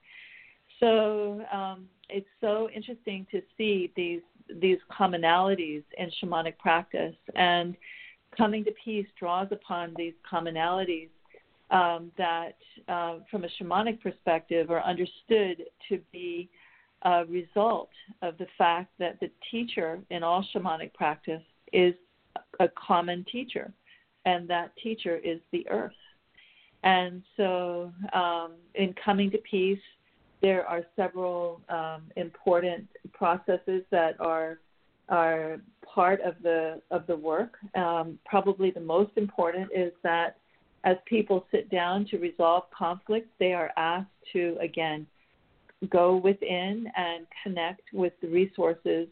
So 0.81 1.45
um, 1.53 1.89
it's 2.09 2.29
so 2.41 2.69
interesting 2.75 3.27
to 3.31 3.43
see 3.57 3.93
these 3.97 4.23
these 4.61 4.79
commonalities 4.91 5.83
in 5.99 6.11
shamanic 6.23 6.59
practice, 6.59 7.15
and 7.35 7.77
coming 8.37 8.65
to 8.65 8.73
peace 8.85 9.07
draws 9.19 9.49
upon 9.51 9.95
these 9.97 10.15
commonalities 10.31 11.09
um, 11.73 12.13
that, 12.19 12.57
uh, 12.87 13.19
from 13.31 13.45
a 13.45 13.49
shamanic 13.61 14.01
perspective, 14.01 14.71
are 14.71 14.83
understood 14.83 15.65
to 15.89 15.99
be 16.13 16.49
a 17.03 17.25
result 17.25 17.91
of 18.21 18.39
the 18.39 18.47
fact 18.57 18.93
that 18.99 19.19
the 19.21 19.31
teacher 19.51 19.99
in 20.11 20.23
all 20.23 20.47
shamanic 20.55 20.95
practice 20.95 21.43
is 21.73 21.95
a 22.61 22.69
common 22.69 23.25
teacher, 23.31 23.73
and 24.25 24.49
that 24.49 24.73
teacher 24.77 25.17
is 25.17 25.41
the 25.51 25.69
earth. 25.69 25.93
And 26.85 27.23
so, 27.37 27.93
um, 28.13 28.53
in 28.75 28.95
coming 29.05 29.31
to 29.31 29.39
peace, 29.39 29.79
there 30.43 30.67
are 30.67 30.83
several 30.97 31.61
um, 31.69 32.03
important 32.17 32.87
processes 33.13 33.83
that 33.91 34.21
are 34.21 34.59
are 35.09 35.61
part 35.85 36.21
of 36.21 36.35
the 36.43 36.81
of 36.91 37.07
the 37.07 37.17
work. 37.17 37.57
Um, 37.75 38.19
probably 38.27 38.71
the 38.71 38.81
most 38.81 39.13
important 39.17 39.71
is 39.75 39.93
that 40.03 40.37
as 40.85 40.97
people 41.07 41.47
sit 41.51 41.71
down 41.71 42.07
to 42.07 42.19
resolve 42.19 42.65
conflict, 42.77 43.29
they 43.39 43.53
are 43.53 43.71
asked 43.77 44.11
to 44.33 44.57
again 44.61 45.07
go 45.91 46.17
within 46.17 46.87
and 46.97 47.27
connect 47.43 47.83
with 47.93 48.13
the 48.21 48.29
resources. 48.29 49.09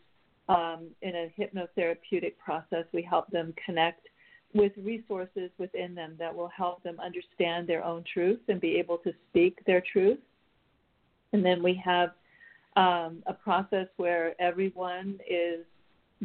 Um, 0.48 0.88
in 1.02 1.14
a 1.14 1.32
hypnotherapeutic 1.38 2.36
process, 2.44 2.84
we 2.92 3.02
help 3.02 3.30
them 3.30 3.54
connect 3.64 4.08
with 4.52 4.72
resources 4.82 5.50
within 5.58 5.94
them 5.94 6.16
that 6.18 6.34
will 6.34 6.48
help 6.48 6.82
them 6.82 6.98
understand 6.98 7.68
their 7.68 7.84
own 7.84 8.02
truth 8.12 8.40
and 8.48 8.60
be 8.60 8.76
able 8.76 8.98
to 8.98 9.12
speak 9.28 9.64
their 9.64 9.82
truth. 9.92 10.18
And 11.32 11.44
then 11.44 11.62
we 11.62 11.80
have 11.84 12.10
um, 12.76 13.22
a 13.26 13.32
process 13.32 13.86
where 13.96 14.40
everyone 14.40 15.20
is 15.28 15.64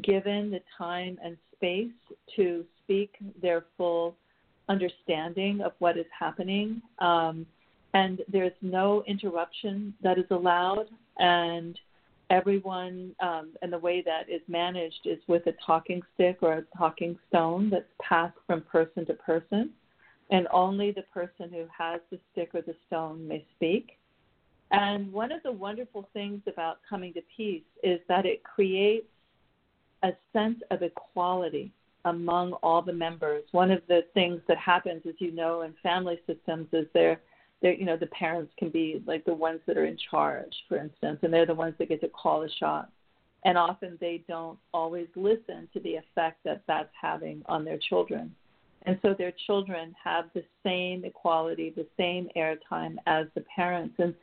given 0.02 0.50
the 0.50 0.62
time 0.78 1.20
and 1.24 1.38
space 1.56 1.92
to 2.36 2.66
speak 2.84 3.16
their 3.42 3.66
full 3.78 4.16
understanding 4.70 5.62
of 5.62 5.74
what 5.80 5.98
is 5.98 6.06
happening. 6.18 6.82
Um, 7.00 7.46
and 7.94 8.22
there's 8.28 8.54
no 8.62 9.04
interruption 9.08 9.94
that 10.04 10.18
is 10.18 10.26
allowed. 10.32 10.88
And 11.18 11.80
everyone, 12.30 13.16
um, 13.22 13.52
and 13.62 13.72
the 13.72 13.80
way 13.80 14.02
that 14.02 14.30
is 14.30 14.42
managed 14.48 15.06
is 15.06 15.20
with 15.28 15.48
a 15.48 15.54
talking 15.66 16.02
stick 16.14 16.40
or 16.42 16.54
a 16.54 16.78
talking 16.78 17.18
stone 17.30 17.70
that's 17.70 17.86
passed 18.02 18.38
from 18.48 18.62
person 18.62 19.06
to 19.06 19.14
person. 19.14 19.72
And 20.32 20.48
only 20.52 20.92
the 20.92 21.04
person 21.04 21.50
who 21.52 21.66
has 21.78 22.02
the 22.12 22.20
stick 22.32 22.50
or 22.54 22.62
the 22.62 22.76
stone 22.88 23.28
may 23.28 23.46
speak. 23.56 23.98
And 24.72 25.14
one 25.14 25.32
of 25.32 25.44
the 25.44 25.52
wonderful 25.52 26.10
things 26.14 26.42
about 26.48 26.80
coming 26.90 27.14
to 27.14 27.22
peace 27.38 27.64
is 27.84 28.00
that 28.10 28.26
it 28.26 28.44
creates 28.44 29.06
a 30.04 30.12
sense 30.34 30.60
of 30.72 30.82
equality 30.82 31.72
among 32.06 32.54
all 32.64 32.82
the 32.82 32.94
members. 32.94 33.44
One 33.52 33.72
of 33.72 33.82
the 33.88 34.02
things 34.14 34.42
that 34.48 34.58
happens, 34.58 35.02
as 35.08 35.16
you 35.18 35.32
know, 35.32 35.62
in 35.62 35.74
family 35.84 36.20
systems 36.26 36.68
is 36.72 36.86
they're, 36.94 37.20
they're 37.62 37.74
you 37.74 37.86
know, 37.86 37.98
the 37.98 38.08
parents 38.08 38.54
can 38.58 38.70
be 38.70 39.04
like 39.06 39.26
the 39.26 39.34
ones 39.34 39.60
that 39.68 39.78
are 39.78 39.86
in 39.86 39.98
charge, 40.12 40.54
for 40.70 40.78
instance, 40.78 41.20
and 41.24 41.34
they're 41.34 41.46
the 41.46 41.54
ones 41.54 41.76
that 41.80 41.90
get 41.90 42.02
to 42.02 42.10
call 42.10 42.42
the 42.42 42.50
shots. 42.60 42.92
And 43.44 43.58
often 43.58 43.98
they 44.02 44.24
don't 44.28 44.58
always 44.74 45.08
listen 45.16 45.68
to 45.74 45.80
the 45.82 45.96
effect 45.96 46.40
that 46.46 46.64
that's 46.68 46.90
having 47.00 47.44
on 47.48 47.64
their 47.66 47.78
children. 47.78 48.34
And 48.84 49.00
so 49.02 49.16
their 49.16 49.34
children 49.46 49.96
have 50.04 50.26
the 50.34 50.44
same 50.64 51.06
equality, 51.06 51.74
the 51.76 51.88
same 51.98 52.30
airtime 52.36 52.98
as 53.08 53.26
the 53.36 53.44
parents. 53.56 53.96
And 53.98 54.14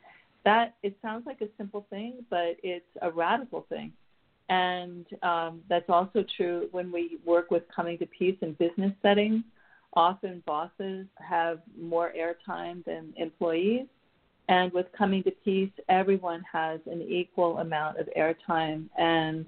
that, 0.45 0.75
it 0.83 0.97
sounds 1.01 1.25
like 1.25 1.41
a 1.41 1.47
simple 1.57 1.85
thing, 1.89 2.25
but 2.29 2.57
it's 2.63 2.85
a 3.01 3.11
radical 3.11 3.65
thing 3.69 3.91
and 4.49 5.05
um, 5.23 5.61
that's 5.69 5.89
also 5.89 6.23
true 6.37 6.67
when 6.71 6.91
we 6.91 7.17
work 7.25 7.51
with 7.51 7.63
coming 7.73 7.97
to 7.99 8.05
peace 8.05 8.37
in 8.41 8.53
business 8.53 8.91
settings. 9.01 9.43
Often 9.93 10.43
bosses 10.45 11.05
have 11.15 11.59
more 11.79 12.11
airtime 12.17 12.83
than 12.85 13.13
employees. 13.15 13.87
And 14.49 14.73
with 14.73 14.87
coming 14.97 15.23
to 15.23 15.31
peace, 15.31 15.71
everyone 15.87 16.43
has 16.51 16.81
an 16.85 17.01
equal 17.01 17.59
amount 17.59 17.97
of 17.97 18.09
airtime, 18.17 18.89
and 18.97 19.45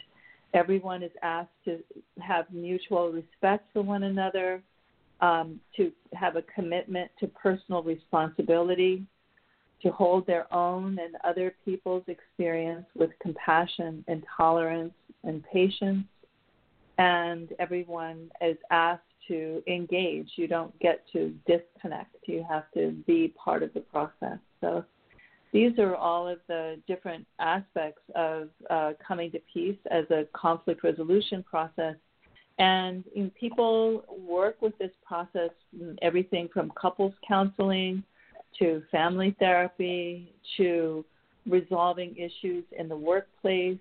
everyone 0.53 1.03
is 1.03 1.11
asked 1.21 1.49
to 1.65 1.79
have 2.21 2.45
mutual 2.51 3.11
respect 3.11 3.67
for 3.73 3.81
one 3.81 4.03
another, 4.03 4.63
um, 5.19 5.59
to 5.75 5.91
have 6.13 6.37
a 6.37 6.43
commitment 6.43 7.11
to 7.19 7.27
personal 7.27 7.83
responsibility, 7.83 9.03
to 9.81 9.91
hold 9.91 10.25
their 10.25 10.51
own 10.53 10.97
and 10.99 11.15
other 11.23 11.55
people's 11.63 12.03
experience 12.07 12.85
with 12.95 13.11
compassion 13.21 14.03
and 14.07 14.23
tolerance 14.35 14.93
and 15.23 15.43
patience. 15.51 16.05
And 16.97 17.49
everyone 17.59 18.31
is 18.41 18.57
asked 18.71 19.03
to 19.27 19.61
engage. 19.67 20.29
You 20.35 20.47
don't 20.47 20.77
get 20.79 21.03
to 21.13 21.33
disconnect. 21.45 22.15
You 22.25 22.45
have 22.49 22.71
to 22.73 22.91
be 23.05 23.33
part 23.43 23.63
of 23.63 23.73
the 23.73 23.81
process. 23.81 24.39
So 24.61 24.85
these 25.51 25.77
are 25.79 25.95
all 25.95 26.27
of 26.27 26.39
the 26.47 26.79
different 26.87 27.25
aspects 27.39 28.01
of 28.13 28.49
uh, 28.69 28.93
coming 29.05 29.31
to 29.31 29.39
peace 29.53 29.77
as 29.91 30.05
a 30.09 30.25
conflict 30.33 30.83
resolution 30.83 31.43
process. 31.43 31.95
And 32.59 33.03
you 33.13 33.23
know, 33.23 33.31
people 33.39 34.03
work 34.27 34.61
with 34.61 34.77
this 34.77 34.91
process, 35.05 35.49
everything 36.01 36.49
from 36.53 36.71
couples 36.79 37.13
counseling 37.27 38.03
to 38.59 38.81
family 38.91 39.35
therapy, 39.39 40.33
to 40.57 41.03
resolving 41.47 42.15
issues 42.15 42.63
in 42.77 42.87
the 42.87 42.95
workplace, 42.95 43.77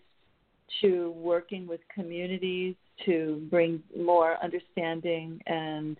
to 0.80 1.14
working 1.16 1.66
with 1.66 1.80
communities 1.94 2.74
to 3.04 3.46
bring 3.50 3.82
more 3.96 4.36
understanding 4.42 5.40
and 5.46 5.96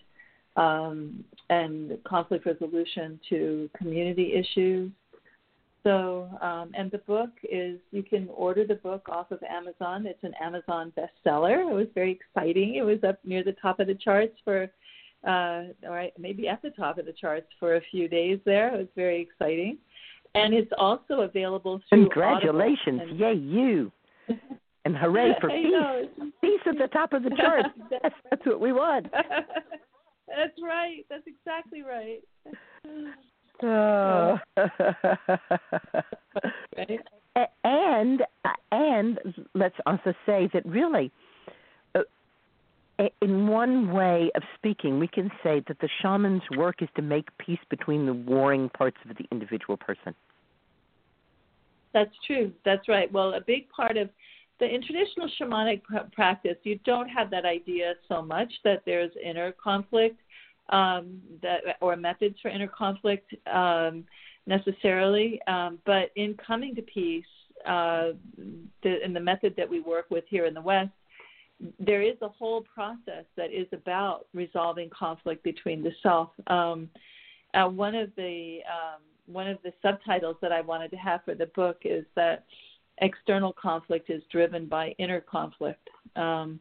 um, 0.57 1.25
and 1.51 1.99
conflict 2.05 2.47
resolution 2.47 3.19
to 3.29 3.69
community 3.77 4.35
issues. 4.35 4.93
So, 5.83 6.29
um, 6.41 6.71
and 6.75 6.91
the 6.93 6.99
book 6.99 7.31
is 7.43 7.81
you 7.91 8.05
can 8.05 8.29
order 8.33 8.65
the 8.65 8.77
book 8.77 9.09
off 9.09 9.33
of 9.33 9.43
Amazon. 9.43 10.07
It's 10.07 10.23
an 10.23 10.33
Amazon 10.41 10.93
bestseller. 10.97 11.69
It 11.69 11.75
was 11.75 11.89
very 11.95 12.13
exciting. 12.13 12.77
It 12.77 12.83
was 12.83 13.03
up 13.07 13.19
near 13.25 13.43
the 13.43 13.57
top 13.61 13.81
of 13.81 13.89
the 13.89 13.97
charts 13.97 14.37
for 14.45 14.71
uh, 15.27 15.65
or 15.89 16.09
maybe 16.19 16.49
at 16.49 16.63
the 16.63 16.71
top 16.71 16.99
of 16.99 17.07
the 17.07 17.13
charts 17.13 17.47
for 17.59 17.77
a 17.77 17.81
few 17.91 18.09
days 18.09 18.39
there. 18.45 18.75
It 18.75 18.79
was 18.79 18.89
very 18.97 19.21
exciting. 19.21 19.79
And 20.35 20.53
it's 20.53 20.71
also 20.77 21.21
available 21.21 21.81
through 21.89 22.07
Congratulations. 22.07 23.01
Audible. 23.03 23.17
Yay, 23.19 23.35
you. 23.35 23.93
And 24.85 24.97
hooray 24.97 25.33
for 25.41 25.49
peace. 25.49 25.67
know. 25.71 26.09
Peace 26.41 26.61
at 26.67 26.77
the 26.79 26.89
top 26.89 27.13
of 27.13 27.23
the 27.23 27.31
charts. 27.31 27.69
that's, 27.91 28.15
that's 28.31 28.45
what 28.47 28.61
we 28.61 28.73
want. 28.73 29.07
That's 30.27 30.59
right. 30.63 31.05
That's 31.11 31.27
exactly 31.27 31.83
right. 31.83 32.21
Oh. 33.63 34.37
A- 37.37 37.49
and 37.63 38.23
and 38.73 39.19
let's 39.55 39.77
also 39.87 40.13
say 40.27 40.51
that 40.53 40.67
really 40.67 41.07
uh, 41.07 41.24
in 43.21 43.47
one 43.47 43.93
way 43.93 44.31
of 44.35 44.43
speaking 44.57 44.99
we 44.99 45.09
can 45.09 45.31
say 45.43 45.63
that 45.67 45.79
the 45.81 45.89
shaman's 46.01 46.43
work 46.57 46.83
is 46.83 46.89
to 46.95 47.03
make 47.03 47.27
peace 47.39 47.59
between 47.69 48.07
the 48.07 48.13
warring 48.13 48.69
parts 48.69 48.97
of 49.09 49.17
the 49.17 49.25
individual 49.33 49.77
person 49.77 50.15
That's 51.95 52.15
true. 52.27 52.53
That's 52.65 52.89
right. 52.89 53.11
Well, 53.11 53.35
a 53.35 53.41
big 53.41 53.71
part 53.71 53.97
of 53.97 54.11
the 54.61 54.67
in 54.67 54.83
traditional 54.83 55.29
shamanic 55.41 55.83
practice, 56.13 56.57
you 56.65 56.79
don't 56.85 57.09
have 57.09 57.31
that 57.31 57.45
idea 57.45 57.95
so 58.09 58.21
much 58.21 58.53
that 58.65 58.83
there's 58.85 59.11
inner 59.25 59.53
conflict, 59.53 60.21
um, 60.71 61.21
that 61.43 61.61
or 61.81 61.97
methods 61.97 62.37
for 62.43 62.49
inner 62.49 62.69
conflict 62.69 63.35
um, 63.53 64.05
necessarily. 64.47 65.41
Um, 65.47 65.79
but 65.87 66.11
in 66.17 66.35
coming 66.35 66.75
to 66.75 66.83
peace, 66.83 67.25
uh, 67.67 68.11
the, 68.83 69.05
in 69.05 69.13
the 69.13 69.21
method 69.21 69.55
that 69.57 69.69
we 69.69 69.81
work 69.81 70.07
with 70.11 70.25
here 70.29 70.47
in 70.47 70.55
the 70.55 70.61
West, 70.61 70.93
there 71.79 72.03
is 72.03 72.17
a 72.23 72.29
whole 72.29 72.63
process 72.63 73.25
that 73.37 73.53
is 73.53 73.67
about 73.73 74.27
resolving 74.35 74.91
conflict 74.91 75.43
between 75.43 75.83
the 75.83 75.93
self. 76.03 76.31
Um, 76.47 76.91
uh, 77.55 77.69
one 77.69 77.95
of 77.95 78.11
the 78.17 78.59
um, 78.69 79.01
one 79.27 79.49
of 79.49 79.59
the 79.63 79.73
subtitles 79.81 80.37
that 80.43 80.53
I 80.53 80.61
wanted 80.61 80.91
to 80.91 80.97
have 80.97 81.25
for 81.25 81.35
the 81.35 81.47
book 81.47 81.79
is 81.85 82.05
that 82.15 82.45
external 82.99 83.53
conflict 83.53 84.11
is 84.11 84.23
driven 84.31 84.67
by 84.67 84.95
inner 84.99 85.21
conflict. 85.21 85.89
Um, 86.17 86.61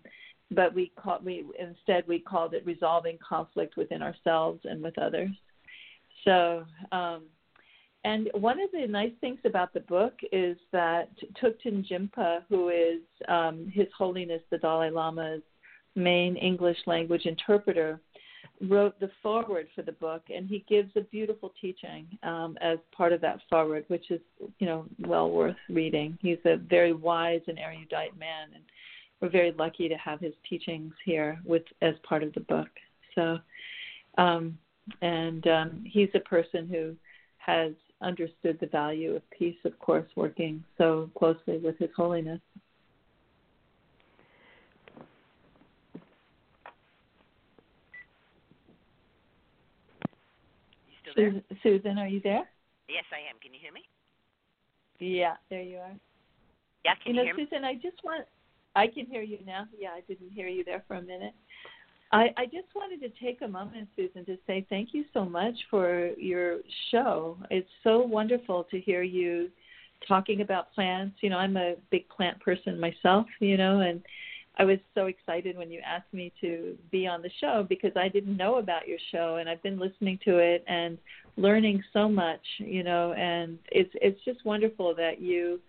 but 0.52 0.74
we 0.74 0.92
call, 0.96 1.20
we 1.24 1.46
instead 1.60 2.08
we 2.08 2.20
called 2.20 2.54
it 2.54 2.66
resolving 2.66 3.18
conflict 3.28 3.76
within 3.76 4.02
ourselves 4.02 4.62
and 4.66 4.82
with 4.82 4.98
others. 4.98 5.32
So, 6.24 6.64
um, 6.92 7.24
and 8.04 8.30
one 8.34 8.60
of 8.60 8.70
the 8.72 8.86
nice 8.88 9.14
things 9.22 9.40
about 9.46 9.74
the 9.74 9.80
book 9.82 10.14
is 10.32 10.58
that 10.72 11.10
Thupten 11.42 11.88
Jinpa, 11.90 12.44
who 12.50 12.70
is 12.70 13.02
um, 13.28 13.72
His 13.74 13.88
Holiness 13.98 14.42
the 14.52 14.58
Dalai 14.58 14.90
Lama's 14.90 15.42
main 15.96 16.36
English 16.36 16.78
language 16.86 17.26
interpreter, 17.26 18.02
wrote 18.62 19.00
the 19.00 19.10
foreword 19.22 19.68
for 19.76 19.82
the 19.82 19.92
book, 19.94 20.24
and 20.34 20.48
he 20.48 20.66
gives 20.68 20.92
a 20.96 21.02
beautiful 21.02 21.54
teaching 21.60 22.06
um, 22.24 22.58
as 22.62 22.78
part 22.96 23.14
of 23.14 23.22
that 23.22 23.40
foreword, 23.50 23.86
which 23.88 24.12
is 24.12 24.22
you 24.60 24.68
know 24.68 24.86
well 25.00 25.32
worth 25.32 25.56
reading. 25.70 26.18
He's 26.22 26.38
a 26.46 26.58
very 26.58 26.94
wise 26.94 27.42
and 27.48 27.60
erudite 27.60 28.18
man, 28.18 28.50
and 28.54 28.64
we're 29.22 29.30
very 29.30 29.54
lucky 29.54 29.88
to 29.88 29.96
have 29.96 30.20
his 30.20 30.34
teachings 30.50 30.94
here 31.06 31.40
with 31.46 31.64
as 31.82 31.96
part 32.08 32.24
of 32.24 32.34
the 32.34 32.42
book. 32.42 32.70
So, 33.16 33.38
um, 34.18 34.58
and 35.02 35.48
um, 35.48 35.84
he's 35.86 36.10
a 36.14 36.20
person 36.20 36.68
who 36.68 36.96
has 37.38 37.74
understood 38.04 38.58
the 38.60 38.68
value 38.68 39.16
of 39.16 39.22
peace, 39.32 39.58
of 39.66 39.78
course, 39.80 40.06
working 40.16 40.64
so 40.78 41.10
closely 41.18 41.58
with 41.58 41.78
His 41.80 41.90
Holiness. 41.96 42.40
there? 51.16 51.32
Susun, 51.32 51.44
Susun, 51.64 51.98
are 51.98 52.08
you 52.08 52.22
there? 52.24 52.48
Yes, 52.90 53.06
I 53.12 53.30
am. 53.30 53.40
Can 53.42 53.54
you 53.54 53.60
hear 53.62 53.74
me? 53.74 53.82
Yeah, 55.00 55.36
there 55.50 55.62
you 55.62 55.78
are. 55.78 55.96
Yeah, 56.86 56.96
can 57.04 57.16
you 57.16 57.22
know, 57.22 57.24
hear 57.24 57.36
me? 57.36 57.48
Susun, 57.52 57.64
I 57.64 57.76
just 57.76 58.04
want 58.04 58.26
I 58.76 58.88
can 58.88 59.06
hear 59.06 59.22
you 59.22 59.40
now. 59.46 59.66
Yeah, 59.78 59.90
I 59.90 60.02
didn't 60.02 60.32
hear 60.32 60.48
you 60.48 60.64
there 60.64 60.84
for 60.88 60.96
a 60.96 61.02
minute. 61.02 61.34
I, 62.14 62.30
I 62.38 62.46
just 62.46 62.68
wanted 62.76 63.02
to 63.02 63.10
take 63.20 63.42
a 63.42 63.48
moment, 63.48 63.90
Susun, 63.98 64.24
to 64.28 64.38
say 64.46 64.66
thank 64.70 64.90
you 64.94 65.04
so 65.16 65.26
much 65.26 65.56
for 65.72 66.12
your 66.16 66.60
show. 66.92 67.38
It's 67.50 67.68
so 67.84 68.02
wonderful 68.02 68.66
to 68.70 68.80
hear 68.80 69.02
you 69.02 69.50
talking 70.08 70.42
about 70.42 70.72
plants. 70.74 71.16
You 71.22 71.32
know, 71.32 71.38
I'm 71.38 71.58
a 71.58 71.74
big 71.90 72.08
plant 72.10 72.40
person 72.40 72.80
myself, 72.80 73.26
you 73.40 73.58
know, 73.58 73.80
and 73.80 74.00
I 74.60 74.64
was 74.64 74.78
so 74.94 75.08
excited 75.08 75.58
when 75.58 75.72
you 75.72 75.80
asked 75.84 76.14
me 76.14 76.32
to 76.42 76.78
be 76.92 77.08
on 77.08 77.24
the 77.24 77.32
show 77.42 77.66
because 77.68 77.94
I 77.96 78.10
didn't 78.10 78.38
know 78.38 78.58
about 78.60 78.88
your 78.88 79.00
show 79.12 79.38
and 79.38 79.50
I've 79.50 79.64
been 79.64 79.80
listening 79.80 80.20
to 80.26 80.38
it 80.38 80.64
and 80.68 81.00
learning 81.36 81.84
so 81.94 82.08
much, 82.08 82.42
you 82.60 82.84
know, 82.84 83.14
and 83.14 83.58
it's 83.72 83.90
it's 83.96 84.24
just 84.24 84.46
wonderful 84.46 84.94
that 84.96 85.20
you 85.20 85.60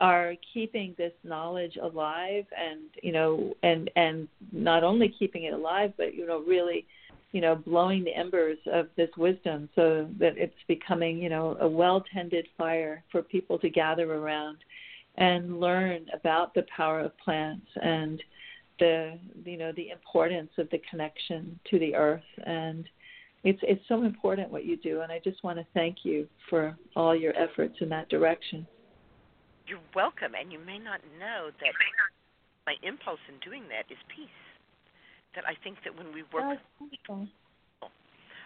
are 0.00 0.34
keeping 0.54 0.94
this 0.96 1.12
knowledge 1.24 1.76
alive 1.82 2.44
and 2.56 2.80
you 3.02 3.12
know 3.12 3.54
and 3.62 3.90
and 3.96 4.28
not 4.52 4.84
only 4.84 5.12
keeping 5.18 5.44
it 5.44 5.52
alive 5.52 5.92
but 5.96 6.14
you 6.14 6.26
know 6.26 6.40
really 6.40 6.86
you 7.32 7.40
know 7.40 7.56
blowing 7.56 8.04
the 8.04 8.14
embers 8.14 8.58
of 8.72 8.88
this 8.96 9.10
wisdom 9.16 9.68
so 9.74 10.08
that 10.18 10.36
it's 10.36 10.54
becoming 10.68 11.18
you 11.18 11.28
know 11.28 11.56
a 11.60 11.68
well 11.68 12.04
tended 12.12 12.46
fire 12.56 13.02
for 13.10 13.22
people 13.22 13.58
to 13.58 13.68
gather 13.68 14.14
around 14.14 14.58
and 15.16 15.58
learn 15.58 16.06
about 16.14 16.54
the 16.54 16.64
power 16.74 17.00
of 17.00 17.18
plants 17.18 17.66
and 17.82 18.22
the 18.78 19.18
you 19.44 19.58
know 19.58 19.72
the 19.72 19.90
importance 19.90 20.50
of 20.58 20.70
the 20.70 20.80
connection 20.88 21.58
to 21.68 21.78
the 21.80 21.94
earth 21.94 22.22
and 22.46 22.88
it's 23.42 23.58
it's 23.62 23.82
so 23.88 24.04
important 24.04 24.50
what 24.50 24.64
you 24.64 24.76
do 24.76 25.00
and 25.00 25.10
I 25.10 25.20
just 25.24 25.42
want 25.42 25.58
to 25.58 25.66
thank 25.74 25.98
you 26.04 26.28
for 26.48 26.76
all 26.94 27.16
your 27.16 27.36
efforts 27.36 27.76
in 27.80 27.88
that 27.88 28.08
direction. 28.08 28.66
You're 29.68 29.84
welcome, 29.92 30.32
and 30.32 30.48
you 30.48 30.58
may 30.58 30.80
not 30.80 31.04
know 31.20 31.52
that 31.60 31.74
my 32.64 32.80
impulse 32.80 33.20
in 33.28 33.36
doing 33.44 33.68
that 33.68 33.84
is 33.92 34.00
peace. 34.08 34.40
That 35.36 35.44
I 35.44 35.52
think 35.60 35.84
that 35.84 35.92
when 35.92 36.08
we 36.16 36.24
work 36.32 36.56
with 36.56 36.64
people, 36.88 37.28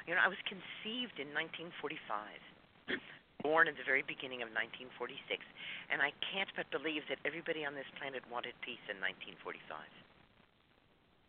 you 0.02 0.18
know, 0.18 0.20
I 0.20 0.26
was 0.26 0.38
conceived 0.50 1.22
in 1.22 1.30
1945, 1.30 2.98
born 3.46 3.70
in 3.70 3.78
the 3.78 3.86
very 3.86 4.02
beginning 4.02 4.42
of 4.42 4.50
1946, 4.50 5.46
and 5.94 6.02
I 6.02 6.10
can't 6.34 6.50
but 6.58 6.66
believe 6.74 7.06
that 7.06 7.22
everybody 7.22 7.62
on 7.62 7.78
this 7.78 7.86
planet 8.02 8.26
wanted 8.26 8.58
peace 8.66 8.82
in 8.90 8.98
1945. 8.98 9.78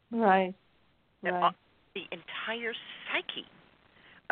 Right. 0.09 0.53
That 1.21 1.37
Right. 1.37 1.55
the 1.93 2.09
entire 2.09 2.73
psyche 3.05 3.45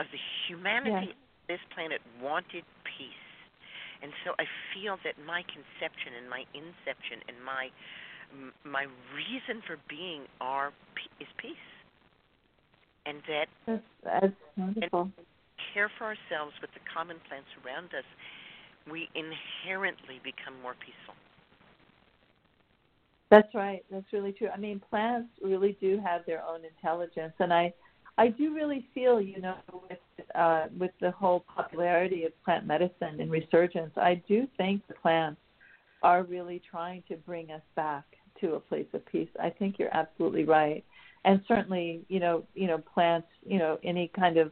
of 0.02 0.10
the 0.10 0.22
humanity 0.50 1.14
Yeah. 1.14 1.22
of 1.22 1.48
this 1.48 1.62
planet 1.70 2.02
wanted 2.20 2.66
peace. 2.84 3.31
And 4.02 4.11
so 4.26 4.34
I 4.40 4.45
feel 4.73 4.98
that 5.06 5.15
my 5.26 5.44
conception 5.45 6.18
and 6.18 6.30
my 6.30 6.44
inception 6.53 7.22
and 7.28 7.38
my 7.45 7.69
my 8.64 8.88
reason 9.14 9.61
for 9.68 9.76
being 9.90 10.23
are 10.40 10.72
is 11.19 11.28
peace. 11.38 11.68
And 13.06 13.19
that 13.28 13.48
That's, 13.68 13.84
that's 14.03 14.34
wonderful. 14.56 15.11
care 15.73 15.91
for 15.98 16.06
ourselves 16.06 16.53
with 16.61 16.72
the 16.73 16.80
common 16.94 17.18
plants 17.28 17.49
around 17.65 17.88
us, 17.94 18.06
we 18.90 19.10
inherently 19.15 20.22
become 20.23 20.60
more 20.61 20.76
peaceful. 20.80 21.15
That's 23.30 23.53
right. 23.53 23.84
That's 23.91 24.06
really 24.11 24.34
true. 24.34 24.49
I 24.49 24.57
mean, 24.57 24.82
plants 24.90 25.30
really 25.41 25.78
do 25.82 25.99
have 26.03 26.22
their 26.26 26.44
own 26.44 26.61
intelligence, 26.65 27.34
and 27.40 27.53
I, 27.53 27.73
I 28.18 28.28
do 28.28 28.54
really 28.54 28.86
feel, 28.94 29.22
you 29.22 29.40
know, 29.42 29.56
with 29.90 30.00
uh, 30.36 30.66
with 30.78 30.92
the 31.02 31.12
whole 31.12 31.44
popularity 31.54 32.26
of 32.26 32.44
plant 32.44 32.66
medicine 32.66 33.20
and 33.20 33.32
resurgence, 33.32 33.92
I 33.98 34.22
do 34.28 34.48
think 34.58 34.86
the 34.88 34.94
plants 34.96 35.42
are 36.04 36.24
really 36.24 36.62
trying 36.70 37.04
to 37.10 37.16
bring 37.18 37.52
us 37.52 37.62
back 37.76 38.04
to 38.42 38.56
a 38.56 38.60
place 38.60 38.88
of 38.94 39.06
peace. 39.06 39.30
I 39.42 39.50
think 39.50 39.78
you're 39.78 39.96
absolutely 39.96 40.46
right, 40.46 40.84
and 41.26 41.42
certainly, 41.48 42.02
you 42.10 42.20
know, 42.20 42.44
you 42.54 42.68
know, 42.68 42.78
plants, 42.78 43.28
you 43.46 43.60
know, 43.60 43.80
any 43.84 44.12
kind 44.16 44.38
of, 44.38 44.52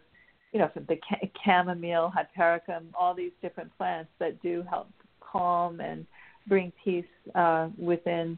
you 0.51 0.59
know, 0.59 0.69
the 0.75 0.97
chamomile, 1.43 2.11
hypericum, 2.13 2.89
all 2.97 3.13
these 3.13 3.31
different 3.41 3.75
plants 3.77 4.11
that 4.19 4.41
do 4.41 4.63
help 4.69 4.89
calm 5.19 5.79
and 5.79 6.05
bring 6.47 6.71
peace 6.83 7.05
uh, 7.35 7.69
within 7.77 8.37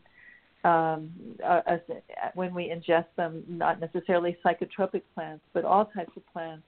um, 0.63 1.09
uh, 1.43 1.61
us, 1.67 1.79
when 2.35 2.53
we 2.53 2.69
ingest 2.69 3.07
them, 3.17 3.43
not 3.47 3.79
necessarily 3.79 4.37
psychotropic 4.45 5.01
plants, 5.15 5.43
but 5.53 5.65
all 5.65 5.85
types 5.85 6.11
of 6.15 6.23
plants. 6.31 6.63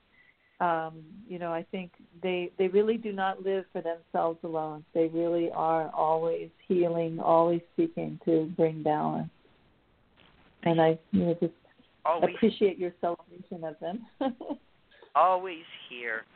Um, 0.60 1.04
you 1.28 1.40
know, 1.40 1.52
I 1.52 1.66
think 1.72 1.92
they 2.22 2.52
they 2.58 2.68
really 2.68 2.98
do 2.98 3.12
not 3.12 3.44
live 3.44 3.66
for 3.74 3.82
themselves 3.82 4.40
alone. 4.44 4.86
They 4.94 5.08
really 5.08 5.52
are 5.52 5.92
always 5.94 6.50
healing, 6.68 7.20
always 7.20 7.62
seeking 7.76 8.20
to 8.26 8.52
bring 8.56 8.82
balance. 8.84 9.30
And 10.64 10.82
I, 10.82 10.98
you 11.12 11.26
know, 11.26 11.38
just 11.42 11.54
Always 12.06 12.36
appreciate 12.36 12.78
your 12.78 12.92
celebration 13.00 13.64
of 13.64 13.80
them. 13.80 14.04
always 15.16 15.64
here 15.88 16.28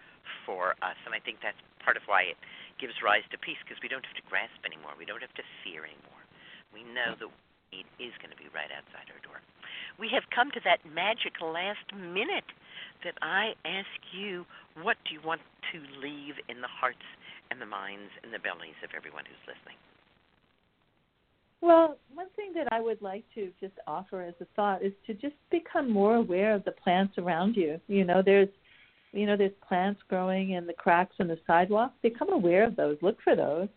for 0.46 0.72
us. 0.80 0.96
And 1.04 1.12
I 1.12 1.20
think 1.20 1.44
that's 1.44 1.60
part 1.84 2.00
of 2.00 2.04
why 2.08 2.32
it 2.32 2.40
gives 2.80 2.96
rise 3.04 3.28
to 3.36 3.38
peace 3.38 3.60
because 3.68 3.80
we 3.84 3.92
don't 3.92 4.06
have 4.08 4.16
to 4.16 4.24
grasp 4.32 4.56
anymore. 4.64 4.96
We 4.96 5.04
don't 5.04 5.20
have 5.20 5.36
to 5.36 5.44
fear 5.64 5.84
anymore. 5.84 6.24
We 6.72 6.88
know 6.88 7.20
that 7.20 7.28
it 7.72 7.88
is 8.00 8.14
going 8.22 8.32
to 8.32 8.40
be 8.40 8.50
right 8.54 8.72
outside 8.72 9.08
our 9.12 9.22
door. 9.24 9.40
We 10.00 10.10
have 10.14 10.24
come 10.34 10.52
to 10.52 10.62
that 10.64 10.86
magic 10.86 11.42
last 11.42 11.86
minute 11.94 12.48
that 13.04 13.18
I 13.22 13.54
ask 13.66 13.98
you 14.14 14.46
what 14.82 14.98
do 15.06 15.14
you 15.14 15.22
want 15.26 15.42
to 15.74 15.78
leave 16.00 16.36
in 16.50 16.62
the 16.62 16.70
hearts 16.70 17.06
and 17.50 17.62
the 17.62 17.66
minds 17.66 18.12
and 18.24 18.34
the 18.34 18.40
bellies 18.40 18.78
of 18.84 18.92
everyone 18.96 19.26
who's 19.26 19.42
listening? 19.48 19.78
Well, 21.62 21.98
one 22.14 22.28
thing 22.36 22.54
that 22.54 22.72
I 22.72 22.80
would 22.80 23.02
like 23.02 23.24
to 23.34 23.50
just 23.60 23.74
offer 23.88 24.22
as 24.22 24.36
a 24.40 24.46
thought 24.56 24.84
is 24.84 24.94
to 25.08 25.14
just 25.14 25.36
become 25.50 25.90
more 25.90 26.16
aware 26.16 26.54
of 26.54 26.64
the 26.66 26.72
plants 26.72 27.18
around 27.18 27.56
you. 27.56 27.82
You 27.88 28.06
know, 28.06 28.22
there's 28.24 28.50
you 29.14 29.26
know, 29.26 29.38
there's 29.38 29.54
plants 29.68 30.02
growing 30.10 30.52
in 30.52 30.68
the 30.68 30.74
cracks 30.74 31.16
in 31.20 31.28
the 31.28 31.40
sidewalk. 31.48 31.94
Become 32.04 32.32
aware 32.32 32.66
of 32.66 32.76
those. 32.76 32.98
Look 33.02 33.18
for 33.24 33.36
those. 33.36 33.70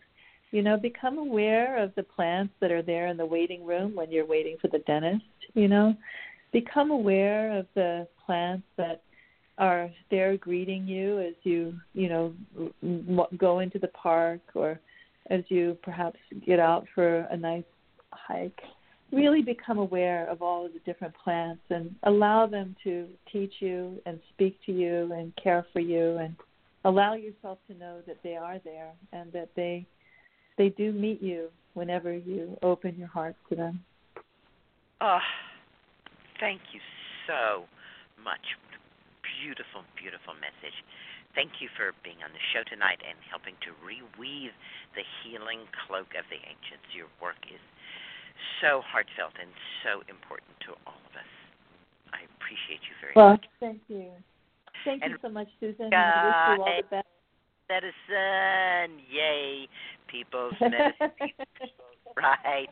You 0.51 0.61
know, 0.61 0.77
become 0.77 1.17
aware 1.17 1.81
of 1.81 1.95
the 1.95 2.03
plants 2.03 2.53
that 2.59 2.71
are 2.71 2.81
there 2.81 3.07
in 3.07 3.17
the 3.17 3.25
waiting 3.25 3.65
room 3.65 3.95
when 3.95 4.11
you're 4.11 4.25
waiting 4.25 4.57
for 4.61 4.67
the 4.67 4.79
dentist, 4.79 5.23
you 5.53 5.67
know. 5.67 5.95
Become 6.51 6.91
aware 6.91 7.57
of 7.57 7.65
the 7.75 8.07
plants 8.25 8.65
that 8.75 9.03
are 9.57 9.89
there 10.09 10.35
greeting 10.37 10.85
you 10.85 11.19
as 11.19 11.33
you, 11.43 11.73
you 11.93 12.09
know, 12.09 13.27
go 13.37 13.59
into 13.59 13.79
the 13.79 13.87
park 13.89 14.41
or 14.53 14.79
as 15.29 15.43
you 15.47 15.77
perhaps 15.83 16.19
get 16.45 16.59
out 16.59 16.85
for 16.93 17.19
a 17.31 17.37
nice 17.37 17.63
hike, 18.11 18.59
really 19.11 19.41
become 19.41 19.77
aware 19.77 20.27
of 20.29 20.41
all 20.41 20.65
of 20.65 20.73
the 20.73 20.79
different 20.79 21.13
plants 21.23 21.61
and 21.69 21.93
allow 22.03 22.47
them 22.47 22.75
to 22.83 23.07
teach 23.31 23.53
you 23.59 24.01
and 24.05 24.19
speak 24.33 24.57
to 24.65 24.71
you 24.71 25.11
and 25.13 25.33
care 25.41 25.65
for 25.71 25.79
you 25.79 26.17
and 26.17 26.35
allow 26.85 27.13
yourself 27.13 27.57
to 27.67 27.77
know 27.77 27.99
that 28.07 28.17
they 28.23 28.35
are 28.35 28.59
there 28.63 28.91
and 29.13 29.31
that 29.31 29.49
they 29.55 29.85
they 30.57 30.69
do 30.69 30.91
meet 30.91 31.21
you 31.21 31.49
whenever 31.73 32.13
you 32.13 32.57
open 32.61 32.95
your 32.97 33.07
heart 33.07 33.35
to 33.49 33.55
them. 33.55 33.83
Oh, 34.99 35.19
thank 36.39 36.61
you 36.73 36.79
so 37.27 37.65
much. 38.23 38.43
Beautiful, 39.41 39.81
beautiful 39.97 40.33
message. 40.37 40.75
Thank 41.33 41.63
you 41.63 41.71
for 41.79 41.95
being 42.03 42.19
on 42.21 42.29
the 42.35 42.43
show 42.51 42.61
tonight 42.67 42.99
and 43.01 43.15
helping 43.31 43.55
to 43.63 43.71
reweave 43.81 44.51
the 44.93 45.05
healing 45.23 45.63
cloak 45.87 46.11
of 46.19 46.27
the 46.27 46.37
ancients. 46.43 46.85
Your 46.93 47.07
work 47.23 47.39
is 47.47 47.61
so 48.59 48.83
heartfelt 48.83 49.33
and 49.39 49.49
so 49.81 50.03
important 50.11 50.51
to 50.67 50.75
all 50.85 50.99
of 50.99 51.13
us. 51.15 51.31
I 52.11 52.27
appreciate 52.35 52.83
you 52.85 52.93
very 52.99 53.15
Well, 53.15 53.39
much. 53.39 53.47
thank 53.63 53.79
you. 53.87 54.11
Thank 54.83 55.01
And 55.01 55.15
you 55.15 55.17
so 55.23 55.29
much, 55.31 55.47
Susun. 55.61 55.87
and 55.87 55.95
I 55.95 56.19
wish 56.27 56.41
you 56.57 56.63
all 56.63 56.77
the 56.83 56.89
best. 56.91 57.07
Medicine, 57.71 58.99
yay, 59.07 59.63
people's 60.11 60.53
medicine. 60.61 61.11
right. 62.17 62.67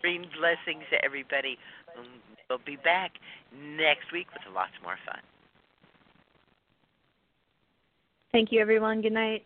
Green 0.00 0.26
blessings 0.38 0.84
to 0.90 1.04
everybody. 1.04 1.58
Um, 1.98 2.06
We'll 2.48 2.58
be 2.64 2.76
back 2.76 3.12
next 3.52 4.12
week 4.12 4.26
with 4.32 4.42
lots 4.54 4.72
more 4.82 4.98
fun. 5.06 5.18
Thank 8.32 8.52
you, 8.52 8.60
everyone. 8.60 9.00
Good 9.00 9.12
night. 9.12 9.44